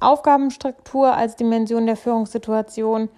Aufgabenstruktur 0.01 1.15
als 1.15 1.37
Dimension 1.37 1.87
der 1.87 1.97
Führungssituation. 1.97 3.09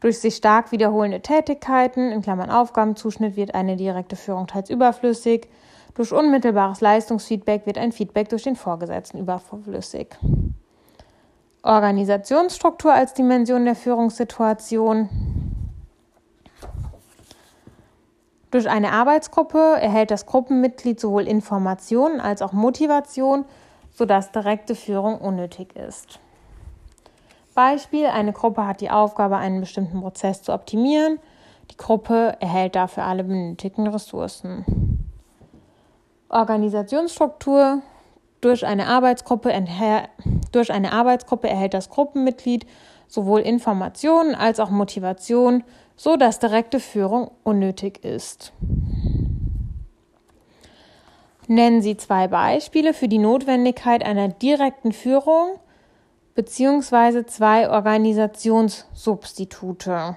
Durch 0.00 0.20
sich 0.20 0.36
stark 0.36 0.72
wiederholende 0.72 1.20
Tätigkeiten, 1.20 2.12
in 2.12 2.22
Klammern 2.22 2.50
Aufgabenzuschnitt, 2.50 3.36
wird 3.36 3.54
eine 3.54 3.76
direkte 3.76 4.16
Führung 4.16 4.46
teils 4.46 4.70
überflüssig. 4.70 5.48
Durch 5.94 6.12
unmittelbares 6.12 6.80
Leistungsfeedback 6.80 7.66
wird 7.66 7.78
ein 7.78 7.92
Feedback 7.92 8.28
durch 8.28 8.44
den 8.44 8.56
Vorgesetzten 8.56 9.18
überflüssig. 9.18 10.16
Organisationsstruktur 11.62 12.92
als 12.92 13.14
Dimension 13.14 13.64
der 13.64 13.74
Führungssituation. 13.74 15.08
Durch 18.50 18.68
eine 18.68 18.92
Arbeitsgruppe 18.92 19.76
erhält 19.80 20.10
das 20.10 20.26
Gruppenmitglied 20.26 20.98
sowohl 20.98 21.28
Informationen 21.28 22.20
als 22.20 22.42
auch 22.42 22.52
Motivation 22.52 23.44
sodass 23.98 24.30
direkte 24.30 24.76
Führung 24.76 25.18
unnötig 25.18 25.74
ist. 25.74 26.20
Beispiel, 27.54 28.06
eine 28.06 28.32
Gruppe 28.32 28.64
hat 28.64 28.80
die 28.80 28.90
Aufgabe, 28.90 29.36
einen 29.36 29.60
bestimmten 29.60 30.00
Prozess 30.00 30.42
zu 30.42 30.52
optimieren. 30.52 31.18
Die 31.72 31.76
Gruppe 31.76 32.36
erhält 32.38 32.76
dafür 32.76 33.04
alle 33.04 33.24
benötigten 33.24 33.88
Ressourcen. 33.88 34.64
Organisationsstruktur. 36.28 37.82
Durch 38.40 38.64
eine, 38.64 38.86
Arbeitsgruppe 38.86 39.52
durch 40.52 40.72
eine 40.72 40.92
Arbeitsgruppe 40.92 41.48
erhält 41.48 41.74
das 41.74 41.90
Gruppenmitglied 41.90 42.66
sowohl 43.08 43.40
Informationen 43.40 44.36
als 44.36 44.60
auch 44.60 44.70
Motivation, 44.70 45.64
so 45.98 46.16
dass 46.16 46.38
direkte 46.38 46.80
Führung 46.80 47.30
unnötig 47.42 48.02
ist. 48.04 48.52
Nennen 51.48 51.82
Sie 51.82 51.98
zwei 51.98 52.28
Beispiele 52.28 52.94
für 52.94 53.08
die 53.08 53.18
Notwendigkeit 53.18 54.02
einer 54.04 54.28
direkten 54.28 54.92
Führung 54.92 55.58
beziehungsweise 56.34 57.26
zwei 57.26 57.68
Organisationssubstitute. 57.68 60.16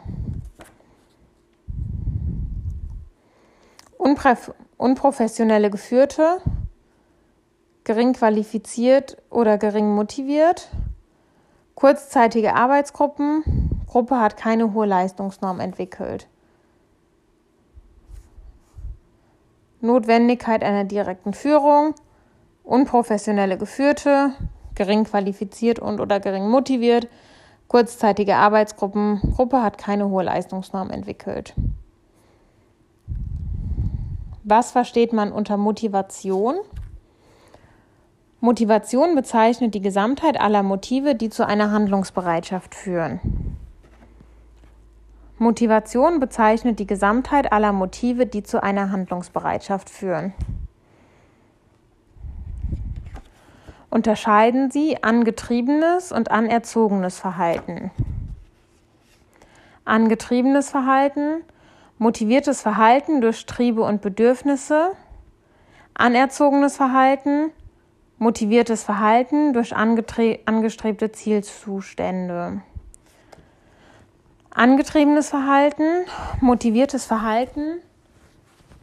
unprofessionelle 4.78 5.70
Geführte, 5.70 6.38
gering 7.84 8.14
qualifiziert 8.14 9.18
oder 9.30 9.58
gering 9.58 9.94
motiviert, 9.96 10.70
kurzzeitige 11.76 12.56
Arbeitsgruppen, 12.56 13.81
Gruppe 13.92 14.22
hat 14.22 14.38
keine 14.38 14.74
hohe 14.74 14.86
Leistungsnorm 14.86 15.60
entwickelt. 15.60 16.30
Notwendigkeit 19.82 20.64
einer 20.64 20.86
direkten 20.86 21.34
Führung, 21.34 21.94
unprofessionelle 22.64 23.58
Geführte, 23.58 24.32
gering 24.76 25.04
qualifiziert 25.04 25.80
und 25.80 26.00
oder 26.00 26.22
gering 26.22 26.48
motiviert, 26.48 27.10
kurzzeitige 27.68 28.38
Arbeitsgruppe 28.38 29.62
hat 29.62 29.78
keine 29.78 30.08
hohe 30.08 30.24
Leistungsnorm 30.24 30.90
entwickelt. 30.90 31.54
Was 34.46 34.72
versteht 34.72 35.12
man 35.12 35.34
unter 35.34 35.58
Motivation? 35.58 36.56
Motivation 38.40 39.16
bezeichnet 39.16 39.76
die 39.76 39.82
Gesamtheit 39.82 40.40
aller 40.40 40.64
Motive, 40.64 41.14
die 41.14 41.30
zu 41.30 41.46
einer 41.46 41.72
Handlungsbereitschaft 41.72 42.74
führen. 42.74 43.20
Motivation 45.42 46.20
bezeichnet 46.20 46.78
die 46.78 46.86
Gesamtheit 46.86 47.52
aller 47.52 47.74
Motive, 47.74 48.28
die 48.28 48.44
zu 48.44 48.62
einer 48.62 48.92
Handlungsbereitschaft 48.92 49.90
führen. 49.90 50.36
Unterscheiden 53.90 54.70
Sie 54.70 55.02
angetriebenes 55.02 56.12
und 56.12 56.30
anerzogenes 56.30 57.18
Verhalten. 57.20 57.90
Angetriebenes 59.84 60.70
Verhalten, 60.70 61.44
motiviertes 61.98 62.62
Verhalten 62.62 63.20
durch 63.20 63.48
Triebe 63.48 63.82
und 63.82 64.02
Bedürfnisse, 64.02 64.92
anerzogenes 65.96 66.78
Verhalten, 66.78 67.50
motiviertes 68.20 68.84
Verhalten 68.84 69.54
durch 69.54 69.76
angestrebte 69.76 71.12
Zielzustände. 71.12 72.62
Angetriebenes 74.54 75.30
Verhalten, 75.30 76.06
motiviertes 76.42 77.06
Verhalten 77.06 77.80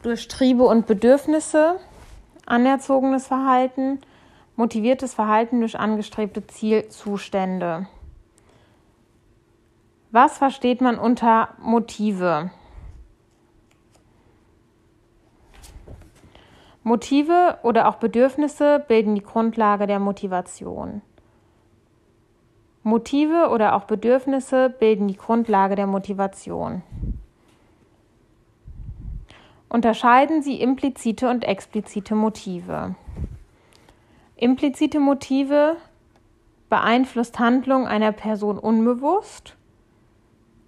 durch 0.01 0.27
Triebe 0.27 0.63
und 0.63 0.87
Bedürfnisse, 0.87 1.79
anerzogenes 2.47 3.27
Verhalten, 3.27 3.99
motiviertes 4.55 5.13
Verhalten 5.13 5.59
durch 5.59 5.77
angestrebte 5.77 6.45
Zielzustände. 6.47 7.87
Was 10.11 10.39
versteht 10.39 10.81
man 10.81 10.97
unter 10.97 11.49
Motive? 11.59 12.49
Motive 16.81 17.59
oder 17.61 17.87
auch 17.87 17.97
Bedürfnisse 17.97 18.83
bilden 18.87 19.13
die 19.13 19.21
Grundlage 19.21 19.85
der 19.85 19.99
Motivation. 19.99 21.03
Motive 22.89 23.49
oder 23.49 23.75
auch 23.75 23.83
Bedürfnisse 23.83 24.69
bilden 24.69 25.07
die 25.07 25.15
Grundlage 25.15 25.75
der 25.75 25.87
Motivation. 25.87 26.81
Unterscheiden 29.69 30.41
Sie 30.41 30.59
implizite 30.59 31.29
und 31.29 31.43
explizite 31.43 32.15
Motive. 32.15 32.95
Implizite 34.35 34.99
Motive 34.99 35.77
beeinflusst 36.69 37.37
Handlung 37.37 37.87
einer 37.87 38.11
Person 38.11 38.57
unbewusst. 38.57 39.55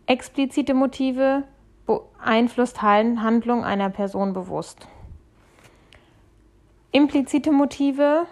Explizite 0.05 0.75
Motive 0.75 1.43
beeinflusst 1.87 2.81
Handlung 2.83 3.63
einer 3.63 3.89
Person 3.89 4.33
bewusst. 4.33 4.87
Implizite 6.91 7.51
Motive 7.51 8.27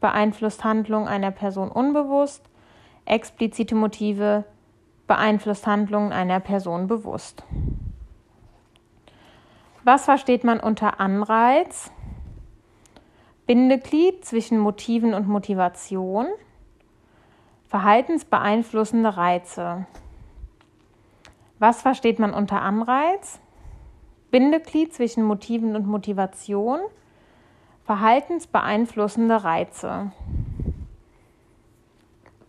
beeinflusst 0.00 0.64
Handlung 0.64 1.06
einer 1.06 1.30
Person 1.30 1.70
unbewusst 1.70 2.48
explizite 3.06 3.74
Motive 3.74 4.44
beeinflusst 5.06 5.66
Handlungen 5.66 6.12
einer 6.12 6.40
Person 6.40 6.86
bewusst. 6.86 7.44
Was 9.84 10.06
versteht 10.06 10.44
man 10.44 10.60
unter 10.60 10.98
Anreiz? 11.00 11.90
Bindeglied 13.46 14.24
zwischen 14.24 14.58
Motiven 14.58 15.12
und 15.12 15.28
Motivation. 15.28 16.26
Verhaltensbeeinflussende 17.68 19.16
Reize. 19.16 19.86
Was 21.58 21.82
versteht 21.82 22.18
man 22.18 22.32
unter 22.32 22.62
Anreiz? 22.62 23.40
Bindeglied 24.30 24.94
zwischen 24.94 25.24
Motiven 25.24 25.76
und 25.76 25.86
Motivation. 25.86 26.80
Verhaltensbeeinflussende 27.84 29.44
Reize 29.44 30.12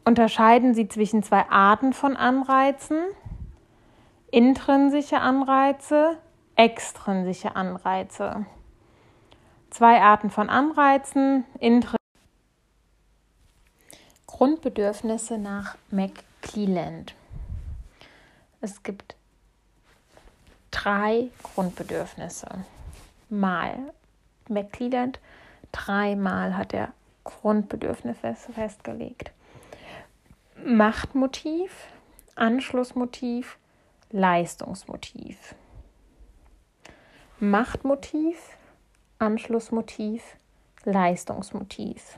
unterscheiden 0.05 0.73
sie 0.75 0.87
zwischen 0.87 1.23
zwei 1.23 1.49
Arten 1.49 1.91
von 1.91 2.15
Anreizen, 2.15 2.97
intrinsische 4.31 5.19
Anreize, 5.19 6.17
extrinsische 6.55 7.55
Anreize. 7.55 8.45
Zwei 9.71 10.01
Arten 10.01 10.29
von 10.29 10.49
Anreizen, 10.49 11.43
Grundbedürfnisse 14.27 15.37
nach 15.37 15.75
McClelland. 15.91 17.15
Es 18.61 18.83
gibt 18.83 19.15
drei 20.71 21.29
Grundbedürfnisse. 21.41 22.47
Mal 23.29 23.93
McClelland, 24.47 25.19
dreimal 25.71 26.55
hat 26.57 26.73
er 26.73 26.93
Grundbedürfnisse 27.23 28.31
festgelegt. 28.53 29.31
Machtmotiv, 30.67 31.69
Anschlussmotiv, 32.33 33.59
Leistungsmotiv. 34.09 35.53
Machtmotiv, 37.39 38.57
Anschlussmotiv, 39.19 40.23
Leistungsmotiv. 40.83 42.17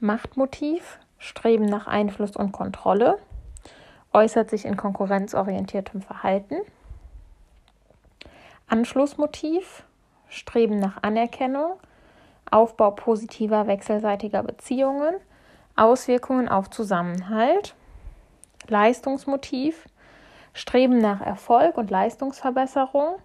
Machtmotiv, 0.00 1.00
Streben 1.18 1.66
nach 1.66 1.86
Einfluss 1.86 2.34
und 2.34 2.52
Kontrolle, 2.52 3.18
äußert 4.14 4.48
sich 4.48 4.64
in 4.64 4.78
konkurrenzorientiertem 4.78 6.00
Verhalten. 6.00 6.62
Anschlussmotiv, 8.68 9.84
Streben 10.30 10.78
nach 10.78 11.02
Anerkennung, 11.02 11.74
Aufbau 12.50 12.92
positiver 12.92 13.66
wechselseitiger 13.66 14.42
Beziehungen 14.42 15.16
Auswirkungen 15.76 16.48
auf 16.48 16.70
Zusammenhalt, 16.70 17.74
Leistungsmotiv, 18.68 19.88
Streben 20.52 20.98
nach 20.98 21.20
Erfolg 21.20 21.78
und 21.78 21.90
Leistungsverbesserung, 21.90 23.16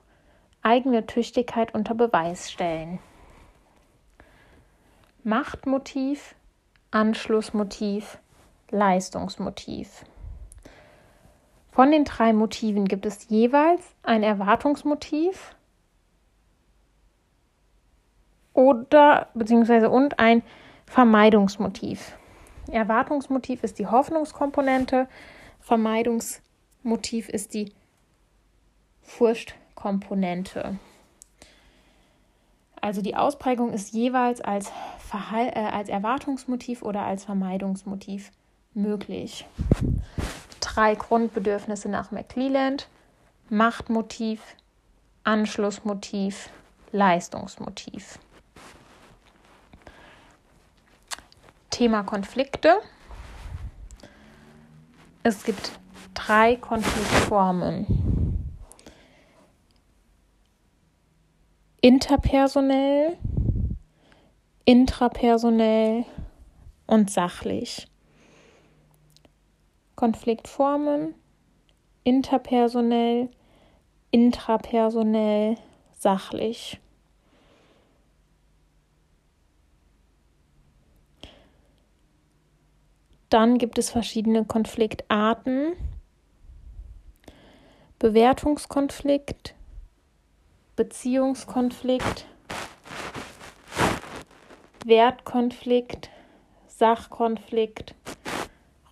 eigene 0.62 1.06
Tüchtigkeit 1.06 1.74
unter 1.74 1.94
Beweis 1.94 2.52
stellen. 2.52 3.00
Machtmotiv, 5.24 6.36
Anschlussmotiv, 6.92 8.18
Leistungsmotiv. 8.70 10.06
Von 11.72 11.92
den 11.92 12.06
drei 12.06 12.34
Motiven 12.34 12.86
gibt 12.86 13.06
es 13.06 13.28
jeweils 13.30 13.82
ein 14.04 14.24
Erwartungsmotiv 14.24 15.56
oder 18.54 19.28
beziehungsweise 19.36 19.90
und 19.90 20.18
ein 20.18 20.42
Vermeidungsmotiv. 20.86 22.18
Erwartungsmotiv 22.74 23.64
ist 23.64 23.80
die 23.80 23.88
Hoffnungskomponente, 23.88 25.08
Vermeidungsmotiv 25.60 27.30
ist 27.30 27.54
die 27.54 27.72
Furchtkomponente. 29.02 30.78
Also 32.82 33.02
die 33.02 33.16
Ausprägung 33.16 33.74
ist 33.74 33.94
jeweils 33.94 34.42
als, 34.42 34.72
Verhal 35.00 35.48
äh, 35.48 35.60
als 35.60 35.90
Erwartungsmotiv 35.90 36.84
oder 36.84 37.02
als 37.02 37.26
Vermeidungsmotiv 37.26 38.32
möglich. 38.74 39.46
Drei 40.60 40.96
Grundbedürfnisse 40.96 41.90
nach 41.90 42.12
McClelland: 42.12 42.88
Machtmotiv, 43.50 44.42
Anschlussmotiv, 45.24 46.50
Leistungsmotiv. 46.92 48.20
Thema 51.78 52.02
Konflikte. 52.02 52.80
Es 55.22 55.44
gibt 55.44 55.74
drei 56.16 56.56
Konfliktformen. 56.56 58.50
Interpersonell, 61.80 63.16
intrapersonell 64.66 66.06
und 66.88 67.12
sachlich. 67.12 67.88
Konfliktformen, 69.96 71.14
interpersonell, 72.04 73.30
intrapersonell, 74.10 75.58
sachlich. 75.94 76.80
Dann 83.30 83.58
gibt 83.58 83.78
es 83.78 83.90
verschiedene 83.90 84.46
Konfliktarten. 84.46 85.74
Bewertungskonflikt, 88.00 89.56
Beziehungskonflikt, 90.76 92.26
Wertkonflikt, 94.86 96.12
Sachkonflikt, 96.68 97.96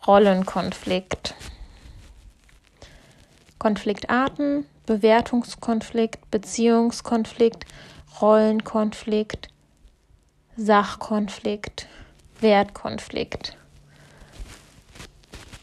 Rollenkonflikt. 0.08 1.36
Konfliktarten, 3.60 4.66
Bewertungskonflikt, 4.86 6.30
Beziehungskonflikt, 6.32 7.66
Rollenkonflikt, 8.22 9.50
Sachkonflikt, 10.58 11.88
Wertkonflikt. 12.42 13.56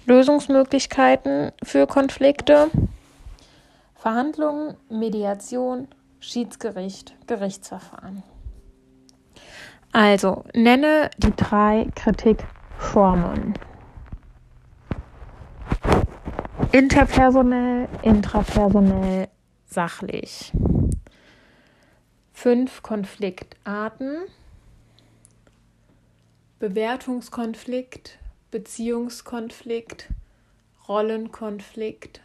Lösungsmöglichkeiten 0.06 1.52
für 1.62 1.86
Konflikte, 1.86 2.70
Verhandlungen, 3.94 4.76
Mediation, 4.88 5.88
Schiedsgericht, 6.18 7.14
Gerichtsverfahren. 7.26 8.22
Also 9.92 10.44
nenne 10.54 11.10
die 11.18 11.34
drei 11.36 11.86
Kritikformen. 11.94 13.54
Interpersonell, 16.72 17.88
intrapersonell, 18.02 19.28
sachlich. 19.66 20.52
Fünf 22.32 22.82
Konfliktarten. 22.82 24.22
Bewertungskonflikt, 26.58 28.18
Beziehungskonflikt, 28.52 30.08
Rollenkonflikt, 30.86 32.20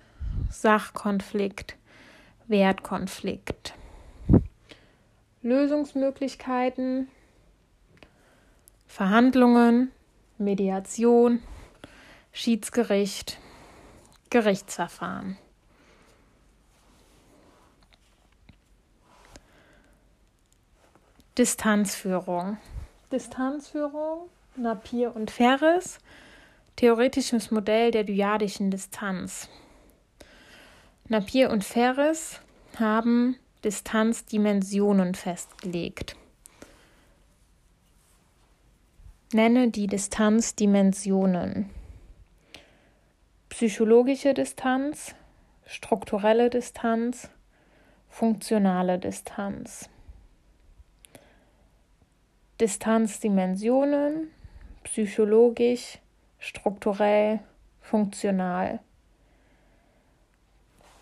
Sachkonflikt, 0.51 1.77
Wertkonflikt. 2.47 3.73
Lösungsmöglichkeiten, 5.41 7.07
Verhandlungen, 8.87 9.93
Mediation, 10.37 11.41
Schiedsgericht, 12.33 13.39
Gerichtsverfahren. 14.29 15.37
Distanzführung. 21.37 22.57
Distanzführung, 23.13 24.29
Napier 24.57 25.15
und 25.15 25.29
Ferris, 25.29 25.99
theoretisches 26.75 27.51
Modell 27.51 27.91
der 27.91 28.03
dyadischen 28.03 28.71
Distanz. 28.71 29.49
Napier 31.07 31.51
und 31.51 31.63
Ferris 31.63 32.41
haben 32.79 33.37
Distanzdimensionen 33.63 35.13
festgelegt. 35.13 36.15
Nenne 39.31 39.69
die 39.69 39.87
Distanzdimensionen. 39.87 41.69
Psychologische 43.49 44.33
Distanz, 44.33 45.13
strukturelle 45.65 46.49
Distanz, 46.49 47.29
funktionale 48.09 48.97
Distanz. 48.97 49.89
Distanzdimensionen, 52.59 54.29
psychologisch, 54.87 55.99
strukturell, 56.39 57.39
funktional. 57.81 58.79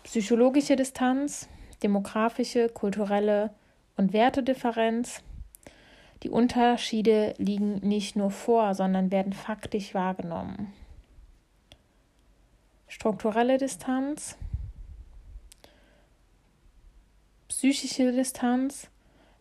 Psychologische 0.02 0.76
Distanz, 0.76 1.48
demografische, 1.82 2.68
kulturelle 2.68 3.50
und 3.96 4.12
Wertedifferenz. 4.12 5.22
Die 6.22 6.30
Unterschiede 6.30 7.34
liegen 7.38 7.76
nicht 7.78 8.16
nur 8.16 8.30
vor, 8.30 8.74
sondern 8.74 9.12
werden 9.12 9.32
faktisch 9.32 9.94
wahrgenommen. 9.94 10.72
Strukturelle 12.88 13.58
Distanz, 13.58 14.36
psychische 17.48 18.12
Distanz, 18.12 18.88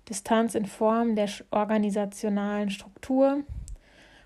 Distanz 0.07 0.53
in 0.55 0.65
Form 0.65 1.15
der 1.15 1.29
organisationalen 1.51 2.69
Struktur, 2.69 3.43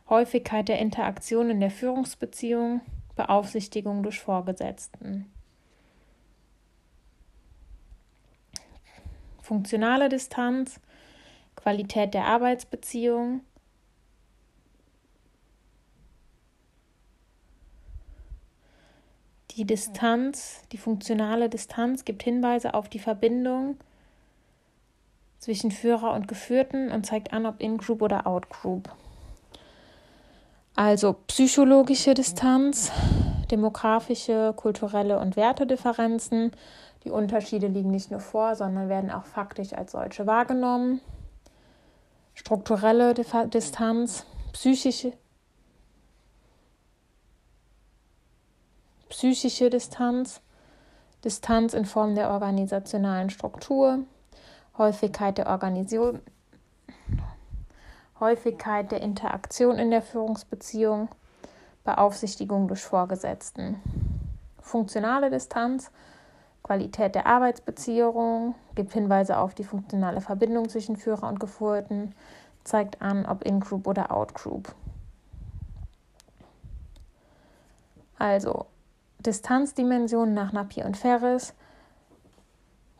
Häufigkeit 0.09 0.67
der 0.67 0.79
Interaktion 0.79 1.49
in 1.49 1.59
der 1.59 1.71
Führungsbeziehung, 1.71 2.81
Beaufsichtigung 3.15 4.03
durch 4.03 4.19
Vorgesetzten. 4.19 5.31
Funktionale 9.41 10.09
Distanz, 10.09 10.79
Qualität 11.55 12.13
der 12.13 12.25
Arbeitsbeziehung, 12.25 13.41
Die 19.59 19.65
Distanz, 19.65 20.61
die 20.71 20.77
funktionale 20.77 21.49
Distanz 21.49 22.05
gibt 22.05 22.23
Hinweise 22.23 22.75
auf 22.75 22.87
die 22.87 22.97
Verbindung 22.97 23.77
zwischen 25.39 25.69
Führer 25.69 26.13
und 26.13 26.29
Geführten 26.29 26.89
und 26.93 27.05
zeigt 27.05 27.33
an, 27.33 27.45
ob 27.45 27.59
In-Group 27.59 28.01
oder 28.01 28.25
Out-Group. 28.25 28.89
Also 30.79 31.11
psychologische 31.27 32.13
Distanz, 32.13 32.89
demografische, 33.51 34.53
kulturelle 34.55 35.19
und 35.19 35.35
Wertedifferenzen. 35.35 36.51
Die 37.03 37.11
Unterschiede 37.11 37.67
liegen 37.67 37.91
nicht 37.91 38.11
nur 38.11 38.21
vor, 38.21 38.55
sondern 38.55 38.87
werden 38.87 39.11
auch 39.11 39.25
faktisch 39.25 39.73
als 39.73 39.91
solche 39.91 40.25
wahrgenommen. 40.25 41.01
Strukturelle 42.33 43.13
Distanz, 43.13 44.25
psychische, 44.53 45.11
psychische 49.09 49.69
Distanz, 49.69 50.39
Distanz 51.25 51.73
in 51.73 51.83
Form 51.83 52.15
der 52.15 52.29
organisationalen 52.29 53.29
Struktur, 53.29 54.05
Häufigkeit 54.77 55.39
der 55.39 55.47
Organisation, 55.47 56.21
Häufigkeit 58.19 58.91
der 58.91 59.01
Interaktion 59.01 59.77
in 59.79 59.91
der 59.91 60.01
Führungsbeziehung, 60.01 61.09
Beaufsichtigung 61.83 62.67
durch 62.67 62.83
Vorgesetzten. 62.83 63.81
Funktionale 64.61 65.29
Distanz, 65.29 65.91
Qualität 66.63 67.15
der 67.15 67.25
Arbeitsbeziehung, 67.25 68.55
gibt 68.75 68.93
Hinweise 68.93 69.37
auf 69.37 69.55
die 69.55 69.63
funktionale 69.63 70.21
Verbindung 70.21 70.69
zwischen 70.69 70.97
Führer 70.97 71.27
und 71.27 71.39
Geführten, 71.39 72.13
zeigt 72.63 73.01
an, 73.01 73.25
ob 73.25 73.43
In-Group 73.43 73.87
oder 73.87 74.11
Out-Group. 74.11 74.75
Also 78.17 78.65
Distanzdimensionen 79.19 80.33
nach 80.33 80.51
Napier 80.51 80.85
und 80.85 80.97
Ferris, 80.97 81.53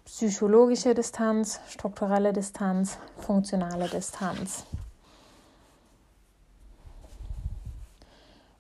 psychologische 0.05 0.95
Distanz, 0.95 1.59
strukturelle 1.67 2.33
Distanz, 2.33 2.97
funktionale 3.17 3.87
Distanz. 3.89 4.65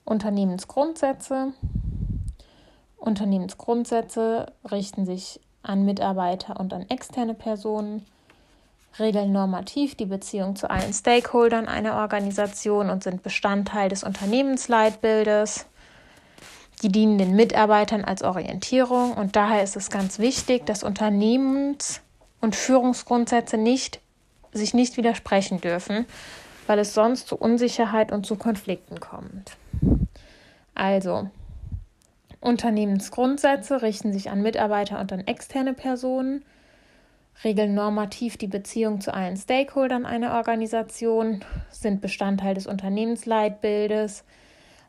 Unternehmensgrundsätze. 0.09 1.53
Unternehmensgrundsätze 2.97 4.51
richten 4.69 5.05
sich 5.05 5.39
an 5.61 5.85
Mitarbeiter 5.85 6.59
und 6.59 6.73
an 6.73 6.89
externe 6.89 7.35
Personen, 7.35 8.05
regeln 8.97 9.31
normativ 9.31 9.95
die 9.95 10.07
Beziehung 10.07 10.55
zu 10.55 10.69
allen 10.69 10.93
Stakeholdern 10.93 11.67
einer 11.67 11.97
Organisation 11.97 12.89
und 12.89 13.03
sind 13.03 13.21
Bestandteil 13.21 13.89
des 13.89 14.03
Unternehmensleitbildes. 14.03 15.67
Die 16.81 16.91
dienen 16.91 17.19
den 17.19 17.35
Mitarbeitern 17.35 18.03
als 18.03 18.23
Orientierung 18.23 19.13
und 19.13 19.35
daher 19.35 19.63
ist 19.63 19.75
es 19.75 19.91
ganz 19.91 20.17
wichtig, 20.17 20.65
dass 20.65 20.83
Unternehmens- 20.83 22.01
und 22.41 22.55
Führungsgrundsätze 22.55 23.57
nicht, 23.57 23.99
sich 24.53 24.73
nicht 24.73 24.97
widersprechen 24.97 25.61
dürfen, 25.61 26.05
weil 26.65 26.79
es 26.79 26.95
sonst 26.95 27.27
zu 27.27 27.35
Unsicherheit 27.35 28.11
und 28.11 28.25
zu 28.25 28.37
Konflikten 28.37 28.99
kommt. 28.99 29.55
Also, 30.79 31.29
Unternehmensgrundsätze 32.39 33.81
richten 33.81 34.13
sich 34.13 34.29
an 34.29 34.41
Mitarbeiter 34.41 35.01
und 35.01 35.11
an 35.11 35.27
externe 35.27 35.73
Personen, 35.73 36.45
regeln 37.43 37.73
normativ 37.73 38.37
die 38.37 38.47
Beziehung 38.47 39.01
zu 39.01 39.13
allen 39.13 39.35
Stakeholdern 39.35 40.05
einer 40.05 40.35
Organisation, 40.35 41.43
sind 41.69 41.99
Bestandteil 41.99 42.53
des 42.53 42.65
Unternehmensleitbildes, 42.65 44.23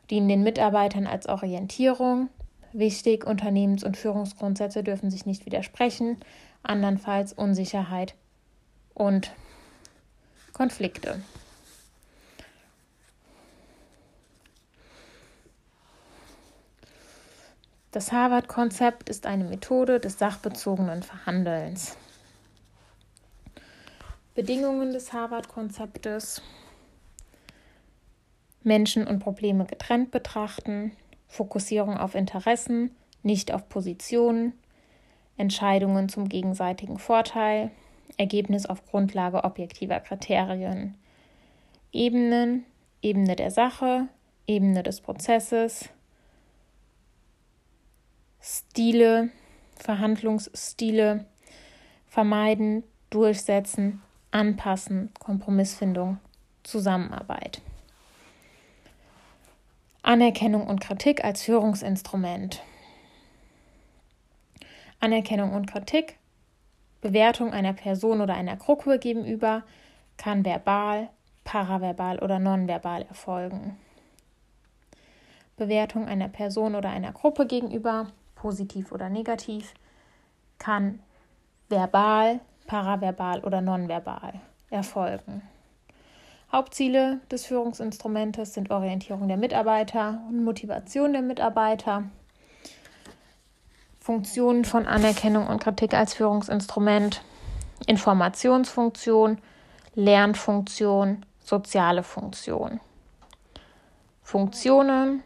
dienen 0.09 0.29
den 0.29 0.43
Mitarbeitern 0.43 1.07
als 1.07 1.27
Orientierung. 1.27 2.29
Wichtig, 2.71 3.27
Unternehmens- 3.27 3.83
und 3.83 3.97
Führungsgrundsätze 3.97 4.83
dürfen 4.83 5.11
sich 5.11 5.25
nicht 5.25 5.45
widersprechen, 5.45 6.15
andernfalls 6.63 7.33
Unsicherheit 7.33 8.15
und 8.93 9.33
Konflikte. 10.53 11.19
Das 17.91 18.13
Harvard-Konzept 18.13 19.09
ist 19.09 19.25
eine 19.25 19.43
Methode 19.43 19.99
des 19.99 20.17
sachbezogenen 20.17 21.03
Verhandelns. 21.03 21.97
Bedingungen 24.33 24.93
des 24.93 25.11
Harvard-Konzeptes. 25.11 26.41
Menschen 28.63 29.05
und 29.05 29.19
Probleme 29.19 29.65
getrennt 29.65 30.11
betrachten, 30.11 30.93
Fokussierung 31.27 31.97
auf 31.97 32.15
Interessen, 32.15 32.95
nicht 33.23 33.53
auf 33.53 33.67
Positionen, 33.67 34.53
Entscheidungen 35.35 36.07
zum 36.07 36.29
gegenseitigen 36.29 36.97
Vorteil, 36.97 37.71
Ergebnis 38.15 38.67
auf 38.67 38.85
Grundlage 38.85 39.43
objektiver 39.43 39.99
Kriterien, 39.99 40.95
Ebenen, 41.91 42.63
Ebene 43.01 43.35
der 43.35 43.51
Sache, 43.51 44.07
Ebene 44.47 44.81
des 44.81 45.01
Prozesses, 45.01 45.89
Stile, 48.43 49.29
Verhandlungsstile, 49.75 51.25
vermeiden, 52.07 52.83
durchsetzen, 53.11 54.01
anpassen, 54.31 55.11
Kompromissfindung, 55.19 56.17
Zusammenarbeit. 56.63 57.61
Anerkennung 60.01 60.65
und 60.65 60.81
Kritik 60.81 61.23
als 61.23 61.43
Führungsinstrument. 61.43 62.63
Anerkennung 64.99 65.53
und 65.53 65.67
Kritik, 65.67 66.17
Bewertung 67.01 67.53
einer 67.53 67.73
Person 67.73 68.21
oder 68.21 68.33
einer 68.33 68.55
Gruppe 68.55 68.97
gegenüber 68.97 69.63
kann 70.17 70.43
verbal, 70.43 71.09
paraverbal 71.43 72.19
oder 72.19 72.39
nonverbal 72.39 73.03
erfolgen. 73.03 73.77
Bewertung 75.57 76.07
einer 76.07 76.27
Person 76.27 76.73
oder 76.73 76.89
einer 76.89 77.11
Gruppe 77.11 77.45
gegenüber, 77.45 78.07
positiv 78.41 78.91
oder 78.91 79.07
negativ, 79.07 79.75
kann 80.57 80.99
verbal, 81.69 82.39
paraverbal 82.65 83.41
oder 83.41 83.61
nonverbal 83.61 84.33
erfolgen. 84.71 85.43
Hauptziele 86.51 87.19
des 87.29 87.45
Führungsinstrumentes 87.45 88.55
sind 88.55 88.71
Orientierung 88.71 89.27
der 89.27 89.37
Mitarbeiter 89.37 90.21
und 90.27 90.43
Motivation 90.43 91.13
der 91.13 91.21
Mitarbeiter. 91.21 92.05
Funktionen 93.99 94.65
von 94.65 94.87
Anerkennung 94.87 95.45
und 95.47 95.63
Kritik 95.63 95.93
als 95.93 96.15
Führungsinstrument, 96.15 97.21
Informationsfunktion, 97.85 99.37
Lernfunktion, 99.93 101.25
soziale 101.43 102.01
Funktion. 102.01 102.79
Funktionen, 104.23 105.23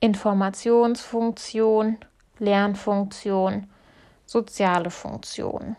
Informationsfunktion, 0.00 1.98
Lernfunktion, 2.38 3.66
soziale 4.26 4.90
Funktion. 4.90 5.76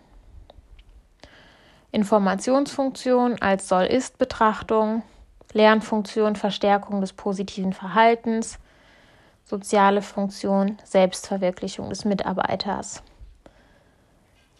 Informationsfunktion 1.91 3.41
als 3.41 3.67
Soll-Ist-Betrachtung, 3.67 5.03
Lernfunktion 5.53 6.35
Verstärkung 6.35 7.01
des 7.01 7.13
positiven 7.13 7.73
Verhaltens, 7.73 8.59
soziale 9.45 10.01
Funktion 10.01 10.77
Selbstverwirklichung 10.83 11.89
des 11.89 12.03
Mitarbeiters. 12.03 13.03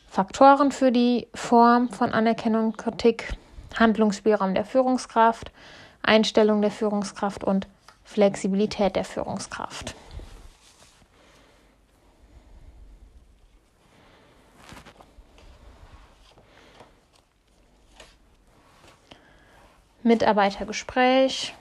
Faktoren 0.08 0.72
für 0.72 0.92
die 0.92 1.28
Form 1.34 1.90
von 1.90 2.14
Anerkennung 2.14 2.68
und 2.68 2.78
Kritik, 2.78 3.34
Handlungsspielraum 3.78 4.56
der 4.56 4.66
Führungskraft, 4.66 5.52
Einstellung 6.02 6.62
der 6.62 6.72
Führungskraft 6.72 7.44
und 7.44 7.68
Flexibilität 8.08 8.96
der 8.96 9.04
Führungskraft. 9.04 9.94
Mitarbeitergespräch, 20.04 21.54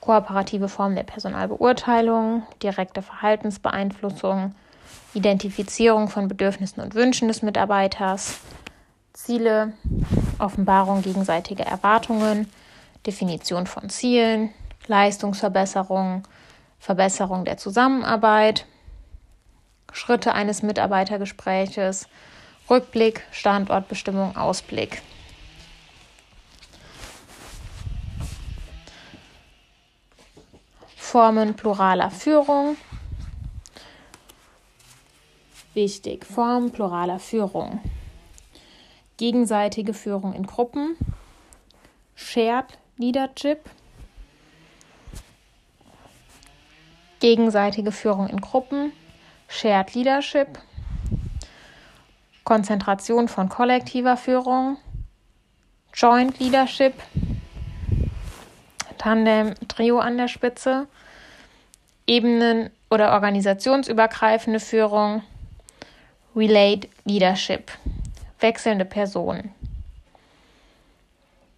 kooperative 0.00 0.68
Form 0.68 0.96
der 0.96 1.04
Personalbeurteilung, 1.04 2.42
direkte 2.60 3.00
Verhaltensbeeinflussung, 3.02 4.52
Identifizierung 5.14 6.08
von 6.08 6.26
Bedürfnissen 6.26 6.82
und 6.82 6.96
Wünschen 6.96 7.28
des 7.28 7.42
Mitarbeiters, 7.42 8.40
Ziele, 9.12 9.74
Offenbarung 10.40 11.02
gegenseitiger 11.02 11.64
Erwartungen, 11.64 12.50
Definition 13.06 13.68
von 13.68 13.88
Zielen, 13.88 14.50
Leistungsverbesserung, 14.86 16.22
Verbesserung 16.78 17.44
der 17.44 17.56
Zusammenarbeit, 17.56 18.66
Schritte 19.92 20.34
eines 20.34 20.62
Mitarbeitergespräches, 20.62 22.08
Rückblick, 22.68 23.22
Standortbestimmung, 23.30 24.36
Ausblick. 24.36 25.02
Formen 30.96 31.54
pluraler 31.54 32.10
Führung. 32.10 32.76
Wichtig, 35.72 36.26
Formen 36.26 36.72
pluraler 36.72 37.18
Führung. 37.18 37.80
Gegenseitige 39.16 39.94
Führung 39.94 40.34
in 40.34 40.46
Gruppen. 40.46 40.96
Shared 42.14 42.78
Leadership. 42.98 43.70
Gegenseitige 47.26 47.90
Führung 47.90 48.28
in 48.28 48.40
Gruppen. 48.40 48.92
Shared 49.48 49.94
Leadership. 49.94 50.60
Konzentration 52.44 53.26
von 53.26 53.48
kollektiver 53.48 54.16
Führung. 54.16 54.76
Joint 55.92 56.38
Leadership. 56.38 56.94
Tandem, 58.96 59.54
Trio 59.66 59.98
an 59.98 60.16
der 60.18 60.28
Spitze, 60.28 60.86
Ebenen- 62.06 62.70
oder 62.90 63.12
organisationsübergreifende 63.12 64.60
Führung, 64.60 65.24
Relate 66.36 66.88
Leadership, 67.04 67.72
wechselnde 68.38 68.84
Personen. 68.84 69.52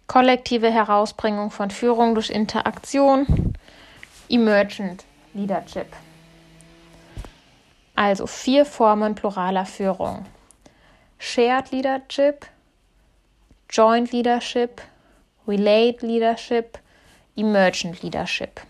Kollektive 0.07 0.71
Herausbringung 0.71 1.51
von 1.51 1.69
Führung 1.69 2.15
durch 2.15 2.31
Interaktion, 2.31 3.53
Emergent 4.29 5.05
Leadership. 5.39 5.87
Also 7.95 8.27
vier 8.27 8.65
Formen 8.65 9.15
pluraler 9.15 9.65
Führung. 9.65 10.25
Shared 11.17 11.71
Leadership, 11.71 12.45
Joint 13.69 14.11
Leadership, 14.11 14.81
Relate 15.47 16.05
Leadership, 16.05 16.79
Emergent 17.35 18.01
Leadership. 18.01 18.61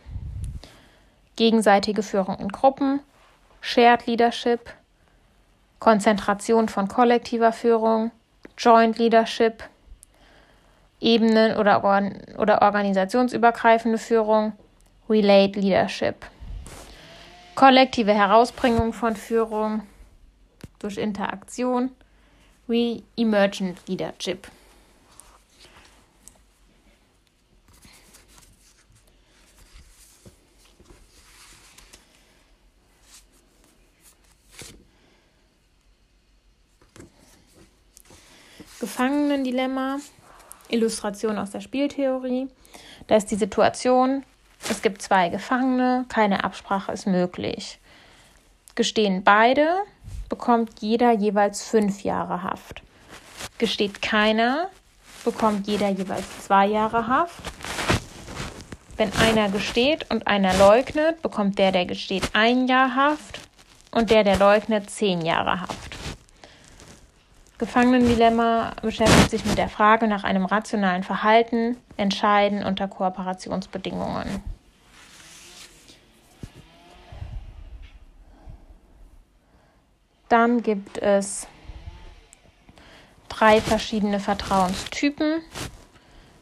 Gegenseitige 1.36 2.04
Führung 2.04 2.38
in 2.40 2.50
Gruppen, 2.50 3.02
Shared 3.62 4.08
Leadership, 4.08 4.74
Konzentration 5.80 6.68
von 6.68 6.88
kollektiver 6.88 7.54
Führung, 7.54 8.12
Joint 8.58 8.98
Leadership, 8.98 9.64
Ebenen- 11.00 11.56
oder, 11.56 11.84
oder 12.38 12.62
organisationsübergreifende 12.62 13.98
Führung, 13.98 14.54
Relate 15.10 15.60
Leadership. 15.60 16.26
Kollektive 17.60 18.14
Herausbringung 18.14 18.94
von 18.94 19.18
Führung 19.18 19.82
durch 20.80 20.98
Interaktion, 20.98 21.92
Re-Emergent 22.70 23.86
Leadership. 23.86 24.48
Gefangenendilemma, 38.80 39.98
Illustration 40.70 41.38
aus 41.38 41.52
der 41.52 41.60
Spieltheorie. 41.60 42.48
Da 43.08 43.18
ist 43.18 43.30
die 43.32 43.36
Situation, 43.36 44.24
es 44.68 44.82
gibt 44.82 45.02
zwei 45.02 45.30
Gefangene, 45.30 46.06
keine 46.10 46.44
Absprache 46.44 46.92
ist 46.92 47.08
möglich. 47.08 47.80
Gestehen 48.76 49.24
beide, 49.24 49.68
bekommt 50.30 50.82
jeder 50.82 51.12
jeweils 51.12 51.64
fünf 51.64 52.04
Jahre 52.04 52.44
Haft. 52.44 52.82
Gesteht 53.58 54.02
keiner, 54.02 54.70
bekommt 55.24 55.68
jeder 55.68 55.90
jeweils 55.90 56.46
zwei 56.46 56.68
Jahre 56.68 57.08
Haft. 57.08 57.42
Wenn 58.98 59.14
einer 59.14 59.50
gesteht 59.50 60.06
und 60.10 60.28
einer 60.28 60.54
leugnet, 60.56 61.22
bekommt 61.22 61.58
der, 61.58 61.72
der 61.72 61.86
gesteht, 61.86 62.30
ein 62.34 62.68
Jahr 62.68 62.96
Haft 62.96 63.40
und 63.92 64.12
der, 64.12 64.24
der 64.24 64.38
leugnet, 64.38 64.90
zehn 64.90 65.22
Jahre 65.22 65.62
Haft. 65.62 65.96
Gefangenendilemma 67.60 68.72
beschäftigt 68.82 69.30
sich 69.30 69.46
mit 69.46 69.58
der 69.58 69.68
Frage 69.68 70.08
nach 70.08 70.24
einem 70.24 70.46
rationalen 70.46 71.04
Verhalten, 71.04 71.76
Entscheiden 71.98 72.64
unter 72.64 72.88
Kooperationsbedingungen. 72.88 74.42
Dann 80.30 80.64
gibt 80.64 81.00
es 81.00 81.48
drei 83.28 83.60
verschiedene 83.60 84.22
Vertrauenstypen. 84.22 85.42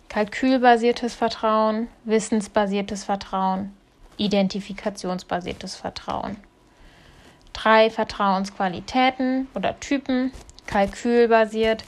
kalkülbasiertes 0.09 1.15
Vertrauen, 1.15 1.87
wissensbasiertes 2.03 3.05
Vertrauen, 3.05 3.75
identifikationsbasiertes 4.17 5.75
Vertrauen. 5.75 6.37
Drei 7.53 7.89
Vertrauensqualitäten 7.89 9.47
oder 9.55 9.79
Typen, 9.79 10.31
kalkülbasiert, 10.67 11.83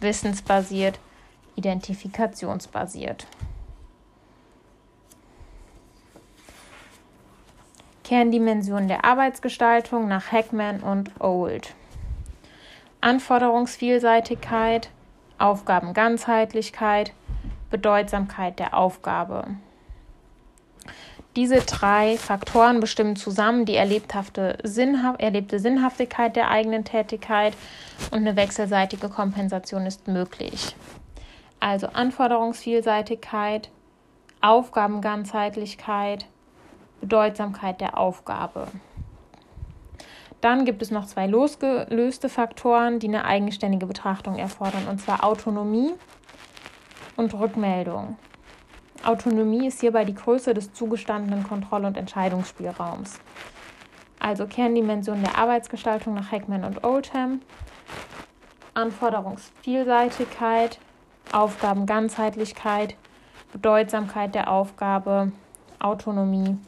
wissensbasiert, 0.00 0.98
identifikationsbasiert. 1.56 3.26
Kerndimensionen 8.04 8.88
der 8.88 9.04
Arbeitsgestaltung 9.04 10.08
nach 10.08 10.32
Heckman 10.32 10.80
und 10.80 11.20
Old. 11.20 11.74
Anforderungsvielseitigkeit, 13.00 14.90
Aufgabenganzheitlichkeit, 15.38 17.12
Bedeutsamkeit 17.70 18.58
der 18.58 18.76
Aufgabe. 18.76 19.44
Diese 21.40 21.60
drei 21.62 22.18
Faktoren 22.18 22.80
bestimmen 22.80 23.16
zusammen 23.16 23.64
die 23.64 23.74
erlebte, 23.74 24.58
Sinnhaft 24.62 25.22
erlebte 25.22 25.58
Sinnhaftigkeit 25.58 26.36
der 26.36 26.50
eigenen 26.50 26.84
Tätigkeit 26.84 27.54
und 28.10 28.18
eine 28.18 28.36
wechselseitige 28.36 29.08
Kompensation 29.08 29.86
ist 29.86 30.06
möglich. 30.06 30.76
Also 31.58 31.86
Anforderungsvielseitigkeit, 31.86 33.70
Aufgabenganzheitlichkeit, 34.42 36.26
Bedeutsamkeit 37.00 37.80
der 37.80 37.96
Aufgabe. 37.96 38.66
Dann 40.42 40.66
gibt 40.66 40.82
es 40.82 40.90
noch 40.90 41.06
zwei 41.06 41.26
losgelöste 41.26 42.28
Faktoren, 42.28 42.98
die 42.98 43.08
eine 43.08 43.24
eigenständige 43.24 43.86
Betrachtung 43.86 44.36
erfordern, 44.36 44.88
und 44.90 45.00
zwar 45.00 45.24
Autonomie 45.24 45.94
und 47.16 47.32
Rückmeldung. 47.32 48.18
Autonomie 49.02 49.66
ist 49.66 49.80
hierbei 49.80 50.04
die 50.04 50.14
Größe 50.14 50.52
des 50.52 50.74
zugestandenen 50.74 51.44
Kontroll- 51.44 51.86
und 51.86 51.96
Entscheidungsspielraums. 51.96 53.18
Also 54.18 54.46
Kerndimension 54.46 55.22
der 55.22 55.38
Arbeitsgestaltung 55.38 56.12
nach 56.14 56.30
Heckman 56.30 56.64
und 56.64 56.84
Oldham, 56.84 57.40
Anforderungsvielseitigkeit, 58.74 60.78
Aufgabenganzheitlichkeit, 61.32 62.96
Bedeutsamkeit 63.52 64.34
der 64.34 64.50
Aufgabe, 64.50 65.32
Autonomie 65.78 66.58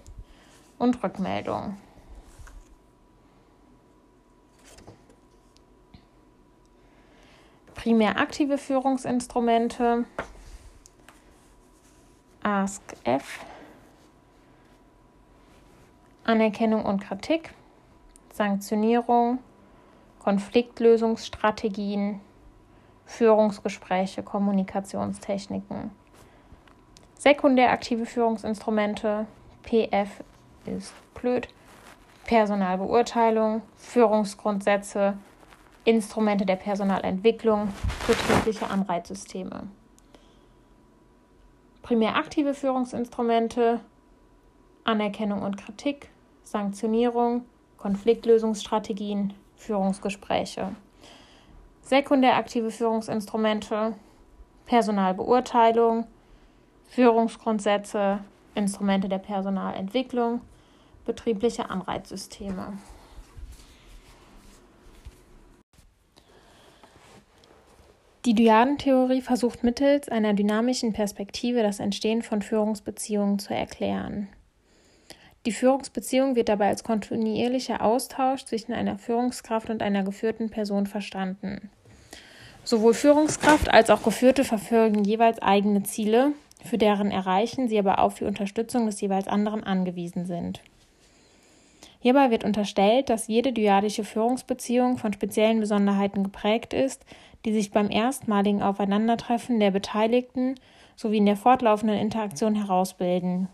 und 0.78 1.02
Rückmeldung. 1.02 1.76
Primär 7.74 8.18
aktive 8.18 8.56
Führungsinstrumente 8.58 10.04
Ask 12.44 12.82
F, 13.04 13.46
Anerkennung 16.24 16.84
und 16.84 17.00
Kritik, 17.00 17.54
Sanktionierung, 18.32 19.38
Konfliktlösungsstrategien, 20.18 22.18
Führungsgespräche, 23.06 24.24
Kommunikationstechniken. 24.24 25.92
Sekundär 27.16 27.70
aktive 27.70 28.06
Führungsinstrumente, 28.06 29.26
PF 29.62 30.24
ist 30.66 30.92
blöd, 31.14 31.46
Personalbeurteilung, 32.24 33.62
Führungsgrundsätze, 33.76 35.16
Instrumente 35.84 36.44
der 36.44 36.56
Personalentwicklung, 36.56 37.68
betriebliche 38.08 38.68
Anreizsysteme 38.68 39.68
primär 41.82 42.16
aktive 42.16 42.54
Führungsinstrumente, 42.54 43.80
Anerkennung 44.84 45.42
und 45.42 45.56
Kritik, 45.56 46.08
Sanktionierung, 46.44 47.44
Konfliktlösungsstrategien, 47.76 49.34
Führungsgespräche. 49.56 50.74
Sekundär 51.82 52.36
aktive 52.36 52.70
Führungsinstrumente, 52.70 53.94
Personalbeurteilung, 54.66 56.06
Führungsgrundsätze, 56.88 58.20
Instrumente 58.54 59.08
der 59.08 59.18
Personalentwicklung, 59.18 60.40
betriebliche 61.04 61.70
Anreizsysteme. 61.70 62.78
Die 68.24 68.34
Dyadentheorie 68.34 69.20
versucht 69.20 69.64
mittels 69.64 70.08
einer 70.08 70.32
dynamischen 70.32 70.92
Perspektive 70.92 71.64
das 71.64 71.80
Entstehen 71.80 72.22
von 72.22 72.40
Führungsbeziehungen 72.40 73.40
zu 73.40 73.52
erklären. 73.52 74.28
Die 75.44 75.50
Führungsbeziehung 75.50 76.36
wird 76.36 76.48
dabei 76.48 76.68
als 76.68 76.84
kontinuierlicher 76.84 77.82
Austausch 77.82 78.44
zwischen 78.44 78.74
einer 78.74 78.96
Führungskraft 78.96 79.70
und 79.70 79.82
einer 79.82 80.04
geführten 80.04 80.50
Person 80.50 80.86
verstanden. 80.86 81.68
Sowohl 82.62 82.94
Führungskraft 82.94 83.68
als 83.68 83.90
auch 83.90 84.04
Geführte 84.04 84.44
verfolgen 84.44 85.02
jeweils 85.02 85.42
eigene 85.42 85.82
Ziele, 85.82 86.30
für 86.64 86.78
deren 86.78 87.10
Erreichen 87.10 87.66
sie 87.66 87.78
aber 87.80 87.98
auf 87.98 88.14
die 88.14 88.24
Unterstützung 88.24 88.86
des 88.86 89.00
jeweils 89.00 89.26
anderen 89.26 89.64
angewiesen 89.64 90.26
sind. 90.26 90.60
Hierbei 91.98 92.30
wird 92.30 92.44
unterstellt, 92.44 93.10
dass 93.10 93.26
jede 93.26 93.52
dyadische 93.52 94.04
Führungsbeziehung 94.04 94.96
von 94.96 95.12
speziellen 95.12 95.58
Besonderheiten 95.58 96.22
geprägt 96.22 96.72
ist, 96.72 97.04
die 97.44 97.52
sich 97.52 97.70
beim 97.70 97.90
erstmaligen 97.90 98.62
Aufeinandertreffen 98.62 99.60
der 99.60 99.70
Beteiligten 99.70 100.54
sowie 100.96 101.18
in 101.18 101.26
der 101.26 101.36
fortlaufenden 101.36 101.98
Interaktion 101.98 102.54
herausbilden. 102.54 103.48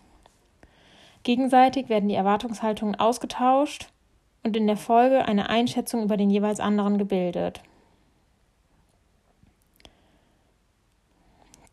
Gegenseitig 1.22 1.88
werden 1.88 2.08
die 2.08 2.14
Erwartungshaltungen 2.14 2.94
ausgetauscht 2.94 3.90
und 4.44 4.56
in 4.56 4.66
der 4.66 4.76
Folge 4.76 5.24
eine 5.24 5.48
Einschätzung 5.48 6.02
über 6.02 6.16
den 6.16 6.30
jeweils 6.30 6.60
anderen 6.60 6.98
gebildet. 6.98 7.62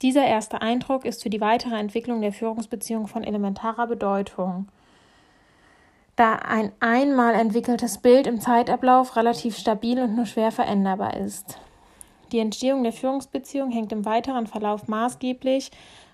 Dieser 0.02 0.26
erste 0.26 0.62
Eindruck 0.62 1.06
ist 1.06 1.24
für 1.24 1.30
die 1.30 1.42
weitere 1.42 1.76
Entwicklung 1.76 2.22
der 2.22 2.34
Führungsbeziehung 2.34 3.08
von 3.08 3.24
elementarer 3.24 3.88
Bedeutung, 3.88 4.68
da 6.16 6.36
ein 6.36 6.72
einmal 6.80 7.34
entwickeltes 7.34 7.98
Bild 7.98 8.28
im 8.28 8.40
Zeitablauf 8.40 9.16
relativ 9.16 9.58
stabil 9.58 10.00
und 10.00 10.16
nur 10.16 10.26
schwer 10.26 10.52
veränderbar 10.52 11.18
ist. 11.18 11.60
Die 12.31 12.39
Entstehung 12.39 12.84
der 12.84 12.93
Führungsbeziehung 12.93 13.72
hängt 13.72 13.91
im 13.91 14.06
weiteren 14.06 14.47
Verlauf 14.47 14.88
maßgeblich 14.88 15.72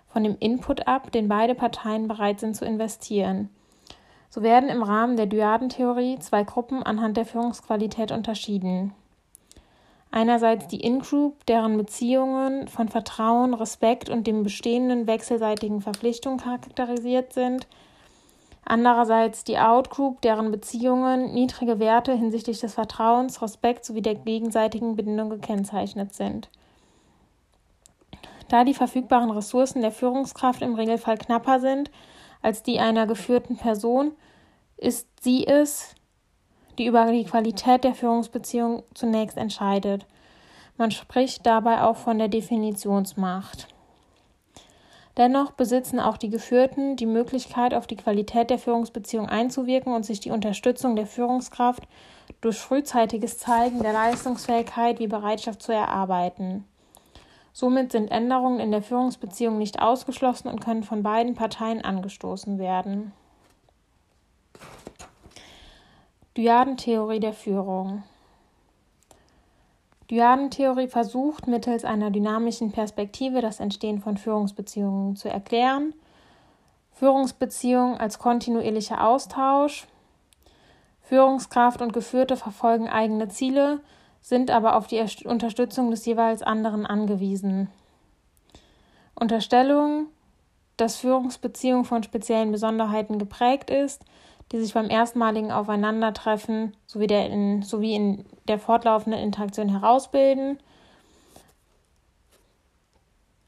von 0.07 0.23
dem 0.23 0.35
Input 0.39 0.88
ab, 0.88 1.11
den 1.11 1.27
beide 1.27 1.55
Parteien 1.55 2.07
bereit 2.07 2.39
sind 2.39 2.55
zu 2.55 2.65
investieren. 2.65 3.49
So 4.29 4.41
werden 4.41 4.69
im 4.69 4.83
Rahmen 4.83 5.17
der 5.17 5.25
Dyadentheorie 5.25 6.19
zwei 6.19 6.43
Gruppen 6.43 6.83
anhand 6.83 7.17
der 7.17 7.25
Führungsqualität 7.25 8.11
unterschieden. 8.11 8.93
Einerseits 10.09 10.67
die 10.67 10.81
In-Group, 10.81 11.45
deren 11.45 11.77
Beziehungen 11.77 12.67
von 12.67 12.89
Vertrauen, 12.89 13.53
Respekt 13.53 14.09
und 14.09 14.27
dem 14.27 14.43
bestehenden 14.43 15.07
wechselseitigen 15.07 15.81
Verpflichtung 15.81 16.38
charakterisiert 16.38 17.33
sind– 17.33 17.67
Andererseits 18.63 19.43
die 19.43 19.57
Outgroup, 19.57 20.21
deren 20.21 20.51
Beziehungen 20.51 21.33
niedrige 21.33 21.79
Werte 21.79 22.13
hinsichtlich 22.13 22.59
des 22.59 22.75
Vertrauens, 22.75 23.41
Respekts 23.41 23.88
sowie 23.88 24.01
der 24.01 24.15
gegenseitigen 24.15 24.95
Bindung 24.95 25.29
gekennzeichnet 25.29 26.13
sind. 26.13 26.49
Da 28.47 28.63
die 28.63 28.73
verfügbaren 28.73 29.31
Ressourcen 29.31 29.81
der 29.81 29.91
Führungskraft 29.91 30.61
im 30.61 30.75
Regelfall 30.75 31.17
knapper 31.17 31.59
sind 31.59 31.89
als 32.41 32.63
die 32.63 32.79
einer 32.79 33.07
geführten 33.07 33.55
Person, 33.55 34.13
ist 34.77 35.07
sie 35.21 35.45
es, 35.45 35.95
die 36.77 36.88
über 36.88 37.11
die 37.11 37.23
Qualität 37.23 37.83
der 37.83 37.93
Führungsbeziehung 37.93 38.83
zunächst 38.93 39.38
entscheidet. 39.38 40.05
Man 40.77 40.91
spricht 40.91 41.45
dabei 41.45 41.83
auch 41.83 41.97
von 41.97 42.17
der 42.17 42.27
Definitionsmacht. 42.27 43.67
Dennoch 45.17 45.51
besitzen 45.51 45.99
auch 45.99 46.17
die 46.17 46.29
Geführten 46.29 46.95
die 46.95 47.05
Möglichkeit, 47.05 47.73
auf 47.73 47.85
die 47.85 47.97
Qualität 47.97 48.49
der 48.49 48.57
Führungsbeziehung 48.57 49.27
einzuwirken 49.27 49.93
und 49.93 50.05
sich 50.05 50.19
die 50.21 50.31
Unterstützung 50.31 50.95
der 50.95 51.05
Führungskraft 51.05 51.83
durch 52.39 52.57
frühzeitiges 52.57 53.38
Zeigen 53.38 53.83
der 53.83 53.93
Leistungsfähigkeit 53.93 54.99
wie 54.99 55.07
Bereitschaft 55.07 55.61
zu 55.61 55.73
erarbeiten. 55.73 56.65
Somit 57.53 57.91
sind 57.91 58.09
Änderungen 58.09 58.61
in 58.61 58.71
der 58.71 58.81
Führungsbeziehung 58.81 59.57
nicht 59.57 59.81
ausgeschlossen 59.81 60.47
und 60.47 60.63
können 60.63 60.83
von 60.83 61.03
beiden 61.03 61.35
Parteien 61.35 61.83
angestoßen 61.83 62.57
werden. 62.57 63.11
Dyadentheorie 66.38 67.19
der 67.19 67.33
Führung 67.33 68.03
Dyadentheorie 70.11 70.89
versucht 70.89 71.47
mittels 71.47 71.85
einer 71.85 72.11
dynamischen 72.11 72.73
Perspektive 72.73 73.39
das 73.39 73.61
Entstehen 73.61 74.01
von 74.01 74.17
Führungsbeziehungen 74.17 75.15
zu 75.15 75.29
erklären. 75.29 75.93
Führungsbeziehungen 76.91 77.97
als 77.97 78.19
kontinuierlicher 78.19 79.07
Austausch. 79.07 79.88
Führungskraft 81.01 81.81
und 81.81 81.93
Geführte 81.93 82.35
verfolgen 82.35 82.89
eigene 82.89 83.29
Ziele, 83.29 83.79
sind 84.19 84.51
aber 84.51 84.75
auf 84.75 84.88
die 84.88 85.01
Unterstützung 85.23 85.91
des 85.91 86.05
jeweils 86.05 86.43
anderen 86.43 86.85
angewiesen. 86.85 87.69
Unterstellung, 89.15 90.07
dass 90.75 90.97
Führungsbeziehung 90.97 91.85
von 91.85 92.03
speziellen 92.03 92.51
Besonderheiten 92.51 93.17
geprägt 93.17 93.69
ist, 93.69 94.03
die 94.51 94.59
sich 94.59 94.73
beim 94.73 94.89
erstmaligen 94.89 95.51
Aufeinandertreffen 95.51 96.75
sowie, 96.85 97.07
der 97.07 97.29
in, 97.29 97.61
sowie 97.61 97.95
in 97.95 98.25
der 98.52 98.60
fortlaufenden 98.60 99.19
Interaktion 99.19 99.69
herausbilden. 99.69 100.60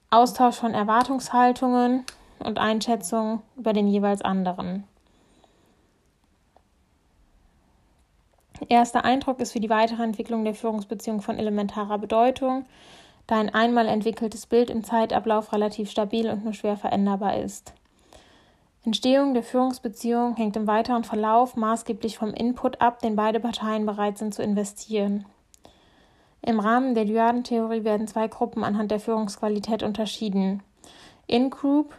Austausch 0.09 0.55
von 0.55 0.73
Erwartungshaltungen 0.73 2.05
und 2.39 2.57
Einschätzungen 2.57 3.41
über 3.55 3.73
den 3.73 3.87
jeweils 3.87 4.21
anderen. 4.21 4.85
Erster 8.69 9.03
Eindruck 9.03 9.39
ist 9.39 9.51
für 9.51 9.59
die 9.59 9.69
weitere 9.69 10.03
Entwicklung 10.03 10.45
der 10.45 10.55
Führungsbeziehung 10.55 11.21
von 11.21 11.37
elementarer 11.37 11.97
Bedeutung, 11.97 12.65
da 13.27 13.39
ein 13.39 13.53
einmal 13.53 13.87
entwickeltes 13.87 14.45
Bild 14.45 14.69
im 14.69 14.83
Zeitablauf 14.83 15.51
relativ 15.51 15.89
stabil 15.91 16.29
und 16.29 16.43
nur 16.43 16.53
schwer 16.53 16.77
veränderbar 16.77 17.37
ist. 17.37 17.73
Entstehung 18.85 19.33
der 19.33 19.43
Führungsbeziehung 19.43 20.35
hängt 20.35 20.57
im 20.57 20.67
weiteren 20.67 21.05
Verlauf 21.05 21.55
maßgeblich 21.55 22.17
vom 22.17 22.33
Input 22.33 22.81
ab, 22.81 22.99
den 22.99 23.15
beide 23.15 23.39
Parteien 23.39 23.85
bereit 23.85 24.17
sind 24.17 24.33
zu 24.33 24.43
investieren. 24.43 25.25
Im 26.41 26.59
Rahmen 26.59 26.93
der 26.93 27.05
Dyadentheorie 27.05 27.85
werden 27.85 28.07
zwei 28.07 28.27
Gruppen 28.27 28.65
anhand 28.65 28.91
der 28.91 28.99
Führungsqualität 28.99 29.83
unterschieden. 29.83 30.61
In-Group, 31.27 31.95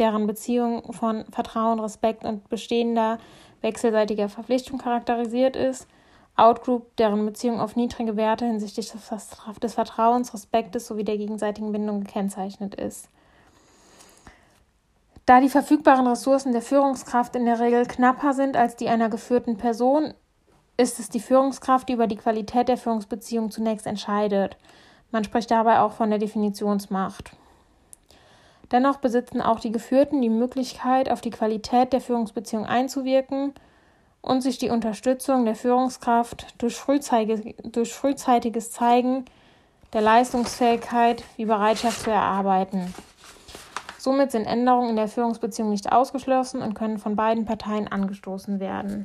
deren 0.00 0.26
Beziehung 0.26 0.92
von 0.92 1.24
Vertrauen, 1.26 1.78
Respekt 1.78 2.24
und 2.24 2.48
bestehender 2.48 3.18
wechselseitiger 3.60 4.28
Verpflichtung 4.28 4.78
charakterisiert 4.78 5.54
ist, 5.54 5.86
Outgroup, 6.34 6.96
deren 6.96 7.24
Beziehung 7.26 7.60
auf 7.60 7.76
niedrige 7.76 8.16
Werte 8.16 8.46
hinsichtlich 8.46 8.90
des 8.90 9.74
Vertrauens, 9.74 10.34
Respektes 10.34 10.86
sowie 10.88 11.04
der 11.04 11.18
gegenseitigen 11.18 11.70
Bindung 11.70 12.00
gekennzeichnet 12.00 12.74
ist. 12.74 13.08
Da 15.30 15.40
die 15.40 15.48
verfügbaren 15.48 16.08
Ressourcen 16.08 16.50
der 16.50 16.60
Führungskraft 16.60 17.36
in 17.36 17.44
der 17.44 17.60
Regel 17.60 17.86
knapper 17.86 18.34
sind 18.34 18.56
als 18.56 18.74
die 18.74 18.88
einer 18.88 19.08
geführten 19.08 19.56
Person, 19.56 20.12
ist 20.76 20.98
es 20.98 21.08
die 21.08 21.20
Führungskraft, 21.20 21.88
die 21.88 21.92
über 21.92 22.08
die 22.08 22.16
Qualität 22.16 22.66
der 22.66 22.76
Führungsbeziehung 22.76 23.52
zunächst 23.52 23.86
entscheidet. 23.86 24.56
Man 25.12 25.22
spricht 25.22 25.52
dabei 25.52 25.78
auch 25.78 25.92
von 25.92 26.10
der 26.10 26.18
Definitionsmacht. 26.18 27.30
Dennoch 28.72 28.96
besitzen 28.96 29.40
auch 29.40 29.60
die 29.60 29.70
Geführten 29.70 30.20
die 30.20 30.28
Möglichkeit, 30.28 31.08
auf 31.08 31.20
die 31.20 31.30
Qualität 31.30 31.92
der 31.92 32.00
Führungsbeziehung 32.00 32.66
einzuwirken 32.66 33.54
und 34.22 34.40
sich 34.40 34.58
die 34.58 34.70
Unterstützung 34.70 35.44
der 35.44 35.54
Führungskraft 35.54 36.60
durch, 36.60 36.74
frühzeitig, 36.74 37.54
durch 37.62 37.94
frühzeitiges 37.94 38.72
Zeigen 38.72 39.26
der 39.92 40.00
Leistungsfähigkeit 40.00 41.22
wie 41.36 41.44
Bereitschaft 41.44 42.00
zu 42.00 42.10
erarbeiten. 42.10 42.92
Somit 44.00 44.30
sind 44.30 44.46
Änderungen 44.46 44.88
in 44.88 44.96
der 44.96 45.08
Führungsbeziehung 45.08 45.68
nicht 45.68 45.92
ausgeschlossen 45.92 46.62
und 46.62 46.72
können 46.72 46.96
von 46.96 47.16
beiden 47.16 47.44
Parteien 47.44 47.86
angestoßen 47.86 48.58
werden. 48.58 49.04